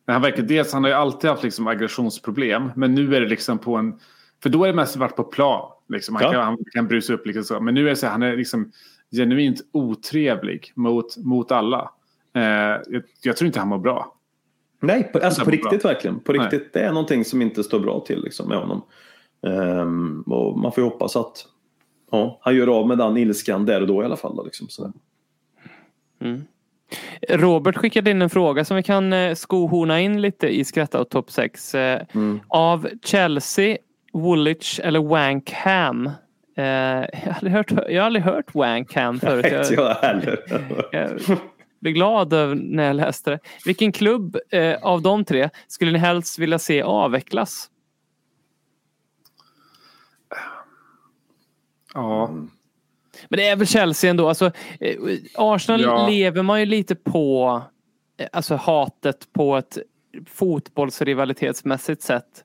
Men 0.05 0.13
han 0.13 0.23
verkar 0.23 0.43
dels, 0.43 0.73
han 0.73 0.85
har 0.85 0.91
ju 0.91 0.97
alltid 0.97 1.31
haft 1.31 1.43
liksom 1.43 1.67
aggressionsproblem. 1.67 2.71
Men 2.77 2.95
nu 2.95 3.17
är 3.17 3.21
det 3.21 3.29
liksom 3.29 3.59
på 3.59 3.77
en, 3.77 3.99
för 4.43 4.51
då 4.51 4.65
är 4.65 4.69
det 4.69 4.75
mest 4.75 4.97
varit 4.97 5.17
på 5.17 5.25
plan. 5.25 5.73
Liksom. 5.89 6.15
Han, 6.15 6.25
Ja. 6.25 6.33
kan, 6.33 6.41
han 6.41 6.59
kan 6.73 6.89
brusa 6.89 7.13
upp 7.13 7.27
liksom 7.27 7.45
så. 7.45 7.61
Men 7.61 7.75
nu 7.75 7.87
är 7.87 7.91
det 7.91 7.97
så 7.97 8.07
han 8.07 8.23
är 8.23 8.37
liksom 8.37 8.73
genuint 9.13 9.61
otrevlig 9.73 10.73
mot, 10.75 11.17
mot 11.17 11.53
alla. 11.53 11.91
Eh, 12.35 12.43
jag, 12.43 13.03
jag 13.23 13.37
tror 13.37 13.47
inte 13.47 13.59
han 13.59 13.69
mår 13.69 13.79
bra. 13.79 14.17
Nej, 14.81 15.03
på, 15.13 15.19
alltså 15.19 15.45
på 15.45 15.51
är 15.51 15.57
bra. 15.57 15.71
riktigt 15.71 15.85
verkligen. 15.85 16.21
På 16.21 16.33
Nej. 16.33 16.41
riktigt. 16.43 16.73
Det 16.73 16.81
är 16.81 16.89
någonting 16.93 17.25
som 17.25 17.43
inte 17.43 17.65
står 17.65 17.81
bra 17.81 18.01
till 18.07 18.23
liksom, 18.23 18.49
med 18.49 18.59
honom. 18.59 18.83
Ehm, 19.47 20.23
och 20.23 20.59
man 20.59 20.73
får 20.73 20.85
ju 20.85 20.91
hoppas 20.91 21.17
att 21.17 21.47
ja, 22.11 22.39
han 22.43 22.57
gör 22.57 22.67
av 22.67 22.89
med 22.89 22.99
den 22.99 23.17
ilskan 23.17 23.67
där 23.67 23.81
och 23.81 23.87
då 23.87 24.03
i 24.03 24.05
alla 24.05 24.17
fall. 24.17 24.37
Då, 24.37 24.45
liksom, 24.45 24.69
sådär. 24.69 24.93
Robert 27.29 27.77
skickade 27.77 28.11
in 28.11 28.23
en 28.23 28.31
fråga 28.31 28.65
som 28.65 28.77
vi 28.77 28.83
kan 28.83 29.13
eh, 29.13 29.35
skohorna 29.35 30.01
in 30.01 30.21
lite 30.23 30.49
i 30.49 30.65
Skratta 30.65 31.01
och 31.01 31.09
topp 31.09 31.31
6. 31.31 31.75
Eh, 31.75 32.01
Mm. 32.15 32.41
Av 32.49 32.89
Chelsea, 33.05 33.77
Woolwich 34.13 34.81
eller 34.83 35.01
Wankham? 35.01 36.07
Eh, 36.57 36.65
jag, 36.65 37.09
har 37.25 37.33
aldrig 37.35 37.53
hört, 37.53 37.73
jag 37.89 38.01
har 38.03 38.07
aldrig 38.07 38.25
hört 38.25 38.55
Wankham 38.55 39.21
förut. 39.21 39.45
Inte 39.53 39.75
Jag, 39.75 39.89
jag 39.89 39.95
heller. 39.95 40.39
Blev 41.81 41.95
glad 41.95 42.33
över 42.33 42.55
när 42.55 42.85
jag 42.87 42.97
läste 42.97 43.31
det. 43.31 43.39
Vilken 43.65 43.93
klubb 43.93 44.37
eh, 44.51 44.77
av 44.83 45.03
de 45.03 45.25
tre 45.25 45.51
skulle 45.67 45.93
ni 45.93 45.99
helst 45.99 46.39
vilja 46.39 46.59
se 46.59 46.83
avvecklas? 46.83 47.71
Ja, 51.95 52.27
Men 53.29 53.37
det 53.37 53.49
är 53.49 53.57
väl 53.57 53.67
Chelsea 53.67 54.11
ändå. 54.11 54.29
Alltså, 54.29 54.53
eh, 54.81 54.97
Arsenal 55.35 55.81
Ja. 55.81 56.09
lever 56.09 56.43
man 56.43 56.61
ju 56.61 56.67
lite 56.67 56.95
på 56.95 57.63
eh, 58.17 58.27
alltså 58.33 58.55
hatet 58.57 59.29
på 59.33 59.57
ett 59.57 59.79
fotbollsrivalitetsmässigt 60.29 62.03
sätt. 62.03 62.45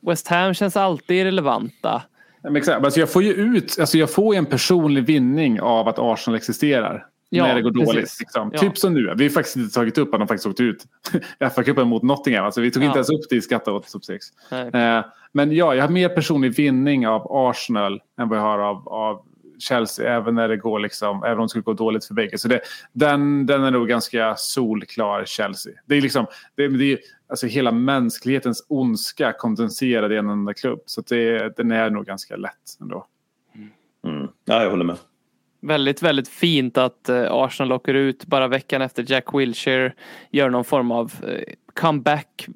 West 0.00 0.28
Ham 0.28 0.54
känns 0.54 0.76
alltid 0.76 1.24
relevanta. 1.24 2.02
men 2.42 2.56
exakt. 2.56 2.84
Alltså 2.84 3.00
jag 3.00 3.12
får 3.12 3.22
ju 3.22 3.32
ut, 3.32 3.76
alltså 3.80 3.98
jag 3.98 4.10
får 4.10 4.34
en 4.34 4.46
personlig 4.46 5.04
vinning 5.06 5.60
av 5.60 5.88
att 5.88 5.98
Arsenal 5.98 6.36
existerar. 6.36 7.06
Ja, 7.28 7.46
när 7.46 7.54
det 7.54 7.62
går 7.62 7.70
precis. 7.70 7.86
dåligt. 7.88 8.16
Liksom. 8.20 8.50
Ja. 8.52 8.58
Typ 8.58 8.78
som 8.78 8.94
nu. 8.94 9.14
Vi 9.16 9.24
har 9.24 9.30
faktiskt 9.30 9.56
inte 9.56 9.74
tagit 9.74 9.98
upp 9.98 10.14
att 10.14 10.20
de 10.20 10.28
faktiskt 10.28 10.46
åkte 10.46 10.62
ut 10.62 10.84
FA-cupen 11.40 11.84
mot 11.84 12.02
Nottingham. 12.02 12.44
Alltså 12.44 12.60
vi 12.60 12.70
tog 12.70 12.82
inte 12.82 12.90
Ja. 12.90 12.94
ens 12.96 13.10
upp 13.10 13.30
det 13.30 13.36
i 13.36 13.42
skatta 13.42 13.72
och 13.72 13.86
topp 13.86 14.04
6. 14.04 14.26
Nej. 14.50 14.68
Eh, 14.68 15.04
men 15.32 15.52
ja, 15.52 15.74
jag 15.74 15.82
har 15.84 15.88
mer 15.90 16.08
personlig 16.08 16.54
vinning 16.56 17.06
av 17.06 17.26
Arsenal 17.30 18.02
än 18.20 18.28
vad 18.28 18.38
jag 18.38 18.42
har 18.42 18.58
av, 18.58 18.88
av 18.88 19.22
Chelsea. 19.58 20.16
Även 20.16 20.34
när 20.34 20.48
det 20.48 20.56
går 20.56 20.78
liksom, 20.78 21.22
även 21.24 21.38
om 21.38 21.44
det 21.44 21.48
skulle 21.48 21.62
gå 21.62 21.72
dåligt 21.72 22.04
för 22.04 22.14
bägge. 22.14 22.38
Så 22.38 22.48
det, 22.48 22.60
den, 22.92 23.46
den 23.46 23.64
är 23.64 23.70
nog 23.70 23.88
ganska 23.88 24.34
solklar 24.36 25.24
Chelsea. 25.24 25.72
Det 25.86 25.94
är 25.96 26.00
liksom, 26.02 26.26
det, 26.54 26.68
det 26.68 26.92
är 26.92 26.98
alltså 27.28 27.46
hela 27.46 27.72
mänsklighetens 27.72 28.66
ondska 28.68 29.32
kondenserad 29.32 30.12
i 30.12 30.16
en 30.16 30.30
enda 30.30 30.54
klubb. 30.54 30.80
Så 30.86 31.00
det, 31.00 31.56
den 31.56 31.70
är 31.70 31.90
nog 31.90 32.06
ganska 32.06 32.36
lätt 32.36 32.52
ändå. 32.80 33.06
Mm. 34.06 34.28
Ja, 34.44 34.62
jag 34.62 34.70
håller 34.70 34.84
med. 34.84 34.96
Väldigt, 35.66 36.02
väldigt 36.02 36.28
fint 36.28 36.78
att 36.78 37.08
eh, 37.08 37.26
Arsenal 37.30 37.72
åker 37.72 37.94
ut 37.94 38.26
bara 38.26 38.48
veckan 38.48 38.82
efter 38.82 39.04
Jack 39.08 39.34
Wilshere 39.34 39.92
gör 40.30 40.50
någon 40.50 40.64
form 40.64 40.90
av 40.90 41.12
eh, 41.22 41.54
comeback 41.80 42.48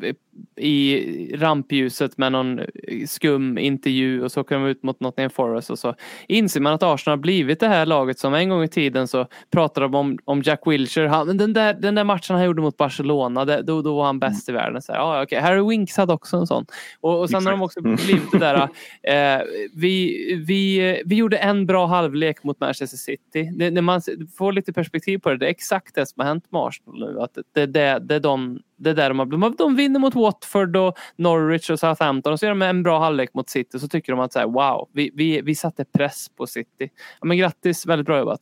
i 0.57 1.37
rampljuset 1.37 2.19
med 2.19 2.33
någon 2.33 2.61
skum 3.07 3.59
intervju 3.59 4.25
och 4.25 4.33
så 4.33 4.41
åker 4.41 4.55
de 4.55 4.67
ut 4.67 4.83
mot 4.83 5.01
Nottingham 5.01 5.31
Forest 5.31 5.71
och 5.71 5.79
så 5.79 5.95
inser 6.29 6.61
man 6.61 6.73
att 6.73 6.83
Arsenal 6.83 7.19
har 7.19 7.23
blivit 7.23 7.61
det 7.61 7.69
här 7.69 7.87
laget 7.87 8.19
som 8.19 8.35
en 8.35 8.49
gång 8.49 8.63
i 8.63 8.69
tiden 8.69 9.09
så 9.09 9.27
pratade 9.51 9.87
de 9.87 9.95
om, 9.95 10.19
om 10.25 10.43
Jack 10.43 10.61
Wilshere. 10.67 11.09
Han, 11.09 11.37
den, 11.37 11.53
där, 11.53 11.75
den 11.75 11.95
där 11.95 12.05
matchen 12.05 12.37
han 12.37 12.45
gjorde 12.45 12.63
mot 12.63 12.77
Barcelona, 12.77 13.45
det, 13.45 13.63
då, 13.63 13.83
då 13.83 13.97
var 13.97 14.05
han 14.05 14.19
bäst 14.19 14.49
i 14.49 14.53
världen. 14.53 14.83
Så 14.83 14.93
här, 14.93 14.99
ja, 14.99 15.23
okej. 15.23 15.41
Harry 15.41 15.69
Winks 15.69 15.97
hade 15.97 16.13
också 16.13 16.37
en 16.37 16.47
sån. 16.47 16.67
Och, 17.01 17.21
och 17.21 17.31
sen 17.31 17.47
har 17.47 17.53
de 17.53 17.63
också 17.63 17.81
blivit 17.81 18.33
det 18.33 18.39
där 18.39 18.69
eh, 19.03 19.43
vi, 19.75 20.17
vi, 20.47 21.03
vi 21.07 21.17
gjorde 21.17 21.37
en 21.37 21.67
bra 21.67 21.87
halvlek 21.87 22.45
mot 22.45 22.61
Manchester 22.61 22.97
City. 22.97 23.51
Det, 23.55 23.71
när 23.71 23.83
man 23.83 24.01
får 24.37 24.53
lite 24.53 24.73
perspektiv 24.73 25.19
på 25.19 25.31
det, 25.31 25.37
det 25.37 25.47
är 25.47 25.51
exakt 25.51 25.95
det 25.95 26.07
som 26.07 26.21
har 26.21 26.29
hänt 26.29 26.45
med 26.49 26.61
Arsenal 26.61 27.01
nu. 27.01 27.21
Att 27.21 27.39
det, 27.55 27.67
det, 27.67 27.99
det, 27.99 28.15
är 28.15 28.21
de, 28.21 28.61
det 28.81 28.91
är 28.91 28.95
där 28.95 29.09
de 29.09 29.19
har 29.19 29.27
blivit. 29.27 29.59
De 29.59 29.77
vinner 29.77 30.01
mot 30.01 30.15
Watford 30.15 30.77
och 30.77 30.99
Norwich 31.17 31.71
och 31.71 31.79
Southampton 31.81 32.33
och 32.33 32.39
så 32.41 32.47
gör 32.47 32.51
de 32.51 32.63
en 32.63 32.83
bra 32.83 32.99
halvlek 32.99 33.35
mot 33.35 33.51
City 33.51 33.79
så 33.79 33.89
tycker 33.89 34.13
de 34.13 34.21
att 34.21 34.33
så 34.33 34.39
här, 34.39 34.47
wow, 34.47 34.89
vi, 34.93 35.11
vi, 35.15 35.41
vi 35.41 35.55
satte 35.55 35.85
press 35.85 36.29
på 36.37 36.47
City. 36.47 36.91
Ja, 37.21 37.27
men 37.27 37.37
grattis, 37.39 37.87
väldigt 37.87 38.07
bra 38.07 38.19
jobbat. 38.19 38.41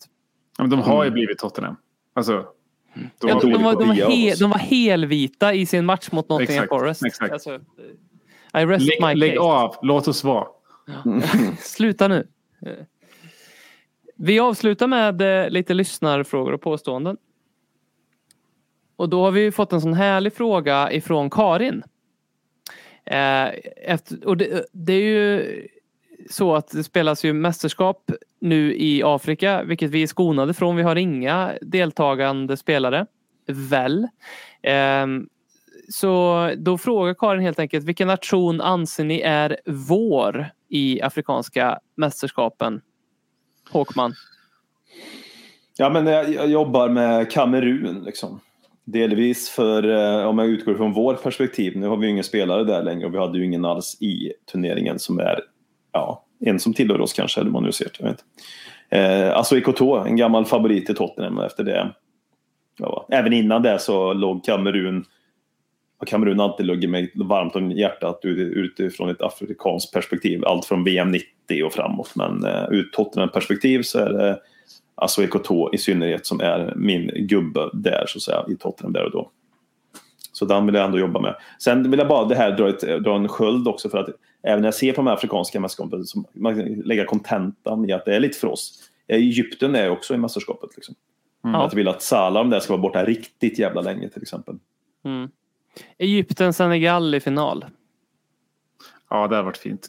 Ja, 0.58 0.64
Men 0.64 0.70
de 0.70 0.80
har 0.80 1.04
ju 1.04 1.10
blivit 1.10 1.38
Tottenham. 1.38 1.76
Alltså, 2.14 2.32
de 2.94 3.28
Ja, 3.28 3.34
de, 3.34 3.40
blivit 3.40 3.60
var, 3.64 3.72
de, 3.72 3.88
var 3.88 3.94
kopia 3.94 4.06
av 4.06 4.12
he, 4.12 4.32
oss. 4.32 4.38
de 4.38 4.50
var 4.50 4.58
helvita 4.58 5.54
i 5.54 5.66
sin 5.66 5.86
match 5.86 6.08
mot 6.12 6.28
Nottingham 6.28 6.66
Forest. 6.68 7.04
exakt. 7.04 7.32
Alltså, 7.32 7.54
I 8.54 8.64
rest 8.64 8.86
my 9.00 9.06
Lägg, 9.06 9.16
lägg 9.18 9.30
case. 9.36 9.40
av, 9.40 9.74
låt 9.82 10.08
oss 10.08 10.24
vara. 10.24 10.46
Sluta 11.58 12.08
nu. 12.08 12.26
Eh. 12.66 12.72
Vi 14.16 14.38
avslutar 14.40 14.86
med 14.86 15.44
eh, 15.44 15.50
lite 15.50 15.74
lyssnarfrågor 15.74 16.52
och 16.52 16.60
påståenden. 16.62 17.16
Och 18.98 19.08
då 19.08 19.24
har 19.24 19.30
vi 19.30 19.52
fått 19.52 19.72
en 19.72 19.80
sån 19.80 19.94
härlig 19.94 20.32
fråga 20.32 20.92
ifrån 20.92 21.30
Karin. 21.30 21.82
Eh, 23.04 23.48
Efter, 23.76 24.26
och 24.26 24.36
det, 24.36 24.64
det 24.72 24.92
är 24.92 25.02
ju 25.02 25.66
så 26.30 26.54
att 26.54 26.68
det 26.70 26.84
spelas 26.84 27.24
ju 27.24 27.32
mästerskap 27.32 28.10
nu 28.40 28.76
i 28.76 29.02
Afrika, 29.04 29.62
vilket 29.62 29.90
vi 29.90 30.02
är 30.02 30.06
skonade 30.06 30.54
från. 30.54 30.76
Vi 30.76 30.82
har 30.82 30.96
inga 30.96 31.52
deltagande 31.60 32.56
spelare. 32.56 33.06
Väl. 33.46 34.08
Ehm, 34.62 35.28
så 35.88 36.52
då 36.56 36.78
frågar 36.78 37.14
Karin 37.14 37.42
helt 37.42 37.58
enkelt, 37.58 37.84
vilken 37.84 38.08
nation 38.08 38.60
anser 38.60 39.04
ni 39.04 39.20
är 39.20 39.56
vår 39.66 40.46
i 40.68 41.02
Afrikanska 41.02 41.78
mästerskapen? 41.94 42.80
Håkman. 43.70 44.14
Ja, 45.76 45.90
men 45.90 46.06
jag, 46.06 46.34
jag 46.34 46.48
jobbar 46.48 46.88
med 46.88 47.30
Kamerun 47.30 48.02
liksom. 48.04 48.40
Delvis 48.92 49.50
för, 49.50 49.88
eh, 49.88 50.26
om 50.26 50.38
jag 50.38 50.48
utgår 50.48 50.74
från 50.74 50.92
vår 50.92 51.14
perspektiv, 51.14 51.76
nu 51.76 51.86
har 51.86 51.96
vi 51.96 52.06
ju 52.06 52.12
ingen 52.12 52.24
spelare 52.24 52.64
där 52.64 52.82
längre 52.82 53.06
och 53.06 53.14
vi 53.14 53.18
hade 53.18 53.38
ju 53.38 53.44
ingen 53.44 53.64
alls 53.64 54.02
i 54.02 54.32
turneringen 54.52 54.98
som 54.98 55.18
är, 55.18 55.40
ja, 55.92 56.24
en 56.40 56.60
som 56.60 56.74
tillhör 56.74 57.00
oss 57.00 57.12
kanske, 57.12 57.40
eller 57.40 57.50
vad 57.50 57.62
man 57.62 57.66
nu 57.66 57.72
ser. 57.72 57.90
Jag 57.98 58.06
vet. 58.06 58.24
Eh, 58.88 59.36
alltså 59.36 59.56
Ikoto, 59.56 59.94
en 59.94 60.16
gammal 60.16 60.44
favorit 60.44 60.90
i 60.90 60.94
Tottenham 60.94 61.38
efter 61.38 61.64
det. 61.64 61.92
Ja, 62.78 63.06
även 63.10 63.32
innan 63.32 63.62
det 63.62 63.78
så 63.78 64.12
låg 64.12 64.44
Kamerun, 64.44 65.04
har 65.98 66.06
Kamerun 66.06 66.40
alltid 66.40 66.66
legat 66.66 66.90
mig 66.90 67.12
varmt 67.14 67.56
om 67.56 67.70
hjärtat 67.70 68.20
utifrån 68.22 69.08
ett 69.08 69.22
afrikanskt 69.22 69.92
perspektiv. 69.92 70.44
Allt 70.44 70.64
från 70.64 70.84
VM 70.84 71.10
90 71.10 71.64
och 71.64 71.72
framåt. 71.72 72.12
Men 72.14 72.44
eh, 72.44 72.64
ur 72.70 72.90
Tottenham-perspektiv 72.92 73.82
så 73.82 73.98
är 73.98 74.12
det 74.12 74.38
alltså 74.98 75.22
Ikoto 75.22 75.74
i 75.74 75.78
synnerhet 75.78 76.26
som 76.26 76.40
är 76.40 76.74
min 76.76 77.10
gubbe 77.14 77.70
där 77.72 78.04
så 78.06 78.18
att 78.18 78.22
säga 78.22 78.44
i 78.48 78.56
Tottenham 78.56 78.92
där 78.92 79.04
och 79.04 79.10
då. 79.10 79.30
Så 80.32 80.44
den 80.44 80.66
vill 80.66 80.74
jag 80.74 80.84
ändå 80.84 80.98
jobba 80.98 81.20
med. 81.20 81.36
Sen 81.58 81.90
vill 81.90 81.98
jag 81.98 82.08
bara 82.08 82.24
det 82.24 82.34
här 82.34 82.50
dra, 82.56 82.68
ett, 82.68 83.04
dra 83.04 83.16
en 83.16 83.28
sköld 83.28 83.68
också 83.68 83.88
för 83.88 83.98
att 83.98 84.08
även 84.42 84.60
när 84.60 84.66
jag 84.66 84.74
ser 84.74 84.92
på 84.92 84.96
de 84.96 85.08
afrikanska 85.08 85.60
mästerskapen 85.60 86.04
så 86.04 86.24
man 86.32 86.56
kan 86.56 86.74
lägga 86.74 87.04
kontentan 87.04 87.90
i 87.90 87.92
att 87.92 88.04
det 88.04 88.16
är 88.16 88.20
lite 88.20 88.38
för 88.38 88.48
oss. 88.48 88.90
Egypten 89.08 89.74
är 89.74 89.90
också 89.90 90.14
i 90.14 90.16
mästerskapet. 90.16 90.70
Liksom. 90.76 90.94
Ja. 91.42 91.64
Att 91.64 91.72
jag 91.72 91.76
vill 91.76 91.88
att 91.88 92.02
Salah 92.02 92.42
om 92.42 92.50
det 92.50 92.60
ska 92.60 92.72
vara 92.72 92.82
borta 92.82 93.04
riktigt 93.04 93.58
jävla 93.58 93.80
länge 93.80 94.08
till 94.08 94.22
exempel. 94.22 94.58
Mm. 95.04 95.30
Egypten, 95.98 96.52
Senegal 96.52 97.14
i 97.14 97.20
final. 97.20 97.64
Ja, 99.10 99.28
det 99.28 99.36
har 99.36 99.42
varit 99.42 99.56
fint. 99.56 99.88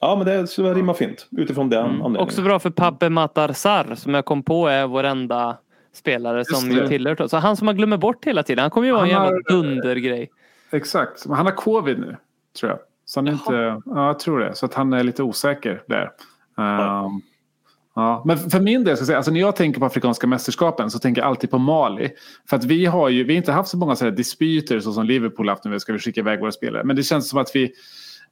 Ja 0.00 0.16
men 0.16 0.26
det 0.26 0.46
skulle 0.46 0.74
rimma 0.74 0.94
fint 0.94 1.26
utifrån 1.30 1.68
den 1.68 1.84
anledningen. 1.84 2.16
Också 2.16 2.42
bra 2.42 2.58
för 2.58 2.70
Pape 2.70 3.08
Matar 3.08 3.52
Sarr 3.52 3.94
som 3.94 4.14
jag 4.14 4.24
kom 4.24 4.42
på 4.42 4.66
är 4.68 4.86
vår 4.86 5.04
enda 5.04 5.56
spelare 5.94 6.44
som 6.44 6.70
ju 6.70 6.88
tillhör. 6.88 7.26
Så 7.28 7.36
han 7.36 7.56
som 7.56 7.66
man 7.66 7.76
glömmer 7.76 7.96
bort 7.96 8.24
hela 8.24 8.42
tiden. 8.42 8.62
Han 8.62 8.70
kommer 8.70 8.86
ju 8.86 8.92
vara 8.92 9.02
en 9.02 9.08
jävla 9.08 9.24
har- 9.24 9.42
dundergrej. 9.48 10.30
Exakt. 10.70 11.26
Men 11.26 11.36
han 11.36 11.46
har 11.46 11.52
covid 11.52 11.98
nu, 11.98 12.16
tror 12.60 12.70
jag. 12.70 12.78
Så 13.04 13.20
han 13.20 13.28
är 13.28 13.32
inte, 13.32 13.82
ja, 13.86 14.06
jag 14.06 14.18
tror 14.18 14.40
det. 14.40 14.54
Så 14.54 14.66
att 14.66 14.74
han 14.74 14.92
är 14.92 15.04
lite 15.04 15.22
osäker 15.22 15.82
där. 15.88 16.10
Ehm, 16.58 17.20
ja. 17.94 18.22
Men 18.24 18.38
för 18.38 18.60
min 18.60 18.84
del, 18.84 18.96
ska 18.96 19.00
jag 19.00 19.06
säga, 19.06 19.16
alltså 19.16 19.32
när 19.32 19.40
jag 19.40 19.56
tänker 19.56 19.80
på 19.80 19.86
Afrikanska 19.86 20.26
mästerskapen 20.26 20.90
så 20.90 20.98
tänker 20.98 21.20
jag 21.22 21.28
alltid 21.28 21.50
på 21.50 21.58
Mali. 21.58 22.10
För 22.48 22.56
att 22.56 22.64
vi 22.64 22.86
har 22.86 23.08
ju 23.08 23.24
vi 23.24 23.32
har 23.32 23.36
inte 23.36 23.52
haft 23.52 23.70
så 23.70 23.76
många 23.76 23.96
så 23.96 24.04
här 24.04 24.12
dispyter 24.12 24.80
så 24.80 24.92
som 24.92 25.04
Liverpool 25.04 25.48
haft 25.48 25.64
nu. 25.64 25.80
Ska 25.80 25.92
vi 25.92 25.98
skicka 25.98 26.20
iväg 26.20 26.40
våra 26.40 26.52
spelare. 26.52 26.84
Men 26.84 26.96
det 26.96 27.02
känns 27.02 27.28
som 27.28 27.38
att 27.38 27.56
vi 27.56 27.72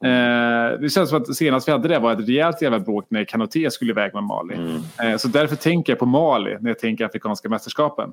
eh, 0.04 0.80
det 0.80 0.92
känns 0.92 1.10
som 1.10 1.22
att 1.22 1.36
senast 1.36 1.68
vi 1.68 1.72
hade 1.72 1.88
det 1.88 1.98
var 1.98 2.12
ett 2.12 2.28
rejält 2.28 2.62
jävla 2.62 2.80
bråk 2.80 3.06
när 3.08 3.24
Kanoté 3.24 3.70
skulle 3.70 3.90
iväg 3.92 4.14
med 4.14 4.22
Mali. 4.22 4.54
Eh, 5.02 5.16
så 5.16 5.28
därför 5.28 5.56
tänker 5.56 5.92
jag 5.92 5.98
på 5.98 6.06
Mali 6.06 6.56
när 6.60 6.70
jag 6.70 6.78
tänker 6.78 7.04
Afrikanska 7.04 7.48
mästerskapen. 7.48 8.12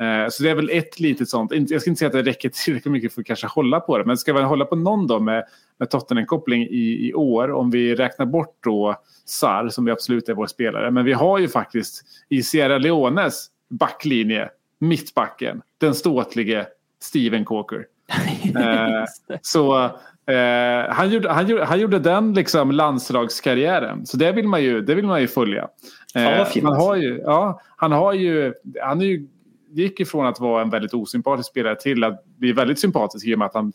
Eh, 0.00 0.28
Så 0.30 0.42
det 0.42 0.50
är 0.50 0.54
väl 0.54 0.70
ett 0.72 1.00
litet 1.00 1.28
sånt. 1.28 1.52
Jag 1.70 1.80
ska 1.80 1.90
inte 1.90 1.98
säga 1.98 2.06
att 2.06 2.12
det 2.12 2.22
räcker 2.22 2.48
tillräckligt 2.48 2.92
mycket 2.92 3.14
för 3.14 3.20
att 3.20 3.26
kanske 3.26 3.46
hålla 3.46 3.80
på 3.80 3.98
det. 3.98 4.04
Men 4.04 4.16
ska 4.16 4.32
vi 4.32 4.42
hålla 4.42 4.64
på 4.64 4.76
någon 4.76 5.06
då 5.06 5.20
med, 5.20 5.44
med 5.78 5.90
Tottenham-koppling 5.90 6.62
i, 6.62 7.08
i 7.08 7.14
år. 7.14 7.52
Om 7.52 7.70
vi 7.70 7.94
räknar 7.94 8.26
bort 8.26 8.56
då 8.64 8.96
Sar 9.24 9.68
som 9.68 9.84
vi 9.84 9.90
absolut 9.90 10.28
är 10.28 10.34
vår 10.34 10.46
spelare. 10.46 10.90
Men 10.90 11.04
vi 11.04 11.12
har 11.12 11.38
ju 11.38 11.48
faktiskt 11.48 12.02
i 12.28 12.42
Sierra 12.42 12.78
Leones 12.78 13.46
backlinje, 13.70 14.48
mittbacken, 14.80 15.62
den 15.78 15.94
ståtlige 15.94 16.66
Steven 17.02 17.44
Corker. 17.44 17.86
Eh, 18.56 19.04
så 19.42 19.90
eh, 20.26 20.94
han, 20.94 21.10
gjorde, 21.10 21.30
han, 21.30 21.46
gjorde, 21.46 21.64
han 21.64 21.80
gjorde 21.80 21.98
den 21.98 22.34
liksom 22.34 22.70
landslagskarriären. 22.70 24.06
Så 24.06 24.16
det 24.16 24.32
vill 24.32 24.48
man 24.48 24.62
ju, 24.62 24.80
det 24.80 24.94
vill 24.94 25.06
man 25.06 25.20
ju 25.20 25.28
följa. 25.28 25.68
Eh, 26.14 26.46
han 26.62 26.76
har 26.76 26.96
ju, 26.96 27.20
ja, 27.24 27.60
han 27.76 27.92
har 27.92 28.12
ju, 28.12 28.52
han 28.82 29.00
är 29.00 29.04
ju, 29.04 29.26
gick 29.70 30.00
ifrån 30.00 30.26
att 30.26 30.40
vara 30.40 30.62
en 30.62 30.70
väldigt 30.70 30.94
osympatisk 30.94 31.50
spelare 31.50 31.76
till 31.76 32.04
att 32.04 32.24
bli 32.24 32.52
väldigt 32.52 32.80
sympatisk 32.80 33.26
i 33.26 33.34
och 33.34 33.38
med 33.38 33.46
att 33.46 33.54
han 33.54 33.72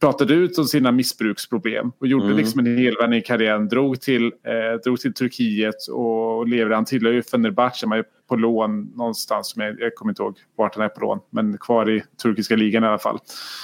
pratade 0.00 0.34
ut 0.34 0.58
om 0.58 0.64
sina 0.64 0.92
missbruksproblem 0.92 1.92
och 1.98 2.06
gjorde 2.06 2.24
Mm. 2.24 2.36
liksom 2.36 2.60
en 2.60 2.78
helvändning 2.78 3.18
i 3.18 3.22
karriären. 3.22 3.68
Drog 3.68 4.00
till, 4.00 4.24
eh, 4.24 4.80
drog 4.84 5.00
till 5.00 5.14
Turkiet 5.14 5.88
och 5.92 6.48
lever. 6.48 6.74
Han 6.74 6.84
tillhör 6.84 7.12
ju 7.12 7.22
Fenerbahce, 7.22 7.86
man 7.86 7.98
är 7.98 8.04
på 8.28 8.36
lån 8.36 8.82
någonstans. 8.96 9.56
Men 9.56 9.76
jag 9.78 9.94
kommer 9.94 10.12
inte 10.12 10.22
ihåg 10.22 10.38
vart 10.56 10.74
han 10.74 10.84
är 10.84 10.88
på 10.88 11.00
lån. 11.00 11.18
Men 11.30 11.58
kvar 11.58 11.90
i 11.90 12.02
turkiska 12.22 12.56
ligan 12.56 12.84
i 12.84 12.86
alla 12.86 12.98
fall. 12.98 13.18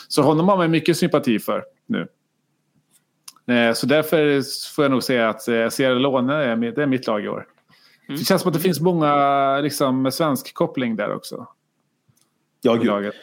Så 0.08 0.22
honom 0.22 0.48
har 0.48 0.56
man 0.56 0.70
mycket 0.70 0.96
sympati 0.96 1.38
för 1.38 1.62
nu. 1.86 2.06
Eh, 3.48 3.72
så 3.72 3.86
därför 3.86 4.42
får 4.74 4.84
jag 4.84 4.90
nog 4.90 5.02
säga 5.02 5.28
att 5.28 5.48
eh, 5.48 5.68
Sierra 5.68 5.94
Leone 5.94 6.34
är, 6.34 6.56
mitt- 6.56 6.74
det 6.76 6.82
är 6.82 6.86
mitt 6.86 7.06
lag 7.06 7.24
i 7.24 7.28
år. 7.28 7.46
Det 8.08 8.16
känns 8.24 8.42
som 8.42 8.48
att 8.48 8.54
det 8.54 8.60
finns 8.60 8.80
många 8.80 9.60
liksom, 9.60 10.02
med 10.02 10.14
svensk 10.14 10.54
koppling 10.54 10.96
där 10.96 11.14
också. 11.14 11.46
Ja, 12.62 12.74
gud. 12.74 12.86
laget. 12.86 13.14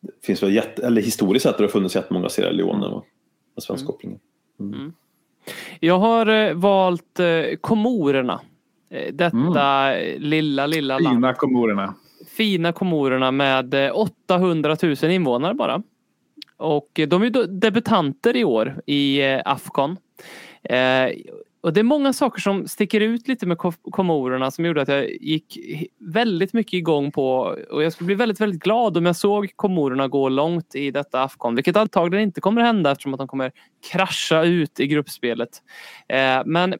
Det 0.00 0.26
finns 0.26 0.42
väl 0.42 0.54
jätte, 0.54 0.86
eller 0.86 1.02
historiskt 1.02 1.42
sett 1.42 1.56
har 1.58 1.62
det 1.62 1.68
funnits 1.72 1.96
jättemånga 1.96 2.28
Sierra 2.28 2.50
Leone 2.50 3.02
med 3.54 3.62
svensk 3.62 3.86
koppling. 3.86 4.18
Jag 5.80 5.98
har 5.98 6.26
eh, 6.26 6.54
valt 6.54 7.20
Komorerna. 7.60 8.40
Detta 9.12 9.96
eh, 9.96 10.18
lilla, 10.18 10.66
lilla 10.66 10.98
land. 10.98 11.16
Fina 11.16 11.34
Komorerna. 11.34 11.94
Fina 12.36 12.72
Komorerna 12.72 13.30
med 13.30 13.74
eh, 13.74 13.90
800 13.98 14.76
000 14.82 14.94
invånare 15.10 15.54
bara. 15.54 15.82
Och 16.56 17.00
de 17.08 17.22
är 17.22 17.46
debutanter 17.46 18.36
i 18.36 18.44
år 18.44 18.82
i 18.86 19.22
Afghan. 19.22 19.42
Afcon. 19.44 19.96
Eh, 20.62 21.10
och 21.64 21.72
det 21.72 21.80
är 21.80 21.84
många 21.84 22.12
saker 22.12 22.40
som 22.40 22.68
sticker 22.68 23.00
ut 23.00 23.28
lite 23.28 23.46
med 23.46 23.58
Komorerna 23.90 24.50
som 24.50 24.64
gjorde 24.64 24.82
att 24.82 24.88
jag 24.88 25.10
gick 25.10 25.58
väldigt 25.98 26.52
mycket 26.52 26.74
igång 26.74 27.12
på 27.12 27.56
och 27.70 27.84
jag 27.84 27.92
skulle 27.92 28.06
bli 28.06 28.14
väldigt, 28.14 28.40
väldigt 28.40 28.62
glad 28.62 28.96
om 28.96 29.06
jag 29.06 29.16
såg 29.16 29.52
Komorerna 29.56 30.08
gå 30.08 30.28
långt 30.28 30.74
i 30.74 30.90
detta 30.90 31.22
Afcon, 31.22 31.54
vilket 31.54 31.76
antagligen 31.76 32.22
inte 32.22 32.40
kommer 32.40 32.62
hända 32.62 32.90
eftersom 32.90 33.14
att 33.14 33.18
de 33.18 33.28
kommer 33.28 33.52
krascha 33.92 34.42
ut 34.42 34.80
i 34.80 34.86
gruppspelet. 34.86 35.62
Eh, 36.08 36.42
men 36.46 36.74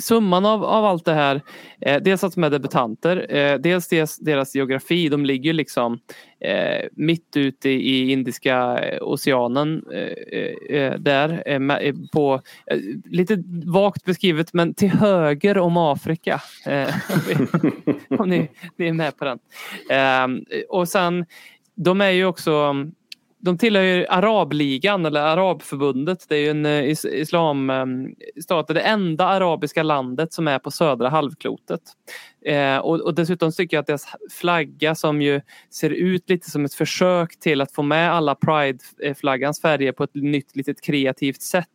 summan 0.00 0.46
av, 0.46 0.64
av 0.64 0.84
allt 0.84 1.04
det 1.04 1.14
här, 1.14 1.42
eh, 1.80 2.02
dels 2.02 2.24
att 2.24 2.34
de 2.34 2.44
är 2.44 2.50
debutanter, 2.50 3.36
eh, 3.36 3.58
dels 3.58 3.88
deras, 3.88 4.18
deras 4.18 4.54
geografi, 4.54 5.08
de 5.08 5.24
ligger 5.24 5.52
liksom 5.52 5.98
eh, 6.40 6.86
mitt 6.92 7.36
ute 7.36 7.70
i, 7.70 8.12
Indiska 8.12 8.78
eh, 8.78 8.98
oceanen 9.02 9.82
eh, 9.92 10.38
eh, 10.38 10.76
eh, 10.82 10.98
där, 10.98 11.42
eh, 11.46 11.58
med- 11.58 11.86
eh, 11.88 11.94
på, 12.12 12.40
eh, 12.66 12.78
lite 13.04 13.42
vagt 13.66 14.04
beskrivet 14.04 14.52
men 14.52 14.74
till 14.74 14.90
höger 14.90 15.58
om 15.58 15.76
Afrika. 15.76 16.40
Eh, 16.66 16.94
om 18.10 18.18
om 18.18 18.28
ni, 18.28 18.48
ni 18.76 18.86
är 18.88 18.92
med 18.92 19.16
på 19.16 19.24
den. 19.24 19.38
Eh, 19.90 20.42
och 20.68 20.88
sen, 20.88 21.26
de 21.76 22.00
är 22.00 22.10
ju 22.10 22.24
också 22.26 22.74
de 23.44 23.58
tillhör 23.58 23.82
ju 23.82 24.06
Arabligan 24.06 25.06
eller 25.06 25.20
Arabförbundet. 25.20 26.26
Det 26.28 26.36
är 26.36 26.40
ju 26.40 26.50
en 26.50 26.66
eh, 26.66 26.84
is- 26.84 27.04
islamstat. 27.04 28.70
Ehm, 28.70 28.74
det 28.74 28.80
enda 28.80 29.24
arabiska 29.24 29.82
landet 29.82 30.32
som 30.32 30.48
är 30.48 30.58
på 30.58 30.70
södra 30.70 31.08
halvklotet. 31.08 31.80
Eh, 32.46 32.76
och, 32.76 33.00
och 33.00 33.14
dessutom 33.14 33.52
tycker 33.52 33.76
jag 33.76 33.80
att 33.80 33.86
deras 33.86 34.06
flagga 34.30 34.94
som 34.94 35.22
ju 35.22 35.40
ser 35.70 35.90
ut 35.90 36.30
lite 36.30 36.50
som 36.50 36.64
ett 36.64 36.74
försök 36.74 37.40
till 37.40 37.60
att 37.60 37.72
få 37.72 37.82
med 37.82 38.12
alla 38.12 38.34
Pride-flaggans 38.34 39.60
färger 39.60 39.92
på 39.92 40.04
ett 40.04 40.14
nytt 40.14 40.56
litet 40.56 40.80
kreativt 40.80 41.42
sätt. 41.42 41.66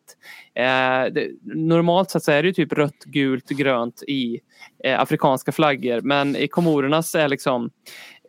Eh, 0.56 1.14
det, 1.14 1.32
normalt 1.42 2.12
sett 2.12 2.24
så 2.24 2.32
är 2.32 2.44
det 2.44 2.48
ju 2.48 2.54
typ 2.54 2.74
rött, 2.74 3.04
gult, 3.06 3.50
grönt 3.50 4.04
i 4.08 4.40
eh, 4.84 5.02
afrikanska 5.02 5.52
flaggor 5.52 6.02
men 6.02 6.36
i 6.36 6.48
Komorernas 6.48 7.16
är 7.16 7.28
liksom 7.28 7.70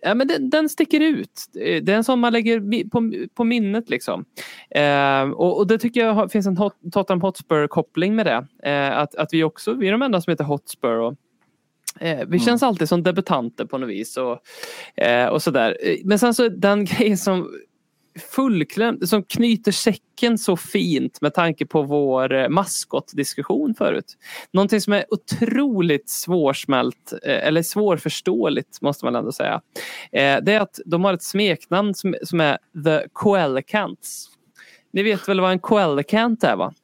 Ja, 0.02 0.14
men 0.14 0.28
den, 0.28 0.50
den 0.50 0.68
sticker 0.68 1.00
ut. 1.00 1.30
Eh, 1.60 1.82
Det 1.82 1.92
är 1.92 1.96
en 1.96 2.04
sån 2.04 2.20
man 2.20 2.32
lägger 2.32 2.88
på, 2.90 3.12
på 3.34 3.44
minnet. 3.44 3.90
Liksom. 3.90 4.24
Eh, 4.70 5.22
och, 5.30 5.58
och 5.58 5.66
det 5.66 5.78
tycker 5.78 6.00
jag 6.00 6.32
finns 6.32 6.46
en 6.46 6.56
hot, 6.56 6.74
Tottenham 6.92 7.20
Hotspur-koppling 7.22 8.14
med 8.16 8.26
det. 8.26 8.46
Eh, 8.70 8.98
att, 8.98 9.14
att 9.14 9.28
vi 9.32 9.44
också, 9.44 9.74
vi 9.74 9.88
är 9.88 9.92
de 9.92 10.02
enda 10.02 10.20
som 10.20 10.30
heter 10.30 10.44
Hotspur. 10.44 10.98
Och, 10.98 11.14
eh, 12.00 12.26
vi 12.28 12.38
känns 12.38 12.62
alltid 12.62 12.88
som 12.88 13.02
debutanter 13.02 13.64
på 13.64 13.78
något 13.78 13.88
vis. 13.90 14.16
Och, 14.16 14.38
eh, 15.04 15.26
och 15.26 15.42
sådär. 15.42 15.76
Eh, 15.82 15.96
Men 16.04 16.18
sen 16.18 16.34
så 16.34 16.48
den 16.48 16.84
grejen 16.84 17.18
som 17.18 17.50
fullklämd, 18.18 19.08
som 19.08 19.22
knyter 19.22 19.72
säcken 19.72 20.38
så 20.38 20.56
fint 20.56 21.20
med 21.20 21.34
tanke 21.34 21.66
på 21.66 21.82
vår 21.82 22.32
eh, 22.32 22.48
maskotdiskussion 22.48 23.74
förut. 23.74 24.16
Någonting 24.52 24.80
som 24.80 24.92
är 24.92 25.04
otroligt 25.10 26.10
svårsmält 26.10 27.12
eh, 27.12 27.46
eller 27.46 27.62
svårförståeligt 27.62 28.82
måste 28.82 29.04
man 29.04 29.16
ändå 29.16 29.32
säga. 29.32 29.60
Eh, 30.12 30.36
det 30.42 30.52
är 30.52 30.60
att 30.60 30.80
de 30.86 31.04
har 31.04 31.14
ett 31.14 31.22
smeknamn 31.22 31.94
som, 31.94 32.14
som 32.22 32.40
är 32.40 32.58
The 32.84 33.08
Coelcants. 33.12 34.30
Ni 34.92 35.02
vet 35.02 35.28
väl 35.28 35.40
vad 35.40 35.52
en 35.52 35.58
Coelcant 35.58 36.44
är 36.44 36.56
va? 36.56 36.74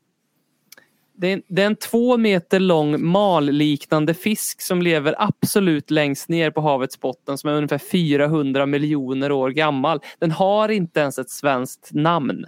Det 1.19 1.29
är, 1.29 1.33
en, 1.33 1.43
det 1.49 1.63
är 1.63 1.67
en 1.67 1.77
två 1.77 2.17
meter 2.17 2.61
lång 2.61 3.05
malliknande 3.05 4.15
fisk 4.15 4.61
som 4.61 4.83
lever 4.83 5.15
absolut 5.19 5.91
längst 5.91 6.29
ner 6.29 6.51
på 6.51 6.61
havets 6.61 7.01
botten 7.01 7.39
som 7.39 7.51
är 7.51 7.55
ungefär 7.55 7.79
400 7.79 8.67
miljoner 8.67 9.33
år 9.33 9.51
gammal. 9.51 10.01
Den 10.19 10.31
har 10.31 10.69
inte 10.69 11.01
ens 11.01 11.19
ett 11.19 11.31
svenskt 11.31 11.91
namn. 11.93 12.45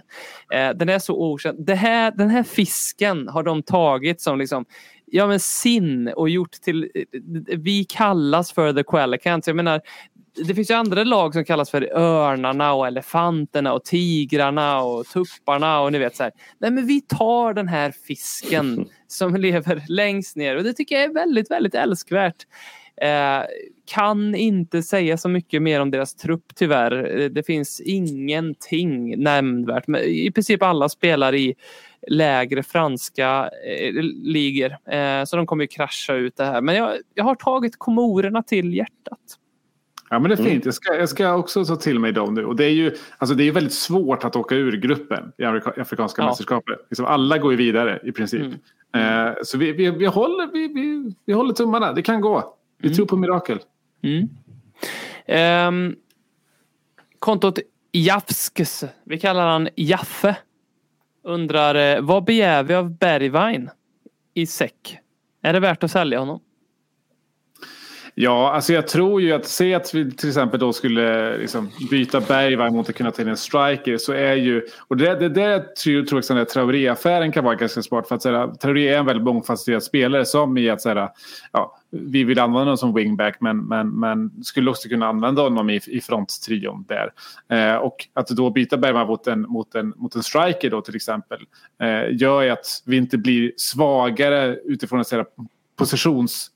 Eh, 0.53 0.69
den 0.69 0.89
är 0.89 0.99
så 0.99 1.15
okänd. 1.15 1.65
Det 1.65 1.75
här, 1.75 2.11
den 2.11 2.29
här 2.29 2.43
fisken 2.43 3.27
har 3.27 3.43
de 3.43 3.63
tagit 3.63 4.21
som 4.21 4.39
liksom 4.39 4.65
ja, 5.11 5.27
men 5.27 5.39
sin 5.39 6.07
och 6.07 6.29
gjort 6.29 6.51
till... 6.51 6.91
Eh, 6.95 7.03
vi 7.57 7.83
kallas 7.83 8.51
för 8.51 8.73
the 8.73 8.83
Quellicants. 8.83 9.47
Jag 9.47 9.55
menar, 9.55 9.81
det 10.47 10.55
finns 10.55 10.71
ju 10.71 10.73
andra 10.73 11.03
lag 11.03 11.33
som 11.33 11.45
kallas 11.45 11.69
för 11.69 11.97
örnarna 11.97 12.73
och 12.73 12.87
elefanterna 12.87 13.73
och 13.73 13.83
tigrarna 13.85 14.81
och 14.81 15.05
tupparna 15.05 15.81
och 15.81 15.91
ni 15.91 15.99
vet 15.99 16.15
så 16.15 16.23
här. 16.23 16.31
Nej 16.59 16.71
men 16.71 16.87
vi 16.87 17.01
tar 17.01 17.53
den 17.53 17.67
här 17.67 17.91
fisken 18.07 18.89
som 19.07 19.35
lever 19.35 19.83
längst 19.87 20.35
ner 20.35 20.55
och 20.55 20.63
det 20.63 20.73
tycker 20.73 20.95
jag 20.95 21.03
är 21.03 21.13
väldigt, 21.13 21.51
väldigt 21.51 21.75
älskvärt. 21.75 22.45
Eh, 23.01 23.43
kan 23.85 24.35
inte 24.35 24.83
säga 24.83 25.17
så 25.17 25.29
mycket 25.29 25.61
mer 25.61 25.79
om 25.79 25.91
deras 25.91 26.15
trupp 26.15 26.45
tyvärr. 26.55 27.19
Eh, 27.19 27.29
Det 27.29 27.43
finns 27.43 27.81
ingenting 27.81 29.23
nämnvärt. 29.23 29.87
Men 29.87 30.01
I 30.01 30.31
princip 30.31 30.63
alla 30.63 30.89
spelar 30.89 31.35
i 31.35 31.55
lägre 32.07 32.63
franska 32.63 33.49
eh, 33.67 33.93
ligor. 34.23 34.77
Eh, 34.91 35.23
så 35.25 35.35
de 35.35 35.45
kommer 35.45 35.63
ju 35.63 35.67
krascha 35.67 36.13
ut 36.13 36.37
det 36.37 36.45
här. 36.45 36.61
Men 36.61 36.75
jag, 36.75 36.97
jag 37.13 37.23
har 37.23 37.35
tagit 37.35 37.79
komorerna 37.79 38.43
till 38.43 38.73
hjärtat. 38.73 39.38
Ja, 40.09 40.19
men 40.19 40.29
det 40.29 40.39
är 40.39 40.43
fint. 40.43 40.65
Jag 40.65 40.73
ska, 40.73 40.95
jag 40.95 41.09
ska 41.09 41.33
också 41.35 41.65
ta 41.65 41.75
till 41.75 41.99
mig 41.99 42.11
dem 42.11 42.33
nu. 42.33 42.45
Och 42.45 42.55
det 42.55 42.65
är 42.65 42.69
ju 42.73 42.95
alltså 43.17 43.35
det 43.35 43.43
är 43.43 43.51
väldigt 43.51 43.73
svårt 43.73 44.23
att 44.23 44.35
åka 44.35 44.55
ur 44.55 44.71
gruppen 44.77 45.31
i 45.37 45.43
Afrikanska 45.81 46.21
Ja. 46.21 46.27
mästerskapet. 46.27 46.79
Liksom 46.89 47.05
alla 47.05 47.37
går 47.37 47.51
ju 47.51 47.57
vidare 47.57 47.99
i 48.03 48.11
princip. 48.11 48.41
Eh, 48.95 49.29
så 49.43 49.57
vi, 49.57 49.71
vi, 49.71 49.89
vi, 49.89 50.05
håller, 50.05 50.47
vi, 50.53 50.67
vi, 50.67 51.13
vi 51.25 51.33
håller 51.33 51.53
tummarna. 51.53 51.93
Det 51.93 52.01
kan 52.01 52.21
gå. 52.21 52.55
Vi 52.77 52.95
tror 52.95 53.05
på 53.05 53.17
mirakel. 53.17 53.59
Ehm, 55.25 55.95
kontot 57.19 57.59
Jafskes, 57.91 58.83
vi 59.03 59.19
kallar 59.19 59.47
han 59.47 59.69
Jaffe, 59.75 60.35
undrar 61.23 61.95
eh, 61.95 62.01
vad 62.01 62.23
begär 62.23 62.63
vi 62.63 62.73
av 62.73 62.97
Bergwijn 62.97 63.69
i 64.33 64.45
säck? 64.45 64.97
Är 65.41 65.53
det 65.53 65.59
värt 65.59 65.83
att 65.83 65.91
sälja 65.91 66.19
honom? 66.19 66.39
Ja, 68.15 68.51
alltså 68.53 68.73
jag 68.73 68.87
tror 68.87 69.21
ju 69.21 69.33
att 69.33 69.45
se 69.45 69.73
att 69.73 69.93
vi 69.93 70.11
till 70.11 70.29
exempel 70.29 70.59
då 70.59 70.73
skulle 70.73 71.37
liksom 71.37 71.69
byta 71.89 72.21
Bergvall 72.21 72.71
mot 72.71 72.89
att 72.89 72.95
kunna 72.95 73.11
ta 73.11 73.21
in 73.21 73.27
en 73.27 73.37
striker 73.37 73.97
så 73.97 74.13
är 74.13 74.35
ju 74.35 74.65
och 74.87 74.97
det, 74.97 75.15
det, 75.15 75.29
det 75.29 75.75
tror, 75.75 76.23
jag 76.29 76.39
att 76.39 76.49
Traoré-affären 76.49 77.31
kan 77.31 77.43
vara 77.43 77.55
ganska 77.55 77.81
smart 77.81 78.07
för 78.07 78.15
att 78.15 78.21
säga, 78.21 78.47
Traoré 78.47 78.87
är 78.87 78.99
en 78.99 79.05
väldigt 79.05 79.23
mångfacetterad 79.23 79.83
spelare 79.83 80.25
som 80.25 80.57
i 80.57 80.69
att 80.69 80.81
säga, 80.81 81.09
ja, 81.51 81.77
vi 81.89 82.23
vill 82.23 82.39
använda 82.39 82.59
honom 82.59 82.77
som 82.77 82.93
wingback 82.93 83.37
men, 83.39 83.57
men, 83.57 83.99
men 83.99 84.43
skulle 84.43 84.69
också 84.69 84.89
kunna 84.89 85.07
använda 85.07 85.41
honom 85.41 85.69
i, 85.69 85.81
i 85.87 86.01
fronttrion 86.01 86.85
där. 86.87 87.11
Eh, 87.49 87.75
och 87.75 88.07
att 88.13 88.27
då 88.27 88.49
byta 88.49 88.77
Bergman 88.77 89.07
mot 89.07 89.27
en, 89.27 89.41
mot, 89.41 89.75
en, 89.75 89.93
mot 89.97 90.15
en 90.15 90.23
striker 90.23 90.69
då 90.69 90.81
till 90.81 90.95
exempel 90.95 91.39
eh, 91.81 92.15
gör 92.21 92.41
ju 92.41 92.49
att 92.49 92.83
vi 92.85 92.97
inte 92.97 93.17
blir 93.17 93.51
svagare 93.57 94.57
utifrån 94.65 94.99
att 94.99 95.07
säga 95.07 95.25
positions 95.77 96.51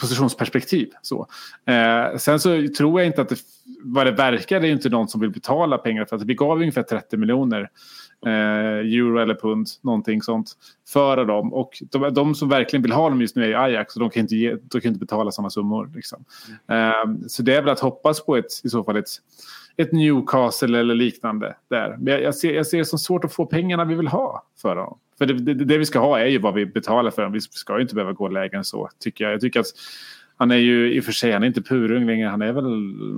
positionsperspektiv. 0.00 0.88
Så. 1.02 1.26
Eh, 1.66 2.16
sen 2.16 2.40
så 2.40 2.68
tror 2.78 3.00
jag 3.00 3.06
inte 3.06 3.22
att 3.22 3.28
det 3.28 3.38
vad 3.84 4.06
det 4.06 4.12
verkar 4.12 4.56
är 4.56 4.60
det 4.60 4.66
ju 4.66 4.72
inte 4.72 4.88
någon 4.88 5.08
som 5.08 5.20
vill 5.20 5.30
betala 5.30 5.78
pengar 5.78 6.04
för 6.04 6.16
att 6.16 6.22
vi 6.22 6.34
gav 6.34 6.58
ungefär 6.58 6.82
30 6.82 7.16
miljoner 7.16 7.70
eh, 8.26 8.32
euro 8.32 9.18
eller 9.18 9.34
pund, 9.34 9.66
någonting 9.82 10.22
sånt, 10.22 10.52
för 10.88 11.24
dem. 11.24 11.52
Och 11.52 11.82
de, 11.90 12.14
de 12.14 12.34
som 12.34 12.48
verkligen 12.48 12.82
vill 12.82 12.92
ha 12.92 13.08
dem 13.08 13.20
just 13.20 13.36
nu 13.36 13.52
är 13.52 13.64
Ajax 13.64 13.94
och 13.94 14.00
de 14.00 14.10
kan 14.10 14.20
inte, 14.20 14.36
ge, 14.36 14.56
de 14.62 14.80
kan 14.80 14.88
inte 14.88 15.00
betala 15.00 15.32
samma 15.32 15.50
summor. 15.50 15.90
Liksom. 15.94 16.24
Eh, 16.68 17.26
så 17.28 17.42
det 17.42 17.54
är 17.54 17.62
väl 17.62 17.70
att 17.70 17.80
hoppas 17.80 18.24
på 18.26 18.36
ett, 18.36 18.60
i 18.64 18.68
så 18.68 18.84
fall 18.84 18.96
ett, 18.96 19.10
ett 19.76 19.92
Newcastle 19.92 20.78
eller 20.78 20.94
liknande 20.94 21.56
där. 21.70 21.96
Men 22.00 22.12
jag, 22.12 22.22
jag, 22.22 22.34
ser, 22.34 22.54
jag 22.54 22.66
ser 22.66 22.78
det 22.78 22.84
som 22.84 22.98
svårt 22.98 23.24
att 23.24 23.32
få 23.32 23.46
pengarna 23.46 23.84
vi 23.84 23.94
vill 23.94 24.08
ha 24.08 24.46
för 24.62 24.76
dem. 24.76 24.98
För 25.18 25.26
det, 25.26 25.34
det, 25.34 25.54
det 25.54 25.78
vi 25.78 25.86
ska 25.86 25.98
ha 25.98 26.18
är 26.18 26.26
ju 26.26 26.38
vad 26.38 26.54
vi 26.54 26.66
betalar 26.66 27.10
för 27.10 27.22
dem. 27.22 27.32
Vi 27.32 27.40
ska 27.40 27.76
ju 27.76 27.82
inte 27.82 27.94
behöva 27.94 28.12
gå 28.12 28.28
lägre 28.28 28.56
än 28.56 28.64
så, 28.64 28.88
tycker 28.98 29.24
jag. 29.24 29.32
Jag 29.32 29.40
tycker 29.40 29.60
att 29.60 29.66
han 30.36 30.50
är 30.50 30.56
ju 30.56 30.94
i 30.94 31.00
och 31.00 31.04
för 31.04 31.12
sig, 31.12 31.32
han 31.32 31.42
är 31.42 31.46
inte 31.46 31.62
purung 31.62 32.06
längre, 32.06 32.28
han 32.28 32.42
är 32.42 32.52
väl 32.52 32.64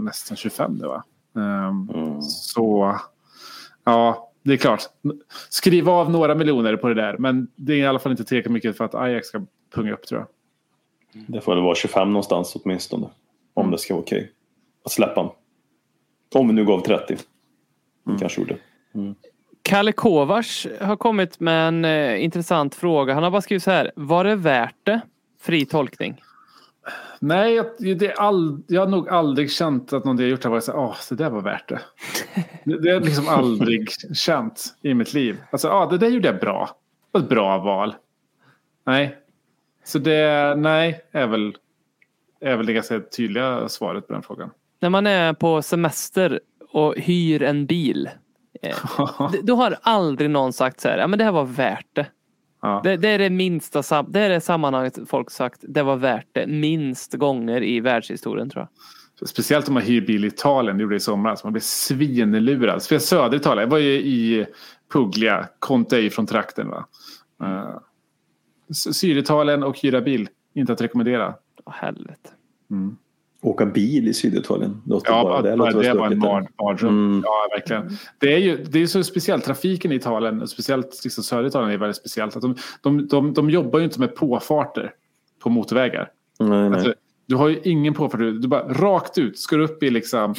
nästan 0.04 0.36
25 0.36 0.74
nu 0.74 0.86
va? 0.86 1.04
Um, 1.32 2.22
Så, 2.22 2.96
ja, 3.84 4.32
det 4.42 4.52
är 4.52 4.56
klart. 4.56 4.82
Skriv 5.48 5.88
av 5.88 6.10
några 6.10 6.34
miljoner 6.34 6.76
på 6.76 6.88
det 6.88 6.94
där, 6.94 7.18
men 7.18 7.48
det 7.56 7.72
är 7.72 7.76
i 7.76 7.86
alla 7.86 7.98
fall 7.98 8.12
inte 8.12 8.24
tillräckligt 8.24 8.52
mycket 8.52 8.76
för 8.76 8.84
att 8.84 8.94
Ajax 8.94 9.28
ska 9.28 9.42
punga 9.74 9.92
upp 9.92 10.06
tror 10.06 10.20
jag. 10.20 10.28
Det 11.26 11.40
får 11.40 11.54
väl 11.54 11.64
vara 11.64 11.74
25 11.74 12.12
någonstans 12.12 12.56
åtminstone. 12.56 13.06
Om 13.54 13.70
det 13.70 13.78
ska 13.78 13.94
vara 13.94 14.02
okej. 14.02 14.32
Att 14.84 14.92
släppa 14.92 15.20
honom. 15.20 15.34
Om 16.34 16.48
vi 16.48 16.54
nu 16.54 16.64
gav 16.64 16.80
30. 16.80 17.16
Vi 18.04 18.18
kanske 18.18 18.40
gjorde. 18.40 18.56
Kalle 19.62 19.92
Kovacs 19.92 20.66
har 20.80 20.96
kommit 20.96 21.40
med 21.40 21.68
en 21.68 21.84
eh, 21.84 22.24
intressant 22.24 22.74
fråga. 22.74 23.14
Han 23.14 23.22
har 23.22 23.30
bara 23.30 23.42
skrivit 23.42 23.62
så 23.62 23.70
här. 23.70 23.92
Var 23.96 24.24
det 24.24 24.36
värt 24.36 24.76
det? 24.82 25.00
Fri 25.40 25.66
tolkning. 25.66 26.22
Nej, 27.20 27.54
jag, 27.54 27.66
det 27.78 28.06
är 28.06 28.20
all, 28.20 28.62
jag 28.66 28.80
har 28.80 28.88
nog 28.88 29.08
aldrig 29.08 29.52
känt 29.52 29.92
att 29.92 30.04
någon 30.04 30.18
jag 30.18 30.28
gjort 30.28 30.44
har 30.44 30.50
varit 30.50 30.64
så 30.64 30.72
här, 30.72 30.78
åh, 30.78 30.96
det 31.08 31.14
där 31.14 31.30
var 31.30 31.40
värt 31.40 31.68
det. 31.68 31.80
Det, 32.64 32.78
det 32.82 32.88
har 32.88 32.94
jag 32.94 33.04
liksom 33.04 33.28
aldrig 33.28 33.88
känt 34.14 34.64
i 34.82 34.94
mitt 34.94 35.14
liv. 35.14 35.42
Alltså, 35.50 35.68
ja, 35.68 35.86
det 35.90 35.98
där 35.98 36.08
gjorde 36.08 36.28
jag 36.28 36.40
bra. 36.40 36.70
Det 37.12 37.18
var 37.18 37.24
ett 37.24 37.30
bra 37.30 37.58
val. 37.58 37.94
Nej. 38.84 39.16
Så 39.84 39.98
det, 39.98 40.54
nej, 40.56 41.00
är 41.12 41.26
väl, 41.26 41.56
är 42.40 42.56
väl 42.56 42.66
det 42.66 42.72
ganska 42.72 43.00
tydliga 43.00 43.68
svaret 43.68 44.06
på 44.06 44.12
den 44.12 44.22
frågan. 44.22 44.50
När 44.86 44.90
man 44.90 45.06
är 45.06 45.32
på 45.32 45.62
semester 45.62 46.40
och 46.72 46.94
hyr 46.96 47.42
en 47.42 47.66
bil. 47.66 48.10
Eh, 48.62 48.76
då 49.42 49.54
har 49.54 49.76
aldrig 49.82 50.30
någon 50.30 50.52
sagt 50.52 50.80
så 50.80 50.88
här. 50.88 50.98
Ja 50.98 51.06
men 51.06 51.18
det 51.18 51.24
här 51.24 51.32
var 51.32 51.44
värt 51.44 51.86
det. 51.92 52.06
Ja. 52.62 52.80
Det, 52.84 52.96
det 52.96 53.08
är 53.08 53.18
det 53.18 53.30
minsta 53.30 54.02
det 54.02 54.20
är 54.20 54.28
det 54.28 54.40
sammanhanget 54.40 54.98
folk 55.06 55.30
sagt. 55.30 55.64
Det 55.68 55.82
var 55.82 55.96
värt 55.96 56.26
det 56.32 56.46
minst 56.46 57.14
gånger 57.14 57.62
i 57.62 57.80
världshistorien 57.80 58.50
tror 58.50 58.68
jag. 59.18 59.28
Speciellt 59.28 59.68
om 59.68 59.74
man 59.74 59.82
hyr 59.82 60.06
bil 60.06 60.24
i 60.24 60.28
Italien, 60.28 60.76
det 60.76 60.82
gjorde 60.82 60.94
jag 60.94 61.00
i 61.00 61.02
somras. 61.02 61.44
Man 61.44 61.52
blev 61.52 61.60
svinlurad. 61.60 62.82
Speciellt 62.82 63.04
södra 63.04 63.36
Italien. 63.36 63.62
Jag 63.62 63.70
var 63.70 63.78
ju 63.78 63.92
i 63.92 64.46
Puglia, 64.92 65.48
Conte 65.58 65.96
är 65.96 66.10
från 66.10 66.26
trakten. 66.26 66.68
Va? 66.68 66.86
Uh, 67.42 67.78
Syditalien 68.92 69.62
och 69.62 69.78
hyra 69.78 70.00
bil, 70.00 70.28
inte 70.54 70.72
att 70.72 70.80
rekommendera. 70.80 71.34
Åh, 71.64 71.72
helvete. 71.72 72.30
Åka 73.46 73.66
bil 73.66 74.08
i 74.08 74.14
Syditalien. 74.14 74.82
Låter 74.86 75.12
Ja, 75.12 75.22
bara, 75.22 75.42
det, 75.42 75.56
låter 75.56 75.82
det 75.82 75.94
var 75.94 76.06
en 76.06 76.18
mardröm. 76.62 77.22
Ja, 77.24 77.48
verkligen. 77.50 77.98
Det 78.18 78.34
är 78.34 78.38
ju 78.38 78.64
det 78.64 78.82
är 78.82 78.86
så 78.86 79.04
speciellt. 79.04 79.44
Trafiken 79.44 79.92
i 79.92 79.94
Italien, 79.94 80.48
speciellt 80.48 81.04
liksom 81.04 81.24
södra 81.24 81.46
Italien, 81.46 81.70
är 81.70 81.78
väldigt 81.78 81.96
speciellt. 81.96 82.36
Att 82.36 82.42
de, 82.42 82.56
de, 82.82 83.06
de, 83.06 83.34
de 83.34 83.50
jobbar 83.50 83.78
ju 83.78 83.84
inte 83.84 84.00
med 84.00 84.14
påfarter 84.14 84.92
på 85.42 85.50
motorvägar. 85.50 86.10
Nej, 86.38 86.48
nej. 86.48 86.72
Alltså, 86.72 86.94
du 87.26 87.36
har 87.36 87.48
ju 87.48 87.60
ingen 87.64 87.94
påfart. 87.94 88.20
Du 88.20 88.38
du 88.38 88.48
bara 88.48 88.68
rakt 88.68 89.18
ut, 89.18 89.38
ska 89.38 89.56
du 89.56 89.64
upp 89.64 89.82
i 89.82 89.90
liksom... 89.90 90.34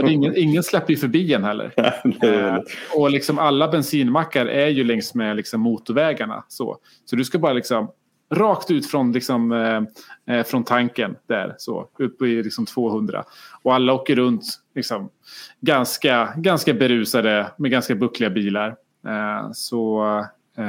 och 0.00 0.10
ingen, 0.10 0.36
ingen 0.36 0.62
släpper 0.62 0.90
ju 0.90 0.96
förbi 0.96 1.34
en 1.34 1.44
heller. 1.44 1.72
Eh, 2.22 2.58
och 2.96 3.10
liksom 3.10 3.38
alla 3.38 3.68
bensinmackar 3.68 4.46
är 4.46 4.68
ju 4.68 4.84
längs 4.84 5.14
med 5.14 5.36
liksom 5.36 5.60
motorvägarna. 5.60 6.44
Så, 6.48 6.78
så 7.04 7.16
du 7.16 7.24
ska 7.24 7.38
bara 7.38 7.52
liksom 7.52 7.90
rakt 8.30 8.70
ut 8.70 8.90
från, 8.90 9.12
liksom, 9.12 9.52
eh, 9.52 10.36
eh, 10.36 10.44
från 10.44 10.64
tanken 10.64 11.16
där, 11.26 11.54
så, 11.58 11.88
upp 11.98 12.22
i 12.22 12.42
liksom 12.42 12.66
200. 12.66 13.24
Och 13.62 13.74
alla 13.74 13.92
åker 13.92 14.16
runt 14.16 14.44
liksom, 14.74 15.10
ganska, 15.60 16.32
ganska 16.36 16.74
berusade 16.74 17.52
med 17.56 17.70
ganska 17.70 17.94
buckliga 17.94 18.30
bilar. 18.30 18.76
Eh, 19.06 19.50
så 19.52 20.04
eh, 20.60 20.66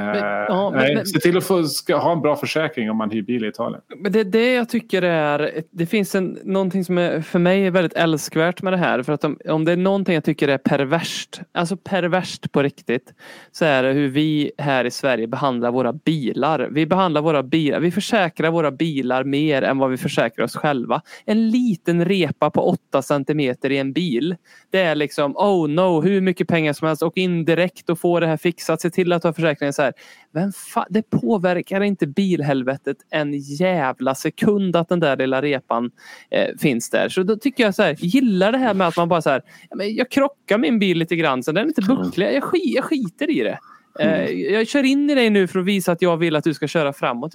ja, 0.48 0.70
men- 0.70 0.80
nej, 0.80 0.94
men- 0.94 1.06
se 1.06 1.18
till 1.20 1.36
att 1.36 1.44
få, 1.44 1.64
ska 1.64 1.96
ha 1.96 2.12
en 2.12 2.20
bra 2.20 2.36
försäkring 2.36 2.90
om 2.90 2.96
man 2.96 3.10
hyr 3.10 3.22
bil 3.22 3.44
i 3.44 3.48
Italien. 3.48 3.80
Men 3.96 4.12
det, 4.12 4.24
det 4.24 4.52
jag 4.54 4.68
tycker 4.68 5.02
är, 5.02 5.62
det 5.70 5.86
finns 5.86 6.14
en, 6.14 6.38
någonting 6.44 6.84
som 6.84 6.98
är, 6.98 7.20
för 7.20 7.38
mig 7.38 7.66
är 7.66 7.70
väldigt 7.70 7.92
älskvärt 7.92 8.62
med 8.62 8.72
det 8.72 8.76
här. 8.76 9.02
För 9.02 9.12
att 9.12 9.24
om, 9.24 9.38
om 9.48 9.64
det 9.64 9.72
är 9.72 9.76
någonting 9.76 10.14
jag 10.14 10.24
tycker 10.24 10.48
är 10.48 10.58
perverst, 10.58 11.40
alltså 11.52 11.76
perverst 11.76 12.52
på 12.52 12.62
riktigt, 12.62 13.14
så 13.52 13.64
är 13.64 13.82
det 13.82 13.92
hur 13.92 14.08
vi 14.08 14.52
här 14.58 14.84
i 14.84 14.90
Sverige 14.90 15.26
behandlar 15.26 15.70
våra 15.72 15.92
bilar. 15.92 16.68
Vi 16.70 16.86
behandlar 16.86 17.22
våra 17.22 17.42
bilar, 17.42 17.80
vi 17.80 17.90
försäkrar 17.90 18.50
våra 18.50 18.70
bilar 18.70 19.24
mer 19.24 19.62
än 19.62 19.78
vad 19.78 19.90
vi 19.90 19.96
försäkrar 19.96 20.44
oss 20.44 20.56
själva. 20.56 21.02
En 21.24 21.50
liten 21.50 22.04
repa 22.04 22.50
på 22.50 22.62
8 22.68 23.02
centimeter 23.02 23.70
i 23.70 23.78
en 23.78 23.92
bil. 23.92 24.36
Det 24.70 24.78
är 24.80 24.94
liksom, 24.94 25.36
oh 25.36 25.68
no, 25.68 26.00
hur 26.02 26.20
mycket 26.20 26.48
pengar 26.48 26.72
som 26.72 26.88
helst. 26.88 27.02
Och 27.02 27.16
in 27.18 27.44
direkt 27.44 27.90
och 27.90 27.98
få 27.98 28.20
det 28.20 28.26
här 28.26 28.36
fixat. 28.36 28.80
Se 28.80 28.90
till 28.90 29.12
att 29.12 29.22
du 29.22 29.28
har 29.28 29.32
försäkringen 29.32 29.72
så 29.82 29.84
här. 29.84 29.94
Vem 30.34 30.50
fa- 30.50 30.86
det 30.90 31.10
påverkar 31.10 31.80
inte 31.80 32.06
bilhelvetet 32.06 32.96
en 33.10 33.32
jävla 33.38 34.14
sekund 34.14 34.76
att 34.76 34.88
den 34.88 35.00
där 35.00 35.16
lilla 35.16 35.42
repan 35.42 35.90
eh, 36.30 36.48
finns 36.58 36.90
där. 36.90 37.08
Så 37.08 37.22
då 37.22 37.36
tycker 37.36 37.64
jag 37.64 37.74
så 37.74 37.82
här, 37.82 37.96
gillar 37.98 38.52
det 38.52 38.58
här 38.58 38.74
med 38.74 38.86
att 38.86 38.96
man 38.96 39.08
bara 39.08 39.22
så 39.22 39.30
här, 39.30 39.42
jag 39.78 40.10
krockar 40.10 40.58
min 40.58 40.78
bil 40.78 40.98
lite 40.98 41.16
grann 41.16 41.42
så 41.42 41.52
den 41.52 41.64
är 41.64 41.68
inte 41.68 41.82
bucklig. 41.82 42.26
Jag, 42.26 42.42
sk- 42.42 42.74
jag 42.74 42.84
skiter 42.84 43.30
i 43.30 43.42
det. 43.42 43.58
Eh, 43.98 44.30
jag 44.30 44.68
kör 44.68 44.82
in 44.82 45.10
i 45.10 45.14
dig 45.14 45.30
nu 45.30 45.46
för 45.46 45.58
att 45.58 45.64
visa 45.64 45.92
att 45.92 46.02
jag 46.02 46.16
vill 46.16 46.36
att 46.36 46.44
du 46.44 46.54
ska 46.54 46.66
köra 46.68 46.92
framåt. 46.92 47.34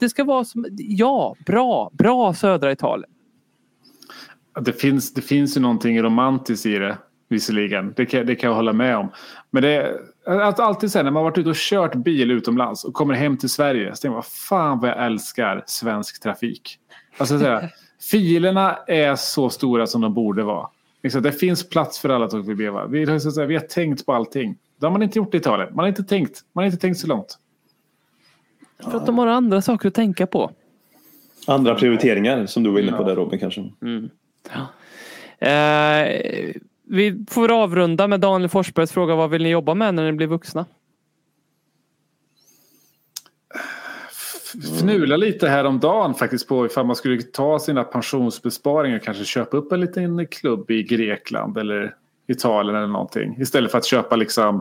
Det 0.00 0.08
ska 0.08 0.24
vara 0.24 0.44
som, 0.44 0.66
ja, 0.78 1.36
bra, 1.46 1.90
bra 1.92 2.34
södra 2.34 2.72
Italien. 2.72 3.10
Det 4.60 4.72
finns, 4.72 5.14
det 5.14 5.22
finns 5.22 5.56
ju 5.56 5.60
någonting 5.60 6.02
romantiskt 6.02 6.66
i 6.66 6.78
det. 6.78 6.98
Visserligen, 7.30 7.92
det 7.96 8.06
kan, 8.06 8.26
det 8.26 8.34
kan 8.34 8.48
jag 8.48 8.54
hålla 8.56 8.72
med 8.72 8.96
om. 8.96 9.12
Men 9.50 9.62
det 9.62 10.00
att 10.28 10.60
alltid 10.60 10.92
säga 10.92 11.02
när 11.02 11.10
man 11.10 11.24
varit 11.24 11.38
ute 11.38 11.50
och 11.50 11.56
kört 11.56 11.94
bil 11.94 12.30
utomlands 12.30 12.84
och 12.84 12.94
kommer 12.94 13.14
hem 13.14 13.36
till 13.36 13.48
Sverige. 13.48 13.96
Så 13.96 14.00
tänker 14.00 14.14
man, 14.14 14.22
fan 14.22 14.80
vad 14.80 14.90
jag 14.90 15.06
älskar 15.06 15.64
svensk 15.66 16.22
trafik. 16.22 16.78
Alltså, 17.18 17.38
så 17.38 17.44
här, 17.44 17.70
filerna 18.10 18.78
är 18.86 19.16
så 19.16 19.50
stora 19.50 19.86
som 19.86 20.00
de 20.00 20.14
borde 20.14 20.42
vara. 20.42 20.68
Liksom, 21.02 21.22
det 21.22 21.32
finns 21.32 21.68
plats 21.68 21.98
för 21.98 22.08
alla 22.08 22.28
tåg 22.28 22.46
vi 22.46 22.54
beva. 22.54 22.86
Vi, 22.86 23.04
har 23.04 23.18
så 23.18 23.28
att 23.28 23.34
säga, 23.34 23.46
vi 23.46 23.54
har 23.54 23.62
tänkt 23.62 24.06
på 24.06 24.12
allting. 24.12 24.56
Det 24.80 24.86
har 24.86 24.90
man 24.90 25.02
inte 25.02 25.18
gjort 25.18 25.34
i 25.34 25.36
Italien. 25.36 25.68
Man 25.74 25.82
har 25.82 25.88
inte 25.88 26.04
tänkt, 26.04 26.40
man 26.52 26.62
har 26.62 26.66
inte 26.66 26.78
tänkt 26.78 26.98
så 27.00 27.06
långt. 27.06 27.38
För 28.82 28.96
att 28.96 29.06
de 29.06 29.18
har 29.18 29.26
andra 29.26 29.62
saker 29.62 29.88
att 29.88 29.94
tänka 29.94 30.26
på. 30.26 30.50
Andra 31.46 31.74
prioriteringar 31.74 32.46
som 32.46 32.62
du 32.62 32.70
var 32.70 32.80
inne 32.80 32.92
på 32.92 33.02
där 33.02 33.16
Robin 33.16 33.40
kanske. 33.40 33.60
Eh, 35.38 36.54
vi 36.90 37.24
får 37.30 37.52
avrunda 37.52 38.08
med 38.08 38.20
Daniel 38.20 38.48
Forsbergs 38.48 38.92
fråga 38.92 39.14
vad 39.14 39.30
vill 39.30 39.42
ni 39.42 39.50
jobba 39.50 39.74
med 39.74 39.94
när 39.94 40.04
ni 40.04 40.12
blir 40.12 40.26
vuxna? 40.26 40.66
fnula 44.62 45.16
lite 45.16 45.48
häromdagen 45.48 46.14
faktiskt 46.14 46.48
på 46.48 46.66
ifall 46.66 46.86
man 46.86 46.96
skulle 46.96 47.22
ta 47.22 47.58
sina 47.58 47.84
pensionsbesparingar 47.84 48.96
och 48.96 49.02
kanske 49.02 49.24
köpa 49.24 49.56
upp 49.56 49.72
en 49.72 49.80
liten 49.80 50.26
klubb 50.26 50.70
i 50.70 50.82
Grekland 50.82 51.58
eller 51.58 51.94
Italien 52.26 52.76
eller 52.76 52.86
någonting. 52.86 53.36
Istället 53.40 53.70
för 53.70 53.78
att 53.78 53.86
köpa 53.86 54.16
liksom 54.16 54.56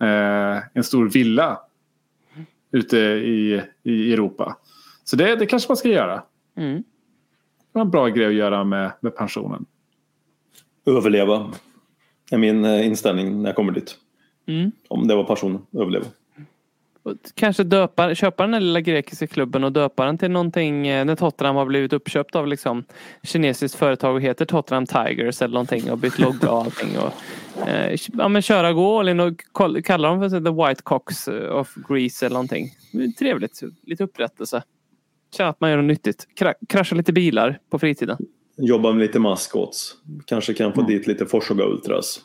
eh, 0.00 0.58
en 0.74 0.84
stor 0.84 1.08
villa 1.08 1.60
ute 2.70 2.98
i, 2.98 3.62
i 3.82 4.12
Europa. 4.12 4.56
Så 5.04 5.16
det, 5.16 5.36
det 5.36 5.46
kanske 5.46 5.70
man 5.70 5.76
ska 5.76 5.88
göra. 5.88 6.22
Mm. 6.56 6.76
Det 6.76 6.82
var 7.72 7.82
en 7.82 7.90
bra 7.90 8.08
grej 8.08 8.26
att 8.26 8.34
göra 8.34 8.64
med, 8.64 8.92
med 9.00 9.16
pensionen. 9.16 9.64
Överleva 10.86 11.52
är 12.30 12.38
min 12.38 12.64
eh, 12.64 12.86
inställning 12.86 13.42
när 13.42 13.48
jag 13.48 13.56
kommer 13.56 13.72
dit. 13.72 13.96
Mm. 14.46 14.72
Om 14.88 15.08
det 15.08 15.14
var 15.14 15.24
passionen, 15.24 15.66
överleva. 15.72 16.06
Kanske 17.34 17.62
döpa, 17.62 18.14
köpa 18.14 18.42
den 18.42 18.54
här 18.54 18.60
lilla 18.60 18.80
grekiska 18.80 19.26
klubben 19.26 19.64
och 19.64 19.72
döpa 19.72 20.04
den 20.06 20.18
till 20.18 20.30
någonting 20.30 20.86
eh, 20.86 21.04
när 21.04 21.16
Tottenham 21.16 21.56
har 21.56 21.66
blivit 21.66 21.92
uppköpt 21.92 22.36
av 22.36 22.46
liksom 22.46 22.84
kinesiskt 23.22 23.78
företag 23.78 24.14
och 24.14 24.20
heter 24.20 24.44
Tottenham 24.44 24.86
Tigers 24.86 25.42
eller 25.42 25.54
någonting 25.54 25.90
och 25.90 25.98
bytt 25.98 26.18
logga 26.18 26.50
och 26.50 26.64
allting. 26.64 26.88
Och, 26.98 27.12
eh, 27.68 27.96
ja, 28.12 28.28
men 28.28 28.42
köra 28.42 28.72
gå 28.72 28.98
all 28.98 29.08
in 29.08 29.20
och 29.20 29.42
kalla 29.84 30.08
dem 30.08 30.20
för 30.20 30.40
The 30.40 30.68
White 30.68 30.82
Cox 30.82 31.28
of 31.50 31.74
Greece 31.88 32.26
eller 32.26 32.34
någonting. 32.34 32.70
Trevligt, 33.18 33.60
lite 33.82 34.04
upprättelse. 34.04 34.62
Känna 35.36 35.50
att 35.50 35.60
man 35.60 35.70
gör 35.70 35.76
något 35.76 35.86
nyttigt. 35.86 36.26
Kra- 36.40 36.54
krascha 36.68 36.94
lite 36.94 37.12
bilar 37.12 37.58
på 37.70 37.78
fritiden. 37.78 38.18
Jobba 38.56 38.92
med 38.92 39.00
lite 39.00 39.18
maskots. 39.18 39.96
Kanske 40.24 40.54
kan 40.54 40.72
få 40.72 40.82
dit 40.82 41.06
lite 41.06 41.26
Forshaga 41.26 41.64
Ultras. 41.64 42.22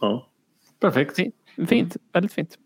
Ja. 0.00 0.28
Perfekt. 0.80 1.16
Fint, 1.16 1.34
fint. 1.68 1.96
väldigt 2.12 2.32
fint. 2.32 2.58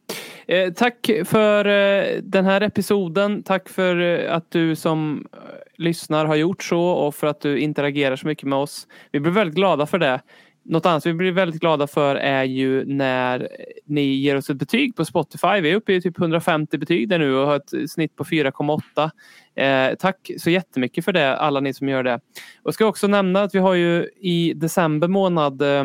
Eh, 0.47 0.73
tack 0.73 1.11
för 1.25 1.65
eh, 1.65 2.23
den 2.23 2.45
här 2.45 2.61
episoden. 2.61 3.43
Tack 3.43 3.69
för 3.69 4.01
eh, 4.01 4.35
att 4.35 4.51
du 4.51 4.77
som 4.77 5.27
eh, 5.33 5.39
lyssnar 5.77 6.27
har 6.27 6.37
gjort 6.37 6.63
så 6.63 6.83
och 6.83 7.15
för 7.15 7.27
att 7.27 7.41
du 7.41 7.59
interagerar 7.59 8.17
så 8.17 8.27
mycket 8.27 8.49
med 8.49 8.59
oss. 8.59 8.87
Vi 9.13 9.21
blir 9.21 9.33
väldigt 9.33 9.57
glada 9.57 9.87
för 9.87 9.99
det. 9.99 10.21
Något 10.63 10.87
annat 10.87 11.07
vi 11.07 11.15
blir 11.15 11.33
väldigt 11.33 11.61
glada 11.61 11.87
för 11.87 12.17
är 12.17 12.45
ju 12.45 12.85
när 12.85 13.49
ni 13.87 14.03
ger 14.03 14.37
oss 14.37 14.51
ett 14.51 14.57
betyg 14.57 14.97
på 14.97 15.05
Spotify. 15.05 15.61
Vi 15.61 15.71
är 15.71 15.75
uppe 15.75 15.93
i 15.93 16.03
typ 16.03 16.19
150 16.19 16.79
betyg 16.79 17.09
där 17.09 17.19
nu 17.19 17.35
och 17.35 17.47
har 17.47 17.57
ett 17.57 17.91
snitt 17.91 18.17
på 18.17 18.25
4,8. 18.25 19.11
Eh, 19.55 19.95
tack 19.95 20.31
så 20.39 20.51
jättemycket 20.51 21.05
för 21.05 21.13
det, 21.13 21.37
alla 21.37 21.61
ni 21.61 21.75
som 21.75 21.89
gör 21.89 22.03
det. 22.03 22.21
Och 22.63 22.75
ska 22.75 22.87
också 22.87 23.07
nämna 23.07 23.43
att 23.43 23.55
vi 23.55 23.59
har 23.59 23.75
ju 23.75 24.09
i 24.21 24.53
december 24.55 25.09
månad 25.09 25.63
eh, 25.63 25.85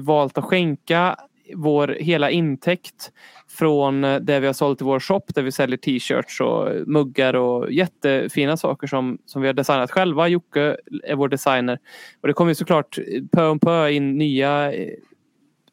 valt 0.00 0.38
att 0.38 0.44
skänka 0.44 1.16
vår 1.54 1.88
hela 1.88 2.30
intäkt 2.30 3.12
från 3.48 4.04
eh, 4.04 4.20
det 4.20 4.40
vi 4.40 4.46
har 4.46 4.54
sålt 4.54 4.80
i 4.80 4.84
vår 4.84 5.00
shop 5.00 5.22
där 5.26 5.42
vi 5.42 5.52
säljer 5.52 5.76
t-shirts 5.76 6.40
och 6.40 6.88
muggar 6.88 7.34
och 7.34 7.72
jättefina 7.72 8.56
saker 8.56 8.86
som, 8.86 9.18
som 9.26 9.42
vi 9.42 9.48
har 9.48 9.54
designat 9.54 9.90
själva. 9.90 10.28
Jocke 10.28 10.76
är 11.04 11.14
vår 11.14 11.28
designer. 11.28 11.78
Och 12.20 12.28
det 12.28 12.34
kommer 12.34 12.54
såklart 12.54 12.98
pö 13.32 13.46
om 13.46 13.58
pö 13.58 13.90
in 13.90 14.18
nya 14.18 14.72
eh, 14.72 14.94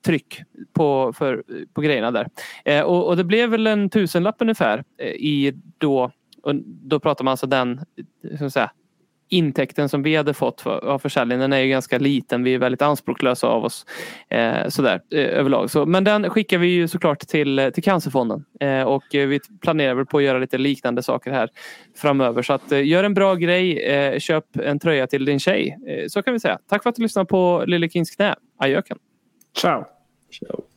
tryck 0.06 0.42
på, 0.74 1.14
för, 1.14 1.44
på 1.74 1.82
grejerna 1.82 2.12
där. 2.12 2.28
Eh, 2.66 2.82
och, 2.82 3.08
och 3.08 3.18
det 3.18 3.24
blev 3.24 3.50
väl 3.50 3.68
en 3.68 3.90
tusenlapp 3.90 4.36
ungefär 4.40 4.84
eh, 4.98 5.08
i 5.08 5.54
då, 5.78 6.12
och 6.48 6.56
då 6.66 7.00
pratar 7.00 7.24
man 7.24 7.32
alltså 7.32 7.48
den 7.48 7.80
jag 8.22 8.52
säga, 8.52 8.72
intäkten 9.30 9.90
som 9.90 10.04
vi 10.04 10.16
hade 10.16 10.34
fått 10.34 10.62
för, 10.62 10.86
av 10.86 11.00
försäljningen 11.00 11.40
den 11.40 11.54
är 11.54 11.60
ju 11.60 11.70
ganska 11.70 11.98
liten. 11.98 12.44
Vi 12.44 12.54
är 12.54 12.60
väldigt 12.60 12.82
anspråklösa 12.82 13.48
av 13.48 13.66
oss 13.66 13.86
eh, 14.30 14.68
sådär 14.68 15.02
eh, 15.12 15.20
överlag. 15.20 15.72
Så, 15.72 15.86
men 15.86 16.04
den 16.04 16.30
skickar 16.30 16.58
vi 16.58 16.68
ju 16.68 16.88
såklart 16.88 17.20
till, 17.20 17.60
eh, 17.60 17.70
till 17.70 17.84
Cancerfonden 17.84 18.46
eh, 18.60 18.82
och 18.82 19.16
eh, 19.16 19.28
vi 19.28 19.40
planerar 19.62 19.94
väl 19.94 20.06
på 20.06 20.18
att 20.18 20.24
göra 20.24 20.40
lite 20.40 20.58
liknande 20.58 21.04
saker 21.04 21.32
här 21.32 21.50
framöver. 21.96 22.42
Så 22.42 22.54
att 22.54 22.72
eh, 22.72 22.86
gör 22.86 23.04
en 23.04 23.14
bra 23.14 23.36
grej. 23.36 23.80
Eh, 23.80 24.20
köp 24.20 24.58
en 24.58 24.80
tröja 24.80 25.08
till 25.08 25.26
din 25.26 25.40
tjej. 25.40 25.78
Eh, 25.88 26.08
så 26.08 26.24
kan 26.24 26.34
vi 26.34 26.40
säga. 26.40 26.60
Tack 26.70 26.84
för 26.84 26.90
att 26.90 26.96
du 26.96 27.02
lyssnade 27.02 27.26
på 27.26 27.64
Lille 27.68 27.90
Kings 27.90 28.12
knä. 28.12 28.36
Ajöken. 28.60 28.98
Ciao. 29.62 29.86
Ciao. 30.32 30.77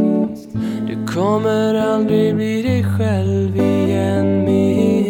du 0.91 1.05
kommer 1.05 1.75
aldrig 1.75 2.35
bli 2.35 2.61
dig 2.61 2.83
själv 2.83 3.55
igen 3.55 4.45
min 4.45 5.00